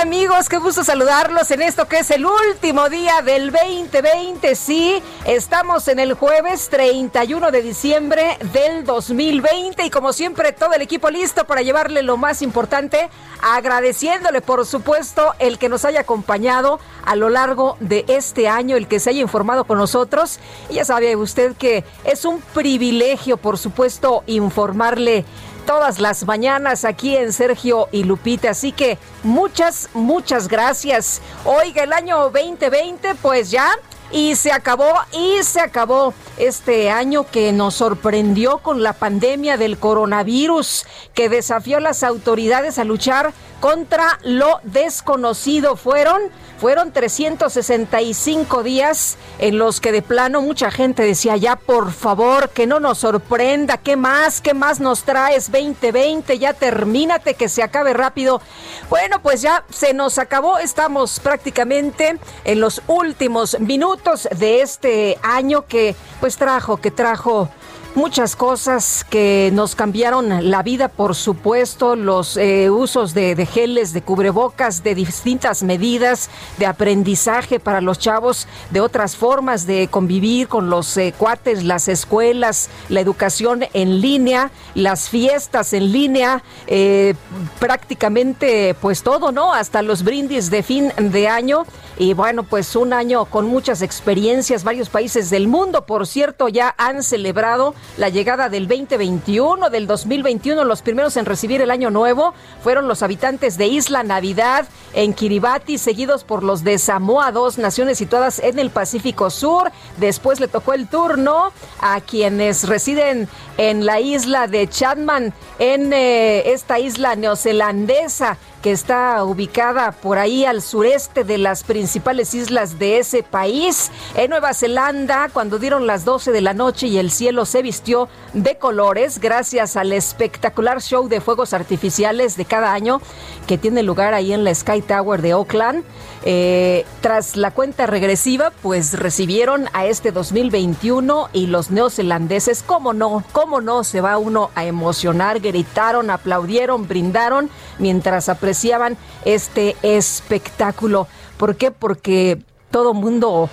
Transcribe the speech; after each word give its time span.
amigos, 0.00 0.48
qué 0.48 0.56
gusto 0.56 0.82
saludarlos 0.82 1.50
en 1.50 1.60
esto 1.60 1.86
que 1.86 1.98
es 1.98 2.10
el 2.10 2.24
último 2.24 2.88
día 2.88 3.20
del 3.20 3.50
2020. 3.50 4.54
Sí, 4.54 5.02
estamos 5.26 5.88
en 5.88 5.98
el 5.98 6.14
jueves 6.14 6.70
31 6.70 7.50
de 7.50 7.60
diciembre 7.60 8.38
del 8.52 8.84
2020 8.84 9.84
y 9.84 9.90
como 9.90 10.14
siempre 10.14 10.52
todo 10.52 10.72
el 10.72 10.80
equipo 10.80 11.10
listo 11.10 11.44
para 11.44 11.60
llevarle 11.60 12.02
lo 12.02 12.16
más 12.16 12.40
importante, 12.40 13.10
agradeciéndole 13.42 14.40
por 14.40 14.64
supuesto 14.64 15.34
el 15.38 15.58
que 15.58 15.68
nos 15.68 15.84
haya 15.84 16.00
acompañado 16.00 16.80
a 17.04 17.14
lo 17.14 17.28
largo 17.28 17.76
de 17.80 18.06
este 18.08 18.48
año, 18.48 18.76
el 18.78 18.88
que 18.88 19.00
se 19.00 19.10
haya 19.10 19.20
informado 19.20 19.64
con 19.64 19.76
nosotros. 19.76 20.40
ya 20.70 20.86
sabe 20.86 21.14
usted 21.14 21.54
que 21.58 21.84
es 22.04 22.24
un 22.24 22.40
privilegio 22.54 23.36
por 23.36 23.58
supuesto 23.58 24.22
informarle 24.26 25.26
todas 25.72 26.00
las 26.00 26.26
mañanas 26.26 26.84
aquí 26.84 27.16
en 27.16 27.32
Sergio 27.32 27.88
y 27.92 28.02
Lupita. 28.02 28.50
Así 28.50 28.72
que 28.72 28.98
muchas, 29.22 29.88
muchas 29.94 30.48
gracias. 30.48 31.22
Oiga, 31.44 31.84
el 31.84 31.92
año 31.92 32.18
2020 32.30 33.14
pues 33.22 33.52
ya 33.52 33.68
y 34.12 34.34
se 34.34 34.50
acabó, 34.50 34.88
y 35.12 35.42
se 35.44 35.60
acabó 35.60 36.14
este 36.36 36.90
año 36.90 37.24
que 37.30 37.52
nos 37.52 37.76
sorprendió 37.76 38.58
con 38.58 38.82
la 38.82 38.92
pandemia 38.92 39.56
del 39.56 39.78
coronavirus, 39.78 40.84
que 41.14 41.28
desafió 41.28 41.76
a 41.76 41.80
las 41.80 42.02
autoridades 42.02 42.78
a 42.78 42.84
luchar 42.84 43.32
contra 43.60 44.18
lo 44.24 44.58
desconocido. 44.64 45.76
Fueron, 45.76 46.22
fueron 46.58 46.92
365 46.92 48.62
días 48.64 49.16
en 49.38 49.58
los 49.58 49.80
que 49.80 49.92
de 49.92 50.02
plano 50.02 50.40
mucha 50.42 50.70
gente 50.72 51.02
decía, 51.04 51.36
ya 51.36 51.54
por 51.56 51.92
favor, 51.92 52.48
que 52.48 52.66
no 52.66 52.80
nos 52.80 52.98
sorprenda, 52.98 53.76
¿qué 53.76 53.96
más? 53.96 54.40
¿Qué 54.40 54.54
más 54.54 54.80
nos 54.80 55.02
traes 55.04 55.52
2020? 55.52 56.38
Ya 56.38 56.52
termínate, 56.54 57.34
que 57.34 57.48
se 57.48 57.62
acabe 57.62 57.92
rápido. 57.92 58.40
Bueno, 58.88 59.20
pues 59.22 59.40
ya 59.42 59.62
se 59.70 59.92
nos 59.94 60.18
acabó, 60.18 60.58
estamos 60.58 61.20
prácticamente 61.20 62.16
en 62.44 62.60
los 62.60 62.82
últimos 62.88 63.60
minutos 63.60 63.99
de 64.38 64.60
este 64.62 65.18
año 65.22 65.64
que 65.66 65.94
pues 66.20 66.36
trajo, 66.36 66.78
que 66.78 66.90
trajo 66.90 67.48
Muchas 67.96 68.36
cosas 68.36 69.04
que 69.10 69.50
nos 69.52 69.74
cambiaron 69.74 70.48
la 70.48 70.62
vida, 70.62 70.86
por 70.86 71.16
supuesto, 71.16 71.96
los 71.96 72.36
eh, 72.36 72.70
usos 72.70 73.14
de, 73.14 73.34
geles, 73.46 73.92
de 73.92 74.00
cubrebocas, 74.00 74.84
de 74.84 74.94
distintas 74.94 75.64
medidas, 75.64 76.30
de 76.58 76.66
aprendizaje 76.66 77.58
para 77.58 77.80
los 77.80 77.98
chavos, 77.98 78.46
de 78.70 78.80
otras 78.80 79.16
formas 79.16 79.66
de 79.66 79.88
convivir 79.88 80.46
con 80.46 80.70
los 80.70 80.96
eh, 80.98 81.12
cuates, 81.18 81.64
las 81.64 81.88
escuelas, 81.88 82.70
la 82.90 83.00
educación 83.00 83.64
en 83.72 84.00
línea, 84.00 84.52
las 84.76 85.08
fiestas 85.08 85.72
en 85.72 85.90
línea, 85.90 86.44
eh, 86.68 87.14
prácticamente 87.58 88.74
pues 88.80 89.02
todo, 89.02 89.32
¿no? 89.32 89.52
Hasta 89.52 89.82
los 89.82 90.04
brindis 90.04 90.48
de 90.48 90.62
fin 90.62 90.92
de 90.96 91.26
año. 91.26 91.66
Y 91.98 92.14
bueno, 92.14 92.44
pues 92.44 92.76
un 92.76 92.94
año 92.94 93.26
con 93.26 93.46
muchas 93.46 93.82
experiencias, 93.82 94.64
varios 94.64 94.88
países 94.88 95.28
del 95.28 95.48
mundo, 95.48 95.84
por 95.84 96.06
cierto, 96.06 96.48
ya 96.48 96.74
han 96.78 97.02
celebrado 97.02 97.74
la 97.96 98.08
llegada 98.08 98.48
del 98.48 98.66
2021, 98.68 99.68
del 99.68 99.86
2021. 99.86 100.64
Los 100.64 100.82
primeros 100.82 101.16
en 101.16 101.26
recibir 101.26 101.60
el 101.60 101.70
año 101.70 101.90
nuevo 101.90 102.34
fueron 102.62 102.88
los 102.88 103.02
habitantes 103.02 103.58
de 103.58 103.66
Isla 103.66 104.02
Navidad 104.02 104.66
en 104.94 105.12
Kiribati, 105.12 105.76
seguidos 105.76 106.24
por 106.24 106.42
los 106.42 106.64
de 106.64 106.78
Samoa, 106.78 107.32
dos 107.32 107.58
naciones 107.58 107.98
situadas 107.98 108.38
en 108.38 108.58
el 108.58 108.70
Pacífico 108.70 109.30
Sur. 109.30 109.70
Después 109.98 110.40
le 110.40 110.48
tocó 110.48 110.72
el 110.72 110.86
turno 110.88 111.52
a 111.80 112.00
quienes 112.00 112.68
residen 112.68 113.28
en 113.58 113.84
la 113.84 114.00
isla 114.00 114.46
de 114.46 114.68
Chadman, 114.68 115.34
en 115.58 115.92
eh, 115.92 116.52
esta 116.52 116.78
isla 116.78 117.16
neozelandesa 117.16 118.38
que 118.62 118.72
está 118.72 119.22
ubicada 119.24 119.92
por 119.92 120.18
ahí 120.18 120.44
al 120.44 120.60
sureste 120.60 121.24
de 121.24 121.38
las 121.38 121.64
principales 121.64 122.34
islas 122.34 122.78
de 122.78 122.98
ese 122.98 123.22
país. 123.22 123.90
En 124.14 124.30
Nueva 124.30 124.52
Zelanda, 124.52 125.30
cuando 125.32 125.58
dieron 125.58 125.86
las 125.86 126.04
12 126.04 126.30
de 126.32 126.42
la 126.42 126.52
noche 126.52 126.86
y 126.86 126.98
el 126.98 127.10
cielo 127.10 127.46
se 127.46 127.62
vistió 127.62 128.08
de 128.34 128.58
colores 128.58 129.18
gracias 129.18 129.76
al 129.76 129.92
espectacular 129.92 130.82
show 130.82 131.08
de 131.08 131.20
fuegos 131.22 131.54
artificiales 131.54 132.36
de 132.36 132.44
cada 132.44 132.72
año 132.74 133.00
que 133.46 133.56
tiene 133.56 133.82
lugar 133.82 134.12
ahí 134.14 134.32
en 134.32 134.44
la 134.44 134.54
Sky 134.54 134.82
Tower 134.82 135.22
de 135.22 135.32
Oakland. 135.34 135.82
Eh, 136.24 136.84
tras 137.00 137.36
la 137.38 137.52
cuenta 137.52 137.86
regresiva, 137.86 138.52
pues 138.62 138.98
recibieron 138.98 139.70
a 139.72 139.86
este 139.86 140.12
2021 140.12 141.30
y 141.32 141.46
los 141.46 141.70
neozelandeses, 141.70 142.62
cómo 142.66 142.92
no, 142.92 143.24
cómo 143.32 143.62
no 143.62 143.84
se 143.84 144.02
va 144.02 144.18
uno 144.18 144.50
a 144.54 144.66
emocionar, 144.66 145.40
gritaron, 145.40 146.10
aplaudieron, 146.10 146.86
brindaron 146.86 147.48
mientras 147.80 148.28
apreciaban 148.28 148.96
este 149.24 149.74
espectáculo. 149.82 151.08
¿Por 151.36 151.56
qué? 151.56 151.70
Porque 151.70 152.38
todo 152.70 152.94
mundo 152.94 153.50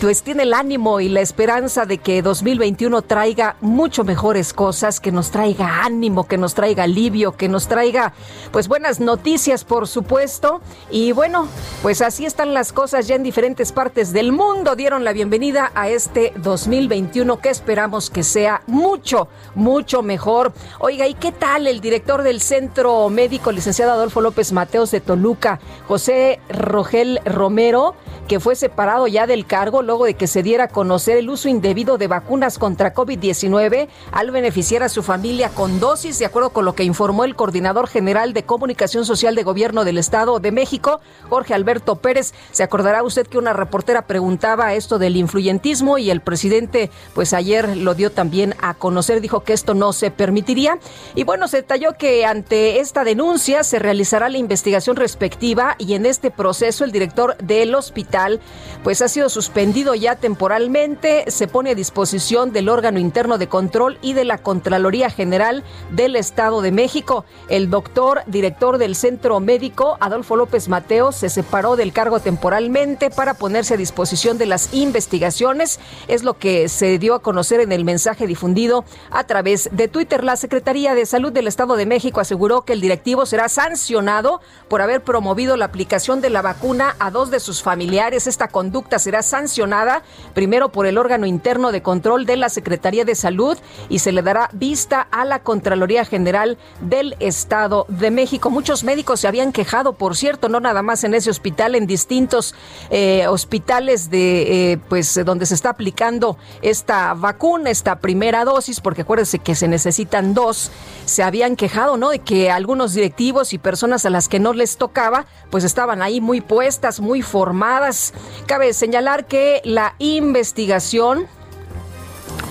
pues 0.00 0.22
tiene 0.22 0.42
el 0.42 0.52
ánimo 0.52 1.00
y 1.00 1.08
la 1.08 1.20
esperanza 1.20 1.86
de 1.86 1.96
que 1.98 2.20
2021 2.20 3.00
traiga 3.02 3.56
mucho 3.62 4.04
mejores 4.04 4.52
cosas, 4.52 5.00
que 5.00 5.10
nos 5.10 5.30
traiga 5.30 5.84
ánimo, 5.84 6.26
que 6.28 6.36
nos 6.36 6.54
traiga 6.54 6.84
alivio, 6.84 7.32
que 7.32 7.48
nos 7.48 7.66
traiga 7.66 8.12
pues 8.52 8.68
buenas 8.68 9.00
noticias, 9.00 9.64
por 9.64 9.88
supuesto. 9.88 10.60
Y 10.90 11.12
bueno, 11.12 11.48
pues 11.82 12.02
así 12.02 12.26
están 12.26 12.52
las 12.52 12.72
cosas 12.74 13.06
ya 13.08 13.14
en 13.14 13.22
diferentes 13.22 13.72
partes 13.72 14.12
del 14.12 14.32
mundo. 14.32 14.76
Dieron 14.76 15.02
la 15.02 15.14
bienvenida 15.14 15.72
a 15.74 15.88
este 15.88 16.32
2021 16.36 17.40
que 17.40 17.48
esperamos 17.48 18.10
que 18.10 18.22
sea 18.22 18.62
mucho, 18.66 19.28
mucho 19.54 20.02
mejor. 20.02 20.52
Oiga, 20.78 21.06
¿y 21.08 21.14
qué 21.14 21.32
tal 21.32 21.66
el 21.66 21.80
director 21.80 22.22
del 22.22 22.42
Centro 22.42 23.08
Médico, 23.08 23.50
licenciado 23.50 23.92
Adolfo 23.92 24.20
López 24.20 24.52
Mateos 24.52 24.90
de 24.90 25.00
Toluca, 25.00 25.58
José 25.88 26.38
Rogel 26.50 27.20
Romero, 27.24 27.94
que 28.28 28.40
fue 28.40 28.56
separado 28.56 29.06
ya 29.06 29.26
del 29.26 29.46
cargo? 29.46 29.82
luego 29.86 30.04
de 30.04 30.14
que 30.14 30.26
se 30.26 30.42
diera 30.42 30.64
a 30.64 30.68
conocer 30.68 31.16
el 31.16 31.30
uso 31.30 31.48
indebido 31.48 31.96
de 31.96 32.08
vacunas 32.08 32.58
contra 32.58 32.92
COVID-19 32.92 33.88
al 34.12 34.30
beneficiar 34.30 34.82
a 34.82 34.88
su 34.88 35.02
familia 35.02 35.48
con 35.50 35.80
dosis, 35.80 36.18
de 36.18 36.26
acuerdo 36.26 36.50
con 36.50 36.64
lo 36.64 36.74
que 36.74 36.84
informó 36.84 37.24
el 37.24 37.36
coordinador 37.36 37.86
general 37.86 38.32
de 38.32 38.42
comunicación 38.42 39.06
social 39.06 39.34
de 39.34 39.44
gobierno 39.44 39.84
del 39.84 39.96
Estado 39.98 40.40
de 40.40 40.52
México, 40.52 41.00
Jorge 41.28 41.54
Alberto 41.54 41.96
Pérez. 41.96 42.34
Se 42.52 42.62
acordará 42.64 43.02
usted 43.02 43.26
que 43.26 43.38
una 43.38 43.52
reportera 43.52 44.06
preguntaba 44.06 44.74
esto 44.74 44.98
del 44.98 45.16
influyentismo 45.16 45.96
y 45.98 46.10
el 46.10 46.20
presidente, 46.20 46.90
pues 47.14 47.32
ayer 47.32 47.76
lo 47.76 47.94
dio 47.94 48.10
también 48.10 48.54
a 48.60 48.74
conocer, 48.74 49.20
dijo 49.20 49.44
que 49.44 49.52
esto 49.52 49.74
no 49.74 49.92
se 49.92 50.10
permitiría. 50.10 50.78
Y 51.14 51.24
bueno, 51.24 51.46
se 51.46 51.58
detalló 51.58 51.92
que 51.96 52.26
ante 52.26 52.80
esta 52.80 53.04
denuncia 53.04 53.62
se 53.62 53.78
realizará 53.78 54.28
la 54.28 54.38
investigación 54.38 54.96
respectiva 54.96 55.76
y 55.78 55.94
en 55.94 56.06
este 56.06 56.30
proceso 56.32 56.84
el 56.84 56.90
director 56.92 57.36
del 57.38 57.74
hospital, 57.76 58.40
pues 58.82 59.00
ha 59.02 59.08
sido 59.08 59.28
suspendido 59.28 59.75
ya 59.94 60.16
temporalmente, 60.16 61.24
se 61.30 61.48
pone 61.48 61.70
a 61.70 61.74
disposición 61.74 62.50
del 62.52 62.68
órgano 62.70 62.98
interno 62.98 63.36
de 63.38 63.46
control 63.48 63.98
y 64.00 64.14
de 64.14 64.24
la 64.24 64.38
Contraloría 64.38 65.10
General 65.10 65.62
del 65.90 66.16
Estado 66.16 66.62
de 66.62 66.72
México. 66.72 67.24
El 67.50 67.68
doctor, 67.68 68.22
director 68.26 68.78
del 68.78 68.96
Centro 68.96 69.38
Médico, 69.38 69.98
Adolfo 70.00 70.34
López 70.36 70.68
Mateo, 70.70 71.12
se 71.12 71.28
separó 71.28 71.76
del 71.76 71.92
cargo 71.92 72.20
temporalmente 72.20 73.10
para 73.10 73.34
ponerse 73.34 73.74
a 73.74 73.76
disposición 73.76 74.38
de 74.38 74.46
las 74.46 74.72
investigaciones. 74.72 75.78
Es 76.08 76.24
lo 76.24 76.34
que 76.38 76.68
se 76.70 76.98
dio 76.98 77.14
a 77.14 77.20
conocer 77.22 77.60
en 77.60 77.70
el 77.70 77.84
mensaje 77.84 78.26
difundido 78.26 78.84
a 79.10 79.24
través 79.24 79.68
de 79.72 79.88
Twitter. 79.88 80.24
La 80.24 80.36
Secretaría 80.36 80.94
de 80.94 81.04
Salud 81.06 81.32
del 81.32 81.46
Estado 81.48 81.76
de 81.76 81.84
México 81.86 82.20
aseguró 82.20 82.62
que 82.62 82.72
el 82.72 82.80
directivo 82.80 83.26
será 83.26 83.48
sancionado 83.50 84.40
por 84.68 84.80
haber 84.80 85.04
promovido 85.04 85.56
la 85.58 85.66
aplicación 85.66 86.20
de 86.22 86.30
la 86.30 86.40
vacuna 86.42 86.96
a 86.98 87.10
dos 87.10 87.30
de 87.30 87.40
sus 87.40 87.62
familiares. 87.62 88.26
Esta 88.26 88.48
conducta 88.48 88.98
será 88.98 89.22
sancionada 89.22 89.65
nada, 89.66 90.02
primero 90.34 90.70
por 90.70 90.86
el 90.86 90.98
órgano 90.98 91.26
interno 91.26 91.72
de 91.72 91.82
control 91.82 92.26
de 92.26 92.36
la 92.36 92.48
Secretaría 92.48 93.04
de 93.04 93.14
Salud 93.14 93.58
y 93.88 93.98
se 94.00 94.12
le 94.12 94.22
dará 94.22 94.48
vista 94.52 95.02
a 95.10 95.24
la 95.24 95.40
Contraloría 95.42 96.04
General 96.04 96.56
del 96.80 97.16
Estado 97.20 97.84
de 97.88 98.10
México. 98.10 98.50
Muchos 98.50 98.84
médicos 98.84 99.20
se 99.20 99.28
habían 99.28 99.52
quejado, 99.52 99.94
por 99.94 100.16
cierto, 100.16 100.48
no 100.48 100.60
nada 100.60 100.82
más 100.82 101.04
en 101.04 101.14
ese 101.14 101.30
hospital, 101.30 101.74
en 101.74 101.86
distintos 101.86 102.54
eh, 102.90 103.26
hospitales 103.28 104.10
de, 104.10 104.72
eh, 104.72 104.78
pues, 104.88 105.20
donde 105.24 105.46
se 105.46 105.54
está 105.54 105.70
aplicando 105.70 106.36
esta 106.62 107.14
vacuna, 107.14 107.70
esta 107.70 107.98
primera 107.98 108.44
dosis, 108.44 108.80
porque 108.80 109.02
acuérdense 109.02 109.38
que 109.38 109.54
se 109.54 109.68
necesitan 109.68 110.34
dos, 110.34 110.70
se 111.04 111.22
habían 111.22 111.56
quejado, 111.56 111.96
¿no? 111.96 112.10
De 112.10 112.18
que 112.18 112.50
algunos 112.50 112.92
directivos 112.94 113.52
y 113.52 113.58
personas 113.58 114.04
a 114.06 114.10
las 114.10 114.28
que 114.28 114.38
no 114.38 114.52
les 114.52 114.76
tocaba, 114.76 115.26
pues 115.50 115.64
estaban 115.64 116.02
ahí 116.02 116.20
muy 116.20 116.40
puestas, 116.40 117.00
muy 117.00 117.22
formadas. 117.22 118.12
Cabe 118.46 118.72
señalar 118.72 119.26
que 119.26 119.55
la 119.64 119.94
investigación 119.98 121.26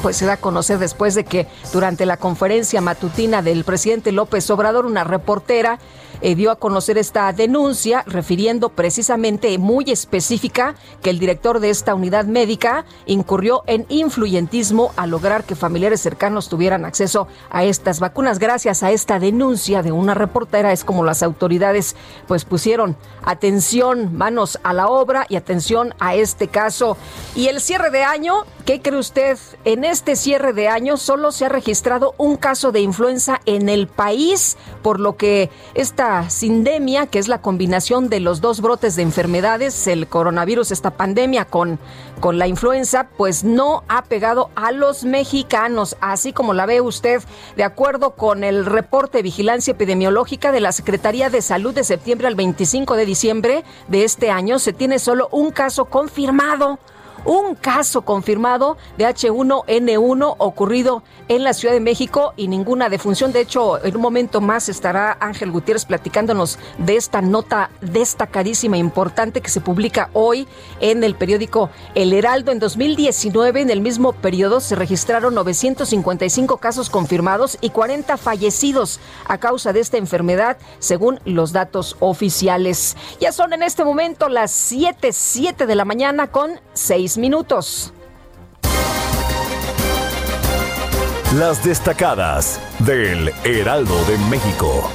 pues 0.01 0.17
se 0.17 0.25
da 0.25 0.33
a 0.33 0.37
conocer 0.37 0.77
después 0.77 1.15
de 1.15 1.23
que 1.25 1.47
durante 1.73 2.05
la 2.05 2.17
conferencia 2.17 2.79
matutina 2.79 3.41
del 3.41 3.63
presidente 3.63 4.11
López 4.11 4.49
Obrador, 4.51 4.85
una 4.85 5.03
reportera 5.03 5.79
eh, 6.21 6.35
dio 6.35 6.51
a 6.51 6.57
conocer 6.57 6.97
esta 6.97 7.31
denuncia 7.33 8.03
refiriendo 8.07 8.69
precisamente 8.69 9.57
muy 9.57 9.85
específica 9.91 10.75
que 11.01 11.09
el 11.09 11.19
director 11.19 11.59
de 11.59 11.69
esta 11.69 11.93
unidad 11.95 12.25
médica 12.25 12.85
incurrió 13.05 13.63
en 13.67 13.85
influyentismo 13.89 14.91
a 14.95 15.07
lograr 15.07 15.43
que 15.43 15.55
familiares 15.55 16.01
cercanos 16.01 16.49
tuvieran 16.49 16.85
acceso 16.85 17.27
a 17.49 17.63
estas 17.63 17.99
vacunas. 17.99 18.39
Gracias 18.39 18.83
a 18.83 18.91
esta 18.91 19.19
denuncia 19.19 19.83
de 19.83 19.91
una 19.91 20.13
reportera 20.13 20.71
es 20.71 20.83
como 20.83 21.03
las 21.03 21.21
autoridades 21.23 21.95
pues 22.27 22.45
pusieron 22.45 22.95
atención, 23.23 24.15
manos 24.17 24.59
a 24.63 24.73
la 24.73 24.87
obra 24.87 25.25
y 25.29 25.35
atención 25.35 25.93
a 25.99 26.15
este 26.15 26.47
caso. 26.47 26.97
Y 27.35 27.47
el 27.47 27.59
cierre 27.61 27.91
de 27.91 28.03
año 28.03 28.43
¿Qué 28.65 28.81
cree 28.81 28.97
usted? 28.97 29.37
En 29.63 29.83
este 29.83 30.15
cierre 30.15 30.51
de 30.51 30.69
año 30.69 30.97
solo 30.97 31.31
se 31.31 31.45
ha 31.45 31.49
registrado 31.49 32.15
un 32.17 32.35
caso 32.35 32.71
de 32.71 32.79
influenza 32.79 33.39
en 33.45 33.69
el 33.69 33.85
país, 33.85 34.57
por 34.81 34.99
lo 34.99 35.17
que 35.17 35.51
esta 35.75 36.31
sindemia, 36.31 37.05
que 37.05 37.19
es 37.19 37.27
la 37.27 37.43
combinación 37.43 38.09
de 38.09 38.21
los 38.21 38.41
dos 38.41 38.61
brotes 38.61 38.95
de 38.95 39.03
enfermedades, 39.03 39.85
el 39.85 40.07
coronavirus, 40.07 40.71
esta 40.71 40.89
pandemia 40.97 41.45
con, 41.45 41.77
con 42.19 42.39
la 42.39 42.47
influenza, 42.47 43.07
pues 43.15 43.43
no 43.43 43.83
ha 43.87 44.05
pegado 44.05 44.49
a 44.55 44.71
los 44.71 45.03
mexicanos, 45.03 45.95
así 46.01 46.33
como 46.33 46.55
la 46.55 46.65
ve 46.65 46.81
usted, 46.81 47.21
de 47.55 47.63
acuerdo 47.63 48.15
con 48.15 48.43
el 48.43 48.65
reporte 48.65 49.19
de 49.19 49.23
vigilancia 49.23 49.73
epidemiológica 49.73 50.51
de 50.51 50.61
la 50.61 50.71
Secretaría 50.71 51.29
de 51.29 51.43
Salud 51.43 51.75
de 51.75 51.83
septiembre 51.83 52.25
al 52.27 52.35
25 52.35 52.95
de 52.95 53.05
diciembre 53.05 53.63
de 53.89 54.05
este 54.05 54.31
año, 54.31 54.57
se 54.57 54.73
tiene 54.73 54.97
solo 54.97 55.29
un 55.31 55.51
caso 55.51 55.85
confirmado 55.85 56.79
un 57.25 57.55
caso 57.55 58.03
confirmado 58.03 58.77
de 58.97 59.05
H1N1 59.07 60.35
ocurrido 60.37 61.03
en 61.27 61.43
la 61.43 61.53
Ciudad 61.53 61.73
de 61.73 61.79
México 61.79 62.33
y 62.37 62.47
ninguna 62.47 62.87
defunción. 62.87 63.33
De 63.33 63.41
hecho, 63.41 63.83
en 63.83 63.95
un 63.95 64.01
momento 64.01 64.39
más 64.41 64.69
estará 64.69 65.17
Ángel 65.19 65.51
Gutiérrez 65.51 65.85
platicándonos 65.85 66.59
de 66.77 66.95
esta 66.95 67.21
nota 67.21 67.71
destacadísima, 67.81 68.77
importante 68.77 69.41
que 69.41 69.49
se 69.49 69.61
publica 69.61 70.09
hoy 70.13 70.47
en 70.79 71.03
el 71.03 71.15
periódico 71.15 71.69
El 71.95 72.13
Heraldo. 72.13 72.51
En 72.51 72.59
2019, 72.59 73.61
en 73.61 73.69
el 73.71 73.81
mismo 73.81 74.13
periodo, 74.13 74.59
se 74.59 74.75
registraron 74.75 75.33
955 75.33 76.57
casos 76.57 76.89
confirmados 76.91 77.57
y 77.59 77.71
40 77.71 78.17
fallecidos 78.17 78.99
a 79.27 79.39
causa 79.39 79.73
de 79.73 79.79
esta 79.79 79.97
enfermedad, 79.97 80.57
según 80.77 81.19
los 81.25 81.51
datos 81.53 81.97
oficiales. 81.99 82.95
Ya 83.19 83.31
son 83.31 83.53
en 83.53 83.63
este 83.63 83.83
momento 83.83 84.29
las 84.29 84.51
7, 84.51 85.11
7 85.11 85.65
de 85.65 85.75
la 85.75 85.85
mañana 85.85 86.27
con 86.27 86.59
6 86.73 87.14
minutos. 87.17 87.91
Las 91.35 91.63
destacadas 91.63 92.59
del 92.79 93.29
Heraldo 93.43 94.03
de 94.05 94.17
México. 94.29 94.89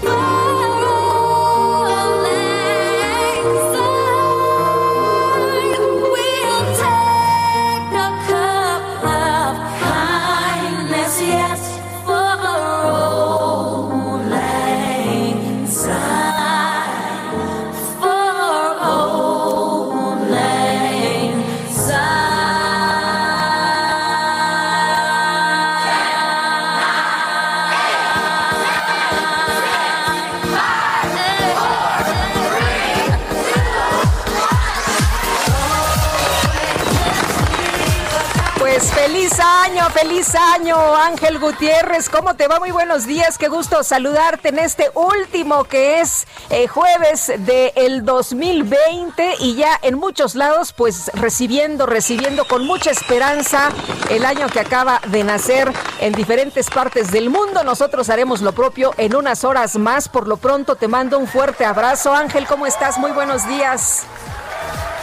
feliz 39.13 39.41
año, 39.41 39.91
feliz 39.91 40.35
año, 40.37 40.77
Ángel 40.95 41.41
Gutiérrez. 41.41 42.09
¿Cómo 42.09 42.37
te 42.37 42.47
va? 42.47 42.61
Muy 42.61 42.71
buenos 42.71 43.07
días. 43.07 43.39
Qué 43.39 43.49
gusto 43.49 43.83
saludarte 43.83 44.51
en 44.51 44.59
este 44.61 44.89
último 44.95 45.65
que 45.65 46.01
es 46.01 46.29
eh, 46.49 46.69
jueves 46.69 47.33
del 47.39 48.05
2020 48.05 49.35
y 49.41 49.57
ya 49.57 49.77
en 49.83 49.99
muchos 49.99 50.37
lados, 50.37 50.73
pues 50.73 51.11
recibiendo, 51.15 51.87
recibiendo 51.87 52.45
con 52.47 52.65
mucha 52.65 52.93
esperanza 52.93 53.71
el 54.11 54.25
año 54.25 54.47
que 54.47 54.61
acaba 54.61 55.01
de 55.09 55.25
nacer 55.25 55.73
en 56.01 56.13
diferentes 56.13 56.71
partes 56.71 57.11
del 57.11 57.31
mundo. 57.31 57.65
Nosotros 57.65 58.11
haremos 58.11 58.43
lo 58.43 58.53
propio 58.53 58.95
en 58.97 59.17
unas 59.17 59.43
horas 59.43 59.75
más. 59.77 60.09
Por 60.09 60.29
lo 60.29 60.37
pronto 60.37 60.77
te 60.77 60.87
mando 60.87 61.19
un 61.19 61.27
fuerte 61.27 61.65
abrazo. 61.65 62.15
Ángel, 62.15 62.47
¿cómo 62.47 62.65
estás? 62.65 62.97
Muy 62.97 63.11
buenos 63.11 63.47
días. 63.49 64.05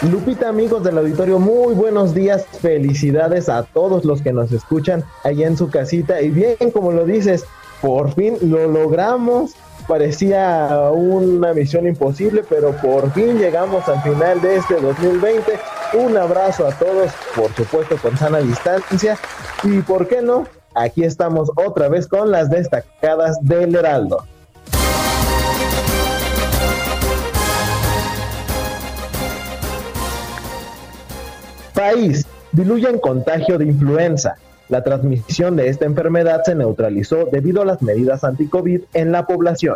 Lupita, 0.03 0.47
amigos 0.47 0.83
del 0.83 0.99
auditorio, 0.99 1.39
muy 1.39 1.73
buenos 1.73 2.13
días. 2.13 2.45
Felicidades 2.61 3.49
a 3.49 3.63
todos 3.63 4.05
los 4.05 4.21
que 4.21 4.31
nos 4.31 4.51
escuchan 4.51 5.03
allá 5.23 5.47
en 5.47 5.57
su 5.57 5.71
casita. 5.71 6.21
Y 6.21 6.29
bien, 6.29 6.55
como 6.71 6.91
lo 6.91 7.03
dices, 7.03 7.45
por 7.81 8.13
fin 8.13 8.35
lo 8.43 8.67
logramos. 8.67 9.53
Parecía 9.87 10.69
una 10.93 11.51
misión 11.53 11.87
imposible, 11.87 12.43
pero 12.47 12.73
por 12.73 13.11
fin 13.13 13.39
llegamos 13.39 13.87
al 13.87 13.99
final 14.03 14.39
de 14.39 14.57
este 14.57 14.75
2020. 14.75 15.41
Un 15.99 16.15
abrazo 16.15 16.67
a 16.67 16.71
todos, 16.73 17.11
por 17.35 17.51
supuesto 17.55 17.95
con 17.99 18.15
sana 18.17 18.37
distancia. 18.37 19.17
Y 19.63 19.79
por 19.81 20.07
qué 20.07 20.21
no, 20.21 20.43
aquí 20.75 21.05
estamos 21.05 21.49
otra 21.55 21.89
vez 21.89 22.05
con 22.07 22.29
las 22.29 22.51
destacadas 22.51 23.35
del 23.41 23.73
Heraldo. 23.75 24.23
País, 31.77 32.25
diluyen 32.53 32.97
contagio 32.97 33.59
de 33.59 33.65
influenza. 33.65 34.33
La 34.67 34.83
transmisión 34.83 35.55
de 35.57 35.69
esta 35.69 35.85
enfermedad 35.85 36.41
se 36.43 36.55
neutralizó 36.55 37.25
debido 37.31 37.61
a 37.61 37.65
las 37.65 37.83
medidas 37.83 38.23
anti-COVID 38.23 38.81
en 38.95 39.11
la 39.11 39.27
población. 39.27 39.75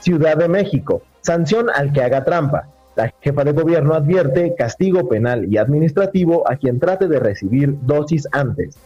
Ciudad 0.00 0.36
de 0.36 0.48
México, 0.50 1.00
sanción 1.22 1.70
al 1.70 1.94
que 1.94 2.02
haga 2.02 2.24
trampa. 2.26 2.64
La 2.94 3.10
jefa 3.22 3.42
de 3.44 3.52
gobierno 3.52 3.94
advierte 3.94 4.54
castigo 4.54 5.08
penal 5.08 5.46
y 5.50 5.56
administrativo 5.56 6.44
a 6.46 6.56
quien 6.56 6.78
trate 6.78 7.08
de 7.08 7.20
recibir 7.20 7.74
dosis 7.80 8.28
antes. 8.32 8.76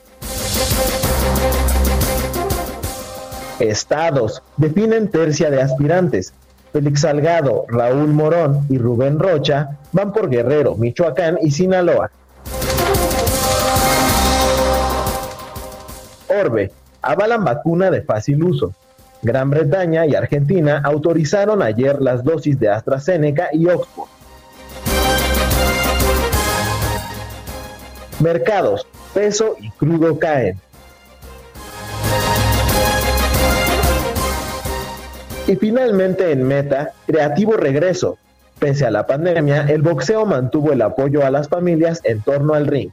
Estados 3.59 4.45
definen 4.57 5.11
tercia 5.11 5.51
de 5.51 5.61
aspirantes. 5.61 6.33
Félix 6.75 7.03
Salgado, 7.03 7.67
Raúl 7.69 8.09
Morón 8.09 8.67
y 8.69 8.79
Rubén 8.79 9.21
Rocha 9.21 9.79
van 9.93 10.13
por 10.13 10.29
Guerrero, 10.29 10.75
Michoacán 10.75 11.39
y 11.41 11.53
Sinaloa. 11.53 12.11
Orbe, 16.27 16.73
avalan 17.01 17.45
vacuna 17.45 17.93
de 17.93 18.03
fácil 18.03 18.43
uso. 18.43 18.75
Gran 19.23 19.51
Bretaña 19.51 20.05
y 20.09 20.17
Argentina 20.17 20.83
autorizaron 20.85 21.63
ayer 21.63 22.03
las 22.03 22.25
dosis 22.25 22.59
de 22.59 22.69
AstraZeneca 22.69 23.51
y 23.53 23.69
Oxford. 23.69 24.09
Mercados, 28.19 28.85
peso 29.15 29.55
y 29.61 29.71
crudo 29.71 30.19
caen. 30.19 30.61
Y 35.47 35.57
finalmente 35.57 36.33
en 36.33 36.47
Meta, 36.47 36.93
Creativo 37.07 37.53
Regreso. 37.57 38.17
Pese 38.59 38.87
a 38.87 38.91
la 38.91 39.07
pandemia, 39.07 39.67
el 39.69 39.83
boxeo 39.83 40.25
mantuvo 40.25 40.73
el 40.73 40.81
apoyo 40.81 41.25
a 41.27 41.31
las 41.31 41.49
familias 41.49 42.01
en 42.05 42.23
torno 42.23 42.55
al 42.55 42.67
ring. 42.67 42.91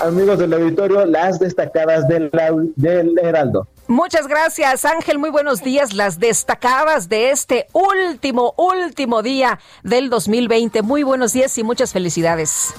amigos 0.03 0.39
del 0.39 0.53
auditorio, 0.53 1.07
las 1.07 1.39
destacadas 1.39 2.07
del, 2.07 2.29
del 2.77 3.19
Heraldo. 3.19 3.67
Muchas 3.89 4.27
gracias, 4.29 4.85
Ángel. 4.85 5.19
Muy 5.19 5.31
buenos 5.31 5.63
días. 5.65 5.95
Las 5.95 6.19
destacadas 6.19 7.09
de 7.09 7.31
este 7.31 7.67
último, 7.73 8.53
último 8.59 9.23
día 9.23 9.59
del 9.85 10.11
2020. 10.11 10.83
Muy 10.83 11.03
buenos 11.03 11.33
días 11.33 11.57
y 11.57 11.63
muchas 11.65 11.93
felicidades. 11.95 12.75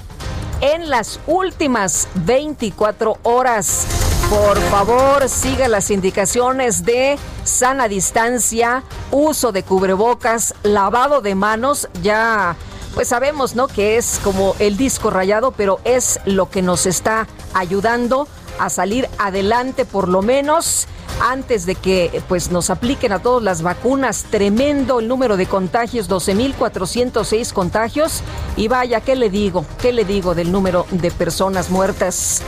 en 0.62 0.90
las 0.90 1.20
últimas 1.28 2.08
24 2.14 3.18
horas. 3.24 3.86
Por 4.30 4.58
favor, 4.70 5.28
siga 5.28 5.68
las 5.68 5.92
indicaciones 5.92 6.86
de 6.86 7.18
sana 7.44 7.90
distancia, 7.90 8.84
uso 9.12 9.52
de 9.52 9.64
cubrebocas, 9.64 10.54
lavado 10.64 11.20
de 11.22 11.36
manos, 11.36 11.90
ya 12.02 12.56
pues 12.96 13.10
sabemos, 13.10 13.56
¿no? 13.56 13.68
Que 13.68 13.98
es 13.98 14.20
como 14.24 14.56
el 14.60 14.78
disco 14.78 15.10
rayado, 15.10 15.52
pero 15.52 15.80
es 15.84 16.20
lo 16.26 16.50
que 16.50 16.62
nos 16.62 16.86
está 16.86 17.28
ayudando 17.54 18.28
a 18.60 18.70
salir 18.70 19.10
adelante 19.18 19.86
por 19.86 20.08
lo 20.08 20.22
menos 20.22 20.88
antes 21.22 21.66
de 21.68 21.76
que 21.76 22.22
pues 22.28 22.52
nos 22.52 22.70
apliquen 22.72 23.12
a 23.14 23.20
todos 23.20 23.42
las 23.44 23.62
vacunas. 23.62 24.26
Tremendo 24.30 25.00
el 25.00 25.08
número 25.08 25.38
de 25.38 25.46
contagios, 25.46 26.10
12.406 26.10 27.54
contagios. 27.54 28.22
Y 28.58 28.68
vaya, 28.68 29.02
¿qué 29.02 29.16
le 29.16 29.30
digo? 29.30 29.66
¿Qué 29.82 29.94
le 29.94 30.04
digo 30.04 30.36
del 30.36 30.52
número 30.52 30.86
de 30.92 31.12
personas 31.12 31.70
muertas? 31.70 32.42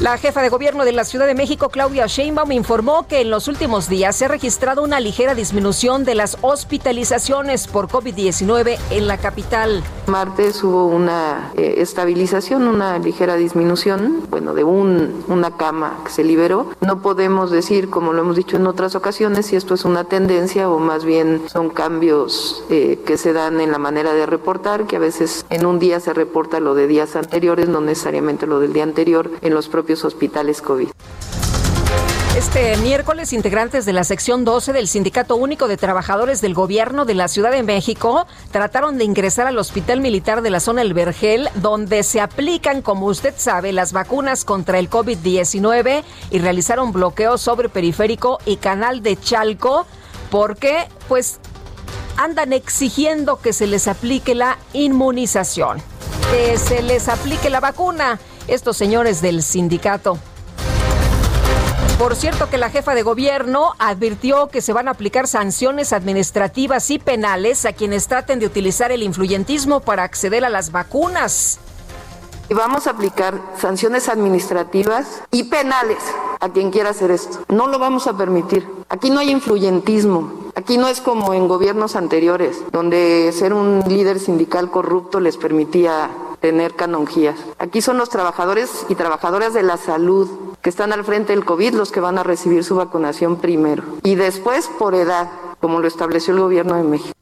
La 0.00 0.16
jefa 0.16 0.40
de 0.40 0.48
gobierno 0.48 0.86
de 0.86 0.92
la 0.92 1.04
Ciudad 1.04 1.26
de 1.26 1.34
México, 1.34 1.68
Claudia 1.68 2.06
Sheinbaum, 2.06 2.52
informó 2.52 3.06
que 3.06 3.20
en 3.20 3.28
los 3.28 3.48
últimos 3.48 3.86
días 3.86 4.16
se 4.16 4.24
ha 4.24 4.28
registrado 4.28 4.82
una 4.82 4.98
ligera 4.98 5.34
disminución 5.34 6.04
de 6.06 6.14
las 6.14 6.38
hospitalizaciones 6.40 7.66
por 7.68 7.88
COVID-19 7.88 8.78
en 8.92 9.06
la 9.06 9.18
capital. 9.18 9.84
Martes 10.06 10.64
hubo 10.64 10.86
una 10.86 11.50
eh, 11.58 11.74
estabilización, 11.76 12.66
una 12.66 12.98
ligera 12.98 13.36
disminución, 13.36 14.22
bueno, 14.30 14.54
de 14.54 14.64
un, 14.64 15.22
una 15.28 15.58
cama 15.58 15.98
que 16.06 16.10
se 16.10 16.24
liberó. 16.24 16.70
No 16.80 17.02
podemos 17.02 17.50
decir, 17.50 17.90
como 17.90 18.14
lo 18.14 18.22
hemos 18.22 18.36
dicho 18.36 18.56
en 18.56 18.66
otras 18.66 18.94
ocasiones, 18.94 19.46
si 19.48 19.56
esto 19.56 19.74
es 19.74 19.84
una 19.84 20.04
tendencia 20.04 20.70
o 20.70 20.78
más 20.78 21.04
bien 21.04 21.42
son 21.52 21.68
cambios 21.68 22.64
eh, 22.70 22.98
que 23.04 23.18
se 23.18 23.34
dan 23.34 23.60
en 23.60 23.70
la 23.70 23.78
manera 23.78 24.14
de 24.14 24.24
reportar, 24.24 24.86
que 24.86 24.96
a 24.96 25.00
veces 25.00 25.44
en 25.50 25.66
un 25.66 25.78
día 25.78 26.00
se 26.00 26.14
reporta 26.14 26.58
lo 26.58 26.74
de 26.74 26.86
días 26.86 27.16
anteriores, 27.16 27.68
no 27.68 27.82
necesariamente 27.82 28.46
lo 28.46 28.60
del 28.60 28.72
día 28.72 28.82
anterior 28.84 29.30
en 29.42 29.52
los 29.52 29.68
propios 29.68 29.89
hospitales 30.04 30.62
COVID. 30.62 30.88
Este 32.36 32.76
miércoles, 32.76 33.32
integrantes 33.32 33.84
de 33.86 33.92
la 33.92 34.04
sección 34.04 34.44
12 34.44 34.72
del 34.72 34.86
Sindicato 34.86 35.34
Único 35.34 35.66
de 35.66 35.76
Trabajadores 35.76 36.40
del 36.40 36.54
Gobierno 36.54 37.04
de 37.04 37.14
la 37.14 37.26
Ciudad 37.26 37.50
de 37.50 37.64
México 37.64 38.24
trataron 38.52 38.98
de 38.98 39.04
ingresar 39.04 39.48
al 39.48 39.58
Hospital 39.58 40.00
Militar 40.00 40.40
de 40.40 40.50
la 40.50 40.60
Zona 40.60 40.82
El 40.82 40.94
Vergel, 40.94 41.48
donde 41.56 42.04
se 42.04 42.20
aplican, 42.20 42.82
como 42.82 43.06
usted 43.06 43.34
sabe, 43.36 43.72
las 43.72 43.92
vacunas 43.92 44.44
contra 44.44 44.78
el 44.78 44.88
COVID-19 44.88 46.04
y 46.30 46.38
realizaron 46.38 46.92
bloqueo 46.92 47.36
sobre 47.36 47.68
Periférico 47.68 48.38
y 48.46 48.56
Canal 48.58 49.02
de 49.02 49.18
Chalco, 49.18 49.84
porque, 50.30 50.86
pues, 51.08 51.40
andan 52.16 52.52
exigiendo 52.52 53.40
que 53.40 53.52
se 53.52 53.66
les 53.66 53.88
aplique 53.88 54.36
la 54.36 54.56
inmunización, 54.72 55.78
que 56.30 56.56
se 56.58 56.82
les 56.82 57.08
aplique 57.08 57.50
la 57.50 57.58
vacuna 57.60 58.20
estos 58.54 58.76
señores 58.76 59.22
del 59.22 59.42
sindicato. 59.42 60.18
Por 61.98 62.16
cierto 62.16 62.48
que 62.50 62.58
la 62.58 62.70
jefa 62.70 62.94
de 62.94 63.02
gobierno 63.02 63.72
advirtió 63.78 64.48
que 64.48 64.62
se 64.62 64.72
van 64.72 64.88
a 64.88 64.92
aplicar 64.92 65.28
sanciones 65.28 65.92
administrativas 65.92 66.90
y 66.90 66.98
penales 66.98 67.66
a 67.66 67.72
quienes 67.74 68.08
traten 68.08 68.38
de 68.40 68.46
utilizar 68.46 68.90
el 68.90 69.02
influyentismo 69.02 69.80
para 69.80 70.02
acceder 70.02 70.44
a 70.44 70.48
las 70.48 70.72
vacunas. 70.72 71.60
Vamos 72.48 72.86
a 72.88 72.92
aplicar 72.92 73.40
sanciones 73.60 74.08
administrativas 74.08 75.22
y 75.30 75.44
penales 75.44 75.98
a 76.40 76.48
quien 76.48 76.70
quiera 76.72 76.90
hacer 76.90 77.10
esto. 77.12 77.44
No 77.48 77.68
lo 77.68 77.78
vamos 77.78 78.06
a 78.08 78.16
permitir. 78.16 78.66
Aquí 78.88 79.10
no 79.10 79.20
hay 79.20 79.30
influyentismo. 79.30 80.50
Aquí 80.56 80.76
no 80.78 80.88
es 80.88 81.00
como 81.00 81.32
en 81.32 81.46
gobiernos 81.46 81.94
anteriores, 81.94 82.56
donde 82.72 83.30
ser 83.32 83.52
un 83.52 83.84
líder 83.86 84.18
sindical 84.18 84.70
corrupto 84.70 85.20
les 85.20 85.36
permitía 85.36 86.10
tener 86.40 86.74
canonjías. 86.74 87.36
Aquí 87.58 87.82
son 87.82 87.98
los 87.98 88.08
trabajadores 88.10 88.70
y 88.88 88.94
trabajadoras 88.94 89.54
de 89.54 89.62
la 89.62 89.76
salud 89.76 90.28
que 90.62 90.70
están 90.70 90.92
al 90.92 91.04
frente 91.04 91.34
del 91.34 91.44
COVID 91.44 91.74
los 91.74 91.92
que 91.92 92.00
van 92.00 92.18
a 92.18 92.22
recibir 92.22 92.64
su 92.64 92.76
vacunación 92.76 93.36
primero 93.36 93.82
y 94.02 94.14
después 94.14 94.68
por 94.78 94.94
edad, 94.94 95.30
como 95.60 95.80
lo 95.80 95.86
estableció 95.88 96.34
el 96.34 96.40
gobierno 96.40 96.74
de 96.76 96.82
México. 96.82 97.12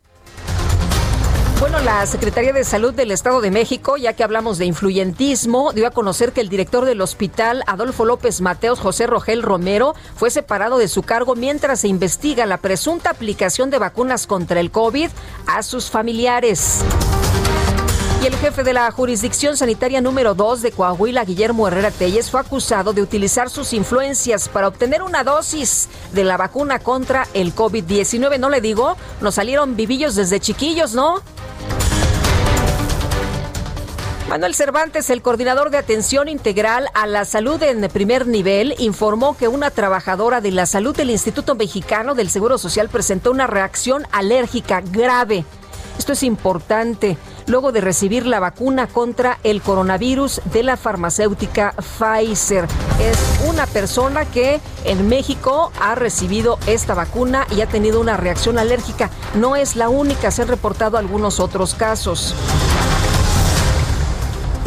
Bueno, 1.60 1.80
la 1.80 2.06
Secretaría 2.06 2.52
de 2.52 2.62
Salud 2.62 2.94
del 2.94 3.10
Estado 3.10 3.40
de 3.40 3.50
México, 3.50 3.96
ya 3.96 4.12
que 4.12 4.22
hablamos 4.22 4.58
de 4.58 4.66
influyentismo, 4.66 5.72
dio 5.72 5.88
a 5.88 5.90
conocer 5.90 6.30
que 6.32 6.40
el 6.40 6.48
director 6.48 6.84
del 6.84 7.00
hospital, 7.00 7.64
Adolfo 7.66 8.04
López 8.04 8.40
Mateos 8.40 8.78
José 8.78 9.08
Rogel 9.08 9.42
Romero, 9.42 9.96
fue 10.14 10.30
separado 10.30 10.78
de 10.78 10.86
su 10.86 11.02
cargo 11.02 11.34
mientras 11.34 11.80
se 11.80 11.88
investiga 11.88 12.46
la 12.46 12.58
presunta 12.58 13.10
aplicación 13.10 13.70
de 13.70 13.78
vacunas 13.78 14.28
contra 14.28 14.60
el 14.60 14.70
COVID 14.70 15.08
a 15.48 15.64
sus 15.64 15.90
familiares. 15.90 16.78
Y 18.20 18.26
el 18.26 18.34
jefe 18.34 18.64
de 18.64 18.72
la 18.72 18.90
jurisdicción 18.90 19.56
sanitaria 19.56 20.00
número 20.00 20.34
2 20.34 20.60
de 20.60 20.72
Coahuila, 20.72 21.22
Guillermo 21.24 21.68
Herrera 21.68 21.92
Telles, 21.92 22.32
fue 22.32 22.40
acusado 22.40 22.92
de 22.92 23.00
utilizar 23.00 23.48
sus 23.48 23.72
influencias 23.72 24.48
para 24.48 24.66
obtener 24.66 25.04
una 25.04 25.22
dosis 25.22 25.88
de 26.12 26.24
la 26.24 26.36
vacuna 26.36 26.80
contra 26.80 27.28
el 27.32 27.54
COVID-19. 27.54 28.40
No 28.40 28.50
le 28.50 28.60
digo, 28.60 28.96
nos 29.20 29.36
salieron 29.36 29.76
vivillos 29.76 30.16
desde 30.16 30.40
chiquillos, 30.40 30.94
¿no? 30.96 31.22
Manuel 34.28 34.56
Cervantes, 34.56 35.10
el 35.10 35.22
coordinador 35.22 35.70
de 35.70 35.78
atención 35.78 36.26
integral 36.28 36.88
a 36.94 37.06
la 37.06 37.24
salud 37.24 37.62
en 37.62 37.88
primer 37.88 38.26
nivel, 38.26 38.74
informó 38.78 39.36
que 39.36 39.46
una 39.46 39.70
trabajadora 39.70 40.40
de 40.40 40.50
la 40.50 40.66
salud 40.66 40.94
del 40.96 41.10
Instituto 41.10 41.54
Mexicano 41.54 42.16
del 42.16 42.30
Seguro 42.30 42.58
Social 42.58 42.88
presentó 42.88 43.30
una 43.30 43.46
reacción 43.46 44.08
alérgica 44.10 44.80
grave. 44.80 45.44
Esto 45.98 46.12
es 46.14 46.22
importante 46.24 47.16
luego 47.48 47.72
de 47.72 47.80
recibir 47.80 48.26
la 48.26 48.40
vacuna 48.40 48.86
contra 48.86 49.38
el 49.42 49.62
coronavirus 49.62 50.40
de 50.52 50.62
la 50.62 50.76
farmacéutica 50.76 51.74
Pfizer. 51.76 52.66
Es 53.00 53.18
una 53.48 53.66
persona 53.66 54.24
que 54.26 54.60
en 54.84 55.08
México 55.08 55.72
ha 55.80 55.94
recibido 55.94 56.58
esta 56.66 56.94
vacuna 56.94 57.46
y 57.50 57.60
ha 57.60 57.66
tenido 57.66 58.00
una 58.00 58.16
reacción 58.16 58.58
alérgica. 58.58 59.10
No 59.34 59.56
es 59.56 59.76
la 59.76 59.88
única, 59.88 60.30
se 60.30 60.42
han 60.42 60.48
reportado 60.48 60.98
algunos 60.98 61.40
otros 61.40 61.74
casos. 61.74 62.34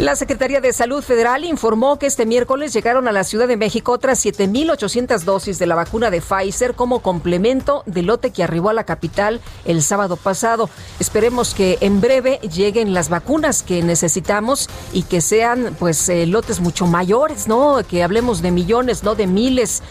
La 0.01 0.15
Secretaría 0.15 0.62
de 0.62 0.74
Salud 0.74 1.03
Federal 1.03 1.46
informó 1.46 2.00
que 2.00 2.08
este 2.08 2.25
miércoles 2.25 2.74
llegaron 2.74 3.08
a 3.08 3.12
la 3.12 3.24
Ciudad 3.24 3.48
de 3.48 3.55
México 3.55 3.91
otras 3.91 4.25
7.800 4.25 5.22
dosis 5.25 5.60
de 5.60 5.67
la 5.67 5.75
vacuna 5.75 6.10
de 6.10 6.22
Pfizer 6.22 6.74
como 6.74 7.03
complemento 7.03 7.84
del 7.86 8.08
lote 8.08 8.31
que 8.31 8.43
arribó 8.43 8.70
a 8.70 8.74
la 8.74 8.84
capital 8.84 9.39
el 9.63 9.84
sábado 9.84 10.15
pasado. 10.15 10.72
Esperemos 11.00 11.53
que 11.53 11.77
en 11.81 12.01
breve 12.01 12.39
lleguen 12.39 12.96
las 12.96 13.10
vacunas 13.10 13.62
que 13.62 13.84
necesitamos 13.84 14.70
y 14.91 15.03
que 15.03 15.22
sean 15.22 15.75
pues 15.77 16.10
eh, 16.10 16.25
lotes 16.25 16.62
mucho 16.62 16.88
mayores, 16.88 17.48
¿no? 17.48 17.77
Que 17.88 18.01
hablemos 18.01 18.41
de 18.41 18.50
millones, 18.50 19.03
no 19.03 19.13
de 19.13 19.27
miles. 19.27 19.84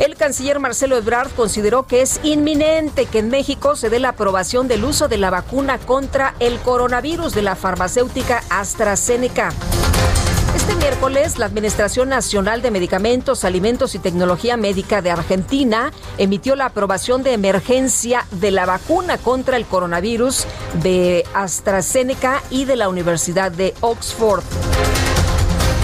El 0.00 0.16
canciller 0.16 0.60
Marcelo 0.60 0.96
Ebrard 0.96 1.30
consideró 1.36 1.86
que 1.86 2.00
es 2.00 2.20
inminente 2.22 3.04
que 3.04 3.18
en 3.18 3.28
México 3.28 3.76
se 3.76 3.90
dé 3.90 3.98
la 4.00 4.08
aprobación 4.08 4.66
del 4.66 4.82
uso 4.84 5.08
de 5.08 5.18
la 5.18 5.28
vacuna 5.28 5.76
contra 5.76 6.32
el 6.40 6.56
coronavirus 6.60 7.34
de 7.34 7.42
la 7.42 7.54
farmacéutica 7.54 8.42
AstraZeneca. 8.48 9.50
Este 10.56 10.74
miércoles, 10.76 11.38
la 11.38 11.44
Administración 11.44 12.08
Nacional 12.08 12.62
de 12.62 12.70
Medicamentos, 12.70 13.44
Alimentos 13.44 13.94
y 13.94 13.98
Tecnología 13.98 14.56
Médica 14.56 15.02
de 15.02 15.10
Argentina 15.10 15.92
emitió 16.16 16.56
la 16.56 16.64
aprobación 16.66 17.22
de 17.22 17.34
emergencia 17.34 18.26
de 18.30 18.52
la 18.52 18.64
vacuna 18.64 19.18
contra 19.18 19.58
el 19.58 19.66
coronavirus 19.66 20.46
de 20.82 21.26
AstraZeneca 21.34 22.42
y 22.50 22.64
de 22.64 22.76
la 22.76 22.88
Universidad 22.88 23.52
de 23.52 23.74
Oxford. 23.82 24.42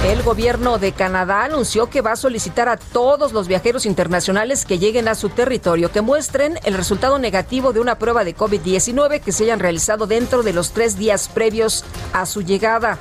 El 0.06 0.22
gobierno 0.22 0.78
de 0.78 0.92
Canadá 0.92 1.42
anunció 1.46 1.90
que 1.90 2.00
va 2.00 2.12
a 2.12 2.16
solicitar 2.16 2.68
a 2.68 2.76
todos 2.76 3.32
los 3.32 3.48
viajeros 3.48 3.86
internacionales 3.86 4.64
que 4.64 4.78
lleguen 4.78 5.08
a 5.08 5.16
su 5.16 5.30
territorio 5.30 5.90
que 5.90 6.00
muestren 6.00 6.60
el 6.62 6.74
resultado 6.74 7.18
negativo 7.18 7.72
de 7.72 7.80
una 7.80 7.98
prueba 7.98 8.22
de 8.22 8.36
COVID-19 8.36 9.20
que 9.20 9.32
se 9.32 9.42
hayan 9.42 9.58
realizado 9.58 10.06
dentro 10.06 10.44
de 10.44 10.52
los 10.52 10.70
tres 10.70 10.96
días 10.96 11.26
previos 11.28 11.84
a 12.12 12.24
su 12.24 12.42
llegada. 12.42 12.98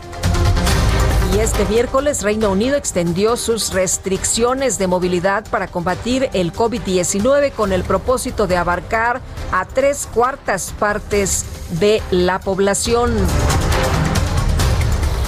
Y 1.32 1.38
este 1.38 1.64
miércoles 1.66 2.24
Reino 2.24 2.50
Unido 2.50 2.76
extendió 2.76 3.38
sus 3.38 3.72
restricciones 3.72 4.80
de 4.80 4.88
movilidad 4.88 5.46
para 5.52 5.68
combatir 5.68 6.32
el 6.34 6.52
COVID-19 6.54 7.52
con 7.52 7.72
el 7.72 7.84
propósito 7.84 8.48
de 8.48 8.58
abarcar 8.58 9.22
a 9.52 9.66
tres 9.66 10.10
cuartas 10.12 10.74
partes 10.80 11.46
de 11.80 12.02
la 12.10 12.40
población. 12.40 13.14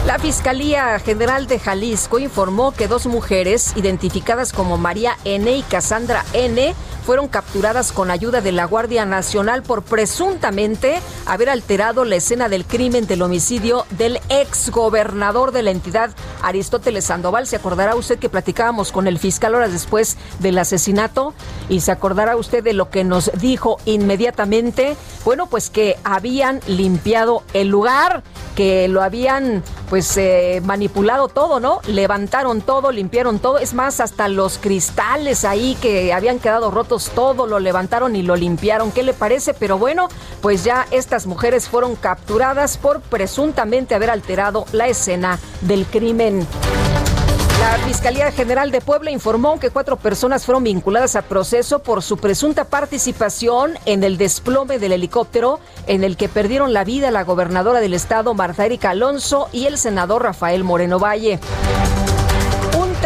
La 0.08 0.18
Fiscalía 0.20 0.98
General 1.00 1.48
de 1.48 1.60
Jalisco 1.60 2.18
informó 2.18 2.72
que 2.72 2.88
dos 2.88 3.08
mujeres 3.08 3.74
identificadas 3.76 4.54
como 4.54 4.78
María 4.78 5.18
N 5.26 5.52
y 5.52 5.62
Cassandra 5.64 6.24
N 6.32 6.74
fueron 7.08 7.30
capturadas 7.30 7.94
con 7.94 8.12
ayuda 8.12 8.42
de 8.42 8.52
la 8.52 8.66
Guardia 8.66 9.06
Nacional 9.06 9.64
por 9.64 9.82
presuntamente 9.82 10.96
haber 11.26 11.50
alterado 11.50 12.04
la 12.04 12.18
escena 12.18 12.50
del 12.50 12.66
crimen 12.66 13.08
del 13.08 13.22
homicidio 13.22 13.86
del 13.92 14.20
ex 14.28 14.70
gobernador 14.72 15.54
de 15.54 15.64
la 15.64 15.72
entidad, 15.72 16.10
Aristóteles 16.42 17.06
Sandoval. 17.06 17.48
Se 17.48 17.56
acordará 17.56 17.96
usted 17.96 18.20
que 18.20 18.28
platicábamos 18.28 18.92
con 18.92 19.08
el 19.08 19.20
fiscal 19.20 19.56
horas 19.56 19.72
después 19.72 20.18
del 20.40 20.58
asesinato 20.58 21.34
y 21.70 21.80
se 21.80 21.94
acordará 21.94 22.36
usted 22.36 22.62
de 22.62 22.74
lo 22.74 22.90
que 22.90 23.06
nos 23.06 23.32
dijo 23.40 23.78
inmediatamente. 23.86 24.98
Bueno, 25.24 25.48
pues 25.48 25.70
que 25.70 25.96
habían 26.04 26.60
limpiado 26.68 27.42
el 27.54 27.70
lugar, 27.70 28.22
que 28.54 28.90
lo 28.90 29.02
habían 29.02 29.64
pues 29.90 30.18
eh, 30.18 30.62
manipulado 30.66 31.30
todo, 31.30 31.62
¿no? 31.62 31.80
Levantaron 31.88 32.60
todo, 32.60 32.92
limpiaron 32.92 33.40
todo. 33.40 33.60
Es 33.60 33.74
más, 33.74 34.02
hasta 34.02 34.28
los 34.28 34.58
cristales 34.58 35.46
ahí 35.46 35.78
que 35.82 36.12
habían 36.12 36.40
quedado 36.40 36.70
rotos 36.70 36.97
todo, 37.06 37.48
lo 37.48 37.60
levantaron 37.60 38.16
y 38.16 38.24
lo 38.24 38.36
limpiaron. 38.36 38.92
¿Qué 38.92 39.04
le 39.04 39.14
parece? 39.14 39.54
Pero 39.54 39.78
bueno, 39.78 40.08
pues 40.42 40.64
ya 40.64 40.88
estas 40.92 41.26
mujeres 41.28 41.70
fueron 41.70 41.96
capturadas 41.96 42.78
por 42.78 43.02
presuntamente 43.02 43.96
haber 43.96 44.10
alterado 44.10 44.66
la 44.72 44.88
escena 44.88 45.40
del 45.62 45.86
crimen. 45.86 46.46
La 47.60 47.72
Fiscalía 47.88 48.32
General 48.32 48.70
de 48.70 48.82
Puebla 48.82 49.10
informó 49.10 49.60
que 49.60 49.72
cuatro 49.72 49.98
personas 49.98 50.46
fueron 50.46 50.64
vinculadas 50.64 51.16
a 51.16 51.24
proceso 51.24 51.80
por 51.80 52.04
su 52.04 52.18
presunta 52.18 52.66
participación 52.66 53.74
en 53.86 54.04
el 54.04 54.18
desplome 54.18 54.78
del 54.78 54.92
helicóptero 54.92 55.60
en 55.88 56.04
el 56.04 56.18
que 56.18 56.30
perdieron 56.30 56.72
la 56.72 56.84
vida 56.84 57.10
la 57.10 57.24
gobernadora 57.24 57.80
del 57.80 57.96
estado 57.96 58.36
Marta 58.36 58.66
Erika 58.66 58.92
Alonso 58.92 59.50
y 59.52 59.66
el 59.66 59.80
senador 59.80 60.24
Rafael 60.24 60.64
Moreno 60.64 61.00
Valle 61.00 61.40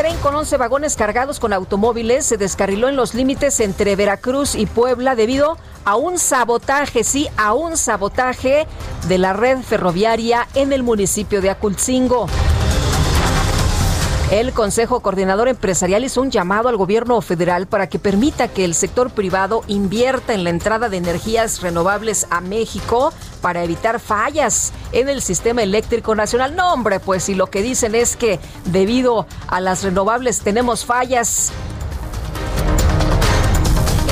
tren 0.01 0.17
con 0.17 0.33
11 0.33 0.57
vagones 0.57 0.95
cargados 0.95 1.39
con 1.39 1.53
automóviles 1.53 2.25
se 2.25 2.35
descarriló 2.37 2.89
en 2.89 2.95
los 2.95 3.13
límites 3.13 3.59
entre 3.59 3.95
Veracruz 3.95 4.55
y 4.55 4.65
Puebla 4.65 5.13
debido 5.13 5.59
a 5.85 5.95
un 5.95 6.17
sabotaje, 6.17 7.03
sí, 7.03 7.27
a 7.37 7.53
un 7.53 7.77
sabotaje 7.77 8.65
de 9.07 9.17
la 9.19 9.33
red 9.33 9.59
ferroviaria 9.59 10.47
en 10.55 10.73
el 10.73 10.81
municipio 10.81 11.39
de 11.39 11.51
Aculcingo. 11.51 12.25
El 14.31 14.53
Consejo 14.53 15.01
Coordinador 15.01 15.49
Empresarial 15.49 16.05
hizo 16.05 16.21
un 16.21 16.31
llamado 16.31 16.69
al 16.69 16.77
gobierno 16.77 17.19
federal 17.19 17.67
para 17.67 17.87
que 17.89 17.99
permita 17.99 18.47
que 18.47 18.63
el 18.63 18.75
sector 18.75 19.09
privado 19.09 19.63
invierta 19.67 20.33
en 20.33 20.45
la 20.45 20.49
entrada 20.51 20.87
de 20.87 20.95
energías 20.95 21.61
renovables 21.61 22.25
a 22.29 22.39
México 22.39 23.11
para 23.41 23.61
evitar 23.65 23.99
fallas 23.99 24.71
en 24.93 25.09
el 25.09 25.21
sistema 25.21 25.63
eléctrico 25.63 26.15
nacional. 26.15 26.55
No, 26.55 26.71
hombre, 26.71 27.01
pues 27.01 27.23
si 27.25 27.35
lo 27.35 27.47
que 27.47 27.61
dicen 27.61 27.93
es 27.93 28.15
que 28.15 28.39
debido 28.67 29.27
a 29.47 29.59
las 29.59 29.83
renovables 29.83 30.39
tenemos 30.39 30.85
fallas, 30.85 31.51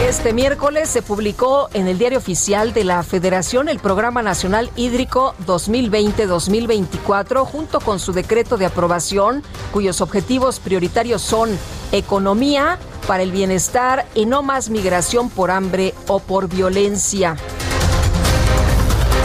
este 0.07 0.31
miércoles 0.33 0.87
se 0.89 1.01
publicó 1.01 1.67
en 1.73 1.87
el 1.87 1.97
Diario 1.99 2.17
Oficial 2.19 2.71
de 2.73 2.83
la 2.85 3.01
Federación 3.03 3.67
el 3.69 3.79
Programa 3.79 4.21
Nacional 4.23 4.71
Hídrico 4.77 5.35
2020-2024 5.45 7.43
junto 7.45 7.79
con 7.81 7.99
su 7.99 8.13
decreto 8.13 8.55
de 8.57 8.65
aprobación 8.65 9.43
cuyos 9.73 9.99
objetivos 10.01 10.59
prioritarios 10.61 11.21
son 11.21 11.49
economía 11.91 12.79
para 13.07 13.23
el 13.23 13.31
bienestar 13.33 14.05
y 14.15 14.25
no 14.25 14.41
más 14.41 14.69
migración 14.69 15.29
por 15.29 15.51
hambre 15.51 15.93
o 16.07 16.19
por 16.19 16.47
violencia. 16.47 17.35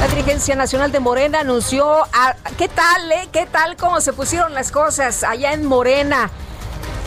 La 0.01 0.09
Dirigencia 0.09 0.55
Nacional 0.57 0.91
de 0.93 0.99
Morena 1.01 1.39
anunció, 1.41 1.89
a, 2.05 2.35
¿qué 2.59 2.67
tal, 2.69 3.13
eh? 3.13 3.29
¿Qué 3.33 3.47
tal 3.51 3.77
cómo 3.77 4.01
se 4.01 4.13
pusieron 4.13 4.53
las 4.55 4.71
cosas 4.73 5.23
allá 5.23 5.53
en 5.53 5.65
Morena? 5.67 6.31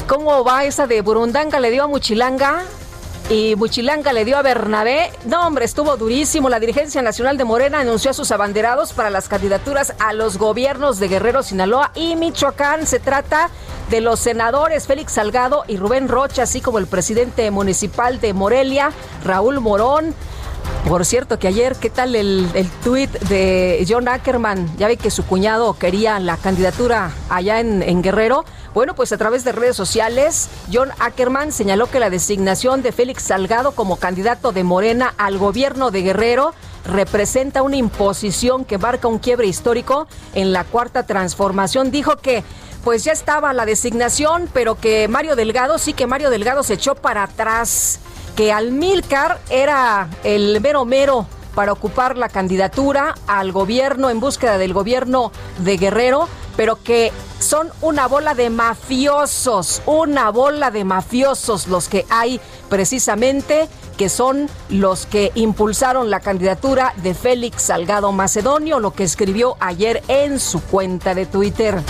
¿Cómo 0.08 0.44
va 0.46 0.64
esa 0.64 0.88
de 0.88 1.02
Burundanga? 1.02 1.60
¿Le 1.60 1.70
dio 1.70 1.84
a 1.84 1.88
Muchilanga? 1.88 2.64
y 3.30 3.56
Buchilanga 3.56 4.14
le 4.14 4.24
dio 4.24 4.38
a 4.38 4.42
Bernabé. 4.42 5.12
No, 5.26 5.46
hombre, 5.46 5.66
estuvo 5.66 5.98
durísimo. 5.98 6.48
La 6.50 6.60
dirigencia 6.60 7.02
nacional 7.02 7.38
de 7.38 7.44
Morena 7.44 7.80
anunció 7.82 8.12
a 8.12 8.14
sus 8.14 8.32
abanderados 8.32 8.94
para 8.94 9.10
las 9.10 9.28
candidaturas 9.28 9.94
a 10.00 10.14
los 10.14 10.38
gobiernos 10.38 11.00
de 11.00 11.10
Guerrero, 11.10 11.44
Sinaloa 11.44 11.92
y 11.94 12.16
Michoacán. 12.16 12.88
Se 12.88 13.00
trata 13.00 13.50
de 13.90 14.00
los 14.02 14.20
senadores 14.22 14.88
Félix 14.88 15.14
Salgado 15.14 15.66
y 15.68 15.76
Rubén 15.78 16.08
Rocha, 16.08 16.44
así 16.44 16.62
como 16.62 16.78
el 16.78 16.88
presidente 16.88 17.52
municipal 17.52 18.22
de 18.22 18.34
Morelia, 18.34 18.92
Raúl 19.26 19.60
Morón. 19.60 20.14
Por 20.88 21.06
cierto, 21.06 21.38
que 21.38 21.48
ayer, 21.50 21.76
¿qué 21.76 21.90
tal 21.90 22.16
el, 22.16 22.48
el 22.54 22.70
tuit 22.84 23.10
de 23.30 23.86
John 23.90 24.08
Ackerman? 24.08 24.70
Ya 24.78 24.88
ve 24.88 24.96
que 24.96 25.12
su 25.12 25.26
cuñado 25.26 25.74
quería 25.78 26.18
la 26.20 26.38
candidatura 26.38 27.12
allá 27.30 27.60
en 27.60 28.02
Guerrero. 28.02 28.46
Bueno, 28.78 28.94
pues 28.94 29.12
a 29.12 29.18
través 29.18 29.44
de 29.44 29.54
redes 29.54 29.76
sociales, 29.76 30.50
John 30.72 30.92
Ackerman 31.00 31.52
señaló 31.52 31.90
que 31.90 32.00
la 32.00 32.12
designación 32.12 32.84
de 32.84 32.92
Félix 32.92 33.24
Salgado 33.24 33.72
como 33.72 33.96
candidato 33.96 34.52
de 34.52 34.64
Morena 34.64 35.16
al 35.18 35.40
gobierno 35.40 35.90
de 35.90 36.04
Guerrero 36.04 36.54
representa 36.86 37.64
una 37.64 37.76
imposición 37.76 38.66
que 38.66 38.78
marca 38.78 39.08
un 39.08 39.18
quiebre 39.18 39.48
histórico 39.48 40.08
en 40.36 40.54
la 40.54 40.64
cuarta 40.64 41.08
transformación. 41.08 41.90
Dijo 41.90 42.18
que 42.18 42.44
pues 42.84 43.04
ya 43.04 43.14
estaba 43.14 43.52
la 43.52 43.66
designación, 43.66 44.48
pero 44.54 44.76
que 44.76 45.08
Mario 45.08 45.36
Delgado, 45.36 45.80
sí 45.80 45.94
que 45.94 46.06
Mario 46.06 46.30
Delgado 46.30 46.62
se 46.62 46.76
echó 46.76 46.94
para 46.94 47.24
atrás, 47.24 48.00
que 48.36 48.52
Almilcar 48.54 49.40
era 49.50 50.08
el 50.24 50.62
mero 50.62 50.86
mero 50.86 51.26
para 51.58 51.72
ocupar 51.74 52.18
la 52.20 52.30
candidatura 52.30 53.16
al 53.26 53.52
gobierno 53.52 54.12
en 54.12 54.20
búsqueda 54.20 54.60
del 54.60 54.74
gobierno 54.74 55.32
de 55.58 55.76
Guerrero, 55.78 56.30
pero 56.56 56.84
que 56.84 57.12
son 57.40 57.72
una 57.82 58.06
bola 58.08 58.36
de 58.36 58.52
mafiosos, 58.52 59.82
una 59.88 60.30
bola 60.30 60.70
de 60.70 60.84
mafiosos 60.84 61.66
los 61.66 61.90
que 61.90 62.06
hay 62.12 62.40
precisamente 62.70 63.68
que 63.98 64.08
son 64.08 64.48
los 64.70 65.08
que 65.08 65.32
impulsaron 65.34 66.12
la 66.12 66.20
candidatura 66.20 66.94
de 66.98 67.16
Félix 67.16 67.60
Salgado 67.64 68.12
Macedonio, 68.12 68.80
lo 68.80 68.94
que 68.94 69.04
escribió 69.04 69.58
ayer 69.60 70.04
en 70.10 70.40
su 70.40 70.62
cuenta 70.62 71.16
de 71.16 71.26
Twitter. 71.26 71.82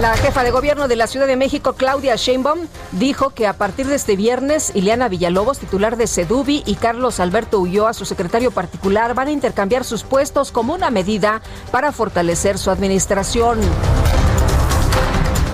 La 0.00 0.14
jefa 0.16 0.44
de 0.44 0.52
gobierno 0.52 0.86
de 0.86 0.94
la 0.94 1.08
Ciudad 1.08 1.26
de 1.26 1.34
México, 1.34 1.72
Claudia 1.72 2.14
Sheinbaum, 2.14 2.68
dijo 2.92 3.30
que 3.30 3.48
a 3.48 3.54
partir 3.58 3.88
de 3.88 3.96
este 3.96 4.14
viernes, 4.14 4.70
Ileana 4.76 5.08
Villalobos, 5.08 5.58
titular 5.58 5.96
de 5.96 6.06
Sedubi, 6.06 6.62
y 6.66 6.76
Carlos 6.76 7.18
Alberto 7.18 7.58
Ulloa, 7.58 7.92
su 7.94 8.04
secretario 8.04 8.52
particular, 8.52 9.14
van 9.14 9.26
a 9.26 9.32
intercambiar 9.32 9.82
sus 9.82 10.04
puestos 10.04 10.52
como 10.52 10.72
una 10.72 10.90
medida 10.90 11.42
para 11.72 11.90
fortalecer 11.90 12.58
su 12.58 12.70
administración. 12.70 13.58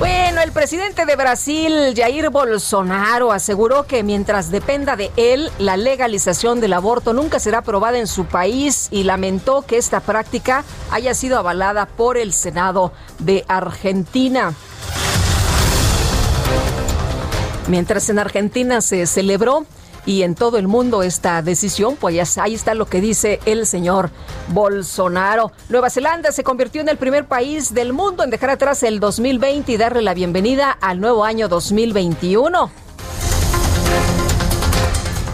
Bueno, 0.05 0.43
el 0.43 0.53
presidente 0.53 1.07
de 1.07 1.17
Brasil, 1.17 1.95
Jair 1.97 2.29
Bolsonaro, 2.29 3.33
aseguró 3.33 3.87
que 3.87 4.03
mientras 4.03 4.51
dependa 4.51 4.97
de 4.97 5.11
él, 5.17 5.51
la 5.59 5.79
legalización 5.79 6.61
del 6.61 6.75
aborto 6.75 7.15
nunca 7.15 7.39
será 7.39 7.61
aprobada 7.61 7.99
en 7.99 8.07
su 8.07 8.27
país 8.27 8.89
y 8.91 9.05
lamentó 9.05 9.63
que 9.63 9.79
esta 9.79 10.01
práctica 10.01 10.63
haya 10.91 11.15
sido 11.15 11.39
avalada 11.39 11.87
por 11.87 12.19
el 12.19 12.35
Senado 12.35 12.93
de 13.19 13.47
Argentina. 13.49 14.53
Mientras 17.69 18.11
en 18.11 18.19
Argentina 18.19 18.83
se 18.83 19.07
celebró 19.07 19.65
y 20.07 20.23
en 20.23 20.35
todo 20.35 20.59
el 20.59 20.69
mundo 20.69 21.03
esta 21.03 21.41
decisión, 21.43 21.97
pues 21.97 22.39
ahí 22.39 22.55
está 22.55 22.75
lo 22.75 22.87
que 22.87 23.01
dice 23.01 23.41
el 23.47 23.67
señor 23.67 24.11
Bolsonaro. 24.49 25.53
Nueva 25.69 25.91
Zelanda 25.91 26.31
se 26.33 26.45
convirtió 26.45 26.81
en 26.83 26.89
el 26.89 26.97
primer 26.99 27.27
país 27.27 27.73
del 27.75 27.93
mundo 27.93 28.23
en 28.23 28.31
dejar 28.31 28.51
atrás 28.51 28.83
el 28.83 29.01
2020 29.01 29.73
y 29.73 29.77
darle 29.77 30.03
la 30.03 30.15
bienvenida 30.15 30.71
al 30.71 31.01
nuevo 31.01 31.25
año 31.25 31.49
2021. 31.49 32.71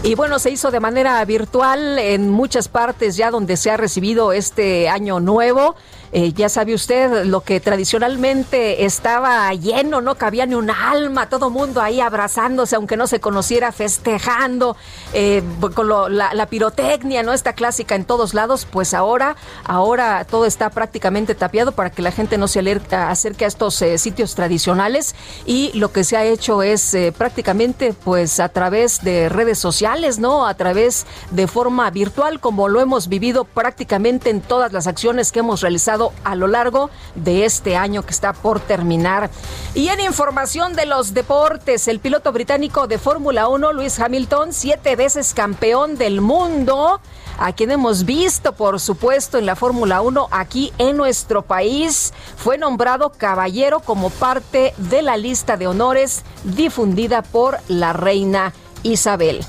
Y 0.03 0.15
bueno, 0.15 0.39
se 0.39 0.49
hizo 0.49 0.71
de 0.71 0.79
manera 0.79 1.23
virtual 1.25 1.99
en 1.99 2.31
muchas 2.31 2.67
partes 2.67 3.17
ya 3.17 3.29
donde 3.29 3.55
se 3.55 3.69
ha 3.69 3.77
recibido 3.77 4.31
este 4.33 4.89
año 4.89 5.19
nuevo. 5.19 5.75
Eh, 6.13 6.33
ya 6.33 6.49
sabe 6.49 6.73
usted, 6.73 7.23
lo 7.25 7.39
que 7.41 7.59
tradicionalmente 7.61 8.83
estaba 8.85 9.53
lleno, 9.53 10.01
no 10.01 10.15
cabía 10.15 10.45
ni 10.45 10.55
un 10.55 10.69
alma, 10.69 11.29
todo 11.29 11.49
mundo 11.49 11.81
ahí 11.81 12.01
abrazándose, 12.01 12.75
aunque 12.75 12.97
no 12.97 13.07
se 13.07 13.21
conociera, 13.21 13.71
festejando, 13.71 14.75
eh, 15.13 15.41
con 15.73 15.87
la, 16.17 16.45
pirotecnia, 16.49 17.23
¿no? 17.23 17.31
Esta 17.31 17.53
clásica 17.53 17.95
en 17.95 18.03
todos 18.03 18.33
lados, 18.33 18.67
pues 18.69 18.93
ahora, 18.93 19.37
ahora 19.63 20.25
todo 20.25 20.45
está 20.45 20.69
prácticamente 20.69 21.33
tapiado 21.33 21.71
para 21.71 21.91
que 21.91 22.01
la 22.01 22.11
gente 22.11 22.37
no 22.37 22.49
se 22.49 22.59
alerta, 22.59 23.09
acerque 23.09 23.45
a 23.45 23.47
estos 23.47 23.81
eh, 23.81 23.97
sitios 23.97 24.35
tradicionales 24.35 25.15
y 25.45 25.71
lo 25.77 25.93
que 25.93 26.03
se 26.03 26.17
ha 26.17 26.25
hecho 26.25 26.61
es 26.61 26.95
prácticamente 27.17 27.93
pues 27.93 28.39
a 28.41 28.49
través 28.49 29.01
de 29.03 29.29
redes 29.29 29.59
sociales, 29.59 30.19
¿no? 30.19 30.45
A 30.45 30.55
través 30.55 31.05
de 31.29 31.47
forma 31.47 31.89
virtual, 31.89 32.41
como 32.41 32.67
lo 32.67 32.81
hemos 32.81 33.07
vivido 33.07 33.45
prácticamente 33.45 34.29
en 34.29 34.41
todas 34.41 34.73
las 34.73 34.87
acciones 34.87 35.31
que 35.31 35.39
hemos 35.39 35.61
realizado 35.61 36.00
a 36.23 36.35
lo 36.35 36.47
largo 36.47 36.89
de 37.15 37.45
este 37.45 37.75
año 37.77 38.03
que 38.03 38.11
está 38.11 38.33
por 38.33 38.59
terminar. 38.59 39.29
Y 39.75 39.89
en 39.89 39.99
información 39.99 40.73
de 40.73 40.85
los 40.85 41.13
deportes, 41.13 41.87
el 41.87 41.99
piloto 41.99 42.31
británico 42.31 42.87
de 42.87 42.97
Fórmula 42.97 43.47
1, 43.47 43.73
Luis 43.73 43.99
Hamilton, 43.99 44.53
siete 44.53 44.95
veces 44.95 45.33
campeón 45.33 45.97
del 45.97 46.21
mundo, 46.21 46.99
a 47.37 47.53
quien 47.53 47.71
hemos 47.71 48.05
visto, 48.05 48.53
por 48.53 48.79
supuesto, 48.79 49.37
en 49.37 49.45
la 49.45 49.55
Fórmula 49.55 50.01
1 50.01 50.27
aquí 50.31 50.73
en 50.77 50.97
nuestro 50.97 51.41
país, 51.43 52.13
fue 52.37 52.57
nombrado 52.57 53.11
caballero 53.11 53.79
como 53.79 54.09
parte 54.09 54.73
de 54.77 55.01
la 55.01 55.17
lista 55.17 55.57
de 55.57 55.67
honores 55.67 56.23
difundida 56.43 57.21
por 57.21 57.57
la 57.67 57.93
reina 57.93 58.53
Isabel. 58.83 59.45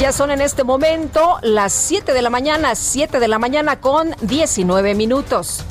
Ya 0.00 0.10
son 0.10 0.32
en 0.32 0.40
este 0.40 0.64
momento 0.64 1.38
las 1.42 1.72
7 1.72 2.12
de 2.12 2.20
la 2.20 2.28
mañana, 2.28 2.74
7 2.74 3.20
de 3.20 3.28
la 3.28 3.38
mañana 3.38 3.80
con 3.80 4.10
19 4.22 4.94
minutos. 4.96 5.64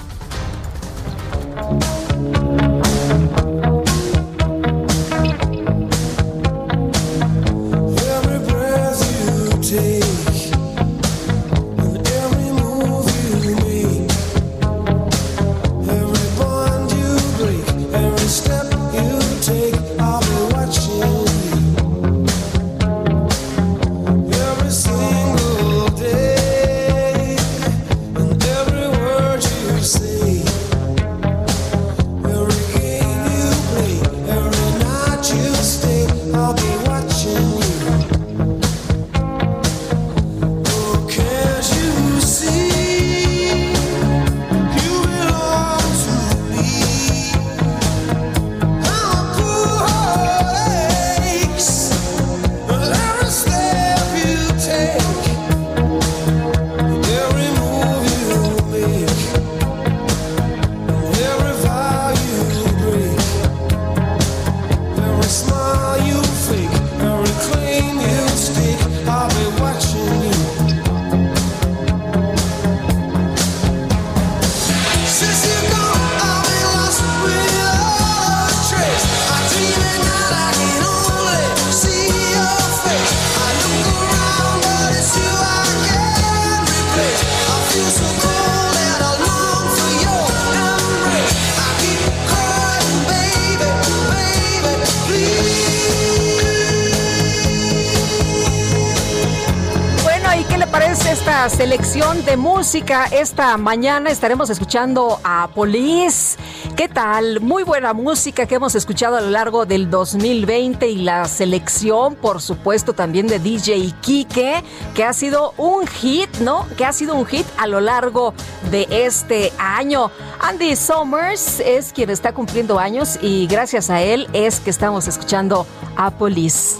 Esta 103.12 103.56
mañana 103.60 104.10
estaremos 104.10 104.50
escuchando 104.50 105.20
a 105.24 105.48
Polis. 105.54 106.38
¿Qué 106.76 106.90
tal? 106.90 107.40
Muy 107.40 107.62
buena 107.62 107.94
música 107.94 108.48
que 108.48 108.56
hemos 108.56 108.74
escuchado 108.74 109.16
a 109.18 109.22
lo 109.22 109.30
largo 109.30 109.68
del 109.68 109.92
2020 109.92 110.88
y 110.88 110.96
la 111.04 111.26
selección, 111.26 112.16
por 112.16 112.42
supuesto, 112.42 112.94
también 112.94 113.28
de 113.28 113.38
DJ 113.38 113.94
Kike, 114.02 114.64
que 114.96 115.04
ha 115.04 115.14
sido 115.14 115.54
un 115.58 115.86
hit, 115.86 116.36
¿no? 116.40 116.66
Que 116.76 116.84
ha 116.84 116.94
sido 116.94 117.14
un 117.14 117.28
hit 117.28 117.46
a 117.60 117.68
lo 117.68 117.80
largo 117.80 118.34
de 118.72 118.88
este 118.90 119.54
año. 119.60 120.10
Andy 120.40 120.76
Summers 120.76 121.60
es 121.60 121.94
quien 121.94 122.10
está 122.10 122.34
cumpliendo 122.34 122.80
años 122.80 123.20
y 123.22 123.46
gracias 123.46 123.92
a 123.92 124.02
él 124.02 124.28
es 124.34 124.60
que 124.60 124.72
estamos 124.72 125.08
escuchando 125.08 125.68
a 125.96 126.10
Polis. 126.10 126.78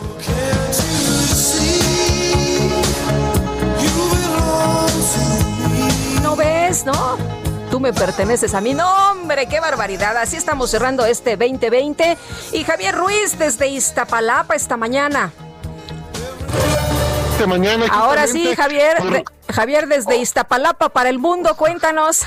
¿no? 6.86 7.18
Tú 7.72 7.80
me 7.80 7.94
perteneces 7.94 8.54
a 8.54 8.62
mí. 8.62 8.74
No, 8.74 9.12
hombre, 9.12 9.48
qué 9.48 9.60
barbaridad. 9.60 10.16
Así 10.18 10.38
estamos 10.38 10.70
cerrando 10.70 11.06
este 11.06 11.38
2020. 11.38 12.18
Y 12.54 12.64
Javier 12.64 12.96
Ruiz 12.96 13.38
desde 13.40 13.68
Iztapalapa 13.68 14.56
esta 14.56 14.78
mañana. 14.78 15.32
Esta 17.32 17.48
mañana. 17.48 17.86
Ahora 17.92 18.28
sí, 18.28 18.56
Javier, 18.56 18.98
Javier 19.52 19.88
desde 19.88 20.18
Iztapalapa 20.18 20.90
para 20.90 21.10
el 21.10 21.18
mundo, 21.20 21.56
cuéntanos. 21.56 22.22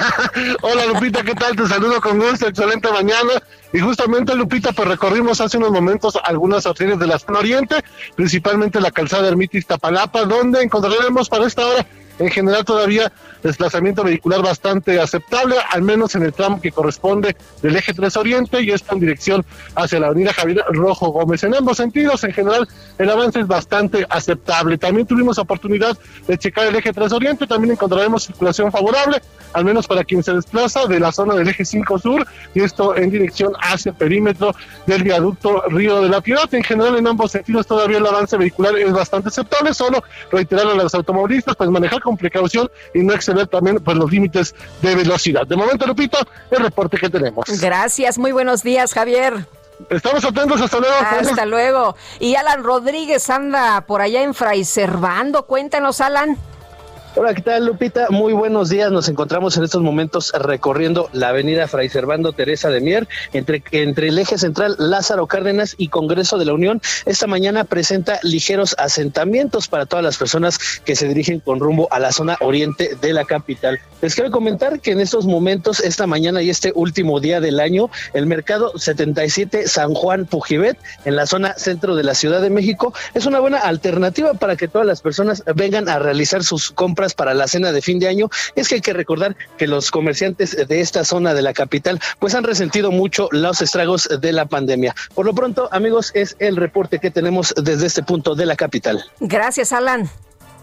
Hola 0.62 0.86
Lupita, 0.86 1.22
¿qué 1.22 1.34
tal? 1.34 1.54
Te 1.56 1.66
saludo 1.66 2.00
con 2.00 2.18
gusto, 2.18 2.46
excelente 2.48 2.90
mañana. 2.92 3.30
Y 3.72 3.80
justamente, 3.80 4.34
Lupita, 4.34 4.72
pues 4.72 4.88
recorrimos 4.88 5.40
hace 5.40 5.58
unos 5.58 5.70
momentos 5.70 6.16
algunas 6.24 6.66
arterias 6.66 6.98
de 6.98 7.06
la 7.06 7.18
zona 7.18 7.40
oriente, 7.40 7.76
principalmente 8.14 8.80
la 8.80 8.90
calzada 8.90 9.28
Ermita 9.28 9.58
Tapalapa, 9.66 10.24
donde 10.24 10.62
encontraremos 10.62 11.28
para 11.28 11.46
esta 11.46 11.66
hora 11.66 11.86
en 12.18 12.30
general 12.30 12.64
todavía 12.64 13.12
desplazamiento 13.42 14.02
vehicular 14.02 14.40
bastante 14.40 14.98
aceptable, 14.98 15.54
al 15.70 15.82
menos 15.82 16.14
en 16.14 16.22
el 16.22 16.32
tramo 16.32 16.62
que 16.62 16.72
corresponde 16.72 17.36
del 17.60 17.76
eje 17.76 17.92
3 17.92 18.16
Oriente 18.16 18.62
y 18.62 18.70
esto 18.70 18.94
en 18.94 19.00
dirección 19.00 19.44
hacia 19.74 20.00
la 20.00 20.06
avenida 20.06 20.32
Javier 20.32 20.64
Rojo 20.72 21.08
Gómez. 21.08 21.44
En 21.44 21.54
ambos 21.54 21.76
sentidos, 21.76 22.24
en 22.24 22.32
general, 22.32 22.66
el 22.96 23.10
avance 23.10 23.40
es 23.40 23.46
bastante 23.46 24.06
aceptable. 24.08 24.78
También 24.78 25.06
tuvimos 25.06 25.36
oportunidad 25.36 25.96
de 26.26 26.38
checar 26.38 26.66
el 26.66 26.76
eje 26.76 26.94
3 26.94 27.12
Oriente, 27.12 27.46
también 27.46 27.72
encontraremos 27.72 28.24
circulación 28.24 28.72
favorable, 28.72 29.20
al 29.52 29.66
menos 29.66 29.86
para 29.86 30.02
quien 30.02 30.22
se 30.22 30.32
desplaza 30.32 30.86
de 30.86 30.98
la 30.98 31.12
zona 31.12 31.34
del 31.34 31.48
eje 31.48 31.66
5 31.66 31.98
Sur 31.98 32.26
y 32.54 32.62
esto 32.62 32.96
en 32.96 33.10
dirección 33.10 33.52
hacia 33.60 33.90
el 33.90 33.96
perímetro 33.96 34.54
del 34.86 35.02
viaducto 35.02 35.62
Río 35.68 36.00
de 36.02 36.08
la 36.08 36.20
Piedad. 36.20 36.52
En 36.52 36.62
general, 36.62 36.96
en 36.96 37.06
ambos 37.06 37.32
sentidos, 37.32 37.66
todavía 37.66 37.98
el 37.98 38.06
avance 38.06 38.36
vehicular 38.36 38.76
es 38.76 38.92
bastante 38.92 39.28
aceptable, 39.28 39.74
solo 39.74 40.02
reiterar 40.30 40.66
a 40.66 40.74
los 40.74 40.94
automovilistas, 40.94 41.56
pues 41.56 41.70
manejar 41.70 42.00
con 42.00 42.16
precaución 42.16 42.70
y 42.94 43.00
no 43.00 43.14
exceder 43.14 43.46
también 43.46 43.78
pues, 43.78 43.96
los 43.96 44.10
límites 44.10 44.54
de 44.82 44.94
velocidad. 44.94 45.46
De 45.46 45.56
momento, 45.56 45.86
repito 45.86 46.18
el 46.50 46.58
reporte 46.62 46.96
que 46.98 47.08
tenemos. 47.08 47.44
Gracias, 47.60 48.18
muy 48.18 48.32
buenos 48.32 48.62
días, 48.62 48.92
Javier. 48.94 49.46
Estamos 49.90 50.24
atentos, 50.24 50.60
hasta 50.60 50.78
luego. 50.78 50.94
Hasta 50.98 51.46
luego. 51.46 51.96
Y 52.18 52.34
Alan 52.36 52.62
Rodríguez 52.62 53.28
anda 53.28 53.82
por 53.82 54.00
allá 54.00 54.22
en 54.22 54.32
Cervando. 54.64 55.44
Cuéntanos, 55.46 56.00
Alan. 56.00 56.38
Hola, 57.18 57.32
¿qué 57.32 57.40
tal, 57.40 57.64
Lupita? 57.64 58.08
Muy 58.10 58.34
buenos 58.34 58.68
días. 58.68 58.92
Nos 58.92 59.08
encontramos 59.08 59.56
en 59.56 59.64
estos 59.64 59.80
momentos 59.80 60.32
recorriendo 60.38 61.08
la 61.14 61.30
avenida 61.30 61.66
Fray 61.66 61.88
Servando 61.88 62.34
Teresa 62.34 62.68
de 62.68 62.82
Mier, 62.82 63.08
entre, 63.32 63.62
entre 63.70 64.08
el 64.08 64.18
eje 64.18 64.36
central 64.36 64.76
Lázaro 64.78 65.26
Cárdenas 65.26 65.76
y 65.78 65.88
Congreso 65.88 66.36
de 66.36 66.44
la 66.44 66.52
Unión. 66.52 66.82
Esta 67.06 67.26
mañana 67.26 67.64
presenta 67.64 68.20
ligeros 68.22 68.74
asentamientos 68.78 69.66
para 69.66 69.86
todas 69.86 70.04
las 70.04 70.18
personas 70.18 70.58
que 70.84 70.94
se 70.94 71.08
dirigen 71.08 71.40
con 71.40 71.58
rumbo 71.58 71.88
a 71.90 72.00
la 72.00 72.12
zona 72.12 72.36
oriente 72.42 72.98
de 73.00 73.14
la 73.14 73.24
capital. 73.24 73.80
Les 74.02 74.14
quiero 74.14 74.30
comentar 74.30 74.80
que 74.80 74.90
en 74.90 75.00
estos 75.00 75.24
momentos, 75.24 75.80
esta 75.80 76.06
mañana 76.06 76.42
y 76.42 76.50
este 76.50 76.70
último 76.74 77.18
día 77.20 77.40
del 77.40 77.60
año, 77.60 77.88
el 78.12 78.26
mercado 78.26 78.72
77 78.76 79.66
San 79.68 79.94
Juan 79.94 80.26
Pujibet, 80.26 80.76
en 81.06 81.16
la 81.16 81.24
zona 81.24 81.54
centro 81.54 81.96
de 81.96 82.02
la 82.04 82.14
Ciudad 82.14 82.42
de 82.42 82.50
México, 82.50 82.92
es 83.14 83.24
una 83.24 83.40
buena 83.40 83.60
alternativa 83.60 84.34
para 84.34 84.54
que 84.56 84.68
todas 84.68 84.86
las 84.86 85.00
personas 85.00 85.42
vengan 85.54 85.88
a 85.88 85.98
realizar 85.98 86.44
sus 86.44 86.70
compras 86.72 87.05
para 87.14 87.34
la 87.34 87.46
cena 87.46 87.72
de 87.72 87.82
fin 87.82 87.98
de 87.98 88.08
año, 88.08 88.28
es 88.54 88.68
que 88.68 88.76
hay 88.76 88.80
que 88.80 88.92
recordar 88.92 89.36
que 89.58 89.66
los 89.66 89.90
comerciantes 89.90 90.66
de 90.68 90.80
esta 90.80 91.04
zona 91.04 91.34
de 91.34 91.42
la 91.42 91.52
capital 91.52 92.00
pues 92.18 92.34
han 92.34 92.44
resentido 92.44 92.90
mucho 92.90 93.28
los 93.32 93.62
estragos 93.62 94.08
de 94.20 94.32
la 94.32 94.46
pandemia. 94.46 94.94
Por 95.14 95.26
lo 95.26 95.34
pronto, 95.34 95.68
amigos, 95.72 96.10
es 96.14 96.36
el 96.38 96.56
reporte 96.56 96.98
que 96.98 97.10
tenemos 97.10 97.54
desde 97.62 97.86
este 97.86 98.02
punto 98.02 98.34
de 98.34 98.46
la 98.46 98.56
capital. 98.56 99.04
Gracias, 99.20 99.72
Alan. 99.72 100.10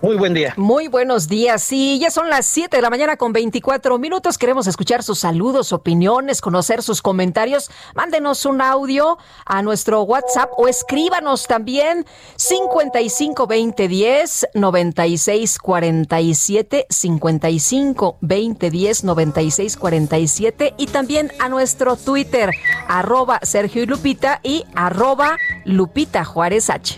Muy 0.04 0.18
buen 0.18 0.34
día. 0.34 0.54
Muy 0.58 0.90
buenos 0.90 1.30
días. 1.30 1.64
Sí, 1.64 1.98
ya 1.98 2.12
son 2.12 2.30
las 2.30 2.46
7 2.48 2.76
de 2.76 2.82
la 2.82 2.90
mañana 2.90 3.16
con 3.16 3.32
24 3.32 3.98
minutos. 4.00 4.38
Queremos 4.38 4.68
escuchar 4.68 5.02
sus 5.02 5.18
saludos, 5.20 5.72
opiniones, 5.72 6.42
conocer 6.42 6.84
sus 6.84 7.02
comentarios. 7.02 7.72
Mándenos 7.96 8.46
un 8.46 8.60
audio 8.60 9.18
a 9.46 9.62
nuestro 9.62 10.02
WhatsApp 10.02 10.52
o 10.58 10.68
escríbanos 10.68 11.48
también 11.48 12.06
55 12.36 13.48
20 13.48 13.88
10 13.88 14.48
96 14.54 15.58
47 15.60 16.88
55 16.90 18.18
20 18.20 18.72
10 18.72 19.04
96 19.06 19.78
47 19.78 20.74
y 20.78 20.88
también 20.88 21.32
a 21.40 21.48
nuestro 21.48 21.96
Twitter 21.96 22.50
arroba 22.90 23.40
Sergio 23.44 23.82
y 23.82 23.86
Lupita 23.86 24.42
y 24.44 24.66
arroba 24.76 25.38
Lupita 25.64 26.26
Juárez 26.26 26.70
H. 26.70 26.98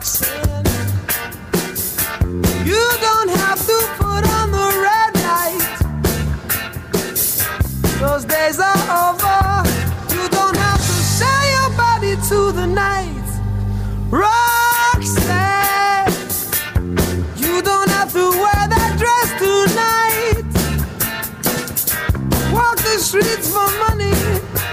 box. 0.00 0.12
You 2.70 2.82
don't 3.06 3.30
have 3.42 3.58
to 3.70 3.78
put 4.00 4.22
on 4.36 4.46
the 4.52 4.66
red 4.86 5.12
light. 5.28 5.76
Those 8.00 8.24
days 8.24 8.56
are 8.60 8.66
over. 9.04 9.42
You 10.16 10.24
don't 10.38 10.56
have 10.66 10.80
to 10.80 10.82
sell 11.16 11.44
your 11.56 11.70
body 11.76 12.12
to 12.30 12.38
the 12.52 12.66
night. 12.66 13.18
Roxanne, 14.10 16.14
you 17.36 17.62
don't 17.62 17.90
have 17.96 18.12
to 18.12 18.24
wear 18.42 18.64
that 18.74 18.90
dress 19.00 19.28
tonight. 19.44 20.46
Walk 22.54 22.76
the 22.76 22.96
streets 23.08 23.48
for 23.54 23.68
money. 23.86 24.14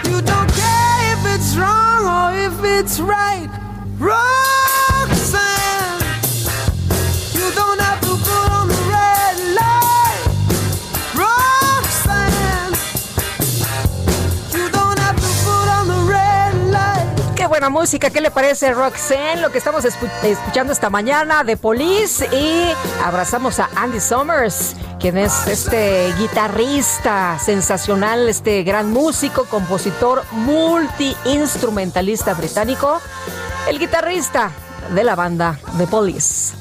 You 0.09 0.17
don't 0.31 0.49
care 0.61 0.99
if 1.13 1.19
it's 1.35 1.51
wrong 1.57 2.01
or 2.17 2.27
if 2.47 2.55
it's 2.63 2.97
right. 2.99 3.49
Roxanne. 3.99 4.66
buena 17.57 17.69
música. 17.71 18.11
¿Qué 18.11 18.21
le 18.21 18.29
parece, 18.29 18.71
Roxanne? 18.71 19.37
Lo 19.41 19.49
que 19.51 19.57
estamos 19.57 19.83
escuchando 19.83 20.71
esta 20.71 20.91
mañana 20.91 21.43
de 21.43 21.57
Police. 21.57 22.29
Y 22.31 22.67
abrazamos 23.03 23.57
a 23.59 23.67
Andy 23.75 23.99
Summers, 23.99 24.75
quien 24.99 25.17
es 25.17 25.33
este 25.47 26.13
guitarrista 26.19 27.39
sensacional, 27.43 28.29
este 28.29 28.61
gran 28.61 28.91
músico, 28.91 29.45
compositor, 29.45 30.23
multiinstrumentalista 30.33 32.35
británico. 32.35 33.01
El 33.67 33.79
guitarrista 33.79 34.51
de 34.93 35.03
la 35.03 35.15
banda 35.15 35.57
de 35.79 35.87
Police. 35.87 36.53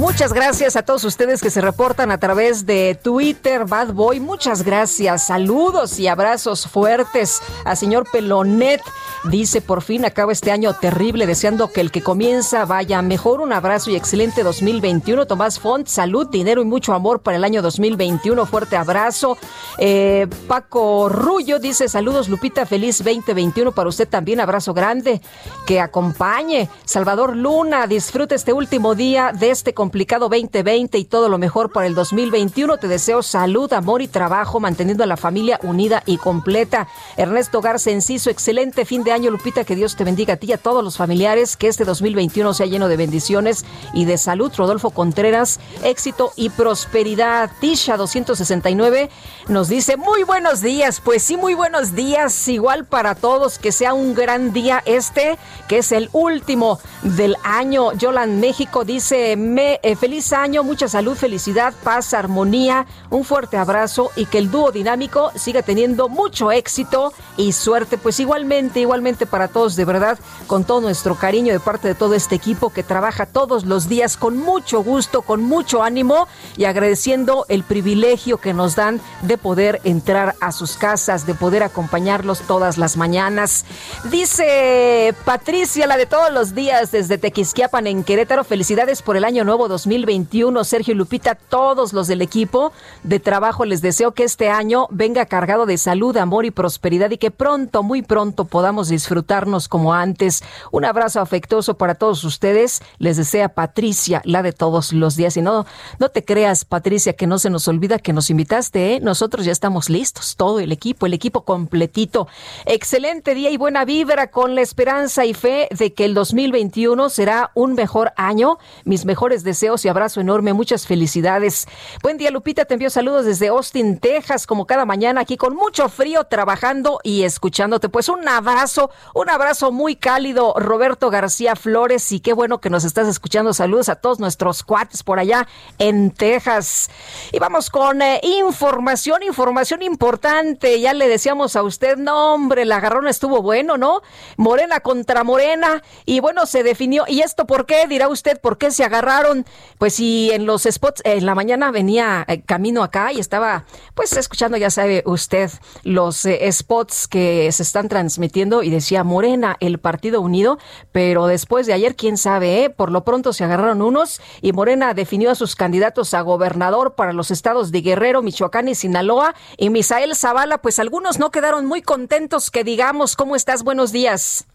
Muchas 0.00 0.32
gracias 0.32 0.76
a 0.76 0.82
todos 0.82 1.04
ustedes 1.04 1.42
que 1.42 1.50
se 1.50 1.60
reportan 1.60 2.10
a 2.10 2.16
través 2.16 2.64
de 2.64 2.98
Twitter, 3.02 3.66
Bad 3.66 3.88
Boy. 3.92 4.18
Muchas 4.18 4.62
gracias. 4.62 5.26
Saludos 5.26 5.98
y 5.98 6.08
abrazos 6.08 6.66
fuertes 6.66 7.42
a 7.66 7.76
señor 7.76 8.08
Pelonet. 8.10 8.80
Dice, 9.24 9.60
por 9.60 9.82
fin 9.82 10.06
acaba 10.06 10.32
este 10.32 10.50
año 10.50 10.72
terrible, 10.80 11.26
deseando 11.26 11.70
que 11.70 11.82
el 11.82 11.90
que 11.90 12.00
comienza 12.00 12.64
vaya 12.64 13.02
mejor. 13.02 13.42
Un 13.42 13.52
abrazo 13.52 13.90
y 13.90 13.96
excelente 13.96 14.42
2021. 14.42 15.26
Tomás 15.26 15.58
Font, 15.60 15.86
salud, 15.88 16.26
dinero 16.30 16.62
y 16.62 16.64
mucho 16.64 16.94
amor 16.94 17.20
para 17.20 17.36
el 17.36 17.44
año 17.44 17.60
2021. 17.60 18.46
Fuerte 18.46 18.76
abrazo. 18.78 19.36
Eh, 19.76 20.26
Paco 20.48 21.10
Rullo 21.10 21.58
dice, 21.58 21.86
saludos 21.90 22.30
Lupita, 22.30 22.64
feliz 22.64 22.98
2021 23.00 23.72
para 23.72 23.90
usted 23.90 24.08
también. 24.08 24.40
Abrazo 24.40 24.72
grande, 24.72 25.20
que 25.66 25.80
acompañe. 25.80 26.70
Salvador 26.86 27.36
Luna, 27.36 27.86
disfrute 27.86 28.36
este 28.36 28.54
último 28.54 28.94
día 28.94 29.32
de 29.38 29.50
este 29.50 29.74
complicado 29.74 30.30
2020 30.30 30.96
y 30.96 31.04
todo 31.04 31.28
lo 31.28 31.36
mejor 31.36 31.72
para 31.72 31.86
el 31.86 31.94
2021. 31.94 32.78
Te 32.78 32.88
deseo 32.88 33.22
salud, 33.22 33.70
amor 33.74 34.00
y 34.00 34.08
trabajo, 34.08 34.60
manteniendo 34.60 35.04
a 35.04 35.06
la 35.06 35.18
familia 35.18 35.60
unida 35.62 36.02
y 36.06 36.16
completa. 36.16 36.88
Ernesto 37.18 37.60
Garza 37.60 37.90
su 38.00 38.30
excelente 38.30 38.84
fin 38.84 39.02
de 39.04 39.09
año, 39.12 39.30
Lupita. 39.30 39.64
Que 39.64 39.76
Dios 39.76 39.96
te 39.96 40.04
bendiga 40.04 40.34
a 40.34 40.36
ti 40.36 40.48
y 40.48 40.52
a 40.52 40.58
todos 40.58 40.82
los 40.82 40.96
familiares. 40.96 41.56
Que 41.56 41.68
este 41.68 41.84
2021 41.84 42.54
sea 42.54 42.66
lleno 42.66 42.88
de 42.88 42.96
bendiciones 42.96 43.64
y 43.92 44.04
de 44.04 44.18
salud. 44.18 44.52
Rodolfo 44.56 44.90
Contreras, 44.90 45.60
éxito 45.82 46.32
y 46.36 46.50
prosperidad. 46.50 47.50
Tisha 47.60 47.96
269 47.96 49.10
nos 49.48 49.68
dice, 49.68 49.96
muy 49.96 50.22
buenos 50.22 50.60
días. 50.60 51.00
Pues 51.04 51.22
sí, 51.22 51.36
muy 51.36 51.54
buenos 51.54 51.94
días. 51.94 52.46
Igual 52.48 52.84
para 52.86 53.14
todos. 53.14 53.58
Que 53.58 53.72
sea 53.72 53.94
un 53.94 54.14
gran 54.14 54.52
día 54.52 54.82
este, 54.86 55.38
que 55.68 55.78
es 55.78 55.92
el 55.92 56.08
último 56.12 56.78
del 57.02 57.36
año. 57.42 57.92
Yolan 57.92 58.40
México 58.40 58.84
dice, 58.84 59.36
me, 59.36 59.80
eh, 59.82 59.96
feliz 59.96 60.32
año, 60.32 60.62
mucha 60.62 60.88
salud, 60.88 61.16
felicidad, 61.16 61.74
paz, 61.82 62.14
armonía. 62.14 62.86
Un 63.10 63.24
fuerte 63.24 63.56
abrazo 63.56 64.10
y 64.16 64.26
que 64.26 64.38
el 64.38 64.50
dúo 64.50 64.70
dinámico 64.70 65.32
siga 65.36 65.62
teniendo 65.62 66.08
mucho 66.08 66.52
éxito 66.52 67.12
y 67.36 67.52
suerte. 67.52 67.98
Pues 67.98 68.20
igualmente, 68.20 68.80
igual 68.80 68.99
para 69.30 69.48
todos, 69.48 69.76
de 69.76 69.84
verdad, 69.86 70.18
con 70.46 70.64
todo 70.64 70.82
nuestro 70.82 71.14
cariño 71.14 71.54
de 71.54 71.58
parte 71.60 71.88
de 71.88 71.94
todo 71.94 72.12
este 72.14 72.34
equipo 72.34 72.68
que 72.70 72.82
trabaja 72.82 73.24
todos 73.24 73.64
los 73.64 73.88
días 73.88 74.18
con 74.18 74.36
mucho 74.36 74.82
gusto, 74.84 75.22
con 75.22 75.42
mucho 75.42 75.82
ánimo 75.82 76.28
y 76.58 76.64
agradeciendo 76.66 77.46
el 77.48 77.62
privilegio 77.64 78.36
que 78.36 78.52
nos 78.52 78.76
dan 78.76 79.00
de 79.22 79.38
poder 79.38 79.80
entrar 79.84 80.34
a 80.40 80.52
sus 80.52 80.76
casas, 80.76 81.24
de 81.26 81.32
poder 81.34 81.62
acompañarlos 81.62 82.40
todas 82.42 82.76
las 82.76 82.98
mañanas. 82.98 83.64
Dice 84.10 85.14
Patricia, 85.24 85.86
la 85.86 85.96
de 85.96 86.04
todos 86.06 86.30
los 86.30 86.54
días 86.54 86.90
desde 86.92 87.16
Tequisquiapan 87.16 87.86
en 87.86 88.04
Querétaro, 88.04 88.44
felicidades 88.44 89.00
por 89.00 89.16
el 89.16 89.24
año 89.24 89.44
nuevo 89.44 89.66
2021. 89.68 90.62
Sergio 90.64 90.94
Lupita, 90.94 91.34
todos 91.36 91.94
los 91.94 92.06
del 92.06 92.20
equipo 92.20 92.72
de 93.02 93.18
trabajo, 93.18 93.64
les 93.64 93.80
deseo 93.80 94.12
que 94.12 94.24
este 94.24 94.50
año 94.50 94.88
venga 94.90 95.24
cargado 95.24 95.64
de 95.64 95.78
salud, 95.78 96.14
amor 96.18 96.44
y 96.44 96.50
prosperidad 96.50 97.10
y 97.10 97.16
que 97.18 97.30
pronto, 97.30 97.82
muy 97.82 98.02
pronto 98.02 98.44
podamos 98.44 98.89
disfrutarnos 98.90 99.68
como 99.68 99.94
antes. 99.94 100.42
Un 100.70 100.84
abrazo 100.84 101.20
afectuoso 101.20 101.78
para 101.78 101.94
todos 101.94 102.22
ustedes. 102.24 102.82
Les 102.98 103.16
desea 103.16 103.48
Patricia, 103.48 104.20
la 104.26 104.42
de 104.42 104.52
todos 104.52 104.92
los 104.92 105.16
días. 105.16 105.36
Y 105.38 105.42
no, 105.42 105.64
no 105.98 106.08
te 106.10 106.24
creas, 106.24 106.66
Patricia, 106.66 107.14
que 107.14 107.26
no 107.26 107.38
se 107.38 107.48
nos 107.48 107.66
olvida 107.68 107.98
que 107.98 108.12
nos 108.12 108.28
invitaste. 108.28 108.96
¿eh? 108.96 109.00
Nosotros 109.00 109.46
ya 109.46 109.52
estamos 109.52 109.88
listos, 109.88 110.36
todo 110.36 110.60
el 110.60 110.72
equipo, 110.72 111.06
el 111.06 111.14
equipo 111.14 111.42
completito. 111.44 112.28
Excelente 112.66 113.34
día 113.34 113.50
y 113.50 113.56
buena 113.56 113.86
vibra 113.86 114.30
con 114.30 114.54
la 114.54 114.60
esperanza 114.60 115.24
y 115.24 115.32
fe 115.32 115.68
de 115.70 115.94
que 115.94 116.04
el 116.04 116.12
2021 116.12 117.08
será 117.08 117.50
un 117.54 117.74
mejor 117.74 118.12
año. 118.16 118.58
Mis 118.84 119.06
mejores 119.06 119.44
deseos 119.44 119.84
y 119.84 119.88
abrazo 119.88 120.20
enorme. 120.20 120.52
Muchas 120.52 120.86
felicidades. 120.86 121.66
Buen 122.02 122.18
día, 122.18 122.30
Lupita. 122.30 122.64
Te 122.64 122.74
envío 122.74 122.90
saludos 122.90 123.24
desde 123.24 123.48
Austin, 123.48 123.98
Texas, 123.98 124.46
como 124.46 124.66
cada 124.66 124.84
mañana 124.84 125.20
aquí 125.20 125.36
con 125.36 125.54
mucho 125.54 125.88
frío, 125.88 126.24
trabajando 126.24 126.98
y 127.04 127.22
escuchándote. 127.22 127.88
Pues 127.88 128.08
un 128.08 128.26
abrazo 128.28 128.79
un 129.14 129.28
abrazo 129.30 129.72
muy 129.72 129.96
cálido, 129.96 130.54
Roberto 130.56 131.10
García 131.10 131.56
Flores, 131.56 132.12
y 132.12 132.20
qué 132.20 132.32
bueno 132.32 132.60
que 132.60 132.70
nos 132.70 132.84
estás 132.84 133.08
escuchando. 133.08 133.52
Saludos 133.52 133.88
a 133.88 133.96
todos 133.96 134.20
nuestros 134.20 134.62
cuates 134.62 135.02
por 135.02 135.18
allá 135.18 135.46
en 135.78 136.10
Texas. 136.12 136.88
Y 137.32 137.38
vamos 137.38 137.68
con 137.70 138.00
eh, 138.00 138.20
información, 138.22 139.22
información 139.22 139.82
importante. 139.82 140.80
Ya 140.80 140.94
le 140.94 141.08
decíamos 141.08 141.56
a 141.56 141.62
usted, 141.62 141.96
no, 141.96 142.32
hombre, 142.34 142.64
la 142.64 142.76
agarrona 142.76 143.10
estuvo 143.10 143.42
bueno, 143.42 143.76
¿no? 143.76 144.00
Morena 144.36 144.80
contra 144.80 145.24
Morena, 145.24 145.82
y 146.06 146.20
bueno, 146.20 146.46
se 146.46 146.62
definió. 146.62 147.04
¿Y 147.08 147.20
esto 147.20 147.46
por 147.46 147.66
qué? 147.66 147.86
Dirá 147.88 148.08
usted, 148.08 148.40
¿por 148.40 148.56
qué 148.58 148.70
se 148.70 148.84
agarraron? 148.84 149.44
Pues 149.78 149.94
si 149.94 150.30
en 150.30 150.46
los 150.46 150.62
spots, 150.62 151.02
en 151.04 151.26
la 151.26 151.34
mañana 151.34 151.70
venía 151.72 152.24
eh, 152.28 152.42
camino 152.42 152.82
acá 152.84 153.12
y 153.12 153.18
estaba, 153.18 153.64
pues 153.94 154.12
escuchando, 154.16 154.56
ya 154.56 154.70
sabe 154.70 155.02
usted, 155.06 155.50
los 155.82 156.24
eh, 156.24 156.50
spots 156.52 157.08
que 157.08 157.50
se 157.52 157.62
están 157.62 157.88
transmitiendo 157.88 158.62
decía 158.70 159.04
Morena, 159.04 159.56
el 159.60 159.78
Partido 159.78 160.20
Unido, 160.20 160.58
pero 160.92 161.26
después 161.26 161.66
de 161.66 161.72
ayer, 161.74 161.94
quién 161.96 162.16
sabe, 162.16 162.64
¿eh? 162.64 162.70
por 162.70 162.90
lo 162.90 163.04
pronto 163.04 163.32
se 163.32 163.44
agarraron 163.44 163.82
unos 163.82 164.20
y 164.40 164.52
Morena 164.52 164.94
definió 164.94 165.30
a 165.30 165.34
sus 165.34 165.54
candidatos 165.56 166.14
a 166.14 166.20
gobernador 166.22 166.94
para 166.94 167.12
los 167.12 167.30
estados 167.30 167.72
de 167.72 167.82
Guerrero, 167.82 168.22
Michoacán 168.22 168.68
y 168.68 168.74
Sinaloa. 168.74 169.34
Y 169.58 169.70
Misael 169.70 170.14
Zavala, 170.14 170.58
pues 170.58 170.78
algunos 170.78 171.18
no 171.18 171.30
quedaron 171.30 171.66
muy 171.66 171.82
contentos 171.82 172.50
que 172.50 172.64
digamos, 172.64 173.16
¿cómo 173.16 173.36
estás? 173.36 173.62
Buenos 173.64 173.92
días. 173.92 174.46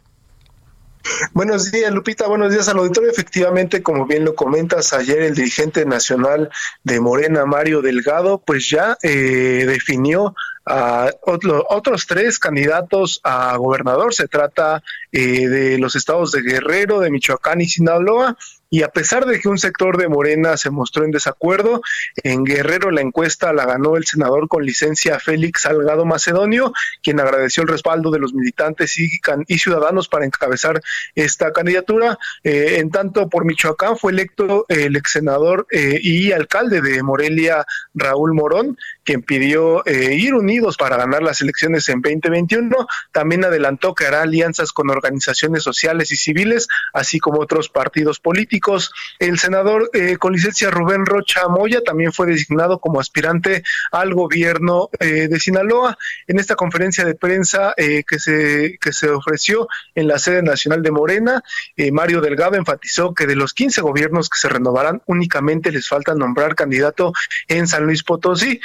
Buenos 1.33 1.71
días, 1.71 1.93
Lupita. 1.93 2.27
Buenos 2.27 2.51
días 2.51 2.67
al 2.67 2.79
auditorio. 2.79 3.11
Efectivamente, 3.11 3.83
como 3.83 4.07
bien 4.07 4.25
lo 4.25 4.33
comentas, 4.33 4.91
ayer 4.91 5.21
el 5.21 5.35
dirigente 5.35 5.85
nacional 5.85 6.49
de 6.83 6.99
Morena, 6.99 7.45
Mario 7.45 7.83
Delgado, 7.83 8.39
pues 8.43 8.67
ya 8.71 8.97
eh, 9.03 9.65
definió 9.67 10.33
otros 10.65 12.07
tres 12.07 12.39
candidatos 12.39 13.19
a 13.23 13.55
gobernador. 13.57 14.13
Se 14.13 14.27
trata 14.27 14.83
eh, 15.11 15.47
de 15.47 15.77
los 15.77 15.95
estados 15.95 16.31
de 16.31 16.41
Guerrero, 16.41 16.99
de 16.99 17.11
Michoacán 17.11 17.61
y 17.61 17.65
Sinaloa. 17.67 18.37
Y 18.67 18.81
a 18.81 18.89
pesar 18.89 19.25
de 19.25 19.39
que 19.39 19.47
un 19.47 19.59
sector 19.59 19.95
de 19.95 20.09
Morena 20.09 20.57
se 20.57 20.69
mostró 20.71 21.05
en 21.05 21.11
desacuerdo, 21.11 21.81
en 22.23 22.43
Guerrero 22.43 22.89
la 22.91 22.99
encuesta 23.01 23.53
la 23.53 23.63
ganó 23.65 23.95
el 23.95 24.05
senador 24.05 24.47
con 24.49 24.65
licencia 24.65 25.17
Félix 25.19 25.61
Salgado 25.61 26.03
Macedonio, 26.03 26.73
quien 27.03 27.19
agradeció 27.21 27.61
el 27.63 27.69
respaldo 27.69 28.09
de 28.11 28.19
los 28.19 28.33
militantes 28.33 28.97
y, 28.97 29.57
ciudadanos 29.59 30.09
para 30.09 30.25
encabezar 30.25 30.81
esta 31.13 31.53
candidatura. 31.53 32.17
Eh, 32.43 32.77
en 32.79 32.89
tanto, 32.89 33.29
por 33.29 33.45
Michoacán 33.45 33.97
fue 33.97 34.11
electo 34.11 34.65
el 34.67 34.95
ex 34.97 35.11
senador 35.11 35.67
eh, 35.71 35.99
y 36.01 36.31
alcalde 36.33 36.81
de 36.81 37.01
Morelia, 37.03 37.65
Raúl 37.93 38.33
Morón, 38.33 38.77
quien 39.05 39.21
pidió 39.21 39.85
eh, 39.85 40.15
ir 40.15 40.33
unidos 40.33 40.75
para 40.77 40.97
ganar 40.97 41.21
las 41.21 41.39
elecciones 41.41 41.87
en 41.89 42.01
2021. 42.01 42.75
También 43.11 43.45
adelantó 43.45 43.93
que 43.93 44.07
hará 44.07 44.23
alianzas 44.23 44.71
con 44.73 44.89
organizaciones 44.89 45.63
sociales 45.63 46.11
y 46.11 46.17
civiles, 46.17 46.67
así 46.91 47.19
como 47.19 47.39
otros 47.39 47.69
partidos 47.69 48.19
políticos. 48.19 48.91
El 49.19 49.37
senador 49.37 49.91
eh, 49.93 50.17
con 50.17 50.33
licencia 50.33 50.71
Rubén 50.71 51.05
Rocha 51.05 51.47
Moya 51.47 51.81
también 51.83 52.11
fue 52.11 52.25
designado 52.27 52.79
como 52.79 52.99
aspirante 52.99 53.63
al 53.91 54.13
gobierno 54.15 54.89
eh, 54.99 55.27
de 55.29 55.39
Sinaloa. 55.39 55.97
En 56.27 56.39
esta 56.39 56.55
conferencia 56.55 57.05
de 57.05 57.13
prensa 57.13 57.73
que, 57.77 58.17
se, 58.17 58.79
que 58.81 58.91
se 58.91 59.09
ofreció 59.09 59.67
en 59.93 60.07
la 60.07 60.17
sede 60.17 60.41
nacional 60.41 60.81
de 60.81 60.89
Morena, 60.89 61.43
Mario 61.91 62.19
Delgado 62.21 62.55
enfatizó 62.55 63.13
que 63.13 63.27
de 63.27 63.35
los 63.35 63.53
15 63.53 63.81
gobiernos 63.81 64.27
que 64.29 64.39
se 64.39 64.49
renovarán, 64.49 65.03
únicamente 65.05 65.71
les 65.71 65.87
falta 65.87 66.15
nombrar 66.15 66.55
candidato 66.55 67.13
en 67.47 67.67
San 67.67 67.85
Luis 67.85 68.01
Potosí. 68.01 68.59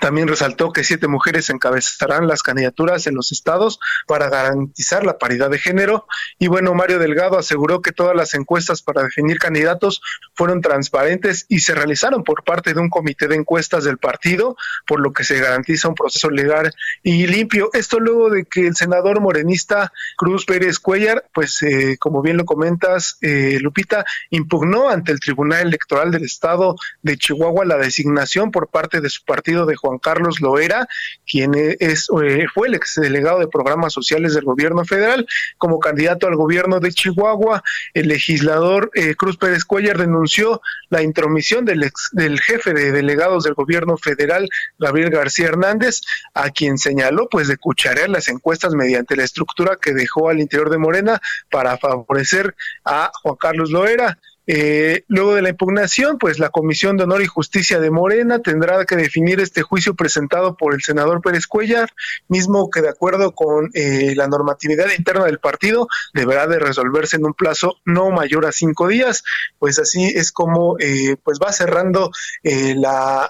También 0.00 0.26
resaltó 0.26 0.72
que 0.72 0.82
siete 0.82 1.06
mujeres 1.06 1.48
encabezarán 1.48 2.26
las 2.26 2.42
candidaturas 2.42 3.06
en 3.06 3.14
los 3.14 3.30
estados 3.30 3.78
para 4.08 4.28
garantizar 4.28 5.06
la 5.06 5.16
paridad 5.16 5.48
de 5.48 5.58
género. 5.58 6.06
Y 6.38 6.48
bueno, 6.48 6.74
Mario 6.74 6.98
Delgado 6.98 7.38
aseguró 7.38 7.82
que 7.82 7.92
todas 7.92 8.16
las 8.16 8.34
encuestas 8.34 8.82
para 8.82 9.04
definir 9.04 9.38
candidatos 9.38 10.00
fueron 10.34 10.60
transparentes 10.60 11.46
y 11.48 11.60
se 11.60 11.74
realizaron 11.74 12.24
por 12.24 12.42
parte 12.42 12.74
de 12.74 12.80
un 12.80 12.90
comité 12.90 13.28
de 13.28 13.36
encuestas 13.36 13.84
del 13.84 13.98
partido, 13.98 14.56
por 14.88 15.00
lo 15.00 15.12
que 15.12 15.22
se 15.22 15.38
garantiza 15.38 15.88
un 15.88 15.94
proceso 15.94 16.30
legal 16.30 16.72
y 17.04 17.26
limpio. 17.28 17.70
Esto 17.72 18.00
luego 18.00 18.30
de 18.30 18.44
que 18.44 18.66
el 18.66 18.74
senador 18.76 19.20
morenista 19.20 19.92
Cruz 20.16 20.44
Pérez 20.46 20.80
Cuellar, 20.80 21.24
pues 21.32 21.62
eh, 21.62 21.96
como 22.00 22.22
bien 22.22 22.36
lo 22.38 22.44
comentas, 22.44 23.18
eh, 23.22 23.58
Lupita, 23.60 24.04
impugnó 24.30 24.88
ante 24.88 25.12
el 25.12 25.20
Tribunal 25.20 25.68
Electoral 25.68 26.10
del 26.10 26.24
Estado 26.24 26.74
de 27.02 27.16
Chihuahua 27.16 27.64
la 27.64 27.76
designación 27.78 28.50
por 28.50 28.68
parte 28.68 29.00
de 29.00 29.08
su 29.10 29.24
partido 29.24 29.64
de 29.64 29.75
Juan 29.76 29.98
Carlos 29.98 30.40
Loera, 30.40 30.86
quien 31.30 31.52
es, 31.54 32.08
eh, 32.22 32.46
fue 32.52 32.68
el 32.68 32.74
exdelegado 32.74 33.38
de 33.40 33.46
programas 33.48 33.92
sociales 33.92 34.34
del 34.34 34.44
gobierno 34.44 34.84
federal, 34.84 35.26
como 35.58 35.78
candidato 35.78 36.26
al 36.26 36.34
gobierno 36.36 36.80
de 36.80 36.92
Chihuahua, 36.92 37.62
el 37.94 38.08
legislador 38.08 38.90
eh, 38.94 39.14
Cruz 39.14 39.36
Pérez 39.36 39.64
Cuellar 39.64 39.98
denunció 39.98 40.60
la 40.88 41.02
intromisión 41.02 41.64
del, 41.64 41.84
ex, 41.84 42.08
del 42.12 42.40
jefe 42.40 42.72
de 42.74 42.90
delegados 42.92 43.44
del 43.44 43.54
gobierno 43.54 43.96
federal, 43.96 44.48
Gabriel 44.78 45.10
García 45.10 45.46
Hernández, 45.48 46.00
a 46.34 46.50
quien 46.50 46.78
señaló 46.78 47.28
pues 47.28 47.46
de 47.48 47.56
cucharear 47.58 48.08
las 48.08 48.28
encuestas 48.28 48.74
mediante 48.74 49.16
la 49.16 49.24
estructura 49.24 49.76
que 49.80 49.92
dejó 49.92 50.28
al 50.30 50.40
interior 50.40 50.70
de 50.70 50.78
Morena 50.78 51.20
para 51.50 51.76
favorecer 51.78 52.54
a 52.84 53.10
Juan 53.22 53.36
Carlos 53.36 53.70
Loera. 53.70 54.18
Eh, 54.48 55.04
luego 55.08 55.34
de 55.34 55.42
la 55.42 55.48
impugnación, 55.48 56.18
pues 56.18 56.38
la 56.38 56.50
Comisión 56.50 56.96
de 56.96 57.02
Honor 57.04 57.20
y 57.22 57.26
Justicia 57.26 57.80
de 57.80 57.90
Morena 57.90 58.38
tendrá 58.40 58.84
que 58.84 58.94
definir 58.94 59.40
este 59.40 59.62
juicio 59.62 59.94
presentado 59.96 60.56
por 60.56 60.72
el 60.74 60.82
senador 60.82 61.20
Pérez 61.20 61.46
Cuellar, 61.48 61.90
mismo 62.28 62.70
que 62.70 62.80
de 62.80 62.88
acuerdo 62.88 63.34
con 63.34 63.70
eh, 63.74 64.14
la 64.14 64.28
normatividad 64.28 64.86
interna 64.96 65.24
del 65.24 65.40
partido 65.40 65.88
deberá 66.14 66.46
de 66.46 66.60
resolverse 66.60 67.16
en 67.16 67.24
un 67.24 67.34
plazo 67.34 67.78
no 67.84 68.10
mayor 68.10 68.46
a 68.46 68.52
cinco 68.52 68.86
días. 68.86 69.24
Pues 69.58 69.78
así 69.80 70.04
es 70.04 70.30
como 70.30 70.78
eh, 70.78 71.16
pues 71.24 71.38
va 71.42 71.52
cerrando 71.52 72.10
la, 72.44 73.28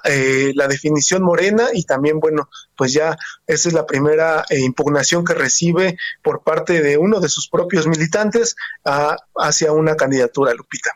la 0.54 0.68
definición 0.68 1.22
Morena 1.22 1.68
y 1.72 1.84
también, 1.84 2.20
bueno, 2.20 2.50
pues 2.76 2.92
ya 2.92 3.16
esa 3.46 3.68
es 3.70 3.74
la 3.74 3.86
primera 3.86 4.44
impugnación 4.50 5.24
que 5.24 5.32
recibe 5.34 5.96
por 6.22 6.42
parte 6.42 6.82
de 6.82 6.98
uno 6.98 7.20
de 7.20 7.28
sus 7.30 7.48
propios 7.48 7.86
militantes 7.86 8.54
ah, 8.84 9.16
hacia 9.34 9.72
una 9.72 9.96
candidatura, 9.96 10.52
Lupita. 10.52 10.90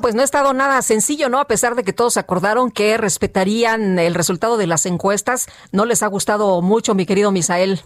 Pues 0.00 0.14
no 0.14 0.22
ha 0.22 0.24
estado 0.24 0.52
nada 0.52 0.80
sencillo, 0.82 1.28
¿no? 1.28 1.40
A 1.40 1.48
pesar 1.48 1.74
de 1.74 1.82
que 1.82 1.92
todos 1.92 2.16
acordaron 2.16 2.70
que 2.70 2.96
respetarían 2.96 3.98
el 3.98 4.14
resultado 4.14 4.56
de 4.56 4.68
las 4.68 4.86
encuestas, 4.86 5.46
no 5.72 5.86
les 5.86 6.02
ha 6.04 6.06
gustado 6.06 6.62
mucho, 6.62 6.94
mi 6.94 7.04
querido 7.04 7.32
Misael. 7.32 7.82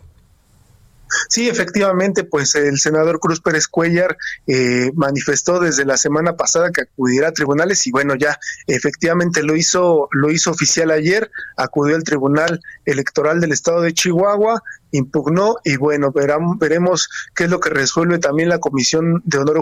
Sí, 1.28 1.48
efectivamente, 1.48 2.24
pues 2.24 2.54
el 2.54 2.78
senador 2.80 3.18
Cruz 3.18 3.40
Pérez 3.40 3.66
Cuellar 3.66 4.16
eh, 4.46 4.90
manifestó 4.94 5.60
desde 5.60 5.84
la 5.84 5.96
semana 5.96 6.36
pasada 6.36 6.70
que 6.70 6.82
acudirá 6.82 7.28
a 7.28 7.32
tribunales 7.32 7.86
y 7.86 7.90
bueno, 7.92 8.14
ya 8.14 8.38
efectivamente 8.66 9.42
lo 9.42 9.54
hizo, 9.56 10.08
lo 10.12 10.30
hizo 10.30 10.50
oficial 10.50 10.90
ayer, 10.90 11.30
acudió 11.56 11.96
al 11.96 12.04
Tribunal 12.04 12.60
Electoral 12.86 13.40
del 13.40 13.52
Estado 13.52 13.82
de 13.82 13.92
Chihuahua 13.92 14.62
impugnó 14.92 15.56
y 15.64 15.76
bueno, 15.76 16.12
veremos 16.12 17.08
qué 17.34 17.44
es 17.44 17.50
lo 17.50 17.58
que 17.58 17.70
resuelve 17.70 18.18
también 18.18 18.48
la 18.48 18.60
Comisión 18.60 19.20
de 19.24 19.38
Honor, 19.38 19.58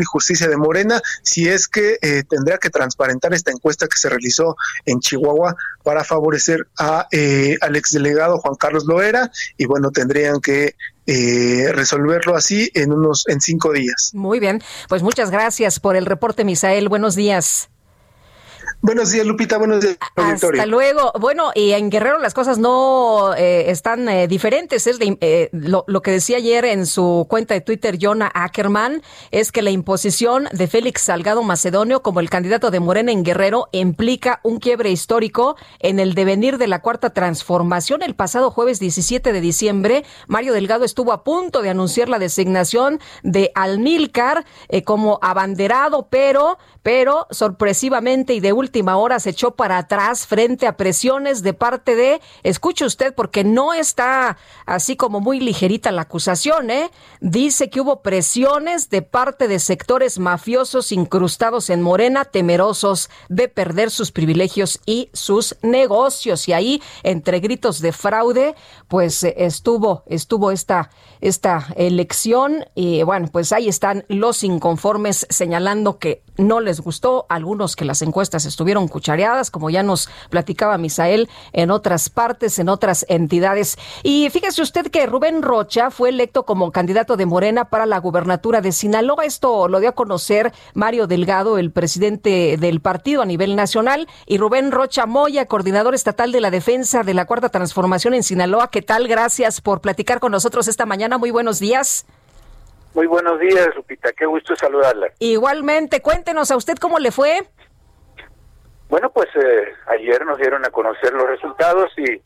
y 0.00 0.04
Justicia 0.04 0.48
de 0.48 0.56
Morena, 0.56 1.00
si 1.22 1.48
es 1.48 1.66
que 1.66 1.98
eh, 2.00 2.22
tendrá 2.28 2.58
que 2.58 2.70
transparentar 2.70 3.34
esta 3.34 3.50
encuesta 3.50 3.86
que 3.88 3.98
se 3.98 4.08
realizó 4.08 4.56
en 4.84 5.00
Chihuahua 5.00 5.56
para 5.82 6.04
favorecer 6.04 6.68
a, 6.78 7.08
eh, 7.10 7.56
al 7.60 7.74
exdelegado 7.76 8.38
Juan 8.38 8.54
Carlos 8.54 8.84
Loera 8.84 9.30
y 9.56 9.64
bueno, 9.66 9.90
tendrían 9.90 10.40
que 10.40 10.76
eh, 11.06 11.70
resolverlo 11.74 12.34
así 12.36 12.70
en 12.74 12.92
unos 12.92 13.24
en 13.28 13.40
cinco 13.40 13.72
días. 13.72 14.10
Muy 14.14 14.40
bien, 14.40 14.62
pues 14.88 15.02
muchas 15.02 15.30
gracias 15.30 15.80
por 15.80 15.96
el 15.96 16.06
reporte, 16.06 16.44
Misael. 16.44 16.88
Buenos 16.88 17.14
días. 17.14 17.68
Buenos 18.80 19.10
días, 19.10 19.24
Lupita. 19.26 19.56
Buenos 19.56 19.80
días, 19.80 19.96
Hasta 20.14 20.66
luego. 20.66 21.12
Bueno, 21.18 21.52
y 21.54 21.72
en 21.72 21.90
Guerrero 21.90 22.18
las 22.18 22.34
cosas 22.34 22.58
no 22.58 23.34
eh, 23.34 23.70
están 23.70 24.08
eh, 24.08 24.28
diferentes. 24.28 24.86
Es 24.86 24.98
de, 24.98 25.16
eh, 25.20 25.48
lo, 25.52 25.84
que 26.02 26.10
decía 26.10 26.36
ayer 26.36 26.64
en 26.66 26.86
su 26.86 27.26
cuenta 27.30 27.54
de 27.54 27.60
Twitter, 27.62 27.96
Jonah 28.00 28.30
Ackerman, 28.34 29.02
es 29.30 29.52
que 29.52 29.62
la 29.62 29.70
imposición 29.70 30.48
de 30.52 30.66
Félix 30.66 31.02
Salgado 31.02 31.42
Macedonio 31.42 32.02
como 32.02 32.20
el 32.20 32.28
candidato 32.28 32.70
de 32.70 32.80
Morena 32.80 33.12
en 33.12 33.22
Guerrero 33.24 33.68
implica 33.72 34.40
un 34.42 34.58
quiebre 34.58 34.90
histórico 34.90 35.56
en 35.80 35.98
el 35.98 36.14
devenir 36.14 36.58
de 36.58 36.66
la 36.66 36.80
cuarta 36.82 37.10
transformación. 37.10 38.02
El 38.02 38.14
pasado 38.14 38.50
jueves 38.50 38.80
17 38.80 39.32
de 39.32 39.40
diciembre, 39.40 40.04
Mario 40.28 40.52
Delgado 40.52 40.84
estuvo 40.84 41.12
a 41.12 41.24
punto 41.24 41.62
de 41.62 41.70
anunciar 41.70 42.08
la 42.10 42.18
designación 42.18 43.00
de 43.22 43.50
Almilcar 43.54 44.44
como 44.84 45.18
abanderado, 45.22 46.08
pero, 46.10 46.58
pero 46.82 47.26
sorpresivamente 47.30 48.34
y 48.34 48.40
de 48.40 48.52
última 48.54 48.96
hora 48.96 49.20
se 49.20 49.30
echó 49.30 49.50
para 49.52 49.76
atrás 49.76 50.26
frente 50.26 50.66
a 50.66 50.76
presiones 50.78 51.42
de 51.42 51.52
parte 51.52 51.94
de, 51.96 52.22
escuche 52.42 52.86
usted, 52.86 53.14
porque 53.14 53.44
no 53.44 53.74
está 53.74 54.38
así 54.64 54.96
como 54.96 55.20
muy 55.20 55.40
ligerita 55.40 55.90
la 55.92 56.02
acusación, 56.02 56.70
¿eh? 56.70 56.90
Dice 57.20 57.68
que 57.68 57.80
hubo 57.80 58.00
presiones 58.00 58.88
de 58.88 59.02
parte 59.02 59.48
de 59.48 59.58
sectores 59.58 60.18
mafiosos 60.18 60.92
incrustados 60.92 61.68
en 61.68 61.82
Morena, 61.82 62.24
temerosos 62.24 63.10
de 63.28 63.48
perder 63.48 63.90
sus 63.90 64.10
privilegios 64.12 64.80
y 64.86 65.10
sus 65.12 65.56
negocios. 65.62 66.48
Y 66.48 66.52
ahí, 66.52 66.82
entre 67.02 67.40
gritos 67.40 67.80
de 67.80 67.92
fraude, 67.92 68.54
pues 68.88 69.22
eh, 69.24 69.34
estuvo, 69.38 70.04
estuvo 70.06 70.50
esta, 70.50 70.90
esta 71.20 71.66
elección. 71.76 72.64
Y 72.74 73.02
bueno, 73.02 73.28
pues 73.32 73.52
ahí 73.52 73.68
están 73.68 74.04
los 74.08 74.44
inconformes 74.44 75.26
señalando 75.28 75.98
que 75.98 76.22
no 76.36 76.60
les 76.60 76.80
gustó, 76.80 77.26
algunos 77.28 77.76
que 77.76 77.84
las 77.84 78.02
encuestas 78.02 78.43
pues, 78.44 78.52
estuvieron 78.52 78.88
cuchareadas, 78.88 79.50
como 79.50 79.70
ya 79.70 79.82
nos 79.82 80.10
platicaba 80.28 80.76
Misael, 80.76 81.30
en 81.54 81.70
otras 81.70 82.10
partes, 82.10 82.58
en 82.58 82.68
otras 82.68 83.06
entidades. 83.08 83.78
Y 84.02 84.28
fíjese 84.28 84.60
usted 84.60 84.88
que 84.90 85.06
Rubén 85.06 85.40
Rocha 85.40 85.90
fue 85.90 86.10
electo 86.10 86.44
como 86.44 86.70
candidato 86.70 87.16
de 87.16 87.24
Morena 87.24 87.70
para 87.70 87.86
la 87.86 87.96
gubernatura 87.98 88.60
de 88.60 88.72
Sinaloa. 88.72 89.24
Esto 89.24 89.66
lo 89.68 89.80
dio 89.80 89.88
a 89.88 89.92
conocer 89.92 90.52
Mario 90.74 91.06
Delgado, 91.06 91.56
el 91.56 91.70
presidente 91.72 92.58
del 92.58 92.80
partido 92.82 93.22
a 93.22 93.26
nivel 93.26 93.56
nacional, 93.56 94.08
y 94.26 94.36
Rubén 94.36 94.72
Rocha 94.72 95.06
Moya, 95.06 95.46
coordinador 95.46 95.94
estatal 95.94 96.30
de 96.30 96.42
la 96.42 96.50
defensa 96.50 97.02
de 97.02 97.14
la 97.14 97.24
Cuarta 97.24 97.48
Transformación 97.48 98.12
en 98.12 98.24
Sinaloa. 98.24 98.68
¿Qué 98.68 98.82
tal? 98.82 99.08
Gracias 99.08 99.62
por 99.62 99.80
platicar 99.80 100.20
con 100.20 100.32
nosotros 100.32 100.68
esta 100.68 100.84
mañana. 100.84 101.16
Muy 101.16 101.30
buenos 101.30 101.60
días. 101.60 102.04
Muy 102.92 103.06
buenos 103.06 103.40
días, 103.40 103.68
Lupita. 103.74 104.12
Qué 104.12 104.26
gusto 104.26 104.54
saludarla. 104.54 105.08
Igualmente, 105.18 106.00
cuéntenos 106.00 106.50
a 106.50 106.56
usted 106.56 106.74
cómo 106.76 106.98
le 106.98 107.10
fue. 107.10 107.42
Bueno, 108.88 109.10
pues 109.10 109.28
eh, 109.36 109.72
ayer 109.86 110.24
nos 110.26 110.38
dieron 110.38 110.64
a 110.64 110.70
conocer 110.70 111.12
los 111.12 111.26
resultados 111.26 111.90
y 111.96 112.20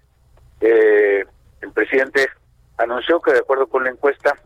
eh, 0.61 1.25
el 1.61 1.73
presidente 1.73 2.29
anunció 2.77 3.21
que 3.21 3.33
de 3.33 3.39
acuerdo 3.39 3.69
con 3.69 3.85
la 3.85 3.91
encuesta, 3.91 4.37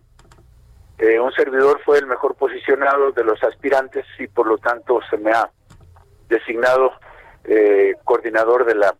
eh, 0.99 1.19
un 1.19 1.33
servidor 1.33 1.81
fue 1.85 1.99
el 1.99 2.07
mejor 2.07 2.35
posicionado 2.37 3.13
de 3.13 3.25
los 3.25 3.43
aspirantes 3.43 4.05
y 4.19 4.27
por 4.29 4.47
lo 4.47 4.59
tanto 4.59 5.01
se 5.11 5.17
me 5.17 5.31
ha 5.33 5.51
designado 6.29 6.93
eh, 7.45 7.95
coordinador 8.05 8.65
de 8.67 8.75
la 8.75 8.95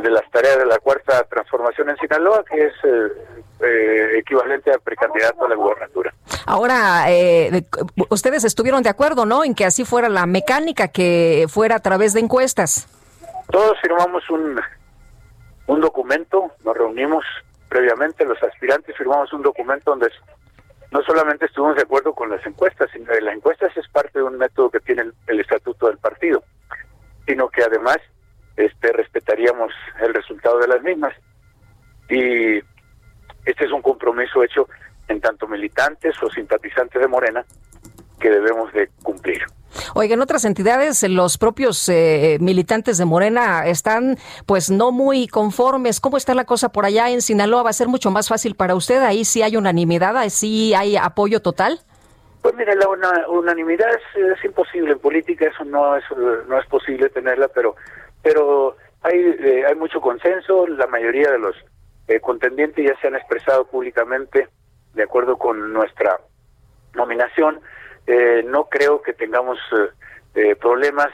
de 0.00 0.10
las 0.10 0.28
tareas 0.30 0.56
de 0.58 0.64
la 0.66 0.78
cuarta 0.78 1.22
transformación 1.24 1.90
en 1.90 1.96
Sinaloa, 1.98 2.42
que 2.50 2.66
es 2.66 2.72
eh, 2.82 3.42
eh, 3.60 4.18
equivalente 4.18 4.72
a 4.72 4.78
precandidato 4.78 5.44
a 5.44 5.48
la 5.48 5.54
gubernatura. 5.54 6.14
Ahora, 6.46 7.10
eh, 7.10 7.64
ustedes 8.08 8.44
estuvieron 8.44 8.82
de 8.82 8.88
acuerdo, 8.88 9.26
¿no?, 9.26 9.44
en 9.44 9.54
que 9.54 9.64
así 9.66 9.84
fuera 9.84 10.08
la 10.08 10.26
mecánica, 10.26 10.88
que 10.88 11.46
fuera 11.48 11.76
a 11.76 11.80
través 11.80 12.14
de 12.14 12.20
encuestas. 12.20 12.88
Todos 13.50 13.78
firmamos 13.82 14.28
un, 14.30 14.60
documento, 15.80 16.52
nos 16.64 16.76
reunimos 16.76 17.24
previamente, 17.68 18.24
los 18.24 18.42
aspirantes 18.42 18.96
firmamos 18.96 19.32
un 19.32 19.42
documento 19.42 19.90
donde 19.90 20.08
no 20.90 21.02
solamente 21.02 21.46
estuvimos 21.46 21.76
de 21.76 21.82
acuerdo 21.82 22.14
con 22.14 22.30
las 22.30 22.44
encuestas, 22.46 22.88
sino 22.92 23.10
que 23.12 23.20
las 23.20 23.34
encuestas 23.36 23.74
es 23.76 23.86
parte 23.88 24.18
de 24.18 24.24
un 24.24 24.38
método 24.38 24.70
que 24.70 24.80
tiene 24.80 25.10
el 25.26 25.40
estatuto 25.40 25.86
del 25.88 25.98
partido, 25.98 26.42
sino 27.26 27.48
que 27.48 27.62
además 27.62 27.98
este, 28.66 28.92
respetaríamos 28.92 29.72
el 30.00 30.14
resultado 30.14 30.58
de 30.58 30.68
las 30.68 30.82
mismas. 30.82 31.12
Y 32.08 32.58
este 33.44 33.64
es 33.64 33.72
un 33.72 33.82
compromiso 33.82 34.42
hecho 34.42 34.68
en 35.08 35.20
tanto 35.20 35.46
militantes 35.46 36.14
o 36.22 36.30
simpatizantes 36.30 37.00
de 37.00 37.08
Morena 37.08 37.44
que 38.20 38.30
debemos 38.30 38.72
de 38.72 38.88
cumplir. 39.02 39.42
Oiga, 39.94 40.14
en 40.14 40.20
otras 40.20 40.44
entidades 40.44 41.02
los 41.08 41.38
propios 41.38 41.88
eh, 41.88 42.36
militantes 42.40 42.98
de 42.98 43.04
Morena 43.04 43.66
están 43.66 44.16
pues 44.46 44.70
no 44.70 44.92
muy 44.92 45.26
conformes. 45.26 45.98
¿Cómo 45.98 46.16
está 46.18 46.34
la 46.34 46.44
cosa 46.44 46.68
por 46.70 46.84
allá 46.84 47.08
en 47.10 47.20
Sinaloa? 47.20 47.64
¿Va 47.64 47.70
a 47.70 47.72
ser 47.72 47.88
mucho 47.88 48.10
más 48.10 48.28
fácil 48.28 48.54
para 48.54 48.74
usted? 48.74 49.02
¿Ahí 49.02 49.24
sí 49.24 49.42
hay 49.42 49.56
unanimidad? 49.56 50.16
¿Ahí 50.16 50.30
sí 50.30 50.74
hay 50.74 50.96
apoyo 50.96 51.40
total? 51.40 51.80
Pues 52.42 52.54
mira, 52.54 52.74
la 52.74 52.86
unanimidad 53.28 53.88
es, 53.92 54.44
imposible 54.44 54.92
en 54.92 54.98
política, 54.98 55.46
eso 55.46 55.64
no 55.64 55.96
es, 55.96 56.04
no 56.48 56.58
es 56.58 56.66
posible 56.66 57.08
tenerla, 57.08 57.48
pero 57.48 57.76
pero 58.22 58.76
hay, 59.02 59.18
eh, 59.38 59.64
hay 59.66 59.74
mucho 59.74 60.00
consenso, 60.00 60.66
la 60.68 60.86
mayoría 60.86 61.30
de 61.30 61.38
los 61.38 61.56
eh, 62.08 62.20
contendientes 62.20 62.84
ya 62.86 62.98
se 63.00 63.08
han 63.08 63.16
expresado 63.16 63.66
públicamente 63.66 64.48
de 64.94 65.02
acuerdo 65.02 65.36
con 65.38 65.72
nuestra 65.72 66.20
nominación. 66.94 67.60
Eh, 68.06 68.44
no 68.46 68.68
creo 68.68 69.02
que 69.02 69.12
tengamos 69.12 69.58
problemas, 70.60 71.10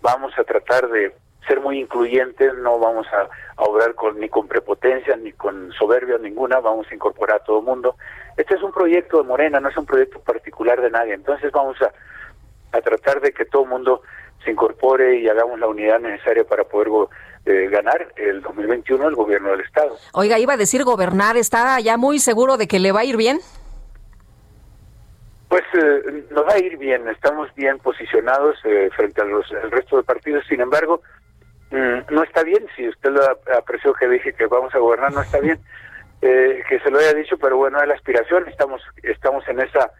vamos 0.00 0.32
a 0.38 0.44
tratar 0.44 0.88
de 0.88 1.14
ser 1.46 1.60
muy 1.60 1.78
incluyentes, 1.78 2.54
no 2.58 2.78
vamos 2.78 3.06
a, 3.08 3.28
obrar 3.62 3.94
con, 3.94 4.18
ni 4.18 4.28
con 4.30 4.48
prepotencia 4.48 5.14
ni 5.16 5.32
con 5.32 5.70
soberbia 5.72 6.16
ninguna, 6.16 6.60
vamos 6.60 6.86
a 6.90 6.94
incorporar 6.94 7.36
a 7.42 7.44
todo 7.44 7.58
el 7.58 7.64
mundo. 7.66 7.96
Este 8.38 8.54
es 8.54 8.62
un 8.62 8.72
proyecto 8.72 9.18
de 9.18 9.24
Morena, 9.28 9.60
no 9.60 9.68
es 9.68 9.76
un 9.76 9.84
proyecto 9.84 10.20
particular 10.20 10.80
de 10.80 10.90
nadie, 10.90 11.12
entonces 11.14 11.52
vamos 11.52 11.76
a, 11.82 11.92
a 12.76 12.80
tratar 12.80 13.20
de 13.20 13.32
que 13.32 13.44
todo 13.44 13.64
el 13.64 13.68
mundo 13.68 14.02
se 14.44 14.50
incorpore 14.52 15.18
y 15.18 15.28
hagamos 15.28 15.58
la 15.58 15.66
unidad 15.68 16.00
necesaria 16.00 16.44
para 16.44 16.64
poder 16.64 16.88
eh, 17.46 17.68
ganar 17.70 18.12
el 18.16 18.40
2021 18.42 19.08
el 19.08 19.14
gobierno 19.14 19.50
del 19.50 19.60
Estado. 19.60 19.96
Oiga, 20.12 20.38
iba 20.38 20.54
a 20.54 20.56
decir 20.56 20.82
gobernar, 20.84 21.36
¿está 21.36 21.78
ya 21.80 21.96
muy 21.96 22.18
seguro 22.18 22.56
de 22.56 22.68
que 22.68 22.78
le 22.78 22.92
va 22.92 23.00
a 23.00 23.04
ir 23.04 23.16
bien? 23.16 23.38
Pues 25.48 25.62
no 25.74 25.80
eh, 25.82 26.24
nos 26.30 26.46
va 26.46 26.54
a 26.54 26.58
ir 26.58 26.76
bien, 26.78 27.08
estamos 27.08 27.54
bien 27.54 27.78
posicionados 27.78 28.56
eh, 28.64 28.88
frente 28.96 29.20
al 29.20 29.42
resto 29.70 29.96
de 29.96 30.02
partidos, 30.02 30.44
sin 30.48 30.60
embargo, 30.60 31.02
mm, 31.70 32.12
no 32.14 32.22
está 32.22 32.42
bien, 32.42 32.66
si 32.74 32.88
usted 32.88 33.10
lo 33.10 33.20
apreció 33.58 33.92
que 33.92 34.08
dije 34.08 34.32
que 34.32 34.46
vamos 34.46 34.74
a 34.74 34.78
gobernar, 34.78 35.12
no 35.12 35.20
está 35.22 35.38
bien 35.40 35.58
que 36.22 36.78
se 36.84 36.90
lo 36.90 37.00
haya 37.00 37.12
dicho, 37.14 37.36
pero 37.36 37.56
bueno, 37.56 37.80
es 37.82 37.88
la 37.88 37.94
aspiración, 37.94 38.46
estamos, 38.48 38.80
estamos 39.02 39.46
en 39.48 39.58
esa 39.60 39.90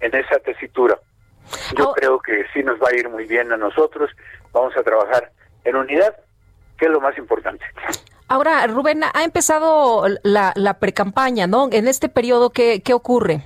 en 0.00 0.14
esa 0.16 0.38
tesitura. 0.38 0.98
Yo 1.76 1.92
creo 1.92 2.18
que 2.20 2.44
sí 2.52 2.62
nos 2.62 2.80
va 2.80 2.88
a 2.92 2.96
ir 2.96 3.08
muy 3.08 3.24
bien 3.26 3.52
a 3.52 3.56
nosotros, 3.56 4.10
vamos 4.52 4.76
a 4.76 4.82
trabajar 4.82 5.30
en 5.64 5.76
unidad, 5.76 6.16
que 6.78 6.86
es 6.86 6.90
lo 6.90 7.00
más 7.00 7.16
importante. 7.18 7.64
Ahora, 8.28 8.66
Rubén, 8.66 9.02
ha 9.12 9.24
empezado 9.24 10.06
la, 10.22 10.52
la 10.54 10.78
precampaña, 10.78 11.46
¿no? 11.46 11.68
En 11.72 11.88
este 11.88 12.08
periodo, 12.08 12.50
¿qué, 12.50 12.82
ocurre? 12.94 13.42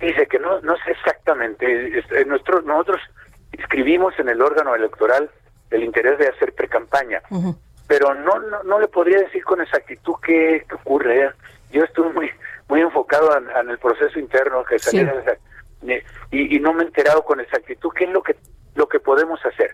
Dice 0.00 0.26
que 0.28 0.38
no, 0.38 0.60
no 0.60 0.76
sé 0.84 0.92
exactamente. 0.92 2.02
Nuestro, 2.26 2.62
nosotros 2.62 3.00
escribimos 3.52 4.18
en 4.18 4.28
el 4.28 4.40
órgano 4.40 4.74
electoral 4.74 5.30
el 5.70 5.82
interés 5.82 6.18
de 6.18 6.28
hacer 6.28 6.52
precampaña, 6.54 7.22
pero 7.88 8.14
no, 8.14 8.34
no, 8.64 8.78
le 8.78 8.86
podría 8.88 9.18
decir 9.18 9.44
con 9.44 9.60
exactitud 9.60 10.14
qué, 10.24 10.64
ocurre. 10.72 11.32
Yo 11.72 11.84
estuve 11.84 12.12
muy 12.12 12.30
muy 12.68 12.80
enfocado 12.82 13.36
en, 13.36 13.68
el 13.68 13.78
proceso 13.78 14.16
interno 14.20 14.62
que 14.64 14.78
saliera 14.78 15.12
y, 16.30 16.58
no 16.60 16.72
me 16.72 16.82
he 16.82 16.86
enterado 16.86 17.22
con 17.24 17.40
exactitud 17.40 17.90
qué 17.96 18.04
es 18.04 18.10
lo 18.10 18.22
que 18.22 18.36
lo 18.76 18.88
que 18.88 19.00
podemos 19.00 19.40
hacer. 19.44 19.72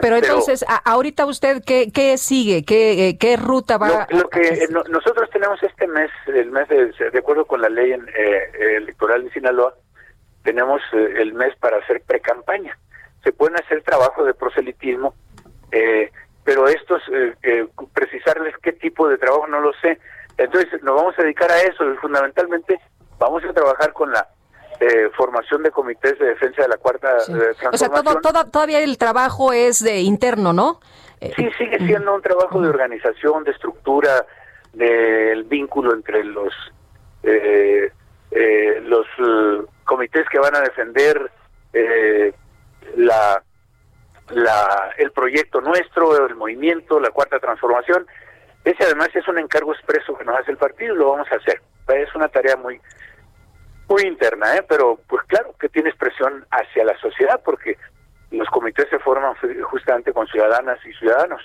Pero 0.00 0.16
entonces, 0.16 0.64
ahorita 0.84 1.26
usted, 1.26 1.62
¿qué, 1.62 2.16
sigue? 2.16 2.64
¿Qué, 2.64 3.08
eh, 3.10 3.18
qué 3.18 3.36
ruta 3.36 3.76
va 3.76 4.06
lo, 4.08 4.28
que 4.30 4.66
Nosotros 4.88 5.28
tenemos 5.30 5.62
este 5.62 5.86
mes, 5.86 6.10
el 6.26 6.50
mes 6.50 6.66
de, 6.68 6.92
acuerdo 7.18 7.44
con 7.44 7.60
la 7.60 7.68
ley 7.68 7.92
eh, 7.92 8.40
electoral 8.78 9.24
de 9.24 9.30
Sinaloa, 9.32 9.74
tenemos 10.44 10.80
eh, 10.94 11.14
el 11.18 11.34
mes 11.34 11.54
para 11.56 11.76
hacer 11.76 12.00
pre-campaña. 12.00 12.76
Se 13.22 13.32
pueden 13.32 13.56
hacer 13.56 13.82
trabajos 13.82 14.24
de 14.24 14.32
proselitismo, 14.32 15.14
pero 16.44 16.66
estos, 16.68 17.02
eh, 17.42 17.66
precisarles 17.92 18.54
qué 18.62 18.72
tipo 18.72 19.08
de 19.08 19.18
trabajo 19.18 19.46
no 19.46 19.60
lo 19.60 19.72
sé. 19.82 19.98
Entonces 20.38 20.82
nos 20.82 20.96
vamos 20.96 21.14
a 21.18 21.22
dedicar 21.22 21.50
a 21.52 21.60
eso 21.60 21.84
fundamentalmente 22.00 22.80
vamos 23.18 23.44
a 23.44 23.52
trabajar 23.52 23.92
con 23.92 24.10
la 24.10 24.28
eh, 24.80 25.08
formación 25.16 25.62
de 25.62 25.70
comités 25.70 26.18
de 26.18 26.26
defensa 26.26 26.62
de 26.62 26.68
la 26.68 26.78
cuarta 26.78 27.08
transformación. 27.18 27.74
Eh, 27.74 27.74
o 27.74 28.32
sea, 28.32 28.44
todavía 28.50 28.80
el 28.80 28.98
trabajo 28.98 29.52
es 29.52 29.82
de 29.82 30.00
interno, 30.00 30.52
¿no? 30.52 30.80
Eh, 31.20 31.32
sí, 31.36 31.48
sigue 31.56 31.78
siendo 31.78 32.12
un 32.12 32.20
trabajo 32.22 32.60
de 32.60 32.68
organización, 32.70 33.44
de 33.44 33.52
estructura, 33.52 34.26
del 34.72 35.44
vínculo 35.44 35.94
entre 35.94 36.24
los 36.24 36.52
los 38.82 39.06
comités 39.84 40.28
que 40.28 40.38
van 40.38 40.54
a 40.56 40.60
defender 40.60 41.30
la, 42.96 43.42
la 44.30 44.90
el 44.98 45.12
proyecto 45.12 45.60
nuestro, 45.60 46.26
el 46.26 46.34
movimiento, 46.34 46.98
la 47.00 47.10
cuarta 47.10 47.38
transformación. 47.38 48.06
Ese 48.64 48.82
además 48.82 49.08
es 49.14 49.26
un 49.28 49.38
encargo 49.38 49.72
expreso 49.72 50.16
que 50.18 50.24
nos 50.24 50.38
hace 50.40 50.50
el 50.50 50.56
partido 50.58 50.94
y 50.94 50.98
lo 50.98 51.10
vamos 51.12 51.28
a 51.30 51.36
hacer. 51.36 51.62
Es 51.88 52.12
una 52.14 52.28
tarea 52.28 52.56
muy 52.56 52.80
muy 53.88 54.02
interna, 54.02 54.56
¿eh? 54.56 54.64
pero 54.68 54.98
pues 55.08 55.22
claro 55.26 55.54
que 55.60 55.68
tienes 55.68 55.94
presión 55.96 56.46
hacia 56.50 56.84
la 56.84 56.98
sociedad 57.00 57.40
porque 57.44 57.76
los 58.30 58.48
comités 58.48 58.88
se 58.88 58.98
forman 58.98 59.34
justamente 59.64 60.12
con 60.12 60.26
ciudadanas 60.26 60.78
y 60.86 60.92
ciudadanos. 60.94 61.40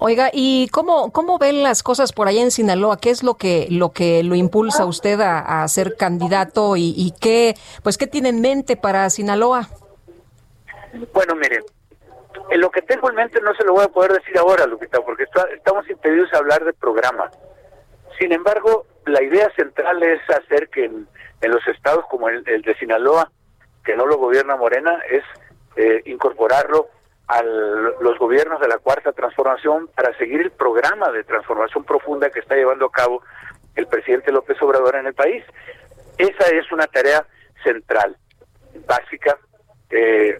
Oiga, 0.00 0.30
¿y 0.32 0.68
cómo, 0.70 1.12
cómo 1.12 1.38
ven 1.38 1.62
las 1.62 1.82
cosas 1.82 2.12
por 2.12 2.28
allá 2.28 2.40
en 2.40 2.50
Sinaloa? 2.50 2.98
¿Qué 2.98 3.10
es 3.10 3.22
lo 3.22 3.34
que 3.34 3.66
lo 3.70 3.92
que 3.92 4.22
lo 4.22 4.34
impulsa 4.34 4.86
usted 4.86 5.20
a, 5.20 5.62
a 5.62 5.68
ser 5.68 5.96
candidato 5.96 6.76
y, 6.76 6.94
y, 6.96 7.12
qué 7.20 7.54
pues 7.82 7.98
qué 7.98 8.06
tiene 8.06 8.30
en 8.30 8.40
mente 8.40 8.76
para 8.76 9.08
Sinaloa? 9.10 9.68
Bueno, 11.12 11.34
miren, 11.34 11.62
en 12.50 12.60
lo 12.60 12.70
que 12.70 12.80
tengo 12.82 13.10
en 13.10 13.16
mente 13.16 13.40
no 13.42 13.54
se 13.54 13.64
lo 13.64 13.74
voy 13.74 13.84
a 13.84 13.88
poder 13.88 14.14
decir 14.14 14.38
ahora, 14.38 14.66
Lupita, 14.66 15.00
porque 15.00 15.26
estamos 15.54 15.88
impedidos 15.88 16.32
a 16.32 16.38
hablar 16.38 16.64
de 16.64 16.72
programa. 16.72 17.30
Sin 18.18 18.32
embargo, 18.32 18.86
la 19.08 19.22
idea 19.22 19.50
central 19.56 20.02
es 20.02 20.20
hacer 20.30 20.68
que 20.68 20.84
en, 20.84 21.08
los 21.42 21.66
estados 21.68 22.04
como 22.10 22.28
el, 22.28 22.44
de 22.44 22.76
Sinaloa, 22.78 23.30
que 23.84 23.96
no 23.96 24.06
lo 24.06 24.16
gobierna 24.16 24.56
Morena, 24.56 24.98
es 25.10 25.24
eh, 25.76 26.02
incorporarlo 26.06 26.88
a 27.26 27.42
los 27.42 28.18
gobiernos 28.18 28.60
de 28.60 28.68
la 28.68 28.78
cuarta 28.78 29.12
transformación 29.12 29.88
para 29.94 30.16
seguir 30.16 30.40
el 30.40 30.50
programa 30.50 31.10
de 31.12 31.24
transformación 31.24 31.84
profunda 31.84 32.30
que 32.30 32.40
está 32.40 32.54
llevando 32.54 32.86
a 32.86 32.90
cabo 32.92 33.22
el 33.76 33.86
presidente 33.86 34.32
López 34.32 34.60
Obrador 34.62 34.96
en 34.96 35.06
el 35.08 35.14
país. 35.14 35.44
Esa 36.16 36.46
es 36.54 36.70
una 36.72 36.86
tarea 36.86 37.26
central, 37.62 38.16
básica, 38.86 39.36
eh, 39.90 40.38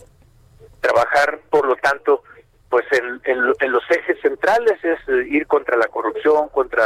trabajar, 0.81 1.39
por 1.51 1.67
lo 1.67 1.77
tanto, 1.77 2.25
pues 2.71 2.85
en 2.93 3.43
los 3.73 3.83
ejes 3.91 4.21
centrales 4.21 4.79
es 4.85 4.99
eh, 5.09 5.27
ir 5.29 5.47
contra 5.47 5.77
la 5.77 5.87
corrupción, 5.87 6.49
contra 6.51 6.85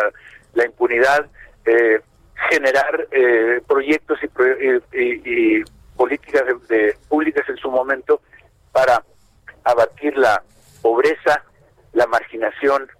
la 0.55 0.64
impunidad, 0.66 1.26
eh, 1.65 2.01
generar 2.51 3.07
eh, 3.11 3.61
proyectos 3.67 4.19
y, 4.23 4.29
eh, 4.93 5.65
políticas 5.97 6.43
de, 6.69 6.97
públicas 7.09 7.49
en 7.49 7.57
su 7.57 7.71
momento 7.71 8.21
para 8.73 9.05
abatir 9.65 10.17
la 10.17 10.43
pobreza, 10.81 11.43
la 11.93 12.07
marginación, 12.07 12.91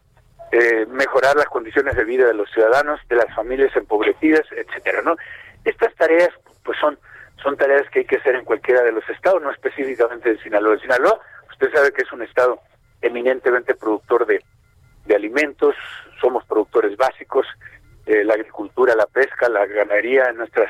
eh, 0.53 0.87
mejorar 0.89 1.35
las 1.37 1.47
condiciones 1.47 1.97
de 1.97 2.05
vida 2.05 2.27
de 2.27 2.35
los 2.35 2.51
ciudadanos, 2.53 3.01
de 3.09 3.17
las 3.17 3.35
familias 3.35 3.75
empobrecidas, 3.75 4.43
etcétera, 4.53 5.03
¿no? 5.03 5.17
Estas 5.65 5.95
tareas 5.97 6.31
pues 6.65 6.79
son 6.79 6.99
son 7.43 7.57
tareas 7.57 7.89
que 7.91 8.01
hay 8.01 8.05
que 8.05 8.17
hacer 8.19 8.37
en 8.37 8.45
cualquiera 8.45 8.83
de 8.85 8.93
los 8.93 9.09
estados, 9.09 9.43
no 9.43 9.51
específicamente 9.51 10.31
en 10.31 10.39
Sinaloa. 10.41 10.75
En 10.75 10.81
Sinaloa, 10.83 11.19
usted 11.51 11.73
sabe 11.75 11.91
que 11.93 12.03
es 12.03 12.13
un 12.13 12.23
estado 12.23 12.61
eminentemente 13.01 13.75
productor 13.75 14.27
de, 14.27 14.45
de 15.07 15.17
alimentos, 15.17 15.75
somos 16.21 16.45
productores 16.45 16.97
básicos, 16.97 17.45
eh, 18.07 18.24
la 18.24 18.34
agricultura, 18.34 18.96
la 18.96 19.07
pesca, 19.07 19.48
la 19.48 19.64
ganadería, 19.66 20.32
nuestras 20.32 20.68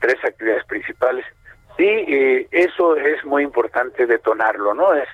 tres 0.00 0.16
actividades 0.24 0.64
principales. 0.66 1.24
Y 1.78 2.46
eso 2.50 2.96
es 2.96 3.24
muy 3.24 3.42
importante 3.42 4.06
detonarlo, 4.06 4.72
¿no? 4.74 4.94
Es, 4.94 5.08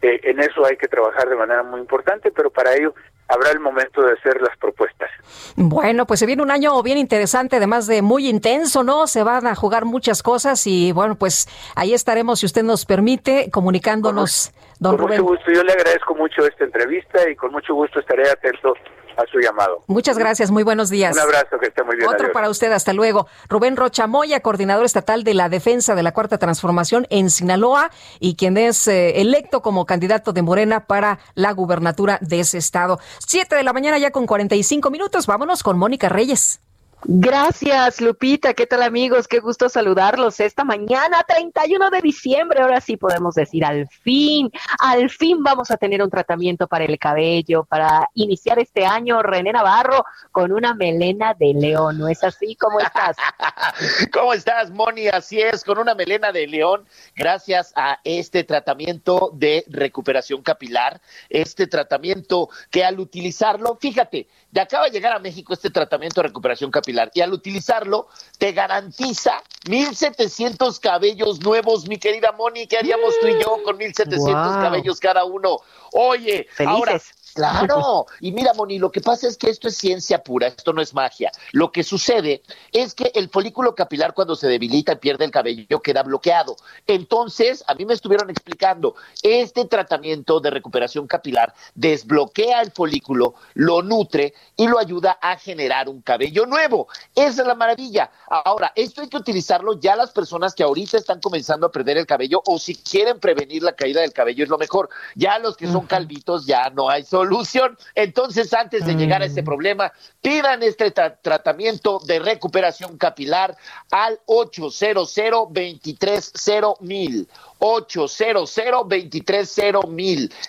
eh, 0.00 0.20
en 0.24 0.40
eso 0.40 0.64
hay 0.64 0.76
que 0.76 0.88
trabajar 0.88 1.28
de 1.28 1.36
manera 1.36 1.62
muy 1.62 1.80
importante, 1.80 2.30
pero 2.30 2.50
para 2.50 2.74
ello 2.74 2.94
habrá 3.28 3.50
el 3.50 3.60
momento 3.60 4.02
de 4.02 4.12
hacer 4.14 4.40
las 4.42 4.56
propuestas. 4.58 5.10
Bueno, 5.56 6.06
pues 6.06 6.20
se 6.20 6.26
viene 6.26 6.42
un 6.42 6.50
año 6.50 6.82
bien 6.82 6.96
interesante, 6.98 7.56
además 7.56 7.86
de 7.86 8.00
muy 8.02 8.28
intenso, 8.28 8.82
¿no? 8.84 9.06
Se 9.06 9.22
van 9.22 9.46
a 9.46 9.54
jugar 9.54 9.84
muchas 9.84 10.22
cosas 10.22 10.66
y 10.66 10.92
bueno, 10.92 11.14
pues 11.16 11.46
ahí 11.76 11.92
estaremos, 11.94 12.40
si 12.40 12.46
usted 12.46 12.62
nos 12.62 12.84
permite, 12.84 13.50
comunicándonos, 13.50 14.52
don 14.80 14.96
Rubén. 14.98 15.18
Con 15.18 15.26
mucho 15.32 15.36
gusto, 15.42 15.52
yo 15.52 15.62
le 15.62 15.72
agradezco 15.72 16.14
mucho 16.14 16.46
esta 16.46 16.64
entrevista 16.64 17.28
y 17.28 17.36
con 17.36 17.52
mucho 17.52 17.74
gusto 17.74 18.00
estaré 18.00 18.28
atento 18.30 18.74
a 19.16 19.22
su 19.30 19.38
llamado. 19.38 19.82
Muchas 19.86 20.18
gracias, 20.18 20.50
muy 20.50 20.62
buenos 20.62 20.88
días. 20.90 21.14
Un 21.14 21.20
abrazo, 21.20 21.58
que 21.58 21.66
esté 21.66 21.82
muy 21.82 21.96
bien. 21.96 22.08
Otro 22.08 22.32
para 22.32 22.48
usted, 22.50 22.72
hasta 22.72 22.92
luego. 22.92 23.26
Rubén 23.48 23.76
Rochamoya, 23.76 24.40
coordinador 24.40 24.84
estatal 24.84 25.24
de 25.24 25.34
la 25.34 25.48
defensa 25.48 25.94
de 25.94 26.02
la 26.02 26.12
Cuarta 26.12 26.38
Transformación 26.38 27.06
en 27.10 27.30
Sinaloa 27.30 27.90
y 28.20 28.36
quien 28.36 28.56
es 28.56 28.86
eh, 28.88 29.20
electo 29.20 29.62
como 29.62 29.86
candidato 29.86 30.32
de 30.32 30.42
Morena 30.42 30.86
para 30.86 31.18
la 31.34 31.52
gubernatura 31.52 32.18
de 32.20 32.40
ese 32.40 32.58
estado. 32.58 32.98
Siete 33.18 33.56
de 33.56 33.62
la 33.62 33.72
mañana 33.72 33.98
ya 33.98 34.10
con 34.10 34.26
45 34.26 34.90
minutos. 34.90 35.26
Vámonos 35.26 35.62
con 35.62 35.78
Mónica 35.78 36.08
Reyes. 36.08 36.60
Gracias, 37.04 38.00
Lupita. 38.00 38.54
¿Qué 38.54 38.64
tal, 38.64 38.80
amigos? 38.84 39.26
Qué 39.26 39.40
gusto 39.40 39.68
saludarlos 39.68 40.38
esta 40.38 40.62
mañana, 40.62 41.24
31 41.26 41.90
de 41.90 42.00
diciembre. 42.00 42.62
Ahora 42.62 42.80
sí 42.80 42.96
podemos 42.96 43.34
decir, 43.34 43.64
al 43.64 43.88
fin, 43.88 44.52
al 44.78 45.10
fin 45.10 45.42
vamos 45.42 45.72
a 45.72 45.76
tener 45.76 46.00
un 46.00 46.10
tratamiento 46.10 46.68
para 46.68 46.84
el 46.84 46.96
cabello, 47.00 47.64
para 47.64 48.08
iniciar 48.14 48.60
este 48.60 48.86
año, 48.86 49.20
René 49.20 49.52
Navarro, 49.52 50.04
con 50.30 50.52
una 50.52 50.74
melena 50.74 51.34
de 51.34 51.52
león. 51.54 51.98
¿No 51.98 52.06
es 52.06 52.22
así? 52.22 52.54
¿Cómo 52.54 52.78
estás? 52.78 53.16
¿Cómo 54.12 54.32
estás, 54.32 54.70
Moni? 54.70 55.08
Así 55.08 55.40
es, 55.40 55.64
con 55.64 55.78
una 55.78 55.96
melena 55.96 56.30
de 56.30 56.46
león, 56.46 56.86
gracias 57.16 57.72
a 57.74 57.98
este 58.04 58.44
tratamiento 58.44 59.30
de 59.34 59.64
recuperación 59.68 60.42
capilar, 60.42 61.00
este 61.28 61.66
tratamiento 61.66 62.48
que 62.70 62.84
al 62.84 63.00
utilizarlo, 63.00 63.76
fíjate, 63.80 64.28
de 64.52 64.60
acaba 64.60 64.84
de 64.84 64.90
llegar 64.92 65.14
a 65.14 65.18
México 65.18 65.54
este 65.54 65.70
tratamiento 65.70 66.20
de 66.20 66.28
recuperación 66.28 66.70
capilar 66.70 67.10
y 67.14 67.22
al 67.22 67.32
utilizarlo 67.32 68.08
te 68.38 68.52
garantiza 68.52 69.42
1700 69.68 70.78
cabellos 70.78 71.40
nuevos, 71.40 71.88
mi 71.88 71.98
querida 71.98 72.32
Moni, 72.32 72.66
¿qué 72.66 72.76
haríamos 72.76 73.18
tú 73.18 73.28
y 73.28 73.40
yo 73.42 73.62
con 73.64 73.78
1700 73.78 74.56
cabellos 74.58 75.00
cada 75.00 75.24
uno? 75.24 75.58
Oye, 75.92 76.46
Felices. 76.50 76.66
ahora 76.66 77.00
Claro, 77.34 78.06
y 78.20 78.30
mira, 78.32 78.52
Moni, 78.52 78.78
lo 78.78 78.92
que 78.92 79.00
pasa 79.00 79.26
es 79.26 79.38
que 79.38 79.48
esto 79.48 79.68
es 79.68 79.76
ciencia 79.76 80.22
pura, 80.22 80.48
esto 80.48 80.72
no 80.74 80.82
es 80.82 80.92
magia. 80.92 81.32
Lo 81.52 81.72
que 81.72 81.82
sucede 81.82 82.42
es 82.72 82.94
que 82.94 83.10
el 83.14 83.30
folículo 83.30 83.74
capilar 83.74 84.12
cuando 84.12 84.36
se 84.36 84.48
debilita 84.48 84.92
y 84.92 84.96
pierde 84.96 85.24
el 85.24 85.30
cabello 85.30 85.80
queda 85.80 86.02
bloqueado. 86.02 86.56
Entonces, 86.86 87.64
a 87.66 87.74
mí 87.74 87.86
me 87.86 87.94
estuvieron 87.94 88.28
explicando, 88.28 88.94
este 89.22 89.64
tratamiento 89.64 90.40
de 90.40 90.50
recuperación 90.50 91.06
capilar 91.06 91.54
desbloquea 91.74 92.60
el 92.60 92.70
folículo, 92.70 93.34
lo 93.54 93.80
nutre 93.80 94.34
y 94.56 94.68
lo 94.68 94.78
ayuda 94.78 95.12
a 95.22 95.38
generar 95.38 95.88
un 95.88 96.02
cabello 96.02 96.44
nuevo. 96.44 96.88
Esa 97.14 97.42
es 97.42 97.46
la 97.48 97.54
maravilla. 97.54 98.10
Ahora, 98.28 98.72
esto 98.74 99.00
hay 99.00 99.08
que 99.08 99.16
utilizarlo 99.16 99.80
ya 99.80 99.96
las 99.96 100.10
personas 100.10 100.54
que 100.54 100.64
ahorita 100.64 100.98
están 100.98 101.20
comenzando 101.20 101.66
a 101.68 101.72
perder 101.72 101.96
el 101.96 102.04
cabello 102.06 102.42
o 102.46 102.58
si 102.58 102.74
quieren 102.74 103.18
prevenir 103.20 103.62
la 103.62 103.72
caída 103.72 104.02
del 104.02 104.12
cabello 104.12 104.44
es 104.44 104.50
lo 104.50 104.58
mejor. 104.58 104.90
Ya 105.14 105.38
los 105.38 105.56
que 105.56 105.66
son 105.66 105.86
calvitos 105.86 106.44
ya 106.44 106.68
no 106.68 106.90
hay 106.90 107.04
sol 107.04 107.21
solución. 107.24 107.78
Entonces, 107.94 108.52
antes 108.52 108.84
de 108.84 108.94
llegar 108.94 109.22
a 109.22 109.26
ese 109.26 109.42
mm. 109.42 109.44
problema, 109.44 109.92
pidan 110.20 110.60
este 110.62 110.90
tratamiento 110.90 112.00
de 112.04 112.18
recuperación 112.18 112.98
capilar 112.98 113.56
al 113.90 114.18
800 114.26 115.12
230 115.12 117.32
800 117.60 118.60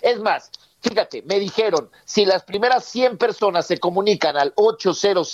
Es 0.01 0.19
más, 0.19 0.49
Fíjate, 0.83 1.21
me 1.23 1.39
dijeron, 1.39 1.89
si 2.03 2.25
las 2.25 2.43
primeras 2.43 2.83
100 2.83 3.17
personas 3.17 3.65
se 3.67 3.77
comunican 3.77 4.35
al 4.35 4.51
800 4.57 5.33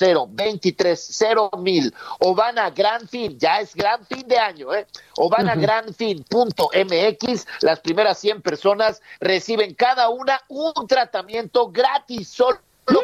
mil 1.58 1.91
o 2.20 2.36
van 2.36 2.60
a 2.60 2.70
Gran 2.70 3.08
Fin, 3.08 3.36
ya 3.39 3.60
es 3.60 3.74
gran 3.74 4.06
fin 4.06 4.28
de 4.28 4.38
año, 4.38 4.72
¿eh? 4.76 4.86
o 5.18 5.28
van 5.28 5.50
a 5.50 5.56
granfin.mx, 5.56 7.47
las 7.62 7.80
primeras 7.80 8.20
100 8.20 8.43
personas 8.43 9.02
reciben 9.20 9.74
cada 9.74 10.10
una 10.10 10.39
un 10.50 10.72
tratamiento 10.88 11.72
gratis 11.72 12.28
solo 12.28 12.60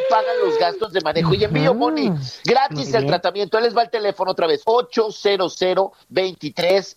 pagan 0.10 0.36
los 0.46 0.58
gastos 0.60 0.94
de 0.94 1.02
manejo 1.02 1.34
y 1.34 1.44
envío, 1.46 1.74
Moni. 1.74 2.12
Gratis 2.44 2.94
el 2.94 3.08
tratamiento. 3.08 3.60
les 3.60 3.76
va 3.76 3.82
el 3.84 3.90
teléfono 3.90 4.30
otra 4.32 4.46
vez: 4.46 4.62
800 4.66 5.60
23 6.10 6.96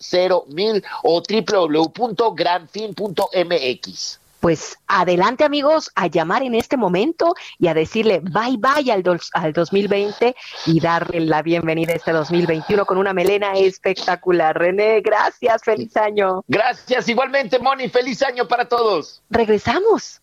mil 0.49 0.85
o 1.05 1.23
www.granfin.mx 1.27 4.19
pues 4.41 4.77
adelante 4.87 5.45
amigos 5.45 5.91
a 5.95 6.07
llamar 6.07 6.43
en 6.43 6.55
este 6.55 6.77
momento 6.77 7.35
y 7.59 7.69
a 7.69 7.75
decirle 7.75 8.21
bye 8.21 8.59
bye 8.59 8.93
al, 8.93 9.03
al 9.35 9.53
2020 9.53 10.35
y 10.67 10.81
darle 10.81 11.21
la 11.21 11.43
bienvenida 11.43 11.93
a 11.93 11.97
este 11.97 12.13
2021 12.13 12.87
con 12.87 12.99
una 12.99 13.13
melena 13.13 13.53
espectacular. 13.53 14.57
René, 14.57 15.01
gracias, 15.01 15.63
feliz 15.65 15.97
año. 15.97 16.45
Gracias, 16.47 17.09
igualmente 17.09 17.59
Moni, 17.59 17.89
feliz 17.89 18.23
año 18.23 18.47
para 18.47 18.67
todos. 18.67 19.23
Regresamos. 19.31 20.21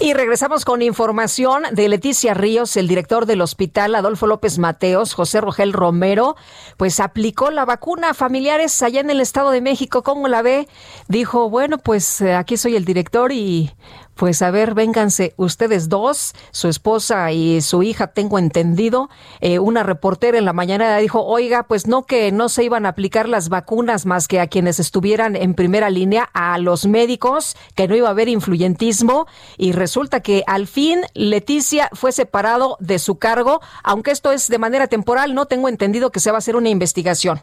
Y 0.00 0.12
regresamos 0.12 0.64
con 0.64 0.82
información 0.82 1.62
de 1.72 1.88
Leticia 1.88 2.34
Ríos, 2.34 2.76
el 2.76 2.88
director 2.88 3.26
del 3.26 3.40
hospital 3.40 3.94
Adolfo 3.94 4.26
López 4.26 4.58
Mateos, 4.58 5.14
José 5.14 5.40
Rogel 5.40 5.72
Romero, 5.72 6.36
pues 6.76 7.00
aplicó 7.00 7.50
la 7.50 7.64
vacuna 7.64 8.10
a 8.10 8.14
familiares 8.14 8.82
allá 8.82 9.00
en 9.00 9.10
el 9.10 9.20
Estado 9.20 9.50
de 9.50 9.60
México. 9.60 10.02
¿Cómo 10.02 10.28
la 10.28 10.42
ve? 10.42 10.68
Dijo, 11.08 11.48
bueno, 11.48 11.78
pues 11.78 12.20
eh, 12.20 12.34
aquí 12.34 12.56
soy 12.56 12.76
el 12.76 12.84
director 12.84 13.32
y 13.32 13.72
pues 14.16 14.42
a 14.42 14.50
ver, 14.52 14.74
vénganse 14.74 15.34
ustedes 15.36 15.88
dos, 15.88 16.34
su 16.52 16.68
esposa 16.68 17.32
y 17.32 17.60
su 17.60 17.82
hija, 17.82 18.08
tengo 18.08 18.38
entendido. 18.38 19.10
Eh, 19.40 19.58
una 19.58 19.82
reportera 19.82 20.38
en 20.38 20.44
la 20.44 20.52
mañana 20.52 20.96
dijo, 20.98 21.22
oiga, 21.24 21.64
pues 21.64 21.88
no 21.88 22.04
que 22.04 22.30
no 22.30 22.48
se 22.48 22.62
iban 22.62 22.86
a 22.86 22.90
aplicar 22.90 23.28
las 23.28 23.48
vacunas 23.48 24.06
más 24.06 24.28
que 24.28 24.38
a 24.40 24.46
quienes 24.46 24.78
estuvieran 24.78 25.34
en 25.34 25.54
primera 25.54 25.90
línea, 25.90 26.30
a 26.32 26.56
los 26.58 26.86
médicos, 26.86 27.56
que 27.74 27.88
no 27.88 27.96
iba 27.96 28.06
a 28.08 28.12
haber 28.12 28.28
influyentismo. 28.28 29.26
Y 29.56 29.72
resulta 29.72 30.20
que 30.20 30.44
al 30.46 30.68
fin 30.68 31.00
Leticia 31.14 31.90
fue 31.92 32.12
separado 32.12 32.76
de 32.78 33.00
su 33.00 33.18
cargo, 33.18 33.60
aunque 33.82 34.12
esto 34.12 34.30
es 34.30 34.46
de 34.46 34.58
manera 34.58 34.86
temporal, 34.86 35.34
no 35.34 35.46
tengo 35.46 35.68
entendido 35.68 36.10
que 36.12 36.20
se 36.20 36.30
va 36.30 36.36
a 36.36 36.38
hacer 36.38 36.54
una 36.54 36.68
investigación. 36.68 37.42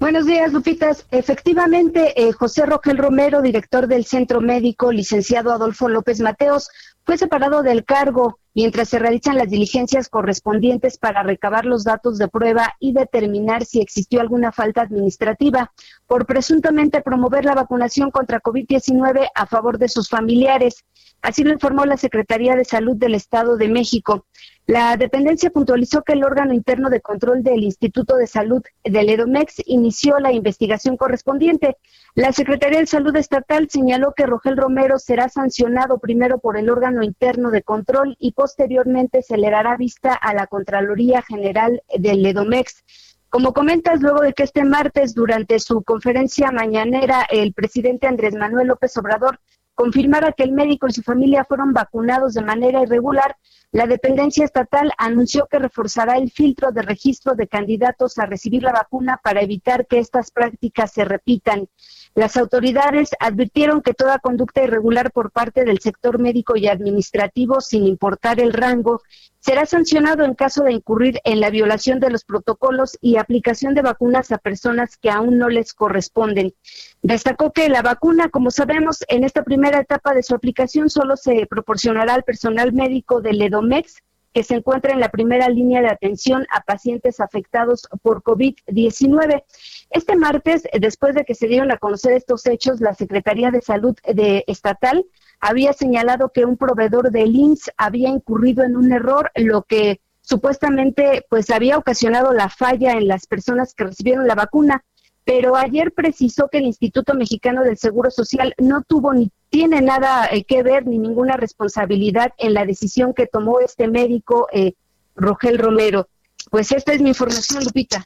Buenos 0.00 0.26
días, 0.26 0.52
Lupitas. 0.52 1.06
Efectivamente, 1.10 2.22
eh, 2.28 2.32
José 2.32 2.64
Rogel 2.66 2.98
Romero, 2.98 3.42
director 3.42 3.88
del 3.88 4.04
Centro 4.04 4.40
Médico, 4.40 4.92
licenciado 4.92 5.52
Adolfo 5.52 5.88
López 5.88 6.20
Mateos, 6.20 6.70
fue 7.04 7.18
separado 7.18 7.64
del 7.64 7.84
cargo 7.84 8.38
mientras 8.54 8.88
se 8.90 9.00
realizan 9.00 9.34
las 9.36 9.48
diligencias 9.50 10.08
correspondientes 10.08 10.98
para 10.98 11.24
recabar 11.24 11.64
los 11.66 11.82
datos 11.82 12.16
de 12.16 12.28
prueba 12.28 12.76
y 12.78 12.92
determinar 12.92 13.64
si 13.64 13.80
existió 13.80 14.20
alguna 14.20 14.52
falta 14.52 14.82
administrativa 14.82 15.72
por 16.06 16.26
presuntamente 16.26 17.02
promover 17.02 17.44
la 17.44 17.56
vacunación 17.56 18.12
contra 18.12 18.40
COVID-19 18.40 19.26
a 19.34 19.46
favor 19.46 19.78
de 19.78 19.88
sus 19.88 20.08
familiares. 20.08 20.76
Así 21.22 21.42
lo 21.42 21.50
informó 21.52 21.84
la 21.86 21.96
Secretaría 21.96 22.54
de 22.54 22.64
Salud 22.64 22.96
del 22.96 23.16
Estado 23.16 23.56
de 23.56 23.66
México. 23.68 24.26
La 24.68 24.98
dependencia 24.98 25.48
puntualizó 25.48 26.02
que 26.02 26.12
el 26.12 26.22
órgano 26.24 26.52
interno 26.52 26.90
de 26.90 27.00
control 27.00 27.42
del 27.42 27.64
Instituto 27.64 28.16
de 28.16 28.26
Salud 28.26 28.60
del 28.84 29.08
EDOMEX 29.08 29.62
inició 29.64 30.18
la 30.18 30.30
investigación 30.30 30.98
correspondiente. 30.98 31.78
La 32.14 32.34
Secretaría 32.34 32.80
de 32.80 32.84
Salud 32.86 33.16
Estatal 33.16 33.70
señaló 33.70 34.12
que 34.14 34.26
Rogel 34.26 34.58
Romero 34.58 34.98
será 34.98 35.30
sancionado 35.30 35.96
primero 36.00 36.38
por 36.38 36.58
el 36.58 36.68
órgano 36.68 37.02
interno 37.02 37.50
de 37.50 37.62
control 37.62 38.14
y 38.18 38.32
posteriormente 38.32 39.22
se 39.22 39.38
le 39.38 39.48
dará 39.50 39.74
vista 39.78 40.12
a 40.12 40.34
la 40.34 40.46
Contraloría 40.46 41.22
General 41.22 41.80
del 41.98 42.26
EDOMEX. 42.26 42.84
Como 43.30 43.54
comentas, 43.54 44.02
luego 44.02 44.20
de 44.20 44.34
que 44.34 44.42
este 44.42 44.64
martes, 44.64 45.14
durante 45.14 45.60
su 45.60 45.82
conferencia 45.82 46.50
mañanera, 46.50 47.26
el 47.30 47.54
presidente 47.54 48.06
Andrés 48.06 48.34
Manuel 48.34 48.68
López 48.68 48.94
Obrador 48.98 49.40
confirmara 49.78 50.32
que 50.32 50.42
el 50.42 50.50
médico 50.50 50.88
y 50.88 50.92
su 50.92 51.04
familia 51.04 51.44
fueron 51.44 51.72
vacunados 51.72 52.34
de 52.34 52.42
manera 52.42 52.82
irregular, 52.82 53.36
la 53.70 53.86
dependencia 53.86 54.44
estatal 54.44 54.90
anunció 54.98 55.46
que 55.46 55.60
reforzará 55.60 56.16
el 56.18 56.32
filtro 56.32 56.72
de 56.72 56.82
registro 56.82 57.34
de 57.36 57.46
candidatos 57.46 58.18
a 58.18 58.26
recibir 58.26 58.64
la 58.64 58.72
vacuna 58.72 59.20
para 59.22 59.40
evitar 59.40 59.86
que 59.86 60.00
estas 60.00 60.32
prácticas 60.32 60.90
se 60.90 61.04
repitan. 61.04 61.68
Las 62.14 62.36
autoridades 62.36 63.10
advirtieron 63.20 63.82
que 63.82 63.92
toda 63.94 64.18
conducta 64.18 64.62
irregular 64.62 65.10
por 65.12 65.30
parte 65.30 65.64
del 65.64 65.78
sector 65.78 66.18
médico 66.18 66.56
y 66.56 66.66
administrativo, 66.68 67.60
sin 67.60 67.86
importar 67.86 68.40
el 68.40 68.52
rango, 68.54 69.02
será 69.40 69.66
sancionado 69.66 70.24
en 70.24 70.34
caso 70.34 70.64
de 70.64 70.72
incurrir 70.72 71.20
en 71.24 71.40
la 71.40 71.50
violación 71.50 72.00
de 72.00 72.10
los 72.10 72.24
protocolos 72.24 72.96
y 73.02 73.16
aplicación 73.16 73.74
de 73.74 73.82
vacunas 73.82 74.32
a 74.32 74.38
personas 74.38 74.96
que 74.96 75.10
aún 75.10 75.36
no 75.38 75.48
les 75.50 75.74
corresponden. 75.74 76.54
Destacó 77.02 77.52
que 77.52 77.68
la 77.68 77.82
vacuna, 77.82 78.28
como 78.30 78.50
sabemos, 78.50 79.04
en 79.08 79.22
esta 79.22 79.42
primera 79.44 79.78
etapa 79.80 80.14
de 80.14 80.22
su 80.24 80.34
aplicación 80.34 80.88
solo 80.90 81.16
se 81.16 81.46
proporcionará 81.46 82.14
al 82.14 82.24
personal 82.24 82.72
médico 82.72 83.20
del 83.20 83.40
EDOMEX 83.42 83.96
que 84.32 84.42
se 84.44 84.54
encuentra 84.56 84.92
en 84.92 85.00
la 85.00 85.10
primera 85.10 85.48
línea 85.48 85.80
de 85.80 85.88
atención 85.88 86.46
a 86.54 86.62
pacientes 86.62 87.20
afectados 87.20 87.88
por 88.02 88.22
COVID-19. 88.22 89.44
Este 89.90 90.16
martes, 90.16 90.64
eh, 90.66 90.80
después 90.80 91.14
de 91.14 91.24
que 91.24 91.34
se 91.34 91.46
dieron 91.48 91.70
a 91.72 91.78
conocer 91.78 92.12
estos 92.12 92.46
hechos, 92.46 92.80
la 92.80 92.94
Secretaría 92.94 93.50
de 93.50 93.60
Salud 93.62 93.96
eh, 94.04 94.14
de 94.14 94.44
Estatal 94.46 95.04
había 95.40 95.72
señalado 95.72 96.30
que 96.30 96.44
un 96.44 96.56
proveedor 96.56 97.10
de 97.10 97.24
IMSS 97.24 97.70
había 97.76 98.08
incurrido 98.08 98.64
en 98.64 98.76
un 98.76 98.92
error, 98.92 99.30
lo 99.36 99.62
que 99.62 100.00
supuestamente 100.20 101.24
pues 101.30 101.48
había 101.50 101.78
ocasionado 101.78 102.32
la 102.34 102.48
falla 102.50 102.92
en 102.92 103.08
las 103.08 103.26
personas 103.26 103.72
que 103.74 103.84
recibieron 103.84 104.26
la 104.26 104.34
vacuna 104.34 104.84
pero 105.24 105.56
ayer 105.56 105.92
precisó 105.92 106.48
que 106.48 106.56
el 106.56 106.64
Instituto 106.64 107.12
Mexicano 107.12 107.62
del 107.62 107.76
Seguro 107.76 108.10
Social 108.10 108.54
no 108.56 108.82
tuvo 108.82 109.12
ni 109.12 109.30
tiene 109.50 109.80
nada 109.80 110.26
eh, 110.30 110.44
que 110.44 110.62
ver 110.62 110.86
ni 110.86 110.98
ninguna 110.98 111.36
responsabilidad 111.36 112.32
en 112.38 112.54
la 112.54 112.64
decisión 112.66 113.14
que 113.14 113.26
tomó 113.26 113.60
este 113.60 113.88
médico 113.88 114.48
eh, 114.52 114.74
Rogel 115.16 115.58
Romero. 115.58 116.08
Pues 116.50 116.72
esta 116.72 116.92
es 116.92 117.00
mi 117.00 117.08
información, 117.10 117.64
Lupita. 117.64 118.04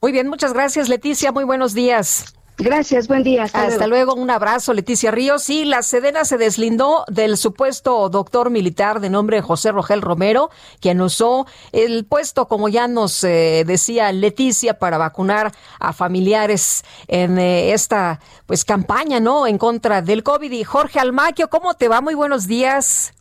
Muy 0.00 0.12
bien, 0.12 0.28
muchas 0.28 0.52
gracias, 0.52 0.88
Leticia. 0.88 1.32
Muy 1.32 1.44
buenos 1.44 1.74
días. 1.74 2.34
Gracias, 2.56 3.08
buen 3.08 3.22
día. 3.24 3.42
Hasta, 3.44 3.86
luego. 3.88 4.14
un 4.14 4.30
abrazo, 4.30 4.72
Leticia 4.74 5.10
Ríos. 5.10 5.50
Y 5.50 5.64
la 5.64 5.82
Sedena 5.82 6.24
se 6.24 6.38
deslindó 6.38 7.04
del 7.08 7.36
supuesto 7.36 8.08
doctor 8.08 8.48
militar 8.50 9.00
de 9.00 9.10
nombre 9.10 9.40
José 9.42 9.72
Rogel 9.72 10.00
Romero, 10.02 10.50
quien 10.80 11.00
usó 11.00 11.46
el 11.72 12.04
puesto, 12.06 12.46
como 12.46 12.68
ya 12.68 12.86
nos 12.86 13.24
eh, 13.24 13.64
decía 13.66 14.12
Leticia, 14.12 14.78
para 14.78 14.98
vacunar 14.98 15.52
a 15.80 15.92
familiares 15.92 16.84
en 17.08 17.38
eh, 17.38 17.72
esta 17.72 18.20
pues 18.46 18.64
campaña, 18.64 19.18
¿no? 19.18 19.48
En 19.48 19.58
contra 19.58 20.00
del 20.00 20.22
COVID. 20.22 20.52
Y 20.52 20.62
Jorge 20.62 21.00
Almaquio, 21.00 21.50
¿cómo 21.50 21.74
te 21.74 21.88
va? 21.88 22.00
Muy 22.00 22.14
buenos 22.14 22.46
días. 22.46 23.14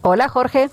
Hola, 0.00 0.28
Jorge. 0.30 0.70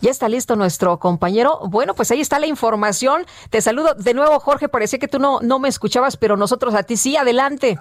Ya 0.00 0.10
está 0.10 0.28
listo 0.28 0.54
nuestro 0.56 0.98
compañero. 0.98 1.58
Bueno, 1.68 1.94
pues 1.94 2.10
ahí 2.10 2.20
está 2.20 2.38
la 2.38 2.46
información. 2.46 3.24
Te 3.50 3.60
saludo 3.60 3.94
de 3.94 4.14
nuevo, 4.14 4.38
Jorge. 4.40 4.68
Parecía 4.68 4.98
que 4.98 5.08
tú 5.08 5.18
no, 5.18 5.40
no 5.40 5.58
me 5.58 5.68
escuchabas, 5.68 6.16
pero 6.16 6.36
nosotros 6.36 6.74
a 6.74 6.82
ti 6.84 6.96
sí. 6.96 7.16
Adelante. 7.16 7.78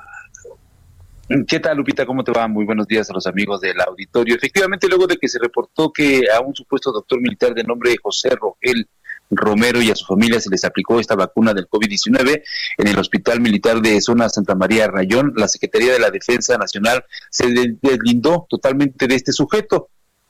¿Qué 1.47 1.59
tal, 1.59 1.78
Lupita? 1.78 2.05
¿Cómo 2.05 2.24
te 2.24 2.32
va? 2.32 2.47
Muy 2.47 2.65
buenos 2.65 2.88
días 2.88 3.09
a 3.09 3.13
los 3.13 3.28
amigos 3.28 3.59
del 3.61 3.80
auditorio. 3.82 4.36
Efectivamente, 4.36 4.88
luego 4.88 5.05
de 5.07 5.18
que 5.18 5.28
se 5.28 5.38
reportó 5.39 5.91
que 5.91 6.22
a 6.34 6.39
un 6.39 6.55
supuesto 6.55 6.91
doctor 6.91 7.20
militar 7.20 7.53
de 7.53 7.63
nombre 7.63 7.91
de 7.91 7.97
José 8.01 8.30
Rogel 8.30 8.88
Romero 9.30 9.82
y 9.82 9.91
a 9.91 9.95
su 9.95 10.05
familia 10.05 10.39
se 10.39 10.49
les 10.49 10.63
aplicó 10.63 11.01
esta 11.01 11.15
vacuna 11.15 11.53
del 11.53 11.68
COVID-19 11.68 12.43
en 12.78 12.88
el 12.88 12.97
Hospital 12.97 13.41
Militar 13.41 13.82
de 13.82 13.99
Zona 13.99 14.30
Santa 14.30 14.55
María 14.55 14.88
Rayón, 14.88 15.34
la 15.36 15.49
Secretaría 15.49 15.91
de 15.91 15.99
la 15.99 16.11
Defensa 16.11 16.55
Nacional 16.57 17.03
se 17.30 17.47
deslindó 17.82 18.45
totalmente 18.49 19.05
de 19.05 19.15
este 19.15 19.34
sujeto 19.34 19.89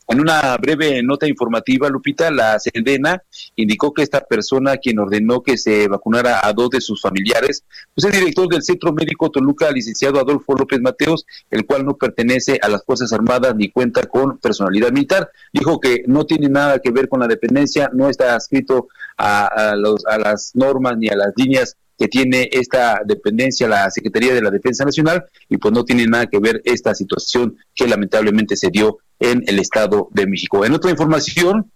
en 0.10 0.22
una 0.22 0.56
breve 0.56 1.04
nota 1.04 1.28
informativa, 1.28 1.90
Lupita, 1.90 2.32
la 2.32 2.58
sendena 2.60 3.22
indicó 3.58 3.94
que 3.94 4.04
esta 4.04 4.22
persona 4.22 4.78
quien 4.78 5.00
ordenó 5.00 5.44
que 5.44 5.58
se 5.58 5.90
vacunara 5.90 6.40
a 6.48 6.54
dos 6.54 6.70
de 6.70 6.80
sus 6.80 7.02
familiares, 7.02 7.66
pues 7.94 8.06
el 8.06 8.14
director 8.18 8.48
del 8.48 8.64
Centro 8.64 8.94
Médico 8.94 9.30
Toluca, 9.30 9.70
licenciado 9.70 10.20
Adolfo 10.22 10.54
López 10.54 10.80
Mateos, 10.80 11.26
el 11.52 11.66
cual 11.66 11.86
no 11.86 11.98
pertenece 11.98 12.58
a 12.62 12.70
las 12.70 12.86
Fuerzas 12.86 13.12
Armadas 13.12 13.54
ni 13.58 13.70
cuenta 13.70 14.04
con 14.06 14.38
personalidad 14.38 14.92
militar. 14.94 15.30
Dijo 15.52 15.78
que 15.82 16.04
no 16.08 16.26
tiene 16.26 16.48
nada 16.48 16.80
que 16.80 16.92
ver 16.92 17.10
con 17.10 17.20
la 17.20 17.28
dependencia, 17.28 17.90
no 17.92 18.08
está 18.10 18.34
adscrito 18.34 18.88
a 19.18 19.74
las 20.16 20.52
normas 20.56 20.98
ni 20.98 21.10
a 21.10 21.18
las 21.18 21.34
líneas 21.36 21.76
que 21.98 22.08
tiene 22.08 22.50
esta 22.52 23.02
dependencia, 23.06 23.68
la 23.68 23.90
Secretaría 23.90 24.34
de 24.34 24.42
la 24.42 24.52
Defensa 24.52 24.86
Nacional, 24.86 25.26
y 25.50 25.58
pues 25.58 25.74
no 25.74 25.84
tiene 25.84 26.06
nada 26.06 26.28
que 26.28 26.40
ver 26.40 26.62
esta 26.64 26.94
situación 26.94 27.58
que 27.76 27.88
lamentablemente 27.88 28.56
se 28.56 28.70
dio 28.70 29.00
en 29.20 29.44
el 29.48 29.60
Estado 29.60 30.08
de 30.12 30.28
México. 30.28 30.64
En 30.64 30.74
otra 30.74 30.92
información, 30.92 31.72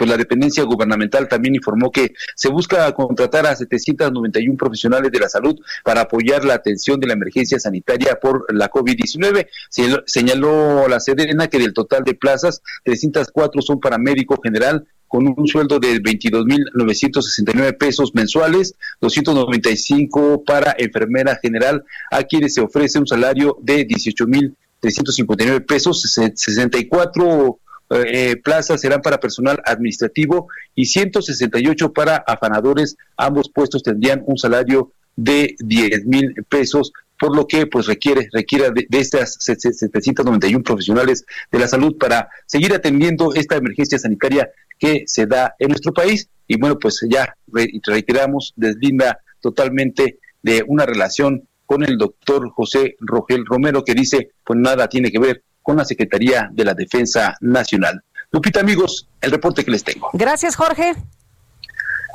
pues 0.00 0.08
la 0.10 0.16
dependencia 0.16 0.62
gubernamental 0.64 1.28
también 1.28 1.54
informó 1.56 1.92
que 1.92 2.14
se 2.34 2.48
busca 2.48 2.90
contratar 2.94 3.46
a 3.46 3.54
791 3.54 4.56
profesionales 4.56 5.12
de 5.12 5.20
la 5.20 5.28
salud 5.28 5.56
para 5.84 6.00
apoyar 6.00 6.42
la 6.42 6.54
atención 6.54 6.98
de 7.00 7.06
la 7.06 7.12
emergencia 7.12 7.60
sanitaria 7.60 8.18
por 8.18 8.46
la 8.48 8.70
COVID-19. 8.70 9.48
Se, 9.68 9.94
señaló 10.06 10.88
la 10.88 11.00
Sedena 11.00 11.48
que 11.48 11.58
del 11.58 11.74
total 11.74 12.02
de 12.04 12.14
plazas, 12.14 12.62
304 12.84 13.60
son 13.60 13.78
para 13.78 13.98
médico 13.98 14.40
general, 14.42 14.86
con 15.06 15.34
un 15.36 15.46
sueldo 15.46 15.78
de 15.78 16.00
22.969 16.02 17.76
pesos 17.76 18.14
mensuales, 18.14 18.76
295 19.02 20.44
para 20.46 20.74
enfermera 20.78 21.38
general, 21.42 21.84
a 22.10 22.22
quienes 22.22 22.54
se 22.54 22.62
ofrece 22.62 22.98
un 22.98 23.06
salario 23.06 23.58
de 23.64 23.86
18.359 23.86 25.66
pesos, 25.66 26.00
64 26.00 27.58
eh, 27.92 28.36
plazas 28.36 28.80
serán 28.80 29.02
para 29.02 29.18
personal 29.18 29.60
administrativo 29.64 30.46
y 30.76 30.84
168 30.86 31.92
para 31.92 32.16
afanadores. 32.24 32.96
Ambos 33.16 33.50
puestos 33.50 33.82
tendrían 33.82 34.22
un 34.26 34.38
salario 34.38 34.92
de 35.16 35.56
10 35.58 36.06
mil 36.06 36.34
pesos, 36.48 36.92
por 37.18 37.34
lo 37.34 37.48
que 37.48 37.66
pues 37.66 37.86
requiere, 37.86 38.28
requiere 38.32 38.70
de, 38.70 38.86
de, 38.88 38.98
estas 39.00 39.34
791 39.40 40.62
profesionales 40.62 41.24
de 41.50 41.58
la 41.58 41.66
salud 41.66 41.96
para 41.98 42.28
seguir 42.46 42.72
atendiendo 42.72 43.34
esta 43.34 43.56
emergencia 43.56 43.98
sanitaria 43.98 44.50
que 44.78 45.02
se 45.06 45.26
da 45.26 45.56
en 45.58 45.68
nuestro 45.70 45.92
país. 45.92 46.28
Y 46.46 46.58
bueno, 46.60 46.78
pues 46.78 47.04
ya 47.10 47.36
reiteramos, 47.52 48.52
deslinda 48.54 49.18
totalmente 49.40 50.18
de 50.42 50.62
una 50.68 50.86
relación 50.86 51.42
con 51.66 51.82
el 51.82 51.98
doctor 51.98 52.48
José 52.50 52.96
Rogel 53.00 53.44
Romero, 53.46 53.84
que 53.84 53.94
dice, 53.94 54.30
pues 54.44 54.58
nada 54.60 54.88
tiene 54.88 55.10
que 55.10 55.18
ver 55.18 55.42
con 55.62 55.76
la 55.76 55.84
Secretaría 55.84 56.48
de 56.52 56.64
la 56.64 56.74
Defensa 56.74 57.36
Nacional. 57.40 58.02
Lupita, 58.30 58.60
amigos, 58.60 59.08
el 59.20 59.30
reporte 59.30 59.64
que 59.64 59.70
les 59.70 59.84
tengo. 59.84 60.10
Gracias, 60.12 60.56
Jorge. 60.56 60.92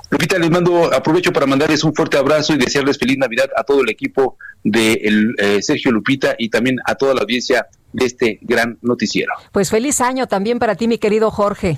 Lupita, 0.10 0.38
les 0.38 0.50
mando, 0.50 0.94
aprovecho 0.94 1.34
para 1.34 1.46
mandarles 1.46 1.84
un 1.84 1.94
fuerte 1.94 2.18
abrazo 2.18 2.54
y 2.54 2.58
desearles 2.58 2.98
feliz 2.98 3.18
Navidad 3.18 3.50
a 3.56 3.64
todo 3.64 3.82
el 3.82 3.90
equipo 3.90 4.38
de 4.64 5.34
eh, 5.38 5.62
Sergio 5.62 5.92
Lupita 5.92 6.36
y 6.38 6.50
también 6.50 6.78
a 6.86 6.96
toda 6.96 7.14
la 7.16 7.22
audiencia 7.22 7.68
de 7.92 8.06
este 8.06 8.40
gran 8.42 8.78
noticiero. 8.82 9.34
Pues 9.52 9.70
feliz 9.70 10.00
año 10.02 10.28
también 10.28 10.60
para 10.60 10.76
ti, 10.76 10.88
mi 10.88 11.00
querido 11.00 11.32
Jorge. 11.32 11.78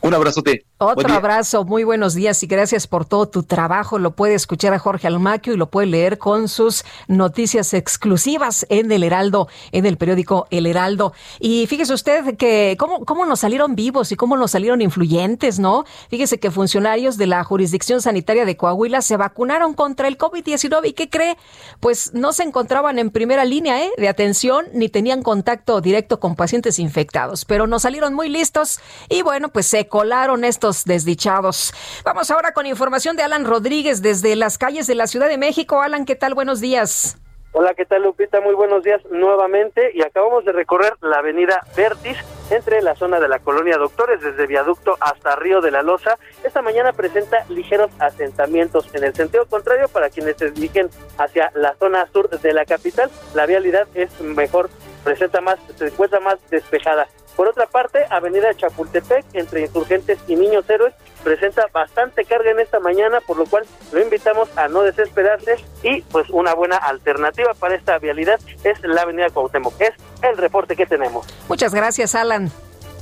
Un 0.00 0.14
abrazote. 0.14 0.64
Otro 0.78 1.14
abrazo, 1.14 1.64
muy 1.64 1.84
buenos 1.84 2.12
días 2.12 2.42
y 2.42 2.46
gracias 2.46 2.86
por 2.86 3.06
todo 3.06 3.28
tu 3.30 3.42
trabajo. 3.44 3.98
Lo 3.98 4.10
puede 4.10 4.34
escuchar 4.34 4.74
a 4.74 4.78
Jorge 4.78 5.06
Almaquio 5.06 5.54
y 5.54 5.56
lo 5.56 5.70
puede 5.70 5.86
leer 5.86 6.18
con 6.18 6.48
sus 6.48 6.84
noticias 7.08 7.72
exclusivas 7.72 8.66
en 8.68 8.92
el 8.92 9.02
Heraldo, 9.02 9.48
en 9.72 9.86
el 9.86 9.96
periódico 9.96 10.46
El 10.50 10.66
Heraldo. 10.66 11.14
Y 11.40 11.66
fíjese 11.66 11.94
usted 11.94 12.36
que 12.36 12.76
cómo, 12.78 13.06
cómo 13.06 13.24
nos 13.24 13.40
salieron 13.40 13.74
vivos 13.74 14.12
y 14.12 14.16
cómo 14.16 14.36
nos 14.36 14.50
salieron 14.50 14.82
influyentes, 14.82 15.58
¿no? 15.58 15.86
Fíjese 16.10 16.38
que 16.38 16.50
funcionarios 16.50 17.16
de 17.16 17.26
la 17.26 17.42
jurisdicción 17.42 18.02
sanitaria 18.02 18.44
de 18.44 18.56
Coahuila 18.58 19.00
se 19.00 19.16
vacunaron 19.16 19.72
contra 19.72 20.08
el 20.08 20.18
COVID-19 20.18 20.88
y 20.88 20.92
¿qué 20.92 21.08
cree? 21.08 21.38
Pues 21.80 22.12
no 22.12 22.34
se 22.34 22.42
encontraban 22.42 22.98
en 22.98 23.08
primera 23.10 23.46
línea 23.46 23.82
¿eh? 23.82 23.90
de 23.96 24.08
atención 24.08 24.66
ni 24.74 24.90
tenían 24.90 25.22
contacto 25.22 25.80
directo 25.80 26.20
con 26.20 26.36
pacientes 26.36 26.78
infectados, 26.78 27.46
pero 27.46 27.66
nos 27.66 27.80
salieron 27.82 28.12
muy 28.12 28.28
listos 28.28 28.78
y 29.08 29.22
bueno, 29.22 29.48
pues 29.48 29.64
se 29.66 29.85
colaron 29.86 30.44
estos 30.44 30.84
desdichados. 30.84 31.72
Vamos 32.04 32.30
ahora 32.30 32.52
con 32.52 32.66
información 32.66 33.16
de 33.16 33.22
Alan 33.22 33.44
Rodríguez 33.46 34.02
desde 34.02 34.36
las 34.36 34.58
calles 34.58 34.86
de 34.86 34.94
la 34.94 35.06
Ciudad 35.06 35.28
de 35.28 35.38
México. 35.38 35.80
Alan, 35.80 36.04
¿qué 36.04 36.16
tal? 36.16 36.34
Buenos 36.34 36.60
días. 36.60 37.16
Hola, 37.52 37.72
¿qué 37.72 37.86
tal 37.86 38.02
Lupita? 38.02 38.42
Muy 38.42 38.54
buenos 38.54 38.82
días 38.84 39.00
nuevamente 39.10 39.90
y 39.94 40.02
acabamos 40.02 40.44
de 40.44 40.52
recorrer 40.52 40.92
la 41.00 41.20
avenida 41.20 41.66
Vertis 41.74 42.18
entre 42.50 42.82
la 42.82 42.94
zona 42.96 43.18
de 43.18 43.28
la 43.28 43.38
colonia 43.38 43.78
Doctores 43.78 44.20
desde 44.20 44.46
Viaducto 44.46 44.98
hasta 45.00 45.34
Río 45.36 45.62
de 45.62 45.70
la 45.70 45.82
Loza. 45.82 46.18
Esta 46.44 46.60
mañana 46.60 46.92
presenta 46.92 47.46
ligeros 47.48 47.90
asentamientos 47.98 48.94
en 48.94 49.04
el 49.04 49.14
sentido 49.14 49.46
contrario 49.46 49.88
para 49.88 50.10
quienes 50.10 50.36
se 50.36 50.50
dirigen 50.50 50.90
hacia 51.16 51.50
la 51.54 51.74
zona 51.76 52.06
sur 52.12 52.28
de 52.28 52.52
la 52.52 52.66
capital. 52.66 53.10
La 53.34 53.46
vialidad 53.46 53.88
es 53.94 54.20
mejor, 54.20 54.68
presenta 55.02 55.40
más, 55.40 55.58
se 55.78 55.86
encuentra 55.86 56.20
más 56.20 56.36
despejada. 56.50 57.08
Por 57.36 57.48
otra 57.48 57.66
parte, 57.66 58.06
Avenida 58.08 58.54
Chapultepec, 58.54 59.26
entre 59.34 59.60
insurgentes 59.60 60.18
y 60.26 60.36
niños 60.36 60.68
héroes, 60.70 60.94
presenta 61.22 61.66
bastante 61.70 62.24
carga 62.24 62.50
en 62.50 62.60
esta 62.60 62.80
mañana, 62.80 63.20
por 63.20 63.36
lo 63.36 63.44
cual 63.44 63.64
lo 63.92 64.00
invitamos 64.00 64.48
a 64.56 64.68
no 64.68 64.80
desesperarse 64.82 65.56
y 65.82 66.00
pues 66.02 66.30
una 66.30 66.54
buena 66.54 66.78
alternativa 66.78 67.52
para 67.52 67.74
esta 67.76 67.98
vialidad 67.98 68.40
es 68.64 68.80
la 68.82 69.02
Avenida 69.02 69.28
Cuauhtémoc. 69.28 69.78
Es 69.80 69.92
el 70.22 70.38
reporte 70.38 70.76
que 70.76 70.86
tenemos. 70.86 71.26
Muchas 71.46 71.74
gracias, 71.74 72.14
Alan. 72.14 72.50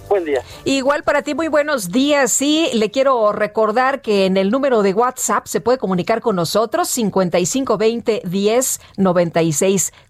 Buen 0.09 0.25
día. 0.25 0.43
Igual 0.65 1.03
para 1.03 1.23
ti, 1.23 1.35
muy 1.35 1.49
buenos 1.49 1.91
días. 1.91 2.31
Sí, 2.31 2.69
le 2.75 2.91
quiero 2.91 3.33
recordar 3.33 4.03
que 4.03 4.27
en 4.27 4.37
el 4.37 4.51
número 4.51 4.83
de 4.83 4.93
WhatsApp 4.93 5.47
se 5.47 5.61
puede 5.61 5.79
comunicar 5.79 6.21
con 6.21 6.37
nosotros 6.37 6.89
5520 6.89 8.23
10 8.25 8.81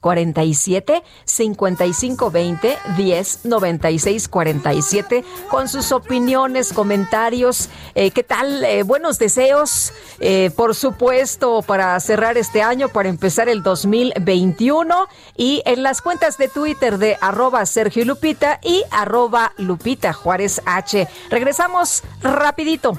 47 0.00 1.02
5520 1.24 2.78
10 2.96 3.40
con 5.48 5.68
sus 5.68 5.92
opiniones, 5.92 6.72
comentarios, 6.72 7.68
eh, 7.94 8.10
qué 8.10 8.22
tal, 8.24 8.64
eh, 8.64 8.82
buenos 8.82 9.18
deseos, 9.18 9.92
eh, 10.18 10.50
por 10.56 10.74
supuesto, 10.74 11.62
para 11.62 11.98
cerrar 12.00 12.36
este 12.36 12.62
año, 12.62 12.88
para 12.88 13.08
empezar 13.08 13.48
el 13.48 13.62
2021 13.62 15.06
y 15.36 15.62
en 15.64 15.82
las 15.82 16.02
cuentas 16.02 16.36
de 16.38 16.48
Twitter 16.48 16.98
de 16.98 17.16
arroba 17.20 17.64
Sergio 17.66 18.04
Lupita 18.04 18.58
y 18.62 18.82
arroba 18.90 19.52
Lupita 19.56 19.83
Pita 19.84 20.14
Juárez 20.14 20.62
H. 20.64 21.06
Regresamos 21.28 22.02
rapidito 22.22 22.98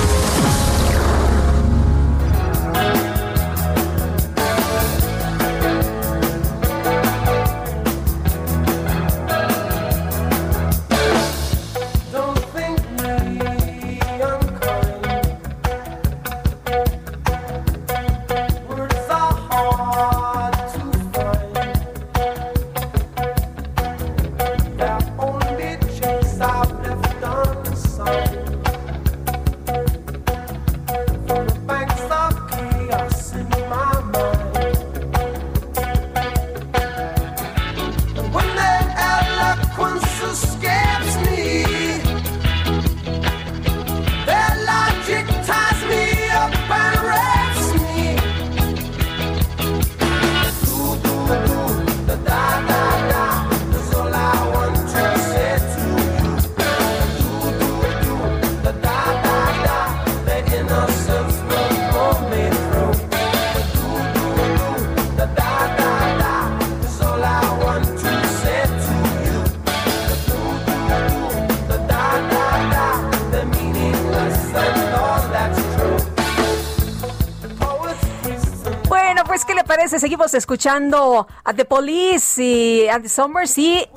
escuchando 80.33 81.27
a 81.43 81.53
The 81.53 81.65
Police 81.65 82.41
y 82.43 82.87
a 82.87 82.99
The 83.01 83.09
Summers 83.09 83.57
y 83.57 83.87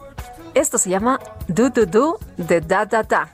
esto 0.55 0.79
se 0.79 0.91
llama 0.91 1.19
Do 1.49 1.71
Do 1.71 1.87
Do 1.87 2.19
de 2.37 2.61
Da 2.61 2.85
Da 2.87 3.03
Da. 3.03 3.29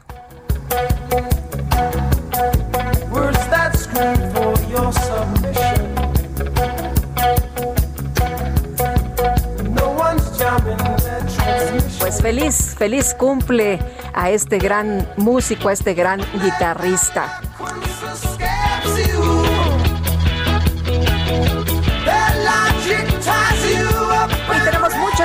Pues 11.99 12.23
feliz, 12.23 12.75
feliz 12.79 13.15
cumple 13.15 13.79
a 14.15 14.31
este 14.31 14.59
gran 14.59 15.09
músico, 15.17 15.69
a 15.69 15.73
este 15.73 15.95
gran 15.95 16.21
guitarrista. 16.43 17.41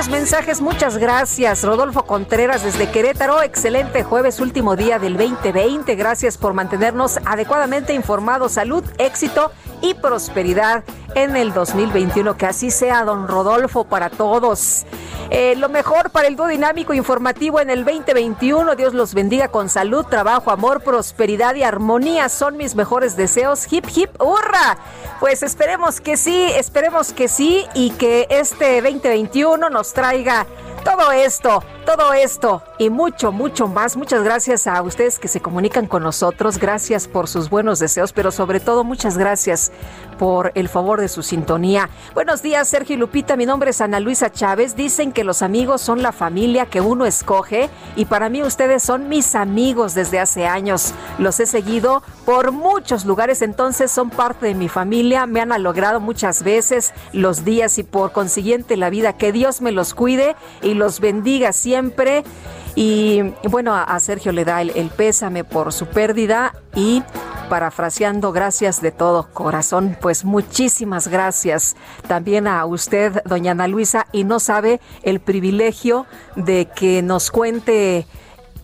mensajes, 0.08 0.60
muchas 0.60 0.98
gracias. 0.98 1.62
Rodolfo 1.62 2.04
Contreras 2.04 2.62
desde 2.62 2.90
Querétaro, 2.90 3.42
excelente 3.42 4.02
jueves, 4.04 4.40
último 4.40 4.76
día 4.76 4.98
del 4.98 5.16
2020. 5.16 5.94
Gracias 5.96 6.38
por 6.38 6.52
mantenernos 6.54 7.18
adecuadamente 7.24 7.94
informados. 7.94 8.52
Salud, 8.52 8.84
éxito 8.98 9.50
y 9.80 9.94
prosperidad 9.94 10.84
en 11.14 11.36
el 11.36 11.52
2021. 11.52 12.36
Que 12.36 12.46
así 12.46 12.70
sea, 12.70 13.04
don 13.04 13.28
Rodolfo, 13.28 13.84
para 13.84 14.10
todos. 14.10 14.84
Eh, 15.30 15.54
lo 15.56 15.68
mejor 15.68 16.10
para 16.10 16.28
el 16.28 16.36
dúo 16.36 16.46
dinámico 16.46 16.94
informativo 16.94 17.60
en 17.60 17.70
el 17.70 17.84
2021. 17.84 18.74
Dios 18.76 18.94
los 18.94 19.14
bendiga 19.14 19.48
con 19.48 19.68
salud, 19.68 20.04
trabajo, 20.06 20.50
amor, 20.50 20.82
prosperidad 20.82 21.54
y 21.56 21.62
armonía. 21.62 22.28
Son 22.28 22.56
mis 22.56 22.74
mejores 22.74 23.16
deseos. 23.16 23.70
Hip, 23.72 23.86
hip, 23.94 24.10
hurra. 24.22 24.78
Pues 25.20 25.42
esperemos 25.42 26.00
que 26.00 26.16
sí, 26.16 26.48
esperemos 26.56 27.12
que 27.12 27.28
sí 27.28 27.66
y 27.74 27.90
que 27.90 28.26
este 28.30 28.80
2021 28.82 29.70
nos 29.70 29.92
traiga 29.92 30.46
todo 30.86 31.10
esto, 31.10 31.64
todo 31.84 32.12
esto 32.12 32.62
y 32.78 32.90
mucho, 32.90 33.32
mucho 33.32 33.66
más. 33.66 33.96
Muchas 33.96 34.22
gracias 34.22 34.68
a 34.68 34.80
ustedes 34.82 35.18
que 35.18 35.26
se 35.26 35.40
comunican 35.40 35.88
con 35.88 36.04
nosotros. 36.04 36.58
Gracias 36.58 37.08
por 37.08 37.26
sus 37.26 37.50
buenos 37.50 37.80
deseos, 37.80 38.12
pero 38.12 38.30
sobre 38.30 38.60
todo 38.60 38.84
muchas 38.84 39.18
gracias 39.18 39.72
por 40.18 40.52
el 40.54 40.68
favor 40.68 41.00
de 41.00 41.08
su 41.08 41.22
sintonía. 41.22 41.90
Buenos 42.14 42.42
días, 42.42 42.68
Sergio 42.68 42.94
y 42.94 42.98
Lupita. 42.98 43.36
Mi 43.36 43.46
nombre 43.46 43.70
es 43.70 43.80
Ana 43.80 44.00
Luisa 44.00 44.30
Chávez. 44.30 44.74
Dicen 44.76 45.12
que 45.12 45.24
los 45.24 45.42
amigos 45.42 45.80
son 45.80 46.02
la 46.02 46.12
familia 46.12 46.66
que 46.66 46.80
uno 46.80 47.06
escoge 47.06 47.68
y 47.96 48.06
para 48.06 48.28
mí 48.28 48.42
ustedes 48.42 48.82
son 48.82 49.08
mis 49.08 49.34
amigos 49.34 49.94
desde 49.94 50.18
hace 50.18 50.46
años. 50.46 50.92
Los 51.18 51.40
he 51.40 51.46
seguido 51.46 52.02
por 52.24 52.52
muchos 52.52 53.04
lugares, 53.04 53.42
entonces 53.42 53.90
son 53.90 54.10
parte 54.10 54.46
de 54.46 54.54
mi 54.54 54.68
familia. 54.68 55.26
Me 55.26 55.40
han 55.40 55.62
logrado 55.62 56.00
muchas 56.00 56.42
veces 56.42 56.92
los 57.12 57.44
días 57.44 57.78
y 57.78 57.82
por 57.82 58.12
consiguiente 58.12 58.76
la 58.76 58.90
vida. 58.90 59.12
Que 59.14 59.32
Dios 59.32 59.60
me 59.60 59.72
los 59.72 59.94
cuide 59.94 60.36
y 60.62 60.74
los 60.74 61.00
bendiga 61.00 61.52
siempre. 61.52 62.24
Y 62.74 63.32
bueno, 63.48 63.74
a 63.74 63.98
Sergio 64.00 64.32
le 64.32 64.44
da 64.44 64.60
el, 64.60 64.70
pésame 64.94 65.44
por 65.44 65.72
su 65.72 65.86
pérdida 65.86 66.54
y 66.74 67.02
parafraseando, 67.48 68.32
gracias 68.32 68.82
de 68.82 68.90
todo 68.90 69.28
corazón 69.32 69.96
pues 70.06 70.24
muchísimas 70.24 71.08
gracias 71.08 71.74
también 72.06 72.46
a 72.46 72.64
usted, 72.64 73.20
doña 73.24 73.50
Ana 73.50 73.66
Luisa, 73.66 74.06
y 74.12 74.22
no 74.22 74.38
sabe 74.38 74.80
el 75.02 75.18
privilegio 75.18 76.06
de 76.36 76.68
que 76.76 77.02
nos 77.02 77.32
cuente 77.32 78.06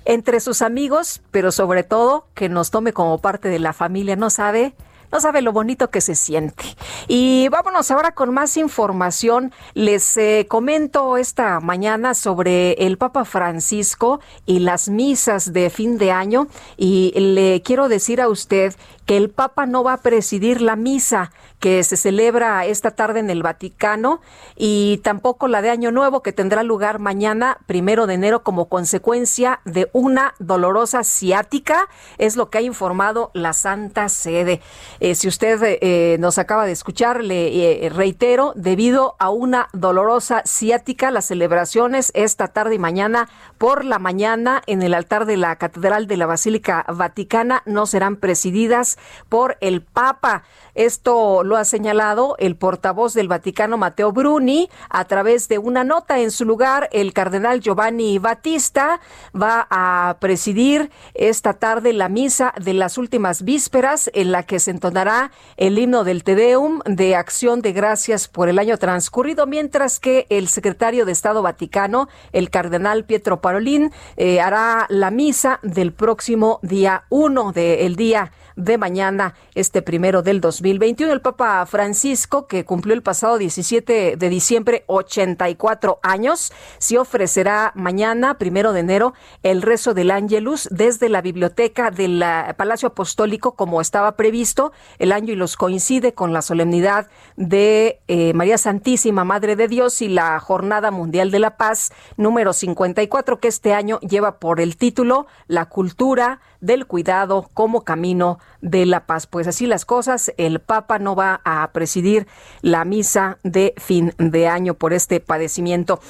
entre 0.05 0.39
sus 0.39 0.63
amigos, 0.63 1.21
pero 1.33 1.51
sobre 1.51 1.83
todo 1.83 2.29
que 2.35 2.49
nos 2.49 2.71
tome 2.71 2.93
como 2.93 3.19
parte 3.19 3.49
de 3.49 3.59
la 3.59 3.73
familia, 3.73 4.15
no 4.15 4.31
sabe 4.31 4.77
no 5.13 5.21
sabe 5.21 5.43
lo 5.43 5.53
bonito 5.53 5.91
que 5.91 6.01
se 6.01 6.15
siente. 6.15 6.65
Y 7.07 7.47
vámonos 7.51 7.91
ahora 7.91 8.13
con 8.13 8.33
más 8.33 8.57
información. 8.57 9.53
Les 9.75 10.17
eh, 10.17 10.47
comento 10.49 11.19
esta 11.19 11.61
mañana 11.61 12.15
sobre 12.15 12.73
el 12.87 12.97
Papa 12.97 13.27
Francisco 13.27 14.21
y 14.47 14.61
las 14.61 14.89
misas 14.89 15.53
de 15.53 15.69
fin 15.69 15.99
de 15.99 16.13
año. 16.13 16.49
Y 16.79 17.13
le 17.15 17.61
quiero 17.61 17.91
decir 17.91 18.23
a 18.23 18.29
usted 18.29 18.75
que 19.05 19.19
el 19.19 19.29
Papa 19.29 19.67
no 19.67 19.85
va 19.85 19.95
a 19.95 20.01
presidir 20.03 20.63
la 20.63 20.77
misa 20.77 21.31
que 21.59 21.83
se 21.85 21.97
celebra 21.97 22.65
esta 22.67 22.93
tarde 22.93 23.21
en 23.21 23.31
el 23.31 23.43
Vaticano 23.45 24.21
y 24.57 24.99
tampoco 25.05 25.47
la 25.47 25.61
de 25.63 25.71
Año 25.71 25.93
Nuevo 25.93 26.21
que 26.23 26.33
tendrá 26.33 26.63
lugar 26.65 26.99
mañana, 26.99 27.59
primero 27.67 28.07
de 28.09 28.15
enero, 28.15 28.43
como 28.43 28.69
consecuencia 28.69 29.61
de 29.65 29.89
una 29.93 30.35
dolorosa 30.41 31.05
ciática, 31.05 31.89
es 32.19 32.37
lo 32.37 32.51
que 32.51 32.59
ha 32.59 32.63
informado 32.63 33.31
la 33.35 33.53
Santa 33.53 34.09
Sede. 34.09 34.61
Eh, 35.03 35.17
si 35.17 35.27
usted 35.27 35.61
eh, 35.81 36.17
nos 36.21 36.39
acaba 36.39 36.65
de 36.65 36.71
escuchar, 36.71 37.25
le 37.25 37.85
eh, 37.85 37.89
reitero, 37.89 38.53
debido 38.55 39.17
a 39.19 39.31
una 39.31 39.69
dolorosa 39.73 40.45
ciática, 40.47 41.11
las 41.11 41.25
celebraciones 41.25 42.13
esta 42.15 42.47
tarde 42.47 42.77
y 42.77 42.79
mañana 42.79 43.29
por 43.63 43.85
la 43.85 44.01
mañana 44.01 44.61
en 44.67 44.83
el 44.83 44.93
altar 44.93 45.25
de 45.25 45.37
la 45.37 45.55
Catedral 45.55 46.09
de 46.09 46.17
la 46.17 46.27
Basílica 46.27 46.85
Vaticana 46.93 47.63
no 47.65 47.87
serán 47.87 48.17
presididas 48.17 48.99
por 49.29 49.57
el 49.61 49.83
Papa. 49.83 50.43
Esto 50.75 51.45
lo 51.45 51.57
ha 51.57 51.65
señalado 51.65 52.35
el 52.41 52.57
portavoz 52.57 53.15
del 53.15 53.29
Vaticano 53.29 53.77
Mateo 53.77 54.11
Bruni 54.11 54.69
a 54.91 55.05
través 55.05 55.47
de 55.47 55.59
una 55.59 55.85
nota. 55.85 56.19
En 56.19 56.33
su 56.33 56.45
lugar, 56.45 56.89
el 56.91 57.13
cardenal 57.13 57.61
Giovanni 57.61 58.19
Battista 58.19 59.01
va 59.33 59.69
a 59.71 60.17
presidir 60.19 60.91
esta 61.15 61.53
tarde 61.53 61.93
la 61.93 62.09
misa 62.09 62.53
de 62.61 62.75
las 62.75 62.99
últimas 62.99 63.43
vísperas 63.45 64.11
en 64.13 64.33
la 64.33 64.43
que 64.43 64.59
se 64.59 64.73
entonará 64.73 65.31
el 65.57 65.79
himno 65.79 66.03
del 66.03 66.25
Te 66.25 66.35
Deum 66.35 66.81
de 66.85 67.15
acción 67.15 67.63
de 67.63 67.73
gracias 67.73 68.27
por 68.27 68.49
el 68.49 68.59
año 68.59 68.77
transcurrido, 68.77 69.47
mientras 69.47 70.01
que 70.01 70.27
el 70.31 70.49
secretario 70.49 71.05
de 71.07 71.13
Estado 71.13 71.43
Vaticano, 71.43 72.09
el 72.33 72.51
cardenal 72.51 73.05
Pietro 73.05 73.41
Parolín 73.53 73.93
eh, 74.17 74.41
hará 74.41 74.87
la 74.89 75.11
misa 75.11 75.61
del 75.63 75.93
próximo 75.93 76.59
día 76.63 77.03
1 77.11 77.53
del 77.53 77.97
día 77.97 78.31
de 78.57 78.79
mañana, 78.79 79.35
este 79.55 79.83
primero 79.83 80.23
del 80.23 80.41
2021. 80.41 81.13
El 81.13 81.21
Papa 81.21 81.65
Francisco, 81.67 82.47
que 82.47 82.65
cumplió 82.65 82.95
el 82.95 83.03
pasado 83.03 83.39
17 83.39 84.17
de 84.17 84.29
diciembre 84.29 84.85
84 84.87 85.99
años, 86.03 86.53
se 86.79 86.99
ofrecerá 86.99 87.73
mañana, 87.75 88.39
primero 88.39 88.73
de 88.73 88.81
enero, 88.81 89.15
el 89.43 89.63
rezo 89.63 89.95
del 89.95 90.11
Angelus 90.11 90.69
desde 90.71 91.09
la 91.09 91.21
biblioteca 91.23 91.91
del 91.91 92.23
eh, 92.23 92.55
Palacio 92.57 92.89
Apostólico, 92.89 93.55
como 93.55 93.81
estaba 93.81 94.17
previsto. 94.17 94.73
El 94.99 95.13
año, 95.13 95.33
y 95.33 95.37
los 95.37 95.57
coincide 95.57 96.15
con 96.15 96.33
la 96.33 96.43
solemnidad 96.43 97.09
de 97.37 98.01
eh, 98.09 98.33
María 98.35 98.59
Santísima, 98.59 99.25
Madre 99.25 99.57
de 99.57 99.69
Dios, 99.69 100.03
y 100.03 100.09
la 100.09 100.39
Jornada 100.41 100.91
Mundial 100.91 101.31
de 101.31 101.39
la 101.39 101.57
Paz 101.57 101.93
número 102.17 102.53
54, 102.53 103.39
que 103.41 103.49
este 103.49 103.73
año 103.75 103.99
lleva 104.01 104.39
por 104.39 104.61
el 104.61 104.77
título 104.77 105.27
La 105.47 105.67
cultura, 105.67 106.41
del 106.63 106.87
cuidado 106.87 107.51
como 107.53 107.83
camino 107.85 108.39
de 108.63 108.87
la 108.87 109.05
paz. 109.05 109.27
Pues 109.27 109.47
así 109.47 109.67
las 109.67 109.85
cosas, 109.85 110.33
el 110.39 110.61
Papa 110.61 110.99
no 110.99 111.15
va 111.15 111.43
a 111.45 111.71
presidir 111.73 112.27
la 112.63 112.87
misa 112.87 113.39
de 113.43 113.75
fin 113.77 114.15
de 114.17 114.49
año 114.49 114.75
por 114.75 114.95
este 114.95 115.21
padecimiento. 115.21 116.01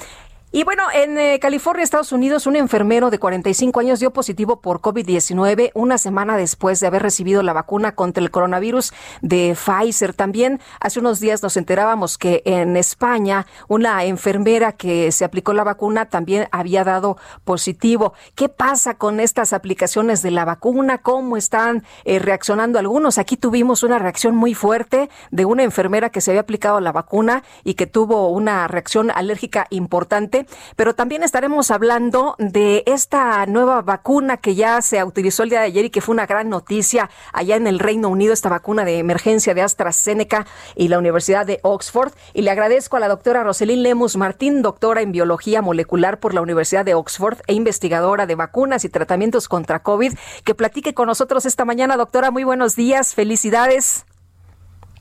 Y 0.55 0.63
bueno, 0.65 0.83
en 0.93 1.17
eh, 1.17 1.39
California, 1.39 1.83
Estados 1.83 2.11
Unidos, 2.11 2.45
un 2.45 2.55
enfermero 2.55 3.09
de 3.09 3.17
45 3.17 3.79
años 3.79 3.99
dio 3.99 4.13
positivo 4.13 4.61
por 4.61 4.81
COVID-19 4.81 5.71
una 5.73 5.97
semana 5.97 6.37
después 6.37 6.79
de 6.79 6.85
haber 6.85 7.01
recibido 7.01 7.41
la 7.41 7.53
vacuna 7.53 7.95
contra 7.95 8.23
el 8.23 8.29
coronavirus 8.29 8.93
de 9.23 9.57
Pfizer. 9.57 10.13
También 10.13 10.61
hace 10.79 10.99
unos 10.99 11.19
días 11.19 11.41
nos 11.41 11.57
enterábamos 11.57 12.19
que 12.19 12.43
en 12.45 12.77
España 12.77 13.47
una 13.67 14.03
enfermera 14.03 14.73
que 14.73 15.11
se 15.11 15.25
aplicó 15.25 15.53
la 15.53 15.63
vacuna 15.63 16.05
también 16.09 16.47
había 16.51 16.83
dado 16.83 17.17
positivo. 17.45 18.13
¿Qué 18.35 18.47
pasa 18.47 18.99
con 18.99 19.19
estas 19.19 19.53
aplicaciones 19.53 20.21
de 20.21 20.29
la 20.29 20.45
vacuna? 20.45 20.99
¿Cómo 20.99 21.35
están 21.35 21.83
eh, 22.05 22.19
reaccionando 22.19 22.77
algunos? 22.77 23.17
Aquí 23.17 23.37
tuvimos 23.37 23.81
una 23.81 23.97
reacción 23.97 24.35
muy 24.35 24.53
fuerte 24.53 25.09
de 25.31 25.45
una 25.45 25.63
enfermera 25.63 26.11
que 26.11 26.21
se 26.21 26.29
había 26.29 26.41
aplicado 26.41 26.79
la 26.79 26.91
vacuna 26.91 27.41
y 27.63 27.73
que 27.73 27.87
tuvo 27.87 28.29
una 28.29 28.67
reacción 28.67 29.09
alérgica 29.09 29.65
importante 29.71 30.41
pero 30.75 30.93
también 30.95 31.23
estaremos 31.23 31.71
hablando 31.71 32.35
de 32.39 32.83
esta 32.85 33.45
nueva 33.45 33.81
vacuna 33.81 34.37
que 34.37 34.55
ya 34.55 34.81
se 34.81 35.03
utilizó 35.03 35.43
el 35.43 35.49
día 35.49 35.59
de 35.59 35.67
ayer 35.67 35.85
y 35.85 35.89
que 35.89 36.01
fue 36.01 36.13
una 36.13 36.25
gran 36.25 36.49
noticia 36.49 37.09
allá 37.31 37.55
en 37.55 37.67
el 37.67 37.79
Reino 37.79 38.09
Unido, 38.09 38.33
esta 38.33 38.49
vacuna 38.49 38.85
de 38.85 38.99
emergencia 38.99 39.53
de 39.53 39.61
AstraZeneca 39.61 40.45
y 40.75 40.87
la 40.87 40.99
Universidad 40.99 41.45
de 41.45 41.59
Oxford. 41.63 42.13
Y 42.33 42.41
le 42.41 42.51
agradezco 42.51 42.97
a 42.97 42.99
la 42.99 43.07
doctora 43.07 43.43
Roselín 43.43 43.83
Lemus 43.83 44.17
Martín, 44.17 44.61
doctora 44.61 45.01
en 45.01 45.11
biología 45.11 45.61
molecular 45.61 46.19
por 46.19 46.33
la 46.33 46.41
Universidad 46.41 46.85
de 46.85 46.93
Oxford 46.95 47.37
e 47.47 47.53
investigadora 47.53 48.25
de 48.25 48.35
vacunas 48.35 48.85
y 48.85 48.89
tratamientos 48.89 49.47
contra 49.47 49.81
COVID, 49.83 50.13
que 50.43 50.55
platique 50.55 50.93
con 50.93 51.07
nosotros 51.07 51.45
esta 51.45 51.65
mañana. 51.65 51.97
Doctora, 51.97 52.31
muy 52.31 52.43
buenos 52.43 52.75
días, 52.75 53.13
felicidades. 53.13 54.05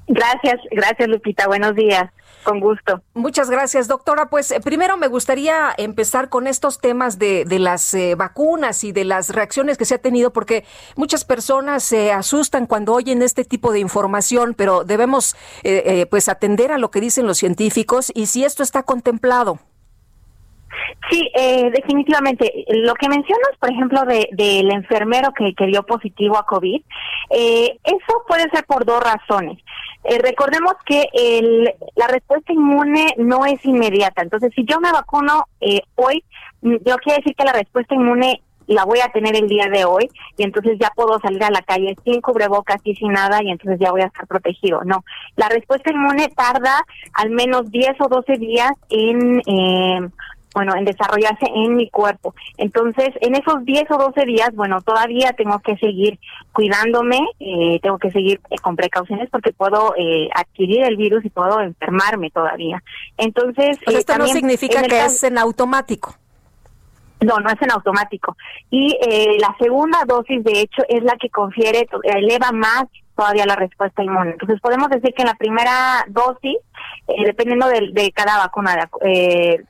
Gracias, 0.09 0.57
gracias 0.71 1.09
Lupita, 1.09 1.47
buenos 1.47 1.75
días. 1.75 2.11
Con 2.43 2.59
gusto. 2.61 3.03
Muchas 3.15 3.51
gracias, 3.51 3.87
doctora. 3.89 4.27
Pues 4.29 4.51
eh, 4.51 4.61
primero 4.61 4.97
me 4.97 5.07
gustaría 5.07 5.73
empezar 5.77 6.29
con 6.29 6.47
estos 6.47 6.81
temas 6.81 7.19
de, 7.19 7.45
las 7.59 7.95
eh, 7.95 8.15
vacunas 8.17 8.83
y 8.85 8.93
de 8.93 9.05
las 9.05 9.31
reacciones 9.31 9.79
que 9.79 9.85
se 9.85 9.95
ha 9.95 9.99
tenido, 9.99 10.33
porque 10.33 10.65
muchas 10.97 11.25
personas 11.25 11.85
se 11.85 12.13
asustan 12.13 12.67
cuando 12.67 12.93
oyen 12.95 13.23
este 13.23 13.45
tipo 13.45 13.71
de 13.73 13.79
información, 13.79 14.55
pero 14.55 14.85
debemos 14.85 15.37
eh, 15.63 16.07
pues 16.11 16.29
atender 16.29 16.73
a 16.73 16.79
lo 16.79 16.91
que 16.91 17.01
dicen 17.01 17.27
los 17.27 17.39
científicos 17.39 18.11
y 18.15 18.27
si 18.27 18.45
esto 18.45 18.63
está 18.63 18.83
contemplado. 18.83 19.61
Sí, 21.11 21.31
eh, 21.35 21.71
definitivamente. 21.71 22.53
Lo 22.69 22.95
que 22.95 23.09
mencionas, 23.09 23.51
por 23.59 23.71
ejemplo, 23.71 24.03
del 24.05 24.27
de, 24.37 24.61
enfermero 24.75 25.33
que, 25.33 25.55
dio 25.67 25.83
positivo 25.85 26.39
a 26.39 26.47
COVID, 26.47 26.81
eh, 27.31 27.79
eso 27.85 28.23
puede 28.27 28.49
ser 28.51 28.65
por 28.67 28.85
dos 28.85 29.03
razones. 29.03 29.59
Eh, 30.05 30.19
recordemos 30.19 30.75
que 30.87 31.07
el, 31.13 31.73
la 31.97 32.07
respuesta 32.09 32.53
inmune 32.53 33.15
no 33.19 33.45
es 33.47 33.65
inmediata. 33.65 34.23
Entonces, 34.23 34.53
si 34.55 34.65
yo 34.65 34.81
me 34.81 34.93
vacuno 34.93 35.47
eh, 35.61 35.83
hoy, 35.97 36.25
mm, 36.63 36.75
yo 36.85 36.97
quiero 36.99 37.19
decir 37.19 37.35
que 37.37 37.45
la 37.45 37.53
respuesta 37.53 37.95
inmune 37.95 38.41
la 38.69 38.85
voy 38.85 39.01
a 39.01 39.09
tener 39.11 39.35
el 39.35 39.49
día 39.49 39.67
de 39.67 39.85
hoy 39.85 40.09
y 40.39 40.45
entonces 40.45 40.79
ya 40.81 40.91
puedo 40.95 41.19
salir 41.19 41.43
a 41.43 41.51
la 41.51 41.63
calle 41.63 41.97
sin 42.05 42.21
cubrebocas 42.21 42.81
y 42.85 42.95
sin 42.95 43.13
nada 43.13 43.43
y 43.43 43.51
entonces 43.51 43.79
ya 43.81 43.91
voy 43.91 44.01
a 44.03 44.07
estar 44.07 44.27
protegido. 44.29 44.83
No, 44.85 45.05
la 45.37 45.49
respuesta 45.49 45.91
inmune 45.91 46.29
tarda 46.29 46.83
al 47.15 47.31
menos 47.31 47.71
10 47.71 48.01
o 48.01 48.09
12 48.09 48.37
días 48.39 48.71
en 48.91 49.41
eh, 49.47 50.09
bueno, 50.55 50.75
en 50.77 50.85
desarrollarse 50.85 51.47
en 51.55 51.77
mi 51.77 51.89
cuerpo. 51.89 52.35
Entonces, 52.59 53.11
en 53.21 53.35
esos 53.35 53.65
10 53.65 53.91
o 53.91 53.99
12 53.99 54.25
días, 54.27 54.51
bueno, 54.55 54.81
todavía 54.83 55.33
tengo 55.33 55.59
que 55.61 55.77
seguir 55.79 56.19
cuidándome, 56.53 57.19
eh, 57.41 57.79
tengo 57.83 57.99
que 57.99 58.11
seguir 58.11 58.41
eh, 58.51 58.57
con 58.63 58.77
precauciones 58.77 59.29
porque 59.31 59.53
puedo 59.53 59.95
eh, 59.97 60.29
adquirir 60.35 60.85
el 60.85 60.97
virus 60.97 61.25
y 61.25 61.31
puedo 61.31 61.61
enfermarme 61.61 62.31
todavía. 62.31 62.83
Entonces, 63.17 63.79
esto 63.87 64.19
no 64.19 64.27
significa 64.29 64.83
que 64.83 65.05
es 65.05 65.23
en 65.23 65.39
automático. 65.39 66.15
No, 67.21 67.39
no 67.39 67.51
es 67.51 67.63
en 67.63 67.71
automático. 67.71 68.37
Y 68.69 68.97
la 69.39 69.55
segunda 69.59 69.99
dosis, 70.07 70.43
de 70.43 70.61
hecho, 70.63 70.83
es 70.89 71.05
la 71.05 71.15
que 71.17 71.31
confiere, 71.31 71.87
eleva 72.03 72.51
más 72.51 72.87
todavía 73.15 73.47
la 73.47 73.57
respuesta 73.57 74.03
inmune. 74.03 74.33
Entonces 74.33 74.61
podemos 74.61 74.89
decir 74.89 75.13
que 75.15 75.23
en 75.23 75.29
la 75.29 75.35
primera 75.35 76.05
dosis, 76.09 76.57
eh, 77.09 77.15
dependiendo 77.25 77.69
de, 77.69 77.91
de, 77.93 78.13
cada 78.13 78.39
vacuna, 78.39 78.89
eh, 79.05 79.63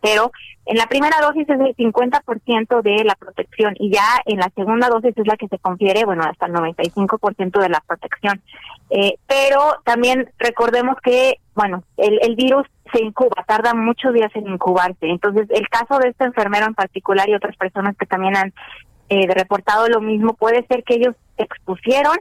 pero 0.00 0.32
en 0.66 0.76
la 0.76 0.86
primera 0.86 1.16
dosis 1.20 1.48
es 1.48 1.60
el 1.60 1.76
50% 1.76 2.82
de 2.82 3.04
la 3.04 3.14
protección 3.14 3.74
y 3.78 3.90
ya 3.92 4.06
en 4.26 4.38
la 4.38 4.50
segunda 4.54 4.88
dosis 4.88 5.12
es 5.16 5.26
la 5.26 5.36
que 5.36 5.48
se 5.48 5.58
confiere, 5.58 6.04
bueno, 6.04 6.24
hasta 6.24 6.46
el 6.46 6.52
95% 6.52 7.60
de 7.60 7.68
la 7.68 7.82
protección. 7.86 8.42
Eh, 8.90 9.14
pero 9.26 9.76
también 9.84 10.30
recordemos 10.38 10.96
que, 11.02 11.36
bueno, 11.54 11.84
el, 11.96 12.18
el 12.22 12.36
virus 12.36 12.66
se 12.92 13.02
incuba, 13.02 13.44
tarda 13.46 13.74
muchos 13.74 14.12
días 14.14 14.30
en 14.34 14.48
incubarse. 14.48 14.96
Entonces, 15.06 15.46
el 15.50 15.68
caso 15.68 15.98
de 15.98 16.08
este 16.08 16.24
enfermero 16.24 16.66
en 16.66 16.74
particular 16.74 17.28
y 17.28 17.34
otras 17.34 17.56
personas 17.56 17.96
que 17.98 18.06
también 18.06 18.34
han 18.36 18.52
eh, 19.08 19.26
reportado 19.32 19.88
lo 19.88 20.00
mismo, 20.00 20.34
puede 20.34 20.66
ser 20.66 20.84
que 20.84 20.94
ellos 20.94 21.14
se 21.36 21.44
expusieron 21.44 22.16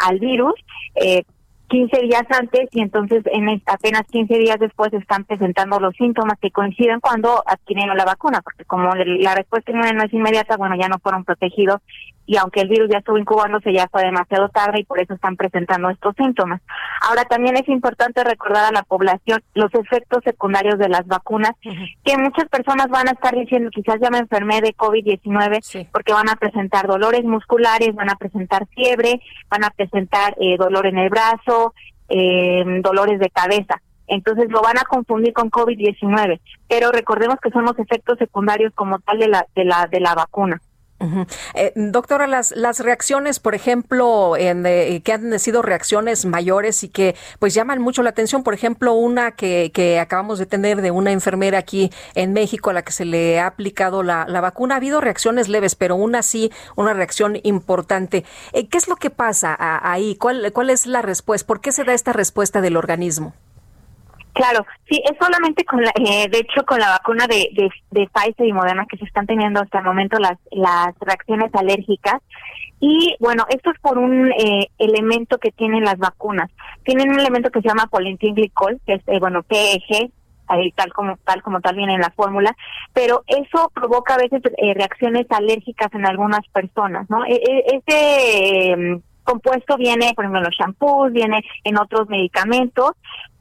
al 0.00 0.18
virus 0.18 0.54
eh, 0.96 1.22
15 1.68 2.00
días 2.00 2.24
antes 2.36 2.68
y 2.72 2.82
entonces 2.82 3.22
en 3.32 3.62
apenas 3.66 4.02
15 4.10 4.34
días 4.36 4.58
después 4.58 4.92
están 4.92 5.24
presentando 5.24 5.78
los 5.78 5.94
síntomas 5.94 6.36
que 6.40 6.50
coinciden 6.50 6.98
cuando 6.98 7.44
adquirieron 7.46 7.96
la 7.96 8.04
vacuna, 8.04 8.40
porque 8.42 8.64
como 8.64 8.92
la 8.94 9.34
respuesta 9.34 9.70
inmune 9.70 9.92
no 9.94 10.02
es 10.02 10.12
inmediata, 10.12 10.56
bueno, 10.56 10.74
ya 10.76 10.88
no 10.88 10.98
fueron 10.98 11.24
protegidos 11.24 11.80
y 12.32 12.38
aunque 12.38 12.62
el 12.62 12.68
virus 12.68 12.88
ya 12.90 12.96
estuvo 12.98 13.18
incubándose 13.18 13.74
ya 13.74 13.88
fue 13.88 14.04
demasiado 14.06 14.48
tarde 14.48 14.80
y 14.80 14.84
por 14.84 14.98
eso 14.98 15.12
están 15.12 15.36
presentando 15.36 15.90
estos 15.90 16.14
síntomas. 16.16 16.62
Ahora 17.02 17.26
también 17.26 17.58
es 17.58 17.68
importante 17.68 18.24
recordar 18.24 18.64
a 18.64 18.72
la 18.72 18.84
población 18.84 19.42
los 19.54 19.72
efectos 19.74 20.24
secundarios 20.24 20.78
de 20.78 20.88
las 20.88 21.06
vacunas, 21.06 21.52
que 21.60 22.16
muchas 22.16 22.48
personas 22.48 22.88
van 22.88 23.08
a 23.08 23.10
estar 23.10 23.34
diciendo 23.34 23.68
quizás 23.70 23.98
ya 24.00 24.08
me 24.08 24.16
enfermé 24.16 24.62
de 24.62 24.74
COVID-19 24.74 25.88
porque 25.92 26.14
van 26.14 26.30
a 26.30 26.36
presentar 26.36 26.86
dolores 26.86 27.22
musculares, 27.24 27.94
van 27.94 28.08
a 28.08 28.16
presentar 28.16 28.66
fiebre, 28.68 29.20
van 29.50 29.64
a 29.64 29.68
presentar 29.70 30.34
eh, 30.40 30.56
dolor 30.56 30.86
en 30.86 30.96
el 30.96 31.10
brazo, 31.10 31.74
em, 32.08 32.80
dolores 32.80 33.18
de 33.20 33.28
cabeza 33.28 33.80
entonces 34.08 34.50
lo 34.50 34.60
van 34.62 34.76
a 34.78 34.82
confundir 34.82 35.32
con 35.32 35.50
COVID-19, 35.50 36.40
pero 36.68 36.90
recordemos 36.92 37.38
que 37.40 37.50
son 37.50 37.64
los 37.64 37.78
efectos 37.78 38.18
secundarios 38.18 38.72
como 38.74 38.98
tal 39.00 39.18
de 39.18 39.28
la 39.28 39.46
de 39.54 39.64
la 39.64 39.86
de 39.90 40.00
la 40.00 40.14
vacuna. 40.14 40.60
Eh, 41.54 41.72
doctora, 41.74 42.26
las, 42.26 42.52
las 42.52 42.78
reacciones, 42.80 43.40
por 43.40 43.54
ejemplo, 43.54 44.36
eh, 44.36 45.00
que 45.02 45.12
han 45.12 45.38
sido 45.38 45.62
reacciones 45.62 46.24
mayores 46.26 46.84
y 46.84 46.88
que 46.88 47.16
pues 47.38 47.54
llaman 47.54 47.80
mucho 47.80 48.02
la 48.02 48.10
atención, 48.10 48.42
por 48.42 48.54
ejemplo, 48.54 48.92
una 48.92 49.32
que, 49.32 49.72
que 49.74 49.98
acabamos 49.98 50.38
de 50.38 50.46
tener 50.46 50.80
de 50.80 50.90
una 50.90 51.10
enfermera 51.12 51.58
aquí 51.58 51.90
en 52.14 52.32
México 52.32 52.70
a 52.70 52.74
la 52.74 52.82
que 52.82 52.92
se 52.92 53.04
le 53.04 53.40
ha 53.40 53.46
aplicado 53.46 54.02
la, 54.02 54.26
vacuna, 54.42 54.74
ha 54.74 54.76
habido 54.78 55.00
reacciones 55.00 55.48
leves, 55.48 55.74
pero 55.74 55.96
una 55.96 56.20
así 56.20 56.50
una 56.76 56.94
reacción 56.94 57.38
importante. 57.42 58.24
Eh, 58.52 58.68
¿Qué 58.68 58.78
es 58.78 58.88
lo 58.88 58.96
que 58.96 59.10
pasa 59.10 59.56
ahí? 59.82 60.16
¿Cuál, 60.16 60.52
¿Cuál 60.52 60.70
es 60.70 60.86
la 60.86 61.02
respuesta? 61.02 61.46
¿Por 61.46 61.60
qué 61.60 61.72
se 61.72 61.84
da 61.84 61.94
esta 61.94 62.12
respuesta 62.12 62.60
del 62.60 62.76
organismo? 62.76 63.34
Claro, 64.32 64.64
sí, 64.88 65.02
es 65.04 65.12
solamente 65.20 65.64
con 65.64 65.82
la, 65.82 65.90
eh, 66.00 66.26
de 66.30 66.38
hecho, 66.38 66.64
con 66.66 66.78
la 66.78 66.88
vacuna 66.88 67.26
de, 67.26 67.50
de, 67.52 67.68
de, 67.90 68.08
Pfizer 68.08 68.46
y 68.46 68.52
Moderna 68.52 68.86
que 68.86 68.96
se 68.96 69.04
están 69.04 69.26
teniendo 69.26 69.60
hasta 69.60 69.78
el 69.80 69.84
momento 69.84 70.18
las, 70.18 70.38
las 70.52 70.94
reacciones 71.00 71.50
alérgicas. 71.54 72.20
Y 72.80 73.14
bueno, 73.20 73.44
esto 73.50 73.70
es 73.70 73.78
por 73.80 73.98
un 73.98 74.32
eh, 74.32 74.68
elemento 74.78 75.36
que 75.38 75.50
tienen 75.52 75.84
las 75.84 75.98
vacunas. 75.98 76.50
Tienen 76.82 77.10
un 77.10 77.20
elemento 77.20 77.50
que 77.50 77.60
se 77.60 77.68
llama 77.68 77.88
polietilenglicol, 77.88 78.80
que 78.86 78.94
es, 78.94 79.02
eh, 79.06 79.20
bueno, 79.20 79.42
PEG, 79.42 80.10
tal 80.74 80.92
como 80.92 81.16
tal 81.18 81.42
como 81.42 81.60
tal 81.60 81.76
viene 81.76 81.94
en 81.94 82.00
la 82.00 82.10
fórmula, 82.10 82.54
pero 82.94 83.24
eso 83.26 83.70
provoca 83.74 84.14
a 84.14 84.18
veces 84.18 84.40
eh, 84.56 84.74
reacciones 84.74 85.26
alérgicas 85.30 85.92
en 85.94 86.06
algunas 86.06 86.46
personas, 86.48 87.08
¿no? 87.10 87.24
E, 87.26 87.34
e, 87.34 87.64
este 87.76 88.70
em, 88.72 89.02
compuesto 89.24 89.76
viene, 89.76 90.12
por 90.14 90.24
ejemplo, 90.24 90.40
en 90.40 90.44
los 90.44 90.54
shampoos, 90.54 91.12
viene 91.12 91.42
en 91.64 91.78
otros 91.78 92.08
medicamentos, 92.08 92.92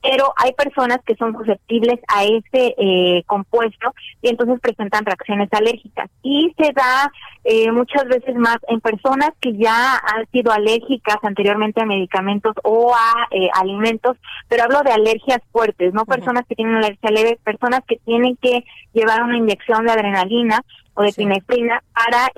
pero 0.02 0.34
hay 0.38 0.54
personas 0.54 1.00
que 1.06 1.16
son 1.16 1.34
susceptibles 1.36 2.00
a 2.08 2.24
ese 2.24 2.74
eh, 2.78 3.24
compuesto 3.28 3.94
y 4.22 4.30
entonces 4.30 4.60
presentan 4.60 5.06
reacciones 5.06 5.50
alérgicas. 5.54 6.10
Y 6.24 6.54
se 6.58 6.72
da 6.74 7.12
eh, 7.44 7.72
muchas 7.72 8.06
veces 8.06 8.36
más 8.36 8.58
en 8.68 8.82
personas 8.82 9.30
que 9.40 9.56
ya 9.58 9.96
han 9.96 10.26
sido 10.32 10.52
alérgicas 10.52 11.18
anteriormente 11.22 11.82
a 11.82 11.86
medicamentos 11.86 12.56
o 12.64 12.94
a 12.96 13.28
eh, 13.32 13.50
alimentos, 13.54 14.18
pero 14.48 14.64
hablo 14.64 14.82
de 14.82 14.92
alergias 14.92 15.40
fuertes, 15.52 15.94
no 15.94 16.06
personas 16.06 16.46
que 16.48 16.56
tienen 16.56 16.76
alergia 16.78 17.12
leve, 17.12 17.40
personas 17.44 17.82
que 17.88 17.98
tienen 17.98 18.38
que 18.38 18.64
llevar 18.94 19.22
una 19.24 19.38
inyección 19.38 19.86
de 19.86 19.92
adrenalina 19.92 20.62
o 20.96 21.04
de 21.04 21.12
sí. 21.12 21.26
para 21.26 22.32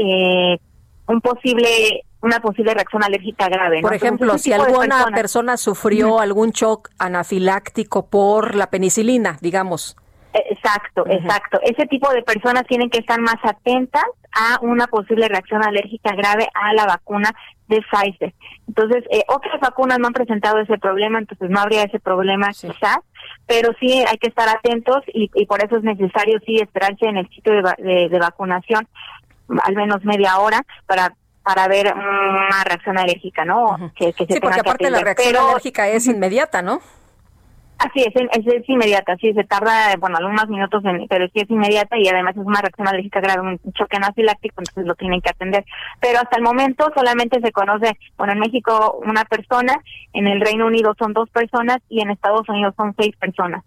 un 1.05 1.19
posible 1.19 2.03
una 2.23 2.39
posible 2.39 2.73
reacción 2.73 3.03
alérgica 3.03 3.49
grave. 3.49 3.81
Por 3.81 3.93
ejemplo, 3.93 4.37
si 4.37 4.53
alguna 4.53 5.05
persona... 5.13 5.57
sufrió 5.57 6.21
algún 6.21 6.51
shock 6.51 6.89
anafiláctico 6.97 8.07
por 8.09 8.55
la 8.55 8.67
penicilina, 8.69 9.37
digamos. 9.41 9.97
E, 10.31 10.41
exacto, 10.51 11.05
exacto. 11.09 11.59
Ese 11.61 11.85
tipo 11.87 12.09
de 12.13 12.23
personas 12.23 12.63
tienen 12.65 12.89
que 12.89 12.99
estar 12.99 13.19
más 13.19 13.35
atentas 13.43 14.05
a 14.31 14.57
una 14.61 14.87
posible 14.87 15.27
reacción 15.27 15.63
alérgica 15.65 16.15
grave 16.15 16.47
a 16.53 16.73
la 16.73 16.85
vacuna 16.85 17.29
de 17.67 17.81
Pfizer. 17.81 18.33
Entonces, 18.69 19.03
eh, 19.11 19.25
otras 19.27 19.59
vacunas 19.59 19.99
no 19.99 20.07
han 20.07 20.13
presentado 20.13 20.59
ese 20.59 20.77
problema, 20.77 21.19
entonces 21.19 21.49
no 21.49 21.59
habría 21.59 21.83
ese 21.83 21.99
problema 21.99 22.47
quizás, 22.53 22.99
pero 23.47 23.73
sí 23.81 24.01
hay 24.09 24.17
que 24.17 24.29
estar 24.29 24.47
atentos 24.47 25.03
y, 25.07 25.27
por 25.45 25.61
eso 25.61 25.75
es 25.75 25.83
necesario 25.83 26.39
sí 26.45 26.55
esperarse 26.55 27.05
en 27.05 27.17
el 27.17 27.29
sitio 27.31 27.51
de 27.61 28.17
vacunación 28.19 28.87
al 29.65 29.75
menos 29.75 30.05
media 30.05 30.37
hora 30.39 30.61
para 30.85 31.15
para 31.43 31.67
ver 31.67 31.93
mm, 31.93 31.99
una 31.99 32.63
reacción 32.65 32.97
alérgica, 32.97 33.45
¿no? 33.45 33.75
sí, 33.99 34.13
porque 34.41 34.59
aparte 34.61 34.89
la 34.89 35.01
reacción 35.01 35.35
alérgica 35.35 35.87
es 35.89 36.07
inmediata, 36.07 36.61
¿no? 36.61 36.79
Así 37.79 37.99
es, 38.01 38.13
es, 38.15 38.69
inmediata, 38.69 39.17
sí, 39.17 39.33
se 39.33 39.43
tarda, 39.43 39.93
bueno, 39.99 40.15
algunos 40.17 40.47
minutos, 40.47 40.81
pero 41.09 41.27
sí 41.33 41.41
es 41.41 41.49
inmediata 41.49 41.97
y 41.97 42.07
además 42.07 42.37
es 42.37 42.45
una 42.45 42.61
reacción 42.61 42.87
alérgica 42.87 43.19
grave, 43.19 43.41
un 43.41 43.73
choque 43.73 43.97
anafiláctico, 43.97 44.55
entonces 44.61 44.85
lo 44.85 44.95
tienen 44.95 45.19
que 45.19 45.29
atender. 45.31 45.65
Pero 45.99 46.19
hasta 46.19 46.37
el 46.37 46.43
momento 46.43 46.89
solamente 46.95 47.41
se 47.41 47.51
conoce, 47.51 47.97
bueno, 48.17 48.33
en 48.33 48.39
México 48.39 48.99
una 49.05 49.25
persona, 49.25 49.73
en 50.13 50.27
el 50.27 50.39
Reino 50.39 50.67
Unido 50.67 50.95
son 50.97 51.11
dos 51.11 51.29
personas 51.29 51.79
y 51.89 51.99
en 51.99 52.11
Estados 52.11 52.47
Unidos 52.47 52.73
son 52.77 52.95
seis 52.97 53.17
personas. 53.17 53.65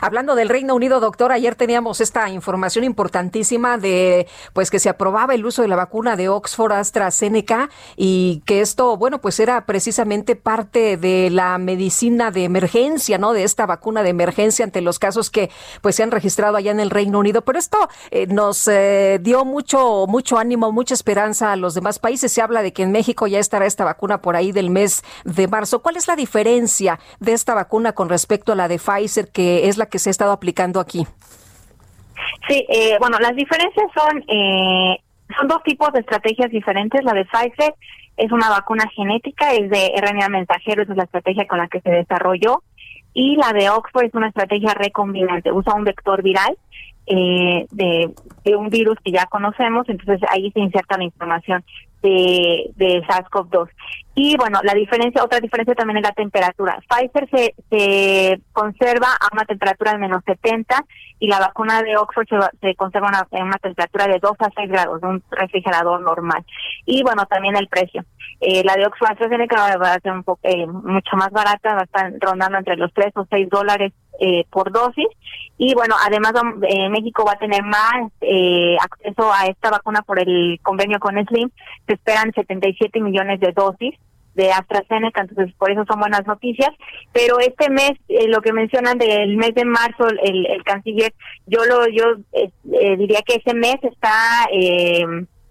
Hablando 0.00 0.34
del 0.34 0.48
Reino 0.48 0.74
Unido, 0.74 0.98
doctor, 1.00 1.30
ayer 1.30 1.54
teníamos 1.56 2.00
esta 2.00 2.30
información 2.30 2.84
importantísima 2.86 3.76
de 3.76 4.26
pues 4.54 4.70
que 4.70 4.78
se 4.78 4.88
aprobaba 4.88 5.34
el 5.34 5.44
uso 5.44 5.60
de 5.60 5.68
la 5.68 5.76
vacuna 5.76 6.16
de 6.16 6.30
Oxford 6.30 6.72
AstraZeneca 6.72 7.68
y 7.94 8.42
que 8.46 8.62
esto, 8.62 8.96
bueno, 8.96 9.20
pues 9.20 9.40
era 9.40 9.66
precisamente 9.66 10.36
parte 10.36 10.96
de 10.96 11.28
la 11.30 11.58
medicina 11.58 12.30
de 12.30 12.44
emergencia, 12.44 13.18
¿no? 13.18 13.34
De 13.34 13.42
esta 13.42 13.66
vacuna 13.66 14.02
de 14.02 14.08
emergencia 14.08 14.64
ante 14.64 14.80
los 14.80 14.98
casos 14.98 15.28
que 15.28 15.50
pues 15.82 15.96
se 15.96 16.02
han 16.02 16.12
registrado 16.12 16.56
allá 16.56 16.70
en 16.70 16.80
el 16.80 16.88
Reino 16.88 17.18
Unido, 17.18 17.42
pero 17.42 17.58
esto 17.58 17.76
eh, 18.10 18.26
nos 18.28 18.66
eh, 18.68 19.18
dio 19.20 19.44
mucho 19.44 20.06
mucho 20.08 20.38
ánimo, 20.38 20.72
mucha 20.72 20.94
esperanza 20.94 21.52
a 21.52 21.56
los 21.56 21.74
demás 21.74 21.98
países. 21.98 22.32
Se 22.32 22.40
habla 22.40 22.62
de 22.62 22.72
que 22.72 22.84
en 22.84 22.92
México 22.92 23.26
ya 23.26 23.38
estará 23.38 23.66
esta 23.66 23.84
vacuna 23.84 24.22
por 24.22 24.34
ahí 24.34 24.50
del 24.50 24.70
mes 24.70 25.04
de 25.26 25.46
marzo. 25.46 25.82
¿Cuál 25.82 25.96
es 25.96 26.08
la 26.08 26.16
diferencia 26.16 26.98
de 27.20 27.34
esta 27.34 27.52
vacuna 27.52 27.92
con 27.92 28.08
respecto 28.08 28.52
a 28.52 28.56
la 28.56 28.66
de 28.68 28.78
Pfizer 28.78 29.30
que 29.30 29.41
es 29.68 29.76
la 29.78 29.86
que 29.86 29.98
se 29.98 30.10
ha 30.10 30.12
estado 30.12 30.32
aplicando 30.32 30.80
aquí. 30.80 31.06
Sí, 32.48 32.66
eh, 32.68 32.96
bueno, 32.98 33.18
las 33.20 33.34
diferencias 33.36 33.86
son 33.96 34.24
eh, 34.28 34.98
son 35.36 35.48
dos 35.48 35.62
tipos 35.62 35.92
de 35.92 36.00
estrategias 36.00 36.50
diferentes. 36.50 37.02
La 37.04 37.12
de 37.12 37.24
Pfizer 37.24 37.74
es 38.16 38.30
una 38.32 38.50
vacuna 38.50 38.84
genética, 38.94 39.52
es 39.52 39.70
de 39.70 39.92
RNA 40.00 40.28
mensajero, 40.28 40.82
esa 40.82 40.92
es 40.92 40.98
la 40.98 41.04
estrategia 41.04 41.46
con 41.46 41.58
la 41.58 41.68
que 41.68 41.80
se 41.80 41.90
desarrolló. 41.90 42.62
Y 43.14 43.36
la 43.36 43.52
de 43.52 43.70
Oxford 43.70 44.04
es 44.06 44.14
una 44.14 44.28
estrategia 44.28 44.72
recombinante, 44.74 45.52
usa 45.52 45.74
un 45.74 45.84
vector 45.84 46.22
viral 46.22 46.56
eh, 47.06 47.66
de, 47.70 48.10
de, 48.44 48.56
un 48.56 48.70
virus 48.70 48.96
que 49.04 49.12
ya 49.12 49.26
conocemos, 49.26 49.86
entonces 49.88 50.26
ahí 50.30 50.50
se 50.52 50.60
inserta 50.60 50.96
la 50.96 51.04
información 51.04 51.62
de, 52.02 52.70
de 52.76 53.02
SARS-CoV-2. 53.06 53.68
Y 54.14 54.36
bueno, 54.36 54.60
la 54.62 54.74
diferencia, 54.74 55.24
otra 55.24 55.40
diferencia 55.40 55.74
también 55.74 55.98
es 55.98 56.02
la 56.02 56.12
temperatura. 56.12 56.78
Pfizer 56.88 57.28
se, 57.30 57.54
se 57.70 58.40
conserva 58.52 59.06
a 59.08 59.28
una 59.32 59.44
temperatura 59.44 59.92
de 59.92 59.98
menos 59.98 60.22
70 60.26 60.84
y 61.20 61.28
la 61.28 61.38
vacuna 61.38 61.82
de 61.82 61.96
Oxford 61.96 62.26
se, 62.60 62.74
conserva 62.74 63.08
en 63.30 63.44
una, 63.44 63.56
temperatura 63.58 64.08
de 64.08 64.18
2 64.20 64.32
a 64.40 64.50
6 64.54 64.68
grados, 64.68 65.00
de 65.00 65.06
un 65.06 65.22
refrigerador 65.30 66.00
normal. 66.02 66.44
Y 66.84 67.02
bueno, 67.02 67.24
también 67.26 67.56
el 67.56 67.68
precio. 67.68 68.04
Eh, 68.40 68.62
la 68.64 68.74
de 68.74 68.86
Oxford 68.86 69.12
AstraZeneca 69.12 69.78
va 69.78 69.94
a 69.94 70.00
ser 70.00 70.12
un 70.12 70.24
poco, 70.24 70.40
eh, 70.42 70.66
mucho 70.66 71.16
más 71.16 71.30
barata, 71.30 71.74
va 71.74 71.80
a 71.80 71.84
estar 71.84 72.12
rondando 72.20 72.58
entre 72.58 72.76
los 72.76 72.92
3 72.92 73.12
o 73.16 73.26
6 73.30 73.48
dólares 73.48 73.92
eh, 74.20 74.44
por 74.50 74.70
dosis. 74.72 75.06
Y 75.56 75.74
bueno, 75.74 75.94
además 76.04 76.32
eh, 76.68 76.88
México 76.90 77.24
va 77.26 77.32
a 77.32 77.38
tener 77.38 77.62
más 77.62 78.12
eh, 78.20 78.76
acceso 78.80 79.32
a 79.32 79.46
esta 79.46 79.70
vacuna 79.70 80.02
por 80.02 80.20
el 80.20 80.60
convenio 80.62 80.98
con 81.00 81.14
Slim. 81.26 81.50
Se 81.86 81.94
esperan 81.94 82.32
77 82.32 83.00
millones 83.00 83.40
de 83.40 83.52
dosis 83.52 83.94
de 84.34 84.50
AstraZeneca, 84.52 85.22
entonces 85.22 85.54
por 85.56 85.70
eso 85.70 85.84
son 85.86 86.00
buenas 86.00 86.26
noticias. 86.26 86.70
Pero 87.12 87.38
este 87.40 87.70
mes, 87.70 87.92
lo 88.28 88.42
que 88.42 88.52
mencionan 88.52 88.98
del 88.98 89.36
mes 89.38 89.54
de 89.54 89.64
marzo, 89.64 90.06
el, 90.22 90.62
canciller, 90.64 91.12
yo 91.46 91.64
lo 91.64 91.86
yo 91.88 92.04
diría 92.64 93.22
que 93.22 93.42
ese 93.44 93.54
mes 93.54 93.76
está 93.82 94.46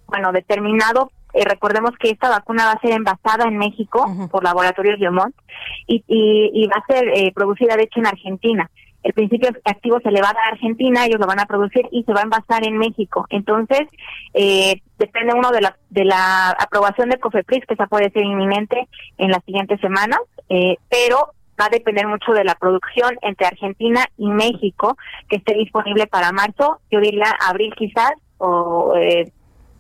bueno 0.07 0.31
determinado 0.33 1.11
eh, 1.33 1.45
recordemos 1.45 1.91
que 1.99 2.09
esta 2.09 2.29
vacuna 2.29 2.65
va 2.65 2.71
a 2.73 2.79
ser 2.79 2.91
envasada 2.91 3.45
en 3.45 3.57
México 3.57 4.05
por 4.29 4.43
Laboratorios 4.43 4.99
Biomont 4.99 5.33
y, 5.87 6.03
y, 6.07 6.67
va 6.67 6.75
a 6.81 6.93
ser 6.93 7.07
eh, 7.09 7.31
producida, 7.33 7.75
de 7.75 7.83
hecho, 7.83 7.99
en 7.99 8.07
Argentina. 8.07 8.69
El 9.03 9.13
principio 9.13 9.49
activo 9.65 9.99
se 10.01 10.11
le 10.11 10.21
va 10.21 10.29
a 10.29 10.33
dar 10.33 10.43
a 10.45 10.49
Argentina, 10.49 11.05
ellos 11.05 11.19
lo 11.19 11.25
van 11.25 11.39
a 11.39 11.47
producir 11.47 11.87
y 11.91 12.03
se 12.03 12.13
va 12.13 12.19
a 12.19 12.23
envasar 12.23 12.65
en 12.65 12.77
México. 12.77 13.25
Entonces, 13.29 13.87
eh, 14.33 14.81
depende 14.99 15.33
uno 15.33 15.49
de 15.51 15.61
la, 15.61 15.75
de 15.89 16.05
la 16.05 16.49
aprobación 16.51 17.09
de 17.09 17.17
COFEPRIS, 17.19 17.65
que 17.65 17.73
esa 17.73 17.87
puede 17.87 18.11
ser 18.11 18.23
inminente 18.23 18.87
en 19.17 19.31
las 19.31 19.43
siguientes 19.43 19.79
semanas, 19.79 20.19
pero 20.89 21.29
va 21.59 21.65
a 21.65 21.69
depender 21.69 22.05
mucho 22.07 22.33
de 22.33 22.43
la 22.43 22.55
producción 22.55 23.15
entre 23.21 23.47
Argentina 23.47 24.05
y 24.17 24.27
México, 24.29 24.95
que 25.29 25.37
esté 25.37 25.53
disponible 25.53 26.05
para 26.07 26.31
marzo, 26.33 26.79
yo 26.91 26.99
diría 26.99 27.33
abril 27.47 27.73
quizás, 27.77 28.11
o 28.37 28.93
eh, 28.97 29.31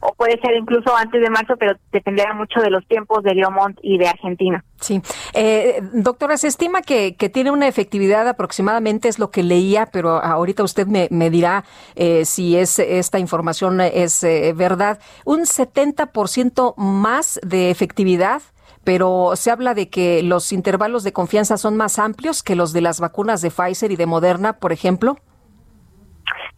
o 0.01 0.13
puede 0.13 0.39
ser 0.41 0.55
incluso 0.57 0.95
antes 0.95 1.21
de 1.21 1.29
marzo, 1.29 1.55
pero 1.57 1.73
dependerá 1.91 2.33
mucho 2.33 2.59
de 2.59 2.69
los 2.69 2.85
tiempos 2.87 3.23
de 3.23 3.35
Leomont 3.35 3.77
y 3.83 3.97
de 3.97 4.07
Argentina. 4.07 4.63
Sí. 4.79 5.01
Eh, 5.33 5.79
doctora, 5.93 6.37
se 6.37 6.47
estima 6.47 6.81
que, 6.81 7.11
tiene 7.31 7.51
una 7.51 7.67
efectividad 7.67 8.27
aproximadamente, 8.27 9.07
es 9.07 9.19
lo 9.19 9.29
que 9.29 9.43
leía, 9.43 9.85
pero 9.91 10.21
ahorita 10.23 10.63
usted 10.63 10.87
me, 10.87 11.29
dirá 11.29 11.63
eh, 11.95 12.25
si 12.25 12.57
es 12.57 12.79
esta 12.79 13.19
información 13.19 13.79
es 13.81 14.23
eh, 14.23 14.53
verdad. 14.55 14.99
Un 15.23 15.41
70% 15.41 16.73
más 16.77 17.39
de 17.43 17.69
efectividad 17.71 18.41
pero 18.83 19.33
se 19.35 19.51
habla 19.51 19.75
de 19.75 19.91
que 19.91 20.23
los 20.23 20.51
intervalos 20.51 21.03
de 21.03 21.13
confianza 21.13 21.55
son 21.57 21.77
más 21.77 21.99
amplios 21.99 22.41
que 22.41 22.55
los 22.55 22.73
de 22.73 22.81
las 22.81 22.99
vacunas 22.99 23.39
de 23.43 23.51
Pfizer 23.51 23.91
y 23.91 23.95
de 23.95 24.07
Moderna, 24.07 24.53
por 24.53 24.71
ejemplo. 24.73 25.17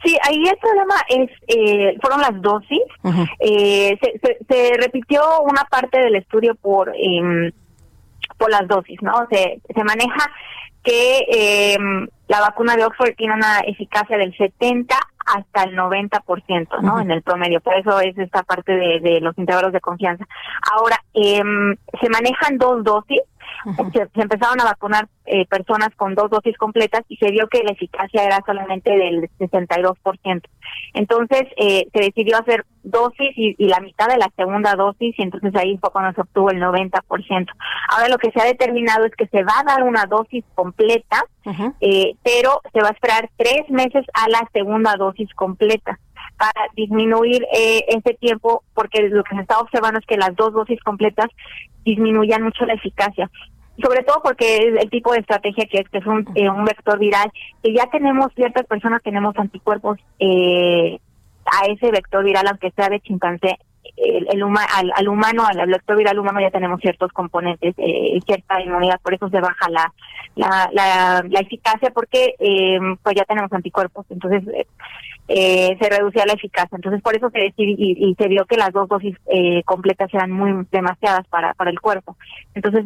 Sí, 0.04 0.18
ahí 0.28 0.36
el 0.46 0.58
problema 0.58 0.96
es, 1.08 1.30
eh, 1.48 1.98
fueron 2.02 2.22
las 2.22 2.40
dosis. 2.42 2.82
Eh, 3.40 3.98
se, 4.50 4.72
repitió 4.78 5.22
una 5.44 5.64
parte 5.66 5.98
del 6.00 6.16
estudio 6.16 6.56
por 6.56 6.92
em, 6.96 7.52
por 8.38 8.52
las 8.52 8.68
dosis, 8.68 8.98
¿no? 9.02 9.14
Se, 9.30 9.62
se 9.74 9.84
maneja 9.84 10.30
que 10.84 11.26
em, 11.76 12.08
la 12.28 12.42
vacuna 12.42 12.76
de 12.76 12.84
Oxford 12.84 13.16
tiene 13.16 13.36
una 13.36 13.60
eficacia 13.60 14.18
del 14.18 14.36
70 14.36 14.94
hasta 15.26 15.64
el 15.64 15.78
90%, 15.78 16.82
¿no? 16.82 17.00
En 17.00 17.10
el 17.12 17.22
promedio. 17.22 17.62
Por 17.62 17.76
eso 17.76 18.02
es 18.02 18.18
esta 18.18 18.44
parte 18.44 18.74
de, 18.74 19.00
de 19.00 19.22
los 19.22 19.38
intervalos 19.38 19.72
de 19.72 19.80
confianza. 19.80 20.26
Ahora, 20.74 20.98
em, 21.14 21.76
se 22.02 22.10
manejan 22.10 22.58
dos 22.58 22.84
dosis 22.84 23.22
se, 23.94 24.10
empezaron 24.16 24.60
a 24.62 24.66
vacunar 24.66 25.08
eh, 25.26 25.46
personas 25.48 25.90
con 25.96 26.16
dos 26.16 26.30
dosis 26.30 26.58
completas 26.58 27.02
y 27.08 27.18
se 27.18 27.32
vio 27.32 27.48
que 27.48 27.64
la 27.64 27.72
eficacia 27.72 28.24
era 28.24 28.40
solamente 28.46 28.92
del 28.92 29.30
62%. 29.40 29.94
Entonces 30.94 31.44
eh, 31.58 31.88
se 31.94 32.00
decidió 32.00 32.38
hacer 32.38 32.66
dosis 32.84 33.32
y, 33.36 33.56
la 33.68 33.80
mitad 33.80 34.08
de 34.08 34.18
la 34.18 34.30
segunda 34.36 34.76
dosis 34.76 35.18
y 35.18 35.22
entonces 35.22 35.56
ahí 35.56 35.78
fue 35.78 35.92
cuando 35.92 36.14
se 36.14 36.22
obtuvo 36.22 36.52
el 36.52 36.62
90%. 36.62 37.48
Ahora 37.90 38.10
lo 38.10 38.18
que 38.18 38.32
se 38.32 38.42
ha 38.42 38.46
determinado 38.46 39.06
es 39.06 39.16
que 39.16 39.28
se 39.28 39.44
va 39.44 39.60
a 39.60 39.64
dar 39.64 39.84
una 39.84 40.06
dosis 40.06 40.44
completa, 40.56 41.22
eh, 41.80 42.16
pero 42.24 42.62
se 42.74 42.82
va 42.82 42.90
a 42.90 42.94
esperar 42.94 43.30
tres 43.38 43.70
meses 43.70 44.06
a 44.14 44.30
la 44.30 44.48
segunda 44.54 44.96
dosis 44.98 45.32
completa 45.36 46.00
para 46.38 46.54
disminuir 46.76 47.46
eh, 47.54 47.86
ese 47.88 48.14
tiempo, 48.16 48.64
porque 48.74 49.08
lo 49.10 49.24
que 49.24 49.36
se 49.36 49.42
está 49.42 49.60
observando 49.60 50.00
es 50.00 50.06
que 50.06 50.18
las 50.18 50.36
dos 50.36 50.54
dosis 50.54 50.80
completas 50.82 51.30
disminuyan 51.86 52.42
mucho 52.44 52.66
la 52.66 52.74
eficacia. 52.74 53.30
Sobre 53.82 54.04
todo 54.04 54.22
porque 54.24 54.58
es 54.58 54.82
el 54.84 54.90
tipo 54.90 55.14
de 55.14 55.20
estrategia 55.20 55.66
que 55.66 55.80
es, 55.80 55.90
que 55.90 55.98
es 55.98 56.06
un, 56.06 56.28
eh, 56.36 56.48
vector 56.66 57.00
viral, 57.00 57.32
que 57.64 57.74
ya 57.74 57.88
tenemos, 57.88 58.32
ciertas 58.36 58.68
personas 58.68 59.02
tenemos 59.02 59.36
anticuerpos 59.38 59.98
eh, 60.20 61.00
a 61.46 61.66
ese 61.66 61.92
vector 61.92 62.24
viral, 62.24 62.46
aunque 62.48 62.72
sea 62.72 62.90
de 62.90 63.00
chimpancé, 63.00 63.58
el, 63.98 64.28
al, 64.92 65.08
humano, 65.08 65.44
al, 65.46 65.68
vector 65.70 65.98
viral 65.98 66.18
humano 66.20 66.40
ya 66.40 66.52
tenemos 66.52 66.80
ciertos 66.82 67.12
componentes, 67.14 67.74
eh, 67.78 68.20
cierta 68.26 68.62
inmunidad, 68.62 69.00
por 69.02 69.14
eso 69.16 69.28
se 69.30 69.40
baja 69.42 69.68
la, 69.70 69.92
la, 70.36 70.70
la, 71.28 71.40
eficacia 71.40 71.90
porque 71.92 72.34
pues 73.02 73.16
ya 73.16 73.26
tenemos 73.26 73.52
anticuerpos. 73.54 74.06
Entonces, 74.12 74.68
eh, 75.28 75.78
se 75.80 75.90
reducía 75.90 76.26
la 76.26 76.34
eficacia. 76.34 76.76
Entonces, 76.76 77.02
por 77.02 77.16
eso 77.16 77.30
se 77.30 77.40
decidió 77.40 77.76
y, 77.78 78.14
se 78.18 78.28
vio 78.28 78.46
que 78.46 78.58
las 78.58 78.72
dos 78.74 78.90
dosis 78.90 79.16
eh, 79.32 79.64
completas 79.64 80.14
eran 80.14 80.32
muy 80.32 80.66
demasiadas 80.72 81.26
para, 81.28 81.54
para 81.54 81.72
el 81.72 81.80
cuerpo. 81.80 82.18
Entonces, 82.56 82.86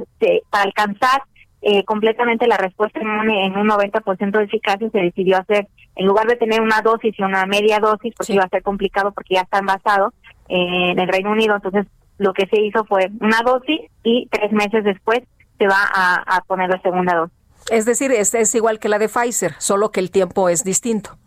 para 0.52 0.64
alcanzar 0.64 1.24
eh, 1.62 1.84
completamente 1.84 2.48
la 2.48 2.58
respuesta 2.58 3.02
inmune 3.02 3.46
en 3.46 3.58
un 3.58 3.68
90% 3.68 4.38
de 4.38 4.44
eficacia, 4.44 4.90
se 4.92 5.00
decidió 5.00 5.38
hacer, 5.38 5.68
en 5.96 6.06
lugar 6.06 6.28
de 6.28 6.36
tener 6.36 6.62
una 6.62 6.82
dosis 6.82 7.16
y 7.18 7.24
una 7.24 7.46
media 7.48 7.80
dosis, 7.80 8.14
porque 8.16 8.34
iba 8.34 8.44
a 8.44 8.50
ser 8.50 8.62
complicado 8.62 9.12
porque 9.14 9.34
ya 9.36 9.42
están 9.42 9.66
basados 9.66 10.14
en 10.48 10.98
el 10.98 11.08
Reino 11.08 11.32
Unido, 11.32 11.56
entonces 11.56 11.88
lo 12.20 12.32
que 12.34 12.48
se 12.48 12.62
hizo 12.62 12.86
fue 12.86 13.10
una 13.20 13.42
dosis 13.42 13.82
y 14.04 14.28
tres 14.32 14.52
meses 14.54 14.82
después 14.86 15.20
se 15.58 15.68
va 15.68 15.76
a, 15.94 16.42
poner 16.48 16.70
la 16.70 16.80
segunda 16.82 17.16
dosis. 17.16 17.34
Es 17.70 17.86
decir, 17.86 18.12
es 18.12 18.56
igual 18.56 18.80
que 18.80 18.88
la 18.88 18.98
de 19.00 19.10
Pfizer, 19.10 19.56
solo 19.58 19.92
que 19.92 20.00
el 20.00 20.10
tiempo 20.12 20.48
es 20.48 20.64
distinto. 20.64 21.18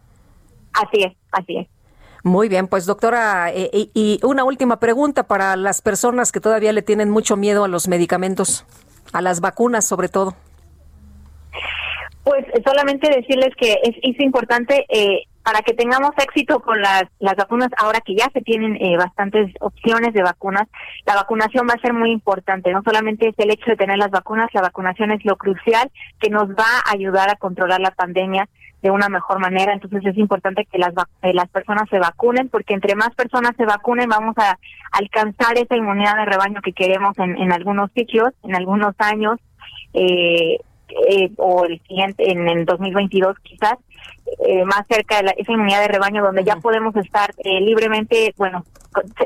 Así 0.73 1.03
es, 1.03 1.13
así 1.33 1.57
es. 1.59 1.69
Muy 2.23 2.49
bien, 2.49 2.69
pues 2.69 2.85
doctora, 2.85 3.51
eh, 3.51 3.71
eh, 3.73 3.87
y, 3.95 4.21
una 4.23 4.45
última 4.45 4.79
pregunta 4.79 5.27
para 5.27 5.57
las 5.57 5.81
personas 5.81 6.33
que 6.33 6.41
todavía 6.41 6.73
le 6.73 6.83
tienen 6.83 7.09
mucho 7.09 7.37
miedo 7.37 7.65
a 7.65 7.69
los 7.69 7.89
medicamentos, 7.89 8.67
a 9.15 9.23
las 9.23 9.41
vacunas 9.41 9.87
sobre 9.87 10.09
todo. 10.09 10.35
Pues 12.23 12.45
solamente 12.65 13.09
decirles 13.11 13.55
que 13.57 13.73
es, 13.83 14.21
importante 14.21 14.85
eh, 14.91 15.23
para 15.43 15.63
que 15.63 15.73
tengamos 15.73 16.11
éxito 16.19 16.61
con 16.61 16.81
las, 16.83 17.05
las 17.19 17.35
vacunas, 17.37 17.71
ahora 17.79 18.03
que 18.03 18.15
ya 18.15 18.29
se 18.35 18.43
tienen 18.43 18.77
bastantes 18.99 19.51
opciones 19.61 20.13
de 20.13 20.23
vacunas, 20.23 20.69
la 21.07 21.15
vacunación 21.15 21.67
va 21.69 21.75
a 21.75 21.81
ser 21.81 21.95
muy 21.95 22.13
importante. 22.13 22.71
No 22.73 22.83
solamente 22.83 23.29
es 23.29 23.35
el 23.39 23.51
hecho 23.51 23.65
de 23.71 23.77
tener 23.77 23.97
las 23.97 24.11
vacunas, 24.11 24.51
la 24.53 24.61
vacunación 24.61 25.11
es 25.11 25.25
lo 25.25 25.37
crucial 25.37 25.91
que 26.21 26.29
nos 26.29 26.51
va 26.51 26.67
a 26.85 26.93
ayudar 26.93 27.31
a 27.31 27.37
controlar 27.37 27.81
la 27.81 27.91
pandemia 27.93 28.47
de 28.83 28.91
una 28.91 29.09
mejor 29.09 29.39
manera. 29.41 29.73
Entonces 29.73 30.03
es 30.05 30.17
importante 30.17 30.67
que 30.71 30.79
las, 30.79 30.95
las 31.23 31.49
personas 31.49 31.89
se 31.89 31.99
vacunen 31.99 32.49
porque 32.49 32.75
entre 32.75 32.95
más 32.95 33.15
personas 33.15 33.53
se 33.57 33.65
vacunen 33.67 34.09
vamos 34.09 34.37
a 34.39 34.57
alcanzar 34.93 35.57
esa 35.59 35.77
inmunidad 35.77 36.17
de 36.17 36.25
rebaño 36.25 36.61
que 36.63 36.73
queremos 36.73 37.19
en, 37.19 37.37
en 37.37 37.53
algunos 37.53 37.91
sitios 37.93 38.31
en 38.43 38.55
algunos 38.55 38.95
años. 38.99 39.39
Eh, 39.93 40.59
eh, 41.09 41.31
o 41.37 41.65
el 41.65 41.81
siguiente, 41.87 42.31
en, 42.31 42.49
el 42.49 42.65
2022 42.65 43.39
quizás, 43.41 43.75
eh, 44.47 44.65
más 44.65 44.83
cerca 44.89 45.23
de 45.23 45.35
esa 45.39 45.53
inmunidad 45.53 45.81
de 45.83 45.89
rebaño 45.89 46.23
donde 46.23 46.45
ya 46.45 46.57
podemos 46.57 46.95
estar 46.97 47.31
eh, 47.39 47.61
libremente, 47.61 48.35
bueno, 48.37 48.65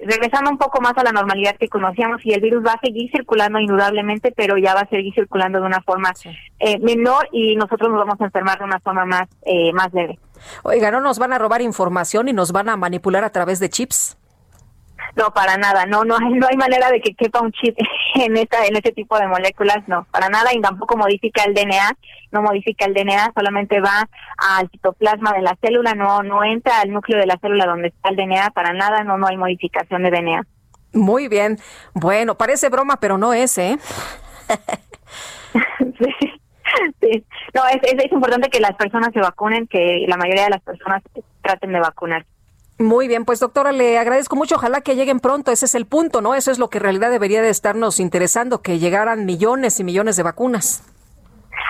regresando 0.05 0.51
un 0.51 0.59
poco 0.59 0.81
más 0.83 0.97
a 0.99 1.03
la 1.05 1.13
normalidad 1.13 1.57
que 1.57 1.69
conocíamos 1.69 2.21
y 2.25 2.33
el 2.33 2.41
virus 2.41 2.67
va 2.67 2.73
a 2.75 2.81
seguir 2.81 3.11
circulando 3.11 3.59
indudablemente, 3.61 4.33
pero 4.33 4.59
ya 4.59 4.75
va 4.75 4.81
a 4.81 4.89
seguir 4.89 5.15
circulando 5.15 5.61
de 5.61 5.67
una 5.67 5.81
forma 5.83 6.13
menor 6.81 7.29
y 7.33 7.57
nosotros 7.57 7.89
nos 7.89 7.99
vamos 7.99 8.21
a 8.21 8.25
enfermar 8.27 8.59
de 8.59 8.65
una 8.65 8.81
forma 8.81 9.05
más, 9.07 9.29
más 9.73 9.93
leve. 9.95 10.19
Oiga, 10.65 10.91
¿no 10.91 11.01
nos 11.01 11.19
van 11.19 11.33
a 11.33 11.39
robar 11.39 11.63
información 11.63 12.29
y 12.29 12.33
nos 12.35 12.53
van 12.53 12.69
a 12.69 12.77
manipular 12.77 13.25
a 13.25 13.31
través 13.31 13.59
de 13.61 13.71
chips? 13.71 14.19
No, 15.17 15.31
para 15.33 15.57
nada, 15.57 15.87
no, 15.87 16.05
no 16.05 16.17
hay, 16.17 16.33
no 16.35 16.47
hay 16.51 16.57
manera 16.57 16.91
de 16.91 17.01
que 17.01 17.15
quepa 17.15 17.41
un 17.41 17.53
chip 17.53 17.77
en 18.15 18.37
esta, 18.37 18.67
en 18.67 18.75
este 18.77 18.93
tipo 18.93 19.19
de 19.19 19.27
moléculas, 19.29 19.87
no, 19.87 20.07
para 20.11 20.29
nada, 20.29 20.53
y 20.53 20.61
tampoco 20.61 20.97
modifica 20.97 21.45
el 21.45 21.55
DNA, 21.55 21.97
no 22.33 22.43
modifica 22.43 22.87
el 22.87 22.95
DNA, 22.95 23.33
solamente 23.35 23.81
va 23.81 24.09
al 24.39 24.69
citoplasma 24.71 25.33
de 25.33 25.43
la 25.43 25.57
célula, 25.61 25.95
no, 25.95 26.23
no 26.23 26.43
entra 26.43 26.81
al 26.81 26.91
núcleo 26.91 27.19
de 27.19 27.27
la 27.27 27.39
célula 27.39 27.67
donde 27.67 27.89
está 27.89 28.09
el 28.09 28.17
DNA, 28.17 28.51
para 28.51 28.73
nada, 28.73 29.05
no, 29.05 29.19
no 29.19 29.27
hay 29.29 29.37
modificación 29.37 30.03
de 30.03 30.11
DNA. 30.11 30.43
Muy 30.95 31.29
bien, 31.29 31.59
bueno, 31.93 32.37
parece 32.37 32.69
broma, 32.69 32.99
pero 33.01 33.19
no 33.19 33.33
es, 33.33 33.59
¿eh? 33.59 33.77
sí. 35.79 37.27
No, 37.53 37.65
es, 37.67 37.81
es, 37.83 38.05
es 38.05 38.13
importante 38.13 38.49
que 38.49 38.61
las 38.61 38.75
personas 38.75 39.13
se 39.13 39.21
vacunen, 39.21 39.67
que 39.69 40.05
la 40.09 40.17
mayoría 40.17 40.45
de 40.45 40.51
las 40.51 40.61
personas 40.63 41.03
traten 41.43 41.73
de 41.73 41.79
vacunarse. 41.81 42.27
Muy 42.79 43.07
bien, 43.07 43.25
pues 43.25 43.39
doctora, 43.39 43.71
le 43.71 43.99
agradezco 43.99 44.35
mucho. 44.35 44.57
Ojalá 44.57 44.81
que 44.81 44.97
lleguen 44.97 45.21
pronto. 45.21 45.53
Ese 45.53 45.67
es 45.67 45.77
el 45.77 45.87
punto, 45.87 46.21
¿no? 46.21 46.35
Eso 46.35 46.51
es 46.51 46.59
lo 46.59 46.71
que 46.71 46.79
en 46.79 46.85
realidad 46.85 47.11
debería 47.11 47.41
de 47.41 47.49
estarnos 47.49 48.01
interesando, 48.01 48.63
que 48.63 48.81
llegaran 48.81 49.27
millones 49.27 49.79
y 49.79 49.85
millones 49.85 50.17
de 50.17 50.25
vacunas. 50.25 50.83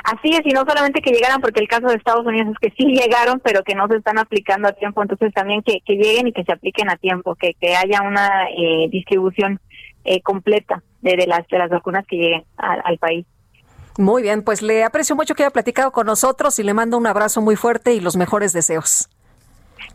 Así 0.04 0.30
es, 0.30 0.40
y 0.46 0.50
no 0.52 0.64
solamente 0.66 1.02
que 1.02 1.10
llegaran, 1.10 1.42
porque 1.42 1.60
el 1.60 1.68
caso 1.68 1.88
de 1.88 1.96
Estados 1.96 2.26
Unidos 2.26 2.48
es 2.52 2.58
que 2.58 2.74
sí 2.76 2.86
llegaron, 2.98 3.38
pero 3.40 3.62
que 3.62 3.74
no 3.74 3.86
se 3.88 3.96
están 3.96 4.18
aplicando 4.18 4.68
a 4.68 4.72
tiempo. 4.72 5.02
Entonces 5.02 5.32
también 5.34 5.62
que, 5.62 5.78
lleguen 5.86 6.26
y 6.28 6.32
que 6.32 6.42
se 6.44 6.52
apliquen 6.52 6.88
a 6.88 6.96
tiempo, 6.96 7.34
que, 7.34 7.52
que 7.60 7.76
haya 7.76 8.00
una 8.02 8.46
eh, 8.48 8.88
distribución 8.90 9.60
eh, 10.04 10.22
completa 10.22 10.82
de, 11.02 11.16
de, 11.16 11.26
las, 11.26 11.46
de 11.48 11.58
las 11.58 11.68
vacunas 11.68 12.06
que 12.06 12.16
lleguen 12.16 12.44
al 12.56 12.96
país. 12.98 13.26
Muy 13.98 14.22
bien, 14.22 14.42
pues 14.42 14.62
le 14.62 14.84
aprecio 14.84 15.14
mucho 15.14 15.34
que 15.34 15.42
haya 15.42 15.52
platicado 15.52 15.92
con 15.92 16.06
nosotros 16.06 16.58
y 16.58 16.62
le 16.62 16.72
mando 16.74 16.96
un 16.96 17.06
abrazo 17.06 17.42
muy 17.42 17.56
fuerte 17.56 17.92
y 17.94 18.00
los 18.00 18.16
mejores 18.16 18.52
deseos. 18.54 19.08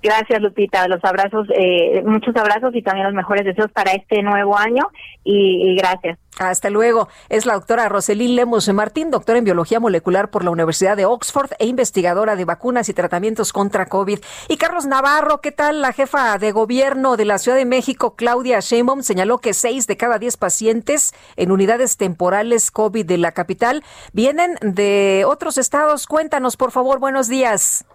Gracias, 0.01 0.41
Lupita. 0.41 0.87
Los 0.87 1.03
abrazos, 1.03 1.47
eh, 1.55 2.01
muchos 2.05 2.35
abrazos 2.35 2.73
y 2.73 2.81
también 2.81 3.05
los 3.07 3.13
mejores 3.15 3.45
deseos 3.45 3.71
para 3.71 3.91
este 3.91 4.21
nuevo 4.21 4.57
año 4.57 4.87
y, 5.23 5.75
gracias. 5.77 6.17
Hasta 6.39 6.69
luego. 6.69 7.09
Es 7.27 7.45
la 7.45 7.53
doctora 7.55 7.89
Roselín 7.89 8.35
Lemos 8.35 8.71
Martín, 8.73 9.11
doctora 9.11 9.39
en 9.39 9.43
biología 9.43 9.79
molecular 9.81 10.29
por 10.29 10.45
la 10.45 10.51
Universidad 10.51 10.95
de 10.95 11.05
Oxford 11.05 11.51
e 11.59 11.65
investigadora 11.65 12.37
de 12.37 12.45
vacunas 12.45 12.87
y 12.87 12.93
tratamientos 12.93 13.51
contra 13.51 13.87
COVID. 13.87 14.19
Y 14.47 14.57
Carlos 14.57 14.85
Navarro, 14.85 15.41
¿qué 15.41 15.51
tal? 15.51 15.81
La 15.81 15.91
jefa 15.91 16.37
de 16.37 16.51
gobierno 16.53 17.17
de 17.17 17.25
la 17.25 17.37
Ciudad 17.37 17.57
de 17.57 17.65
México, 17.65 18.15
Claudia 18.15 18.61
Sheinbaum, 18.61 19.01
señaló 19.03 19.39
que 19.39 19.53
seis 19.53 19.85
de 19.85 19.97
cada 19.97 20.17
diez 20.17 20.37
pacientes 20.37 21.13
en 21.35 21.51
unidades 21.51 21.97
temporales 21.97 22.71
COVID 22.71 23.05
de 23.05 23.17
la 23.17 23.33
capital 23.33 23.83
vienen 24.13 24.55
de 24.61 25.25
otros 25.27 25.57
estados. 25.57 26.07
Cuéntanos, 26.07 26.55
por 26.55 26.71
favor. 26.71 26.99
Buenos 26.99 27.27
días. 27.27 27.85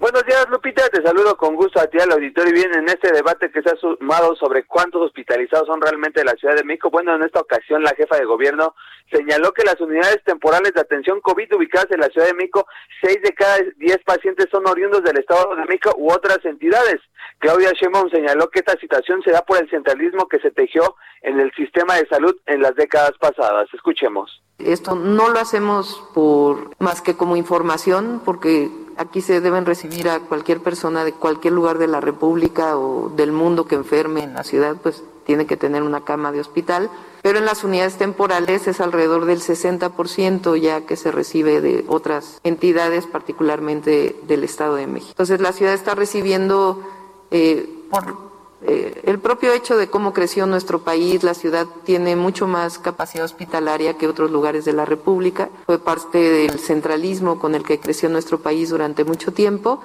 Buenos 0.00 0.24
días, 0.24 0.48
Lupita. 0.48 0.88
Te 0.88 1.02
saludo 1.02 1.36
con 1.36 1.54
gusto 1.54 1.78
a 1.78 1.86
ti, 1.86 1.98
al 2.00 2.10
auditorio. 2.10 2.50
Y 2.50 2.54
bien, 2.54 2.72
en 2.74 2.88
este 2.88 3.12
debate 3.12 3.50
que 3.50 3.60
se 3.60 3.68
ha 3.68 3.76
sumado 3.76 4.34
sobre 4.34 4.64
cuántos 4.64 5.02
hospitalizados 5.02 5.66
son 5.66 5.78
realmente 5.78 6.20
de 6.20 6.24
la 6.24 6.32
Ciudad 6.36 6.56
de 6.56 6.64
México, 6.64 6.88
bueno, 6.90 7.14
en 7.14 7.22
esta 7.22 7.40
ocasión 7.40 7.82
la 7.82 7.90
jefa 7.94 8.16
de 8.16 8.24
gobierno 8.24 8.74
señaló 9.12 9.52
que 9.52 9.62
las 9.62 9.78
unidades 9.78 10.22
temporales 10.24 10.72
de 10.72 10.80
atención 10.80 11.20
COVID 11.20 11.52
ubicadas 11.54 11.90
en 11.90 12.00
la 12.00 12.06
Ciudad 12.08 12.28
de 12.28 12.32
México, 12.34 12.66
seis 13.02 13.18
de 13.22 13.34
cada 13.34 13.58
diez 13.76 13.98
pacientes 14.02 14.46
son 14.50 14.66
oriundos 14.66 15.02
del 15.04 15.18
Estado 15.18 15.54
de 15.54 15.66
México 15.66 15.94
u 15.98 16.10
otras 16.10 16.38
entidades. 16.44 17.00
Claudia 17.40 17.72
Sheinbaum 17.72 18.10
señaló 18.10 18.50
que 18.50 18.58
esta 18.58 18.78
situación 18.78 19.22
se 19.22 19.30
da 19.32 19.40
por 19.40 19.56
el 19.58 19.68
centralismo 19.70 20.28
que 20.28 20.40
se 20.40 20.50
tejió 20.50 20.94
en 21.22 21.40
el 21.40 21.50
sistema 21.52 21.94
de 21.94 22.06
salud 22.06 22.36
en 22.44 22.60
las 22.60 22.74
décadas 22.74 23.12
pasadas. 23.18 23.66
Escuchemos. 23.72 24.42
Esto 24.58 24.94
no 24.94 25.30
lo 25.30 25.38
hacemos 25.38 26.06
por 26.12 26.76
más 26.78 27.00
que 27.00 27.16
como 27.16 27.36
información, 27.36 28.20
porque 28.26 28.68
aquí 28.98 29.22
se 29.22 29.40
deben 29.40 29.64
recibir 29.64 30.10
a 30.10 30.20
cualquier 30.20 30.60
persona 30.60 31.02
de 31.06 31.14
cualquier 31.14 31.54
lugar 31.54 31.78
de 31.78 31.86
la 31.86 32.02
República 32.02 32.76
o 32.76 33.08
del 33.08 33.32
mundo 33.32 33.66
que 33.66 33.76
enferme 33.76 34.22
en 34.22 34.34
la 34.34 34.44
ciudad, 34.44 34.76
pues 34.82 35.02
tiene 35.24 35.46
que 35.46 35.56
tener 35.56 35.82
una 35.82 36.04
cama 36.04 36.32
de 36.32 36.40
hospital, 36.40 36.90
pero 37.22 37.38
en 37.38 37.46
las 37.46 37.64
unidades 37.64 37.96
temporales 37.96 38.66
es 38.68 38.82
alrededor 38.82 39.24
del 39.24 39.38
60% 39.40 40.56
ya 40.60 40.84
que 40.84 40.96
se 40.96 41.10
recibe 41.10 41.62
de 41.62 41.84
otras 41.88 42.40
entidades, 42.44 43.06
particularmente 43.06 44.14
del 44.26 44.44
Estado 44.44 44.74
de 44.74 44.86
México. 44.88 45.12
Entonces 45.12 45.40
la 45.40 45.52
ciudad 45.52 45.72
está 45.72 45.94
recibiendo 45.94 46.84
eh, 47.30 47.68
por 47.90 48.30
eh, 48.62 49.02
el 49.04 49.18
propio 49.20 49.52
hecho 49.52 49.76
de 49.76 49.88
cómo 49.88 50.12
creció 50.12 50.46
nuestro 50.46 50.80
país, 50.80 51.22
la 51.22 51.34
ciudad 51.34 51.66
tiene 51.84 52.16
mucho 52.16 52.46
más 52.48 52.78
capacidad 52.78 53.24
hospitalaria 53.24 53.94
que 53.96 54.06
otros 54.08 54.30
lugares 54.30 54.64
de 54.64 54.72
la 54.74 54.84
República. 54.84 55.48
Fue 55.66 55.78
parte 55.78 56.18
del 56.18 56.58
centralismo 56.58 57.38
con 57.38 57.54
el 57.54 57.62
que 57.62 57.78
creció 57.80 58.08
nuestro 58.08 58.38
país 58.40 58.68
durante 58.70 59.04
mucho 59.04 59.32
tiempo 59.32 59.80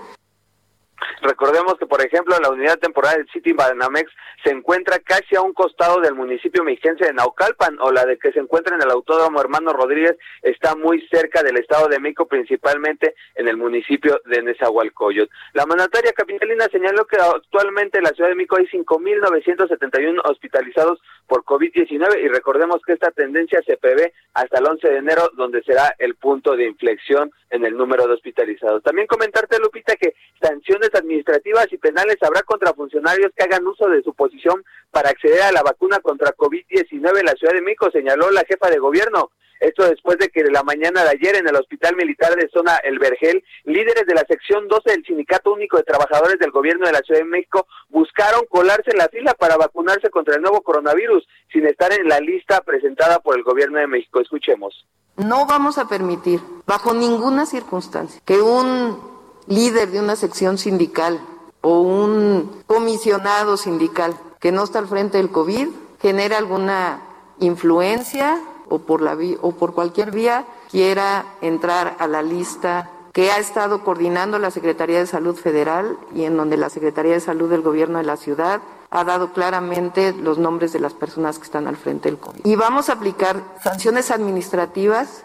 Recordemos 1.21 1.75
que, 1.75 1.85
por 1.85 2.01
ejemplo, 2.05 2.35
la 2.41 2.49
unidad 2.49 2.77
temporal 2.79 3.15
del 3.17 3.29
City 3.31 3.53
Banamex 3.53 4.09
se 4.43 4.51
encuentra 4.51 4.99
casi 4.99 5.35
a 5.35 5.41
un 5.41 5.53
costado 5.53 5.99
del 6.01 6.15
municipio 6.15 6.63
mexicense 6.63 7.05
de 7.05 7.13
Naucalpan, 7.13 7.77
o 7.81 7.91
la 7.91 8.05
de 8.05 8.17
que 8.17 8.31
se 8.31 8.39
encuentra 8.39 8.75
en 8.75 8.81
el 8.81 8.91
Autódromo 8.91 9.39
Hermano 9.41 9.73
Rodríguez, 9.73 10.17
está 10.41 10.75
muy 10.75 11.05
cerca 11.07 11.43
del 11.43 11.57
Estado 11.57 11.87
de 11.87 11.99
México, 11.99 12.27
principalmente 12.27 13.15
en 13.35 13.47
el 13.47 13.57
municipio 13.57 14.21
de 14.25 14.41
Nezahualcóyotl. 14.43 15.31
La 15.53 15.65
mandataria 15.65 16.13
capitalina 16.13 16.65
señaló 16.71 17.05
que 17.05 17.17
actualmente 17.17 17.97
en 17.97 18.05
la 18.05 18.11
Ciudad 18.11 18.29
de 18.29 18.35
México 18.35 18.57
hay 18.57 18.67
5.971 18.67 20.21
hospitalizados 20.23 20.99
por 21.27 21.43
COVID-19 21.43 22.21
y 22.23 22.27
recordemos 22.27 22.81
que 22.85 22.93
esta 22.93 23.11
tendencia 23.11 23.61
se 23.65 23.77
prevé 23.77 24.13
hasta 24.33 24.59
el 24.59 24.65
11 24.67 24.87
de 24.89 24.97
enero, 24.97 25.31
donde 25.35 25.63
será 25.63 25.93
el 25.97 26.15
punto 26.15 26.55
de 26.55 26.65
inflexión 26.67 27.31
en 27.49 27.65
el 27.65 27.75
número 27.75 28.07
de 28.07 28.13
hospitalizados. 28.13 28.83
También 28.83 29.07
comentarte, 29.07 29.59
Lupita, 29.59 29.95
que 29.95 30.13
sanciones 30.41 30.89
administrativas 30.97 31.67
y 31.71 31.77
penales 31.77 32.17
habrá 32.21 32.41
contra 32.41 32.73
funcionarios 32.73 33.31
que 33.35 33.43
hagan 33.43 33.65
uso 33.67 33.87
de 33.89 34.01
su 34.03 34.13
posición 34.13 34.63
para 34.91 35.09
acceder 35.09 35.41
a 35.43 35.51
la 35.51 35.61
vacuna 35.63 35.99
contra 35.99 36.33
COVID-19 36.35 37.19
en 37.19 37.25
la 37.25 37.33
Ciudad 37.33 37.53
de 37.53 37.61
México, 37.61 37.91
señaló 37.91 38.31
la 38.31 38.43
jefa 38.47 38.69
de 38.69 38.77
gobierno. 38.79 39.29
Esto 39.61 39.87
después 39.87 40.17
de 40.17 40.27
que 40.29 40.43
de 40.43 40.51
la 40.51 40.63
mañana 40.63 41.03
de 41.05 41.11
ayer 41.11 41.37
en 41.37 41.47
el 41.47 41.55
Hospital 41.55 41.95
Militar 41.95 42.35
de 42.35 42.49
Zona 42.49 42.75
El 42.83 42.99
Vergel, 42.99 43.41
líderes 43.63 44.05
de 44.05 44.13
la 44.13 44.25
sección 44.27 44.67
12 44.67 44.91
del 44.91 45.05
Sindicato 45.05 45.53
Único 45.53 45.77
de 45.77 45.83
Trabajadores 45.83 46.37
del 46.39 46.51
Gobierno 46.51 46.85
de 46.85 46.91
la 46.91 46.99
Ciudad 46.99 47.21
de 47.21 47.25
México 47.25 47.65
buscaron 47.87 48.41
colarse 48.49 48.91
en 48.91 48.97
la 48.97 49.07
fila 49.07 49.33
para 49.33 49.55
vacunarse 49.55 50.09
contra 50.09 50.35
el 50.35 50.41
nuevo 50.41 50.61
coronavirus 50.61 51.25
sin 51.53 51.65
estar 51.65 51.93
en 51.93 52.07
la 52.09 52.19
lista 52.19 52.61
presentada 52.61 53.19
por 53.19 53.37
el 53.37 53.43
Gobierno 53.43 53.79
de 53.79 53.87
México. 53.87 54.19
Escuchemos. 54.19 54.85
No 55.15 55.45
vamos 55.45 55.77
a 55.77 55.87
permitir, 55.87 56.41
bajo 56.67 56.93
ninguna 56.93 57.45
circunstancia, 57.45 58.19
que 58.25 58.41
un 58.41 59.14
líder 59.47 59.91
de 59.91 59.99
una 59.99 60.15
sección 60.15 60.57
sindical 60.57 61.19
o 61.61 61.81
un 61.81 62.63
comisionado 62.67 63.57
sindical 63.57 64.15
que 64.39 64.51
no 64.51 64.63
está 64.63 64.79
al 64.79 64.87
frente 64.87 65.17
del 65.17 65.29
COVID 65.31 65.67
genera 66.01 66.37
alguna 66.37 67.01
influencia 67.39 68.39
o 68.69 68.79
por, 68.79 69.01
la 69.01 69.17
o 69.41 69.51
por 69.51 69.73
cualquier 69.73 70.11
vía 70.11 70.45
quiera 70.71 71.25
entrar 71.41 71.95
a 71.99 72.07
la 72.07 72.21
lista 72.23 72.89
que 73.13 73.31
ha 73.31 73.37
estado 73.37 73.83
coordinando 73.85 74.39
la 74.39 74.51
Secretaría 74.51 74.99
de 74.99 75.07
Salud 75.07 75.35
Federal 75.35 75.97
y 76.13 76.23
en 76.23 76.35
donde 76.37 76.57
la 76.57 76.69
Secretaría 76.69 77.13
de 77.13 77.19
Salud 77.21 77.49
del 77.49 77.61
Gobierno 77.61 77.99
de 77.99 78.03
la 78.03 78.17
Ciudad 78.17 78.61
ha 78.89 79.03
dado 79.03 79.31
claramente 79.31 80.13
los 80.13 80.37
nombres 80.37 80.73
de 80.73 80.79
las 80.79 80.93
personas 80.93 81.37
que 81.37 81.45
están 81.45 81.67
al 81.67 81.77
frente 81.77 82.09
del 82.09 82.17
COVID. 82.19 82.41
Y 82.45 82.55
vamos 82.55 82.89
a 82.89 82.93
aplicar 82.93 83.41
sanciones 83.63 84.11
administrativas 84.11 85.23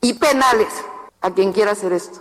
y 0.00 0.14
penales 0.14 0.68
a 1.20 1.30
quien 1.32 1.52
quiera 1.52 1.72
hacer 1.72 1.92
esto. 1.92 2.20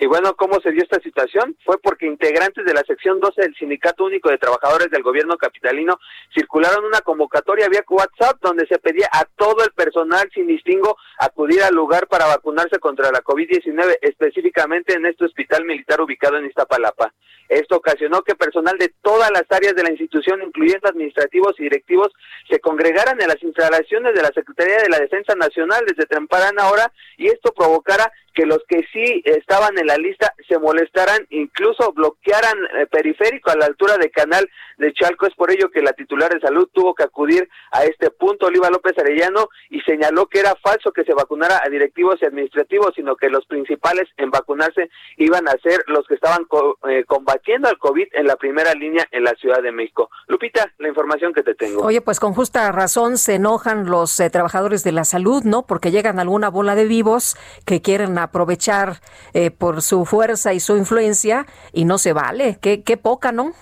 Y 0.00 0.06
bueno, 0.06 0.36
¿cómo 0.36 0.60
se 0.60 0.70
dio 0.70 0.82
esta 0.84 1.00
situación? 1.00 1.56
Fue 1.64 1.78
porque 1.80 2.06
integrantes 2.06 2.64
de 2.64 2.72
la 2.72 2.82
sección 2.84 3.18
12 3.18 3.42
del 3.42 3.54
Sindicato 3.56 4.04
Único 4.04 4.30
de 4.30 4.38
Trabajadores 4.38 4.90
del 4.90 5.02
Gobierno 5.02 5.36
Capitalino 5.36 5.98
circularon 6.32 6.84
una 6.84 7.00
convocatoria 7.00 7.68
vía 7.68 7.82
WhatsApp 7.88 8.38
donde 8.40 8.66
se 8.68 8.78
pedía 8.78 9.08
a 9.12 9.24
todo 9.36 9.64
el 9.64 9.72
personal 9.72 10.30
sin 10.32 10.46
distingo 10.46 10.96
acudir 11.18 11.64
al 11.64 11.74
lugar 11.74 12.06
para 12.06 12.26
vacunarse 12.26 12.78
contra 12.78 13.10
la 13.10 13.22
COVID-19, 13.22 13.98
específicamente 14.02 14.94
en 14.94 15.06
este 15.06 15.24
hospital 15.24 15.64
militar 15.64 16.00
ubicado 16.00 16.36
en 16.36 16.46
Iztapalapa. 16.46 17.12
Esto 17.48 17.76
ocasionó 17.76 18.22
que 18.22 18.36
personal 18.36 18.76
de 18.78 18.92
todas 19.02 19.30
las 19.32 19.50
áreas 19.50 19.74
de 19.74 19.82
la 19.82 19.90
institución, 19.90 20.42
incluyendo 20.42 20.88
administrativos 20.88 21.58
y 21.58 21.64
directivos, 21.64 22.12
se 22.48 22.60
congregaran 22.60 23.20
en 23.20 23.26
las 23.28 23.42
instalaciones 23.42 24.14
de 24.14 24.22
la 24.22 24.28
Secretaría 24.28 24.76
de 24.76 24.90
la 24.90 24.98
Defensa 24.98 25.34
Nacional 25.34 25.82
desde 25.86 26.06
Tremparán 26.06 26.60
ahora 26.60 26.92
y 27.16 27.26
esto 27.28 27.52
provocara 27.52 28.12
que 28.38 28.46
los 28.46 28.62
que 28.68 28.84
sí 28.92 29.20
estaban 29.24 29.76
en 29.78 29.88
la 29.88 29.96
lista 29.96 30.32
se 30.46 30.60
molestarán, 30.60 31.26
incluso 31.30 31.92
bloquearan 31.92 32.56
eh, 32.78 32.86
periférico 32.86 33.50
a 33.50 33.56
la 33.56 33.66
altura 33.66 33.96
de 33.98 34.10
Canal 34.12 34.48
de 34.76 34.92
Chalco. 34.92 35.26
Es 35.26 35.34
por 35.34 35.50
ello 35.50 35.70
que 35.72 35.82
la 35.82 35.92
titular 35.92 36.32
de 36.32 36.38
salud 36.38 36.68
tuvo 36.72 36.94
que 36.94 37.02
acudir 37.02 37.48
a 37.72 37.82
este 37.84 38.10
punto, 38.12 38.46
Oliva 38.46 38.70
López 38.70 38.96
Arellano, 38.96 39.48
y 39.70 39.80
señaló 39.80 40.28
que 40.28 40.38
era 40.38 40.54
falso 40.62 40.92
que 40.92 41.02
se 41.02 41.14
vacunara 41.14 41.60
a 41.64 41.68
directivos 41.68 42.22
y 42.22 42.26
administrativos, 42.26 42.92
sino 42.94 43.16
que 43.16 43.28
los 43.28 43.44
principales 43.46 44.08
en 44.18 44.30
vacunarse 44.30 44.88
iban 45.16 45.48
a 45.48 45.56
ser 45.60 45.82
los 45.88 46.06
que 46.06 46.14
estaban 46.14 46.46
eh, 46.88 47.02
combatiendo 47.08 47.68
al 47.68 47.78
COVID 47.78 48.06
en 48.12 48.26
la 48.28 48.36
primera 48.36 48.72
línea 48.74 49.04
en 49.10 49.24
la 49.24 49.32
Ciudad 49.32 49.64
de 49.64 49.72
México. 49.72 50.10
Lupita, 50.28 50.72
la 50.78 50.86
información 50.88 51.34
que 51.34 51.42
te 51.42 51.56
tengo. 51.56 51.82
Oye, 51.82 52.02
pues 52.02 52.20
con 52.20 52.34
justa 52.34 52.70
razón 52.70 53.18
se 53.18 53.34
enojan 53.34 53.86
los 53.90 54.20
eh, 54.20 54.30
trabajadores 54.30 54.84
de 54.84 54.92
la 54.92 55.02
salud, 55.02 55.42
¿no? 55.42 55.66
Porque 55.66 55.90
llegan 55.90 56.20
alguna 56.20 56.50
bola 56.50 56.76
de 56.76 56.84
vivos 56.84 57.36
que 57.66 57.82
quieren 57.82 58.14
aprovechar 58.28 59.00
eh, 59.32 59.50
por 59.50 59.82
su 59.82 60.04
fuerza 60.04 60.52
y 60.52 60.60
su 60.60 60.76
influencia 60.76 61.46
y 61.72 61.84
no 61.84 61.98
se 61.98 62.12
vale. 62.12 62.58
Qué, 62.60 62.82
qué 62.82 62.96
poca, 62.96 63.32
¿no? 63.32 63.52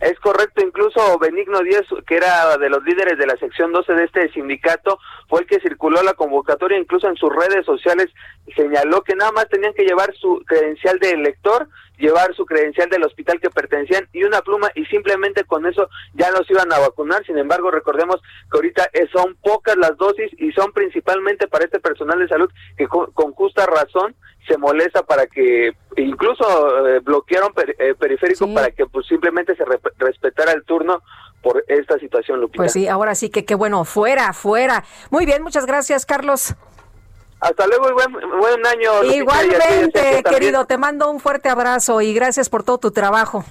Es 0.00 0.18
correcto, 0.18 0.60
incluso 0.60 1.16
Benigno 1.20 1.60
Díaz, 1.60 1.84
que 2.08 2.16
era 2.16 2.56
de 2.58 2.68
los 2.68 2.82
líderes 2.82 3.16
de 3.18 3.26
la 3.26 3.36
sección 3.36 3.70
12 3.72 3.92
de 3.92 4.04
este 4.04 4.32
sindicato, 4.32 4.98
fue 5.28 5.42
el 5.42 5.46
que 5.46 5.60
circuló 5.60 6.02
la 6.02 6.14
convocatoria, 6.14 6.76
incluso 6.76 7.06
en 7.08 7.14
sus 7.14 7.30
redes 7.32 7.64
sociales 7.64 8.08
señaló 8.56 9.02
que 9.02 9.14
nada 9.14 9.30
más 9.30 9.48
tenían 9.48 9.72
que 9.74 9.84
llevar 9.84 10.12
su 10.16 10.42
credencial 10.44 10.98
de 10.98 11.12
elector 11.12 11.68
llevar 11.98 12.34
su 12.34 12.44
credencial 12.46 12.88
del 12.88 13.04
hospital 13.04 13.40
que 13.40 13.50
pertenecían 13.50 14.08
y 14.12 14.24
una 14.24 14.40
pluma 14.42 14.70
y 14.74 14.84
simplemente 14.86 15.44
con 15.44 15.66
eso 15.66 15.88
ya 16.14 16.30
los 16.30 16.48
iban 16.50 16.72
a 16.72 16.78
vacunar. 16.78 17.24
Sin 17.26 17.38
embargo, 17.38 17.70
recordemos 17.70 18.16
que 18.50 18.58
ahorita 18.58 18.88
son 19.12 19.36
pocas 19.42 19.76
las 19.76 19.96
dosis 19.96 20.30
y 20.38 20.52
son 20.52 20.72
principalmente 20.72 21.48
para 21.48 21.64
este 21.64 21.80
personal 21.80 22.18
de 22.18 22.28
salud 22.28 22.50
que 22.76 22.86
con 22.88 23.32
justa 23.32 23.66
razón 23.66 24.14
se 24.48 24.56
molesta 24.58 25.02
para 25.04 25.26
que 25.26 25.72
incluso 25.96 26.86
eh, 26.88 26.98
bloquearon 27.00 27.52
eh, 27.78 27.94
periférico 27.98 28.52
para 28.52 28.70
que 28.72 28.86
pues 28.86 29.06
simplemente 29.06 29.54
se 29.54 29.64
respetara 29.98 30.52
el 30.52 30.64
turno 30.64 31.02
por 31.42 31.64
esta 31.68 31.98
situación, 31.98 32.40
Lupita. 32.40 32.62
Pues 32.62 32.72
sí, 32.72 32.86
ahora 32.88 33.14
sí 33.16 33.28
que 33.28 33.44
qué 33.44 33.54
bueno, 33.56 33.84
fuera, 33.84 34.32
fuera. 34.32 34.84
Muy 35.10 35.26
bien, 35.26 35.42
muchas 35.42 35.66
gracias, 35.66 36.06
Carlos. 36.06 36.54
Hasta 37.42 37.66
luego 37.66 37.88
y 37.90 38.38
buen, 38.38 38.66
año. 38.68 39.02
Igualmente, 39.02 40.22
querido, 40.30 40.64
te 40.66 40.78
mando 40.78 41.10
un 41.10 41.18
fuerte 41.18 41.48
abrazo 41.48 42.00
y 42.00 42.14
gracias 42.14 42.48
por 42.48 42.62
todo 42.62 42.78
tu 42.78 42.92
trabajo. 42.92 43.44